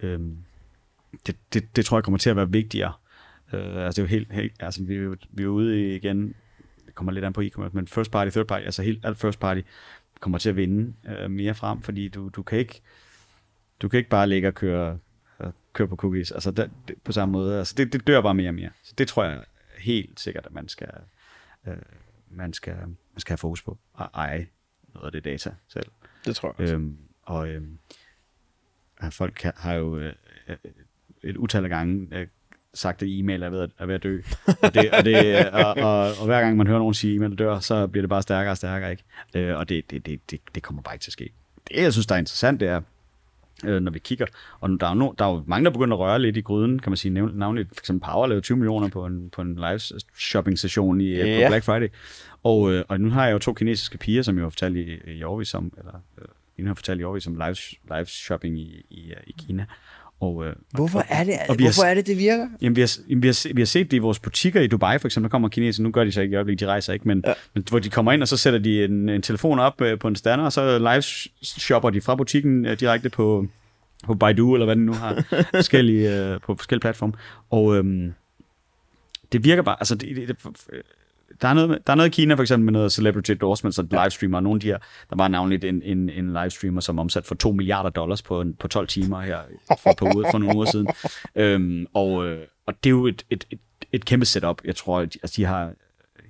øhm, 0.00 0.36
det, 1.26 1.36
det, 1.52 1.76
det 1.76 1.84
tror 1.84 1.96
jeg 1.96 2.04
kommer 2.04 2.18
til 2.18 2.30
at 2.30 2.36
være 2.36 2.50
vigtigere. 2.50 2.92
Øh, 3.52 3.84
altså 3.84 4.02
det 4.02 4.08
er 4.08 4.16
jo 4.16 4.18
helt, 4.18 4.32
helt 4.32 4.52
altså 4.60 4.84
vi 4.84 5.08
vi 5.30 5.42
er 5.42 5.46
ude 5.46 5.80
i 5.80 5.96
igen, 5.96 6.34
det 6.86 6.94
kommer 6.94 7.12
lidt 7.12 7.24
an 7.24 7.32
på 7.32 7.40
e-commerce, 7.40 7.70
men 7.72 7.88
first 7.88 8.10
party, 8.10 8.30
third 8.30 8.46
party, 8.46 8.64
altså 8.64 8.82
helt 8.82 9.04
alt 9.04 9.18
first 9.18 9.40
party 9.40 9.60
kommer 10.20 10.38
til 10.38 10.48
at 10.48 10.56
vinde 10.56 10.94
øh, 11.08 11.30
mere 11.30 11.54
frem, 11.54 11.82
fordi 11.82 12.08
du, 12.08 12.28
du 12.28 12.42
kan 12.42 12.58
ikke 12.58 12.80
du 13.82 13.88
kan 13.88 13.98
ikke 13.98 14.10
bare 14.10 14.28
ligge 14.28 14.48
og 14.48 14.54
køre, 14.54 14.98
køre 15.72 15.88
på 15.88 15.96
cookies, 15.96 16.32
altså 16.32 16.50
det, 16.50 16.70
det, 16.88 16.96
på 17.04 17.12
samme 17.12 17.32
måde, 17.32 17.58
altså 17.58 17.74
det, 17.76 17.92
det 17.92 18.06
dør 18.06 18.20
bare 18.20 18.34
mere 18.34 18.50
og 18.50 18.54
mere. 18.54 18.70
Så 18.82 18.94
det 18.98 19.08
tror 19.08 19.24
jeg 19.24 19.44
helt 19.78 20.20
sikkert, 20.20 20.46
at 20.46 20.52
man 20.52 20.68
skal, 20.68 20.88
øh, 21.66 21.76
man, 22.30 22.52
skal, 22.52 22.76
man 22.76 23.18
skal 23.18 23.32
have 23.32 23.38
fokus 23.38 23.62
på 23.62 23.78
at 24.00 24.08
eje 24.14 24.46
noget 24.94 25.06
af 25.06 25.12
det 25.12 25.24
data 25.24 25.54
selv. 25.68 25.86
Det 26.24 26.36
tror 26.36 26.54
jeg 26.58 26.64
også. 26.64 26.74
Øhm, 26.74 26.98
og 27.22 27.48
øhm, 27.48 27.78
folk 29.10 29.34
kan, 29.36 29.52
har 29.56 29.74
jo 29.74 29.98
øh, 29.98 30.12
et 31.22 31.36
utal 31.36 31.64
af 31.64 31.70
gange 31.70 32.08
øh, 32.12 32.26
sagt, 32.74 33.02
at 33.02 33.08
e-mail 33.10 33.42
er 33.42 33.50
ved 33.50 33.60
at, 33.60 33.70
er 33.78 33.86
ved 33.86 33.94
at 33.94 34.02
dø. 34.02 34.20
Og, 34.62 34.74
det, 34.74 34.90
og, 34.90 35.04
det, 35.04 35.50
og, 35.50 35.74
og, 35.76 36.00
og 36.20 36.26
hver 36.26 36.40
gang 36.40 36.56
man 36.56 36.66
hører 36.66 36.78
nogen 36.78 36.94
sige, 36.94 37.14
at 37.14 37.16
e-mail 37.16 37.38
dør, 37.38 37.58
så 37.58 37.86
bliver 37.86 38.02
det 38.02 38.08
bare 38.08 38.22
stærkere 38.22 38.52
og 38.52 38.56
stærkere. 38.56 38.90
Ikke? 38.90 39.04
Øh, 39.34 39.56
og 39.56 39.68
det, 39.68 39.90
det, 39.90 40.06
det, 40.06 40.30
det, 40.30 40.40
det 40.54 40.62
kommer 40.62 40.82
bare 40.82 40.94
ikke 40.94 41.02
til 41.02 41.08
at 41.08 41.12
ske. 41.12 41.32
Det, 41.68 41.76
jeg 41.76 41.92
synes, 41.92 42.06
der 42.06 42.14
er 42.14 42.18
interessant, 42.18 42.60
det 42.60 42.68
er, 42.68 42.80
øh, 43.64 43.80
når 43.80 43.92
vi 43.92 43.98
kigger. 43.98 44.26
Og 44.60 44.70
der 44.80 44.86
er, 44.86 44.94
no, 44.94 45.12
der 45.18 45.24
er 45.24 45.32
jo 45.32 45.42
mange, 45.46 45.64
der 45.64 45.70
begynder 45.70 45.96
at 45.96 46.00
røre 46.00 46.18
lidt 46.18 46.36
i 46.36 46.40
gryden, 46.40 46.78
kan 46.78 46.90
man 46.90 46.96
sige. 46.96 47.10
Navnligt 47.10 47.68
for 47.68 47.80
eksempel 47.80 48.08
Power 48.10 48.26
lavede 48.26 48.44
20 48.44 48.56
millioner 48.56 48.88
på 48.88 49.06
en, 49.06 49.30
på 49.30 49.42
en 49.42 49.54
live 49.54 49.80
shopping 50.18 50.58
session 50.58 51.00
i, 51.00 51.08
ja. 51.08 51.46
på 51.46 51.50
Black 51.50 51.64
Friday. 51.64 51.88
Og, 52.42 52.72
øh, 52.72 52.84
og 52.88 53.00
nu 53.00 53.10
har 53.10 53.26
jeg 53.26 53.32
jo 53.32 53.38
to 53.38 53.52
kinesiske 53.52 53.98
piger, 53.98 54.22
som 54.22 54.36
jeg 54.36 54.44
har 54.44 54.50
fortalt 54.50 54.76
i, 54.76 54.98
i 55.06 55.22
Aarhus 55.22 55.54
om, 55.54 55.72
eller 55.78 55.94
øh, 56.18 56.66
har 56.66 56.74
fortalt 56.74 57.00
i 57.00 57.02
Aarhus 57.02 57.26
om 57.26 57.34
live, 57.34 57.56
live 57.96 58.06
shopping 58.06 58.58
i, 58.58 58.86
i, 58.90 59.12
i 59.26 59.34
Kina. 59.38 59.66
Og, 60.22 60.46
øh, 60.46 60.52
hvorfor 60.70 61.04
er 61.08 61.24
det, 61.24 61.34
og 61.48 61.56
hvorfor 61.56 61.82
har, 61.82 61.90
er 61.90 61.94
det, 61.94 62.06
det 62.06 62.18
virker? 62.18 62.48
Jamen, 62.60 62.76
vi 62.76 62.80
har, 62.80 63.16
vi, 63.16 63.26
har, 63.26 63.54
vi 63.54 63.60
har 63.60 63.66
set 63.66 63.90
det 63.90 63.96
i 63.96 64.00
vores 64.00 64.18
butikker 64.18 64.60
i 64.60 64.66
Dubai, 64.66 64.98
for 64.98 65.08
eksempel. 65.08 65.28
Der 65.28 65.30
kommer 65.30 65.48
kineser, 65.48 65.82
nu 65.82 65.90
gør 65.90 66.04
de 66.04 66.12
så 66.12 66.20
ikke 66.20 66.32
i 66.32 66.36
øjeblikket, 66.36 66.60
de 66.60 66.66
rejser 66.66 66.92
ikke, 66.92 67.08
men, 67.08 67.22
ja. 67.26 67.32
men 67.54 67.64
hvor 67.70 67.78
de 67.78 67.90
kommer 67.90 68.12
ind, 68.12 68.22
og 68.22 68.28
så 68.28 68.36
sætter 68.36 68.58
de 68.58 68.84
en, 68.84 69.08
en 69.08 69.22
telefon 69.22 69.58
op 69.58 69.80
øh, 69.80 69.98
på 69.98 70.08
en 70.08 70.16
stander, 70.16 70.44
og 70.44 70.52
så 70.52 70.78
live 70.78 71.02
shopper 71.42 71.90
de 71.90 72.00
fra 72.00 72.14
butikken 72.14 72.66
øh, 72.66 72.80
direkte 72.80 73.10
på, 73.10 73.46
på 74.04 74.14
Baidu, 74.14 74.54
eller 74.54 74.64
hvad 74.64 74.76
den 74.76 74.86
nu 74.86 74.92
har, 74.92 75.24
forskellige, 75.54 76.32
øh, 76.32 76.40
på 76.40 76.54
forskellige 76.54 76.80
platforme. 76.80 77.12
Og 77.50 77.76
øhm, 77.76 78.12
det 79.32 79.44
virker 79.44 79.62
bare, 79.62 79.76
altså 79.80 79.94
det, 79.94 80.16
det, 80.16 80.28
det, 80.28 80.36
der 81.42 81.48
er, 81.48 81.54
noget, 81.54 81.86
der 81.86 81.92
er 81.92 81.96
noget 81.96 82.08
i 82.08 82.10
Kina 82.10 82.34
for 82.34 82.42
eksempel 82.42 82.64
med 82.64 82.72
noget 82.72 82.92
celebrity 82.92 83.30
endorsements 83.30 83.78
og 83.78 83.88
livestreamer, 83.90 84.38
og 84.38 84.42
nogle 84.42 84.56
af 84.56 84.60
de 84.60 84.66
her, 84.66 84.78
der 85.10 85.16
var 85.16 85.28
navnligt 85.28 85.64
en, 85.64 85.82
en, 85.82 86.10
en 86.10 86.32
livestreamer, 86.32 86.80
som 86.80 86.98
omsat 86.98 87.26
for 87.26 87.34
2 87.34 87.52
milliarder 87.52 87.90
dollars 87.90 88.22
på, 88.22 88.44
på 88.58 88.68
12 88.68 88.88
timer 88.88 89.20
her 89.20 89.38
for, 89.82 89.94
på 89.98 90.04
uge, 90.04 90.24
for 90.30 90.38
nogle 90.38 90.56
uger 90.56 90.66
siden. 90.66 90.88
Øhm, 91.34 91.86
og, 91.94 92.26
øh, 92.26 92.46
og 92.66 92.74
det 92.84 92.90
er 92.90 92.94
jo 92.94 93.06
et, 93.06 93.26
et, 93.30 93.44
et, 93.50 93.58
et 93.92 94.04
kæmpe 94.04 94.26
setup. 94.26 94.62
Jeg 94.64 94.76
tror, 94.76 95.00
at 95.00 95.14
de, 95.14 95.18
altså 95.22 95.34
de 95.36 95.44
har, 95.44 95.72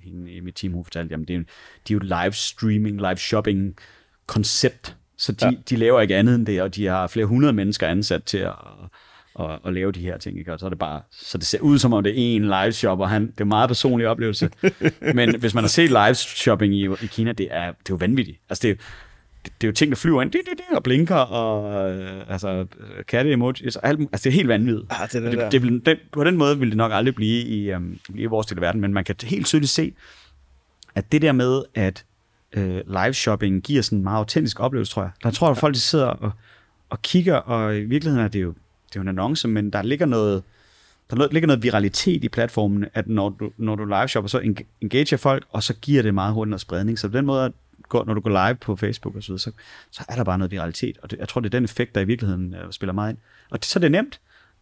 hende 0.03 0.31
i 0.31 0.39
mit 0.39 0.55
team, 0.55 0.73
hun 0.73 0.83
fortalte, 0.83 1.11
jamen 1.11 1.27
det 1.27 1.35
er, 1.35 1.39
de 1.87 1.93
er 1.93 1.95
jo 1.95 1.99
live 1.99 2.33
streaming, 2.33 2.97
live 2.97 3.17
shopping 3.17 3.75
koncept, 4.27 4.95
så 5.17 5.31
de, 5.31 5.45
ja. 5.45 5.51
de 5.69 5.75
laver 5.75 6.01
ikke 6.01 6.15
andet 6.15 6.35
end 6.35 6.45
det, 6.45 6.61
og 6.61 6.75
de 6.75 6.85
har 6.85 7.07
flere 7.07 7.25
hundrede 7.25 7.53
mennesker 7.53 7.87
ansat 7.87 8.23
til 8.23 8.37
at, 8.37 8.53
at, 9.39 9.59
at 9.65 9.73
lave 9.73 9.91
de 9.91 9.99
her 9.99 10.17
ting. 10.17 10.39
Ikke? 10.39 10.53
Og 10.53 10.59
så 10.59 10.65
er 10.65 10.69
det 10.69 10.79
bare, 10.79 11.01
så 11.11 11.37
det 11.37 11.47
ser 11.47 11.59
ud 11.59 11.79
som 11.79 11.93
om 11.93 12.03
det 12.03 12.11
er 12.11 12.35
en 12.35 12.43
live 12.43 12.71
shop, 12.71 12.99
og 12.99 13.09
han, 13.09 13.21
det 13.21 13.39
er 13.39 13.43
en 13.43 13.47
meget 13.47 13.69
personlig 13.69 14.07
oplevelse. 14.07 14.49
Men 15.15 15.39
hvis 15.39 15.53
man 15.53 15.63
har 15.63 15.69
set 15.69 15.89
live 15.89 16.15
shopping 16.15 16.73
i, 16.73 16.85
i 16.85 17.05
Kina, 17.05 17.31
det 17.31 17.47
er, 17.51 17.65
det 17.65 17.71
er 17.71 17.73
jo 17.89 17.95
vanvittigt. 17.95 18.39
Altså 18.49 18.61
det 18.61 18.71
er, 18.71 18.75
det, 19.45 19.53
det 19.61 19.67
er 19.67 19.69
jo 19.69 19.73
ting, 19.73 19.91
der 19.91 19.95
flyver 19.95 20.21
ind, 20.21 20.31
det, 20.31 20.41
det, 20.49 20.57
det, 20.57 20.77
og 20.77 20.83
blinker, 20.83 21.15
og 21.15 21.91
øh, 21.91 22.21
altså, 22.29 22.65
katte 23.07 23.31
emojis, 23.31 23.75
alt, 23.75 23.99
altså 23.99 24.23
det 24.23 24.25
er 24.25 24.31
helt 24.31 24.47
vanvittigt. 24.47 24.85
Ah, 24.89 25.09
det, 25.11 25.23
det, 25.23 25.51
det, 25.51 25.61
det, 25.61 25.85
det, 25.85 25.99
på 26.11 26.23
den 26.23 26.37
måde 26.37 26.59
vil 26.59 26.69
det 26.69 26.77
nok 26.77 26.91
aldrig 26.95 27.15
blive 27.15 27.43
i, 27.43 27.73
um, 27.73 27.99
i 28.15 28.25
vores 28.25 28.47
del 28.47 28.57
af 28.57 28.61
verden, 28.61 28.81
men 28.81 28.93
man 28.93 29.03
kan 29.03 29.15
helt 29.23 29.45
tydeligt 29.45 29.71
se, 29.71 29.93
at 30.95 31.11
det 31.11 31.21
der 31.21 31.31
med, 31.31 31.63
at 31.75 32.05
øh, 32.53 32.81
live 32.87 33.13
shopping 33.13 33.63
giver 33.63 33.81
sådan 33.81 33.97
en 33.97 34.03
meget 34.03 34.17
autentisk 34.17 34.59
oplevelse, 34.59 34.93
tror 34.93 35.01
jeg. 35.01 35.11
Der 35.23 35.31
tror 35.31 35.47
jeg, 35.47 35.51
at 35.51 35.57
folk 35.57 35.75
de 35.75 35.79
sidder 35.79 36.05
og, 36.05 36.31
og 36.89 37.01
kigger, 37.01 37.35
og 37.35 37.77
i 37.77 37.83
virkeligheden 37.83 38.25
er 38.25 38.29
det 38.29 38.41
jo, 38.41 38.53
det 38.93 38.99
er 38.99 39.03
jo 39.03 39.09
en 39.09 39.19
annonce, 39.19 39.47
men 39.47 39.69
der 39.69 39.81
ligger 39.81 40.05
noget, 40.05 40.43
der 41.09 41.27
ligger 41.31 41.47
noget 41.47 41.63
viralitet 41.63 42.23
i 42.23 42.29
platformen, 42.29 42.85
at 42.93 43.07
når 43.07 43.29
du, 43.29 43.51
når 43.57 43.75
du 43.75 43.85
live 43.85 44.07
shopper, 44.07 44.27
så 44.27 44.53
engager 44.81 45.17
folk, 45.17 45.45
og 45.49 45.63
så 45.63 45.73
giver 45.73 46.01
det 46.01 46.13
meget 46.13 46.33
hurtigt 46.33 46.49
noget 46.49 46.61
spredning. 46.61 46.99
Så 46.99 47.09
på 47.09 47.17
den 47.17 47.25
måde, 47.25 47.53
når 47.93 48.13
du 48.13 48.19
går 48.19 48.47
live 48.47 48.55
på 48.55 48.75
Facebook 48.75 49.15
og 49.15 49.23
så 49.23 49.27
videre, 49.27 49.39
så, 49.39 49.51
så 49.91 50.03
er 50.09 50.15
der 50.15 50.23
bare 50.23 50.37
noget 50.37 50.51
viralitet. 50.51 50.97
Og 51.03 51.11
det, 51.11 51.19
jeg 51.19 51.29
tror, 51.29 51.41
det 51.41 51.47
er 51.47 51.57
den 51.57 51.63
effekt, 51.63 51.95
der 51.95 52.01
i 52.01 52.05
virkeligheden 52.05 52.55
uh, 52.65 52.71
spiller 52.71 52.93
meget 52.93 53.09
ind. 53.09 53.17
Og 53.49 53.59
det, 53.59 53.65
så 53.65 53.79
er 53.79 53.81
det 53.81 53.91
nemt. 53.91 54.19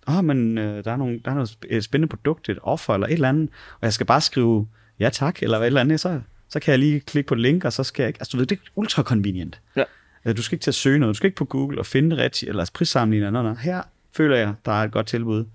Åh, 0.07 0.17
oh, 0.17 0.25
men 0.25 0.57
uh, 0.57 0.63
der, 0.63 0.91
er 0.91 0.97
nogle, 0.97 1.21
der 1.25 1.31
er 1.31 1.35
noget 1.35 1.83
spændende 1.83 2.07
produkt, 2.07 2.49
et 2.49 2.59
offer 2.63 2.93
eller 2.93 3.07
et 3.07 3.13
eller 3.13 3.29
andet, 3.29 3.49
og 3.73 3.79
jeg 3.81 3.93
skal 3.93 4.05
bare 4.05 4.21
skrive 4.21 4.67
ja 4.99 5.09
tak, 5.09 5.43
eller 5.43 5.57
hvad 5.57 5.67
et 5.67 5.69
eller 5.69 5.81
andet, 5.81 5.99
så, 5.99 6.21
så 6.49 6.59
kan 6.59 6.71
jeg 6.71 6.79
lige 6.79 6.99
klikke 6.99 7.27
på 7.27 7.33
et 7.33 7.39
link, 7.39 7.65
og 7.65 7.73
så 7.73 7.83
skal 7.83 8.03
jeg 8.03 8.07
ikke... 8.07 8.21
Altså, 8.21 8.31
du 8.31 8.37
ved, 8.37 8.45
det 8.45 8.55
er 8.55 8.61
ultra 8.75 9.03
convenient. 9.03 9.61
Ja. 9.75 9.83
Øh, 10.25 10.37
du 10.37 10.41
skal 10.41 10.55
ikke 10.55 10.63
til 10.63 10.71
at 10.71 10.75
søge 10.75 10.99
noget, 10.99 11.13
du 11.13 11.17
skal 11.17 11.27
ikke 11.27 11.37
på 11.37 11.45
Google 11.45 11.79
og 11.79 11.85
finde 11.85 12.09
det 12.09 12.17
rigtigt, 12.17 12.49
eller 12.49 12.71
prissammenligne 12.73 13.31
noget. 13.31 13.57
Her 13.57 13.81
føler 14.13 14.37
jeg, 14.37 14.53
der 14.65 14.71
er 14.71 14.83
et 14.83 14.91
godt 14.91 15.07
tilbud. 15.07 15.45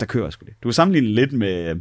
Der 0.00 0.06
kører 0.06 0.24
jeg 0.24 0.32
sgu 0.32 0.44
det. 0.46 0.54
Du 0.62 0.68
kan 0.68 0.72
sammenligne 0.72 1.08
lidt 1.08 1.32
med, 1.32 1.74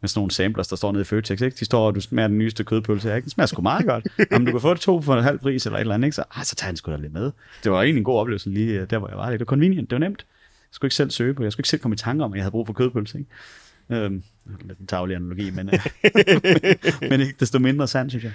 med 0.00 0.08
sådan 0.08 0.18
nogle 0.18 0.30
samplers, 0.30 0.68
der 0.68 0.76
står 0.76 0.92
nede 0.92 1.02
i 1.02 1.04
Føtex, 1.04 1.40
ikke? 1.40 1.56
De 1.60 1.64
står, 1.64 1.86
og 1.86 1.94
du 1.94 2.00
smager 2.00 2.28
den 2.28 2.38
nyeste 2.38 2.64
kødpølse 2.64 3.08
her, 3.08 3.16
ikke? 3.16 3.24
Den 3.24 3.30
smager 3.30 3.46
sgu 3.46 3.62
meget 3.62 3.86
godt. 3.86 4.06
Om 4.32 4.46
du 4.46 4.52
kan 4.52 4.60
få 4.60 4.74
det 4.74 4.80
to 4.80 5.00
for 5.00 5.14
en 5.16 5.24
halv 5.24 5.38
pris 5.38 5.66
eller 5.66 5.76
et 5.76 5.80
eller 5.80 5.94
andet, 5.94 6.06
ikke? 6.06 6.14
Så, 6.14 6.24
ah, 6.30 6.44
så 6.44 6.54
tager 6.54 6.70
den 6.70 6.76
sgu 6.76 6.90
da 6.92 6.96
lidt 6.96 7.12
med. 7.12 7.32
Det 7.64 7.72
var 7.72 7.82
egentlig 7.82 7.98
en 8.00 8.04
god 8.04 8.20
oplevelse 8.20 8.50
lige 8.50 8.80
øh, 8.80 8.90
der, 8.90 8.98
hvor 8.98 9.08
jeg 9.08 9.16
var. 9.16 9.30
Det 9.30 9.40
var 9.40 9.46
convenient, 9.46 9.90
det 9.90 9.96
var 9.96 10.00
nemt. 10.00 10.26
Jeg 10.62 10.76
skulle 10.76 10.86
ikke 10.86 10.96
selv 10.96 11.10
søge 11.10 11.34
på 11.34 11.42
Jeg 11.42 11.52
skulle 11.52 11.62
ikke 11.62 11.68
selv 11.68 11.80
komme 11.80 11.94
i 11.94 11.98
tanke 11.98 12.24
om, 12.24 12.32
at 12.32 12.36
jeg 12.36 12.44
havde 12.44 12.50
brug 12.50 12.66
for 12.66 12.74
kødpølse, 12.74 13.18
ikke? 13.18 13.30
Øhm, 13.90 14.22
lidt 14.64 14.78
en 14.78 14.86
tavlig 14.86 15.16
analogi, 15.16 15.50
men, 15.50 15.68
øh, 15.68 15.80
men 17.10 17.20
ikke 17.20 17.34
desto 17.40 17.58
mindre 17.58 17.88
sandt, 17.88 18.12
synes 18.12 18.24
jeg. 18.24 18.32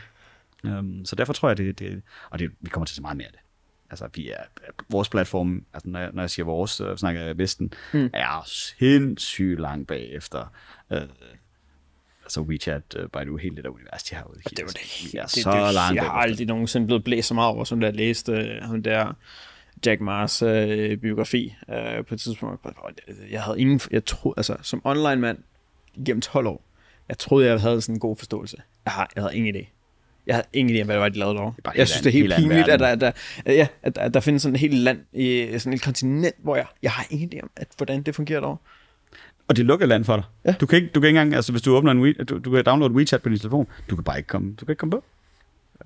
Øhm, 0.66 1.06
så 1.06 1.16
derfor 1.16 1.34
tror 1.34 1.50
jeg, 1.50 1.58
det, 1.58 1.80
det 1.80 2.02
og 2.30 2.40
det, 2.40 2.52
vi 2.62 2.70
kommer 2.70 2.86
til 2.86 2.94
at 2.94 2.96
se 2.96 3.02
meget 3.02 3.18
mere 3.18 3.28
af 3.28 3.32
det. 3.32 3.42
Altså, 3.90 4.10
vi 4.16 4.30
er, 4.30 4.44
vores 4.90 5.10
platform, 5.10 5.66
altså 5.74 5.90
når 5.90 6.00
jeg, 6.00 6.10
når 6.14 6.24
jeg 6.24 6.30
siger 6.30 6.46
vores, 6.46 6.72
så 6.72 6.96
snakker 6.96 7.22
jeg 7.22 7.38
Vesten, 7.38 7.74
mm. 7.94 8.10
er 8.14 8.44
sindssygt 8.48 9.60
langt 9.60 9.88
bagefter. 9.88 10.54
Øh, 10.92 11.02
altså 12.24 12.42
WeChat, 12.42 12.96
uh, 13.00 13.10
Baidu, 13.10 13.38
hele 13.38 13.56
det 13.56 13.64
der 13.64 13.70
univers, 13.70 14.04
de 14.04 14.16
har 14.16 14.24
jo 14.24 14.34
det, 14.34 14.44
det, 14.44 14.58
det, 14.58 14.60
er 14.60 15.22
det, 15.22 15.32
så 15.32 15.52
det, 15.52 15.74
langt 15.74 15.96
Jeg 15.96 16.04
har 16.04 16.12
aldrig 16.12 16.48
nogensinde 16.48 16.88
blevet 16.88 17.04
blæst 17.04 17.28
så 17.28 17.34
meget 17.34 17.56
over, 17.56 17.64
som 17.64 17.80
der 17.80 17.92
læste 17.92 18.32
uh, 18.32 18.70
ham 18.70 18.84
der 18.84 19.14
Jack 19.86 20.02
Mars 20.02 20.42
øh, 20.42 20.98
biografi 20.98 21.56
øh, 21.70 22.06
på 22.06 22.16
et 22.16 22.22
tidspunkt. 22.22 22.68
Jeg 23.32 23.44
havde 23.44 23.60
ingen, 23.60 23.82
jeg 23.92 24.06
troede, 24.06 24.34
altså 24.38 24.58
som 24.62 24.82
online 24.84 25.16
mand 25.16 25.38
gennem 26.06 26.22
12 26.22 26.48
år, 26.48 26.64
jeg 27.10 27.18
troede, 27.18 27.48
jeg 27.48 27.62
havde 27.62 27.82
sådan 27.82 27.96
en 27.96 28.00
god 28.00 28.16
forståelse. 28.16 28.58
Jeg, 28.86 28.94
har, 28.94 29.12
jeg 29.16 29.24
havde 29.24 29.38
ingen 29.38 29.56
idé. 29.56 29.68
Jeg 30.28 30.36
havde 30.36 30.48
ingen 30.54 30.76
idé 30.76 30.82
om, 30.82 30.86
hvad 30.86 30.96
det 30.96 31.02
var, 31.02 31.10
de 31.10 31.20
lavede 31.20 31.36
derovre. 31.36 31.54
Jeg 31.76 31.88
synes, 31.88 32.02
det 32.02 32.10
er 32.10 32.14
helt 32.14 32.34
pinligt, 32.36 32.70
at 32.70 32.80
der, 32.80 32.88
at, 32.88 33.02
der, 33.02 33.12
ja, 33.46 33.68
at, 33.84 33.98
at 33.98 34.14
der 34.14 34.20
findes 34.20 34.42
sådan 34.42 34.56
et 34.56 34.60
helt 34.60 34.74
land, 34.74 35.00
i 35.14 35.50
sådan 35.58 35.74
et 35.74 35.82
kontinent, 35.82 36.36
hvor 36.44 36.56
jeg, 36.56 36.66
jeg 36.84 36.92
har 36.92 37.06
ingen 37.10 37.32
idé 37.34 37.42
om, 37.44 37.50
at, 37.56 37.68
hvordan 37.78 38.02
det 38.02 38.16
fungerer 38.16 38.40
derovre. 38.40 38.58
Og 39.48 39.56
det 39.56 39.66
lukker 39.66 39.86
land 39.86 40.06
for 40.06 40.16
dig. 40.16 40.26
Ja. 40.46 40.52
Du 40.52 40.66
kan 40.66 40.76
ikke, 40.76 40.90
du 40.96 41.00
kan 41.00 41.08
ikke 41.08 41.20
engang, 41.20 41.36
altså 41.36 41.52
hvis 41.52 41.62
du 41.62 41.76
åbner 41.76 41.92
en, 41.92 42.16
du, 42.26 42.38
du 42.38 42.52
kan 42.52 42.66
downloade 42.66 42.94
WeChat 42.94 43.22
på 43.22 43.30
din 43.30 43.38
telefon, 43.38 43.68
du 43.90 43.96
kan 43.96 44.04
bare 44.04 44.18
ikke 44.18 44.28
komme, 44.28 44.56
du 44.60 44.66
kan 44.66 44.72
ikke 44.72 44.80
komme 44.80 44.92
på. 44.92 45.04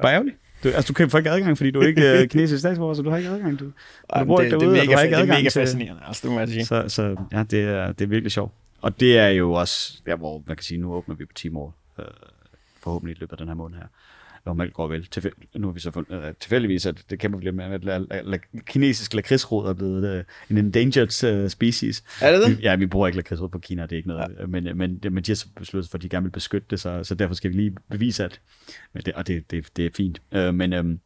Bare 0.02 0.14
ærgerligt. 0.14 0.38
Du, 0.64 0.70
altså, 0.70 0.88
du 0.88 0.94
kan 0.94 1.10
få 1.10 1.18
ikke 1.18 1.30
adgang, 1.30 1.58
fordi 1.58 1.72
du 1.72 1.82
er 1.82 1.88
ikke 1.88 2.20
uh, 2.22 2.28
kinesisk 2.28 2.60
statsborger, 2.60 2.94
så 2.94 3.02
du 3.02 3.10
har 3.10 3.18
ikke 3.18 3.30
adgang. 3.30 3.60
Du, 3.60 3.66
du 4.20 4.26
bor 4.26 4.38
det, 4.38 4.52
derude, 4.52 4.66
det, 4.66 4.84
er 4.84 4.86
mega, 4.86 5.02
ikke 5.02 5.16
det 5.16 5.22
er 5.22 5.26
mega 5.26 5.50
fascinerende, 5.50 6.02
altså, 6.08 6.22
det 6.28 6.32
må 6.32 6.40
jeg 6.40 6.48
sige. 6.48 6.66
Så, 6.66 6.90
så 6.90 7.16
ja, 7.32 7.44
det 7.44 7.62
er, 7.64 7.92
det 7.92 8.06
er 8.06 8.10
virkelig 8.10 8.32
sjovt. 8.32 8.54
Og 8.82 9.00
det 9.00 9.18
er 9.18 9.28
jo 9.28 9.54
også 9.54 10.02
der, 10.06 10.16
hvor 10.16 10.44
man 10.48 10.56
kan 10.56 10.64
sige, 10.64 10.78
nu 10.78 10.94
åbner 10.94 11.16
vi 11.16 11.26
på 11.26 11.34
10 11.36 11.50
år, 11.50 11.76
øh, 12.00 12.06
forhåbentlig 12.80 13.16
i 13.16 13.20
løbet 13.20 13.32
af 13.32 13.38
den 13.38 13.48
her 13.48 13.56
måned 13.56 13.78
her. 13.78 13.86
Når 14.46 14.62
alt 14.62 14.74
går 14.74 14.88
vel. 14.88 15.06
Tilfæld, 15.06 15.34
nu 15.56 15.68
har 15.68 15.74
vi 15.74 15.80
så 15.80 15.92
fundet 15.92 16.18
uh, 16.18 16.36
tilfældigvis, 16.40 16.86
at 16.86 17.04
det 17.10 17.20
kæmper 17.20 17.40
vi 17.40 17.46
lidt 17.46 17.56
med, 17.56 17.66
at 17.66 17.84
la, 17.84 17.98
la, 17.98 18.22
la, 18.22 18.38
kinesisk 18.66 19.14
lakridsrod 19.14 19.70
er 19.70 19.74
blevet 19.74 20.20
uh, 20.20 20.24
en 20.50 20.58
endangered 20.58 21.44
uh, 21.44 21.50
species. 21.50 22.04
Er 22.22 22.32
det 22.32 22.48
det? 22.48 22.58
Vi, 22.58 22.64
ja, 22.64 22.76
vi 22.76 22.86
bruger 22.86 23.08
ikke 23.08 23.18
lakridsrod 23.18 23.50
på 23.50 23.60
Kina, 23.60 23.82
det 23.82 23.92
er 23.92 23.98
ikke 23.98 24.10
noget, 24.10 24.36
ja. 24.40 24.46
men, 24.46 24.64
men, 24.64 25.00
men 25.12 25.24
de 25.24 25.32
har 25.32 25.36
så 25.36 25.48
besluttet 25.56 25.92
for, 25.92 25.98
at 25.98 26.02
de 26.02 26.10
gerne 26.10 26.24
vil 26.24 26.32
beskytte 26.32 26.68
det, 26.70 26.80
så, 26.80 27.04
så 27.04 27.16
derfor 27.16 27.36
skal 27.36 27.52
vi 27.52 27.56
lige 27.56 27.76
bevise, 27.92 28.24
at 28.24 28.40
men 28.94 29.04
det, 29.04 29.14
og 29.14 29.28
det, 29.28 29.52
det, 29.52 29.68
det 29.78 29.86
er 29.86 29.90
fint. 29.98 30.22
Uh, 30.32 30.54
men, 30.56 30.74
um, 30.74 31.00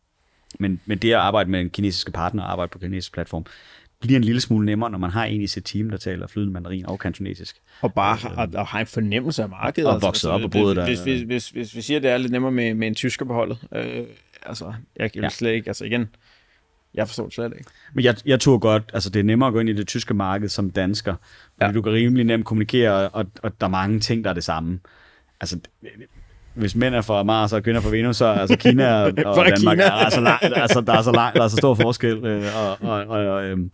men, 0.59 0.81
men 0.85 0.97
det 0.97 1.11
at 1.11 1.17
arbejde 1.17 1.49
med 1.49 1.61
en 1.61 1.69
kinesiske 1.69 2.11
partner 2.11 2.43
og 2.43 2.51
arbejde 2.51 2.69
på 2.69 2.77
en 2.77 2.81
kinesisk 2.81 3.13
platform, 3.13 3.45
bliver 4.01 4.19
en 4.19 4.23
lille 4.23 4.41
smule 4.41 4.65
nemmere, 4.65 4.91
når 4.91 4.97
man 4.97 5.09
har 5.09 5.25
en 5.25 5.41
i 5.41 5.47
sit 5.47 5.63
team, 5.65 5.89
der 5.89 5.97
taler 5.97 6.27
flydende 6.27 6.53
mandarin 6.53 6.85
og 6.85 6.99
kantonesisk. 6.99 7.61
Og 7.81 7.93
bare 7.93 8.15
har, 8.15 8.49
og 8.53 8.67
har 8.67 8.79
en 8.79 8.87
fornemmelse 8.87 9.43
af 9.43 9.49
markedet. 9.49 9.87
Og 9.87 9.93
altså, 9.93 10.07
vokset 10.07 10.31
op 10.31 10.41
på 10.41 10.47
både 10.47 10.75
der. 10.75 10.85
Hvis, 10.85 10.99
hvis, 10.99 11.21
hvis, 11.21 11.49
hvis 11.49 11.75
vi 11.75 11.81
siger, 11.81 11.97
at 11.97 12.03
det 12.03 12.11
er 12.11 12.17
lidt 12.17 12.31
nemmere 12.31 12.51
med, 12.51 12.73
med 12.73 12.87
en 12.87 12.95
tysker 12.95 13.25
på 13.25 13.33
holdet, 13.33 13.57
øh, 13.75 14.03
altså, 14.45 14.73
jeg 14.95 15.11
kan 15.11 15.23
ja. 15.23 15.29
slet 15.29 15.51
ikke, 15.51 15.67
altså 15.67 15.85
igen, 15.85 16.07
jeg 16.93 17.07
forstår 17.07 17.23
det 17.23 17.33
slet 17.33 17.53
ikke. 17.57 17.69
Men 17.93 18.03
jeg, 18.03 18.15
jeg 18.25 18.39
tror 18.39 18.57
godt, 18.57 18.83
altså 18.93 19.09
det 19.09 19.19
er 19.19 19.23
nemmere 19.23 19.47
at 19.47 19.53
gå 19.53 19.59
ind 19.59 19.69
i 19.69 19.73
det 19.73 19.87
tyske 19.87 20.13
marked 20.13 20.49
som 20.49 20.69
dansker, 20.69 21.15
fordi 21.53 21.65
ja. 21.65 21.71
du 21.71 21.81
kan 21.81 21.93
rimelig 21.93 22.25
nemt 22.25 22.45
kommunikere, 22.45 23.09
og, 23.09 23.25
og 23.43 23.61
der 23.61 23.67
er 23.67 23.71
mange 23.71 23.99
ting, 23.99 24.23
der 24.23 24.29
er 24.29 24.33
det 24.33 24.43
samme. 24.43 24.79
Altså, 25.41 25.59
hvis 26.57 26.75
mænd 26.75 26.95
er 26.95 27.01
fra 27.01 27.23
Mars 27.23 27.53
og 27.53 27.63
kvinder 27.63 27.81
fra 27.81 27.89
Venus, 27.89 28.17
så 28.17 28.25
er 28.25 28.39
altså 28.39 28.57
Kina 28.57 28.93
og, 28.93 29.05
og 29.25 29.45
Danmark 29.45 29.57
Kina. 29.57 29.83
er 29.83 29.91
altså 29.91 30.21
langt, 30.21 30.43
altså, 30.43 30.81
der 30.81 30.93
er 30.93 31.01
så 31.01 31.11
langt, 31.11 31.35
der 31.37 31.43
er 31.43 31.47
så 31.47 31.57
stor 31.57 31.75
forskel, 31.75 32.25
øh, 32.25 32.43
og, 32.55 32.77
og, 32.81 33.05
og, 33.05 33.25
og, 33.25 33.43
øhm, 33.43 33.71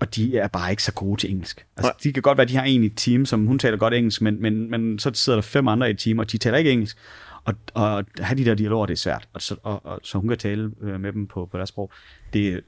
og 0.00 0.14
de 0.14 0.38
er 0.38 0.48
bare 0.48 0.70
ikke 0.70 0.82
så 0.82 0.92
gode 0.92 1.20
til 1.20 1.30
engelsk. 1.30 1.66
Altså, 1.76 1.92
de 2.02 2.12
kan 2.12 2.22
godt 2.22 2.38
være, 2.38 2.42
at 2.42 2.48
de 2.48 2.56
har 2.56 2.64
en 2.64 2.82
i 2.82 2.86
et 2.86 2.92
team, 2.96 3.26
som 3.26 3.46
hun 3.46 3.58
taler 3.58 3.76
godt 3.76 3.94
engelsk, 3.94 4.22
men, 4.22 4.42
men, 4.42 4.70
men 4.70 4.98
så 4.98 5.10
sidder 5.14 5.36
der 5.36 5.42
fem 5.42 5.68
andre 5.68 5.88
i 5.88 5.90
et 5.90 5.98
team, 5.98 6.18
og 6.18 6.32
de 6.32 6.38
taler 6.38 6.58
ikke 6.58 6.72
engelsk. 6.72 6.98
Og, 7.44 7.54
og 7.74 7.98
at 7.98 8.06
have 8.20 8.38
de 8.38 8.44
der 8.44 8.54
dialoger, 8.54 8.86
det 8.86 8.92
er 8.92 8.98
svært. 8.98 9.28
Og 9.32 9.42
så, 9.42 9.56
og, 9.62 9.86
og, 9.86 10.00
så 10.02 10.18
hun 10.18 10.28
kan 10.28 10.38
tale 10.38 10.70
øh, 10.80 11.00
med 11.00 11.12
dem 11.12 11.26
på, 11.26 11.46
på 11.46 11.56
deres 11.56 11.68
sprog. 11.68 11.90
Det, 12.32 12.60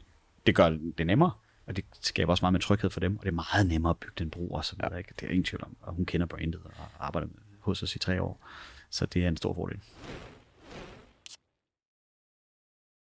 det 0.47 0.55
gør 0.55 0.69
det 0.99 1.07
nemmere, 1.07 1.31
og 1.67 1.77
det 1.77 1.85
skaber 2.01 2.31
også 2.31 2.43
meget 2.43 2.53
med 2.53 2.61
tryghed 2.61 2.91
for 2.91 3.01
dem, 3.01 3.17
og 3.17 3.25
det 3.25 3.29
er 3.29 3.35
meget 3.35 3.67
nemmere 3.67 3.91
at 3.91 3.97
bygge 3.97 4.15
den 4.19 4.31
bro 4.31 4.49
og 4.49 4.65
så 4.65 4.77
videre. 4.77 4.99
Ikke? 4.99 5.15
Det 5.21 5.27
er 5.27 5.31
ingen 5.31 5.45
tvivl 5.45 5.65
om, 5.65 5.77
og 5.83 5.95
hun 5.95 6.05
kender 6.05 6.27
brandet 6.27 6.61
og 6.65 6.85
arbejder 7.01 7.29
hos 7.61 7.83
os 7.83 7.97
i 7.97 7.99
tre 7.99 8.23
år. 8.23 8.49
Så 8.93 9.07
det 9.07 9.25
er 9.25 9.29
en 9.29 9.37
stor 9.37 9.55
fordel. 9.55 9.81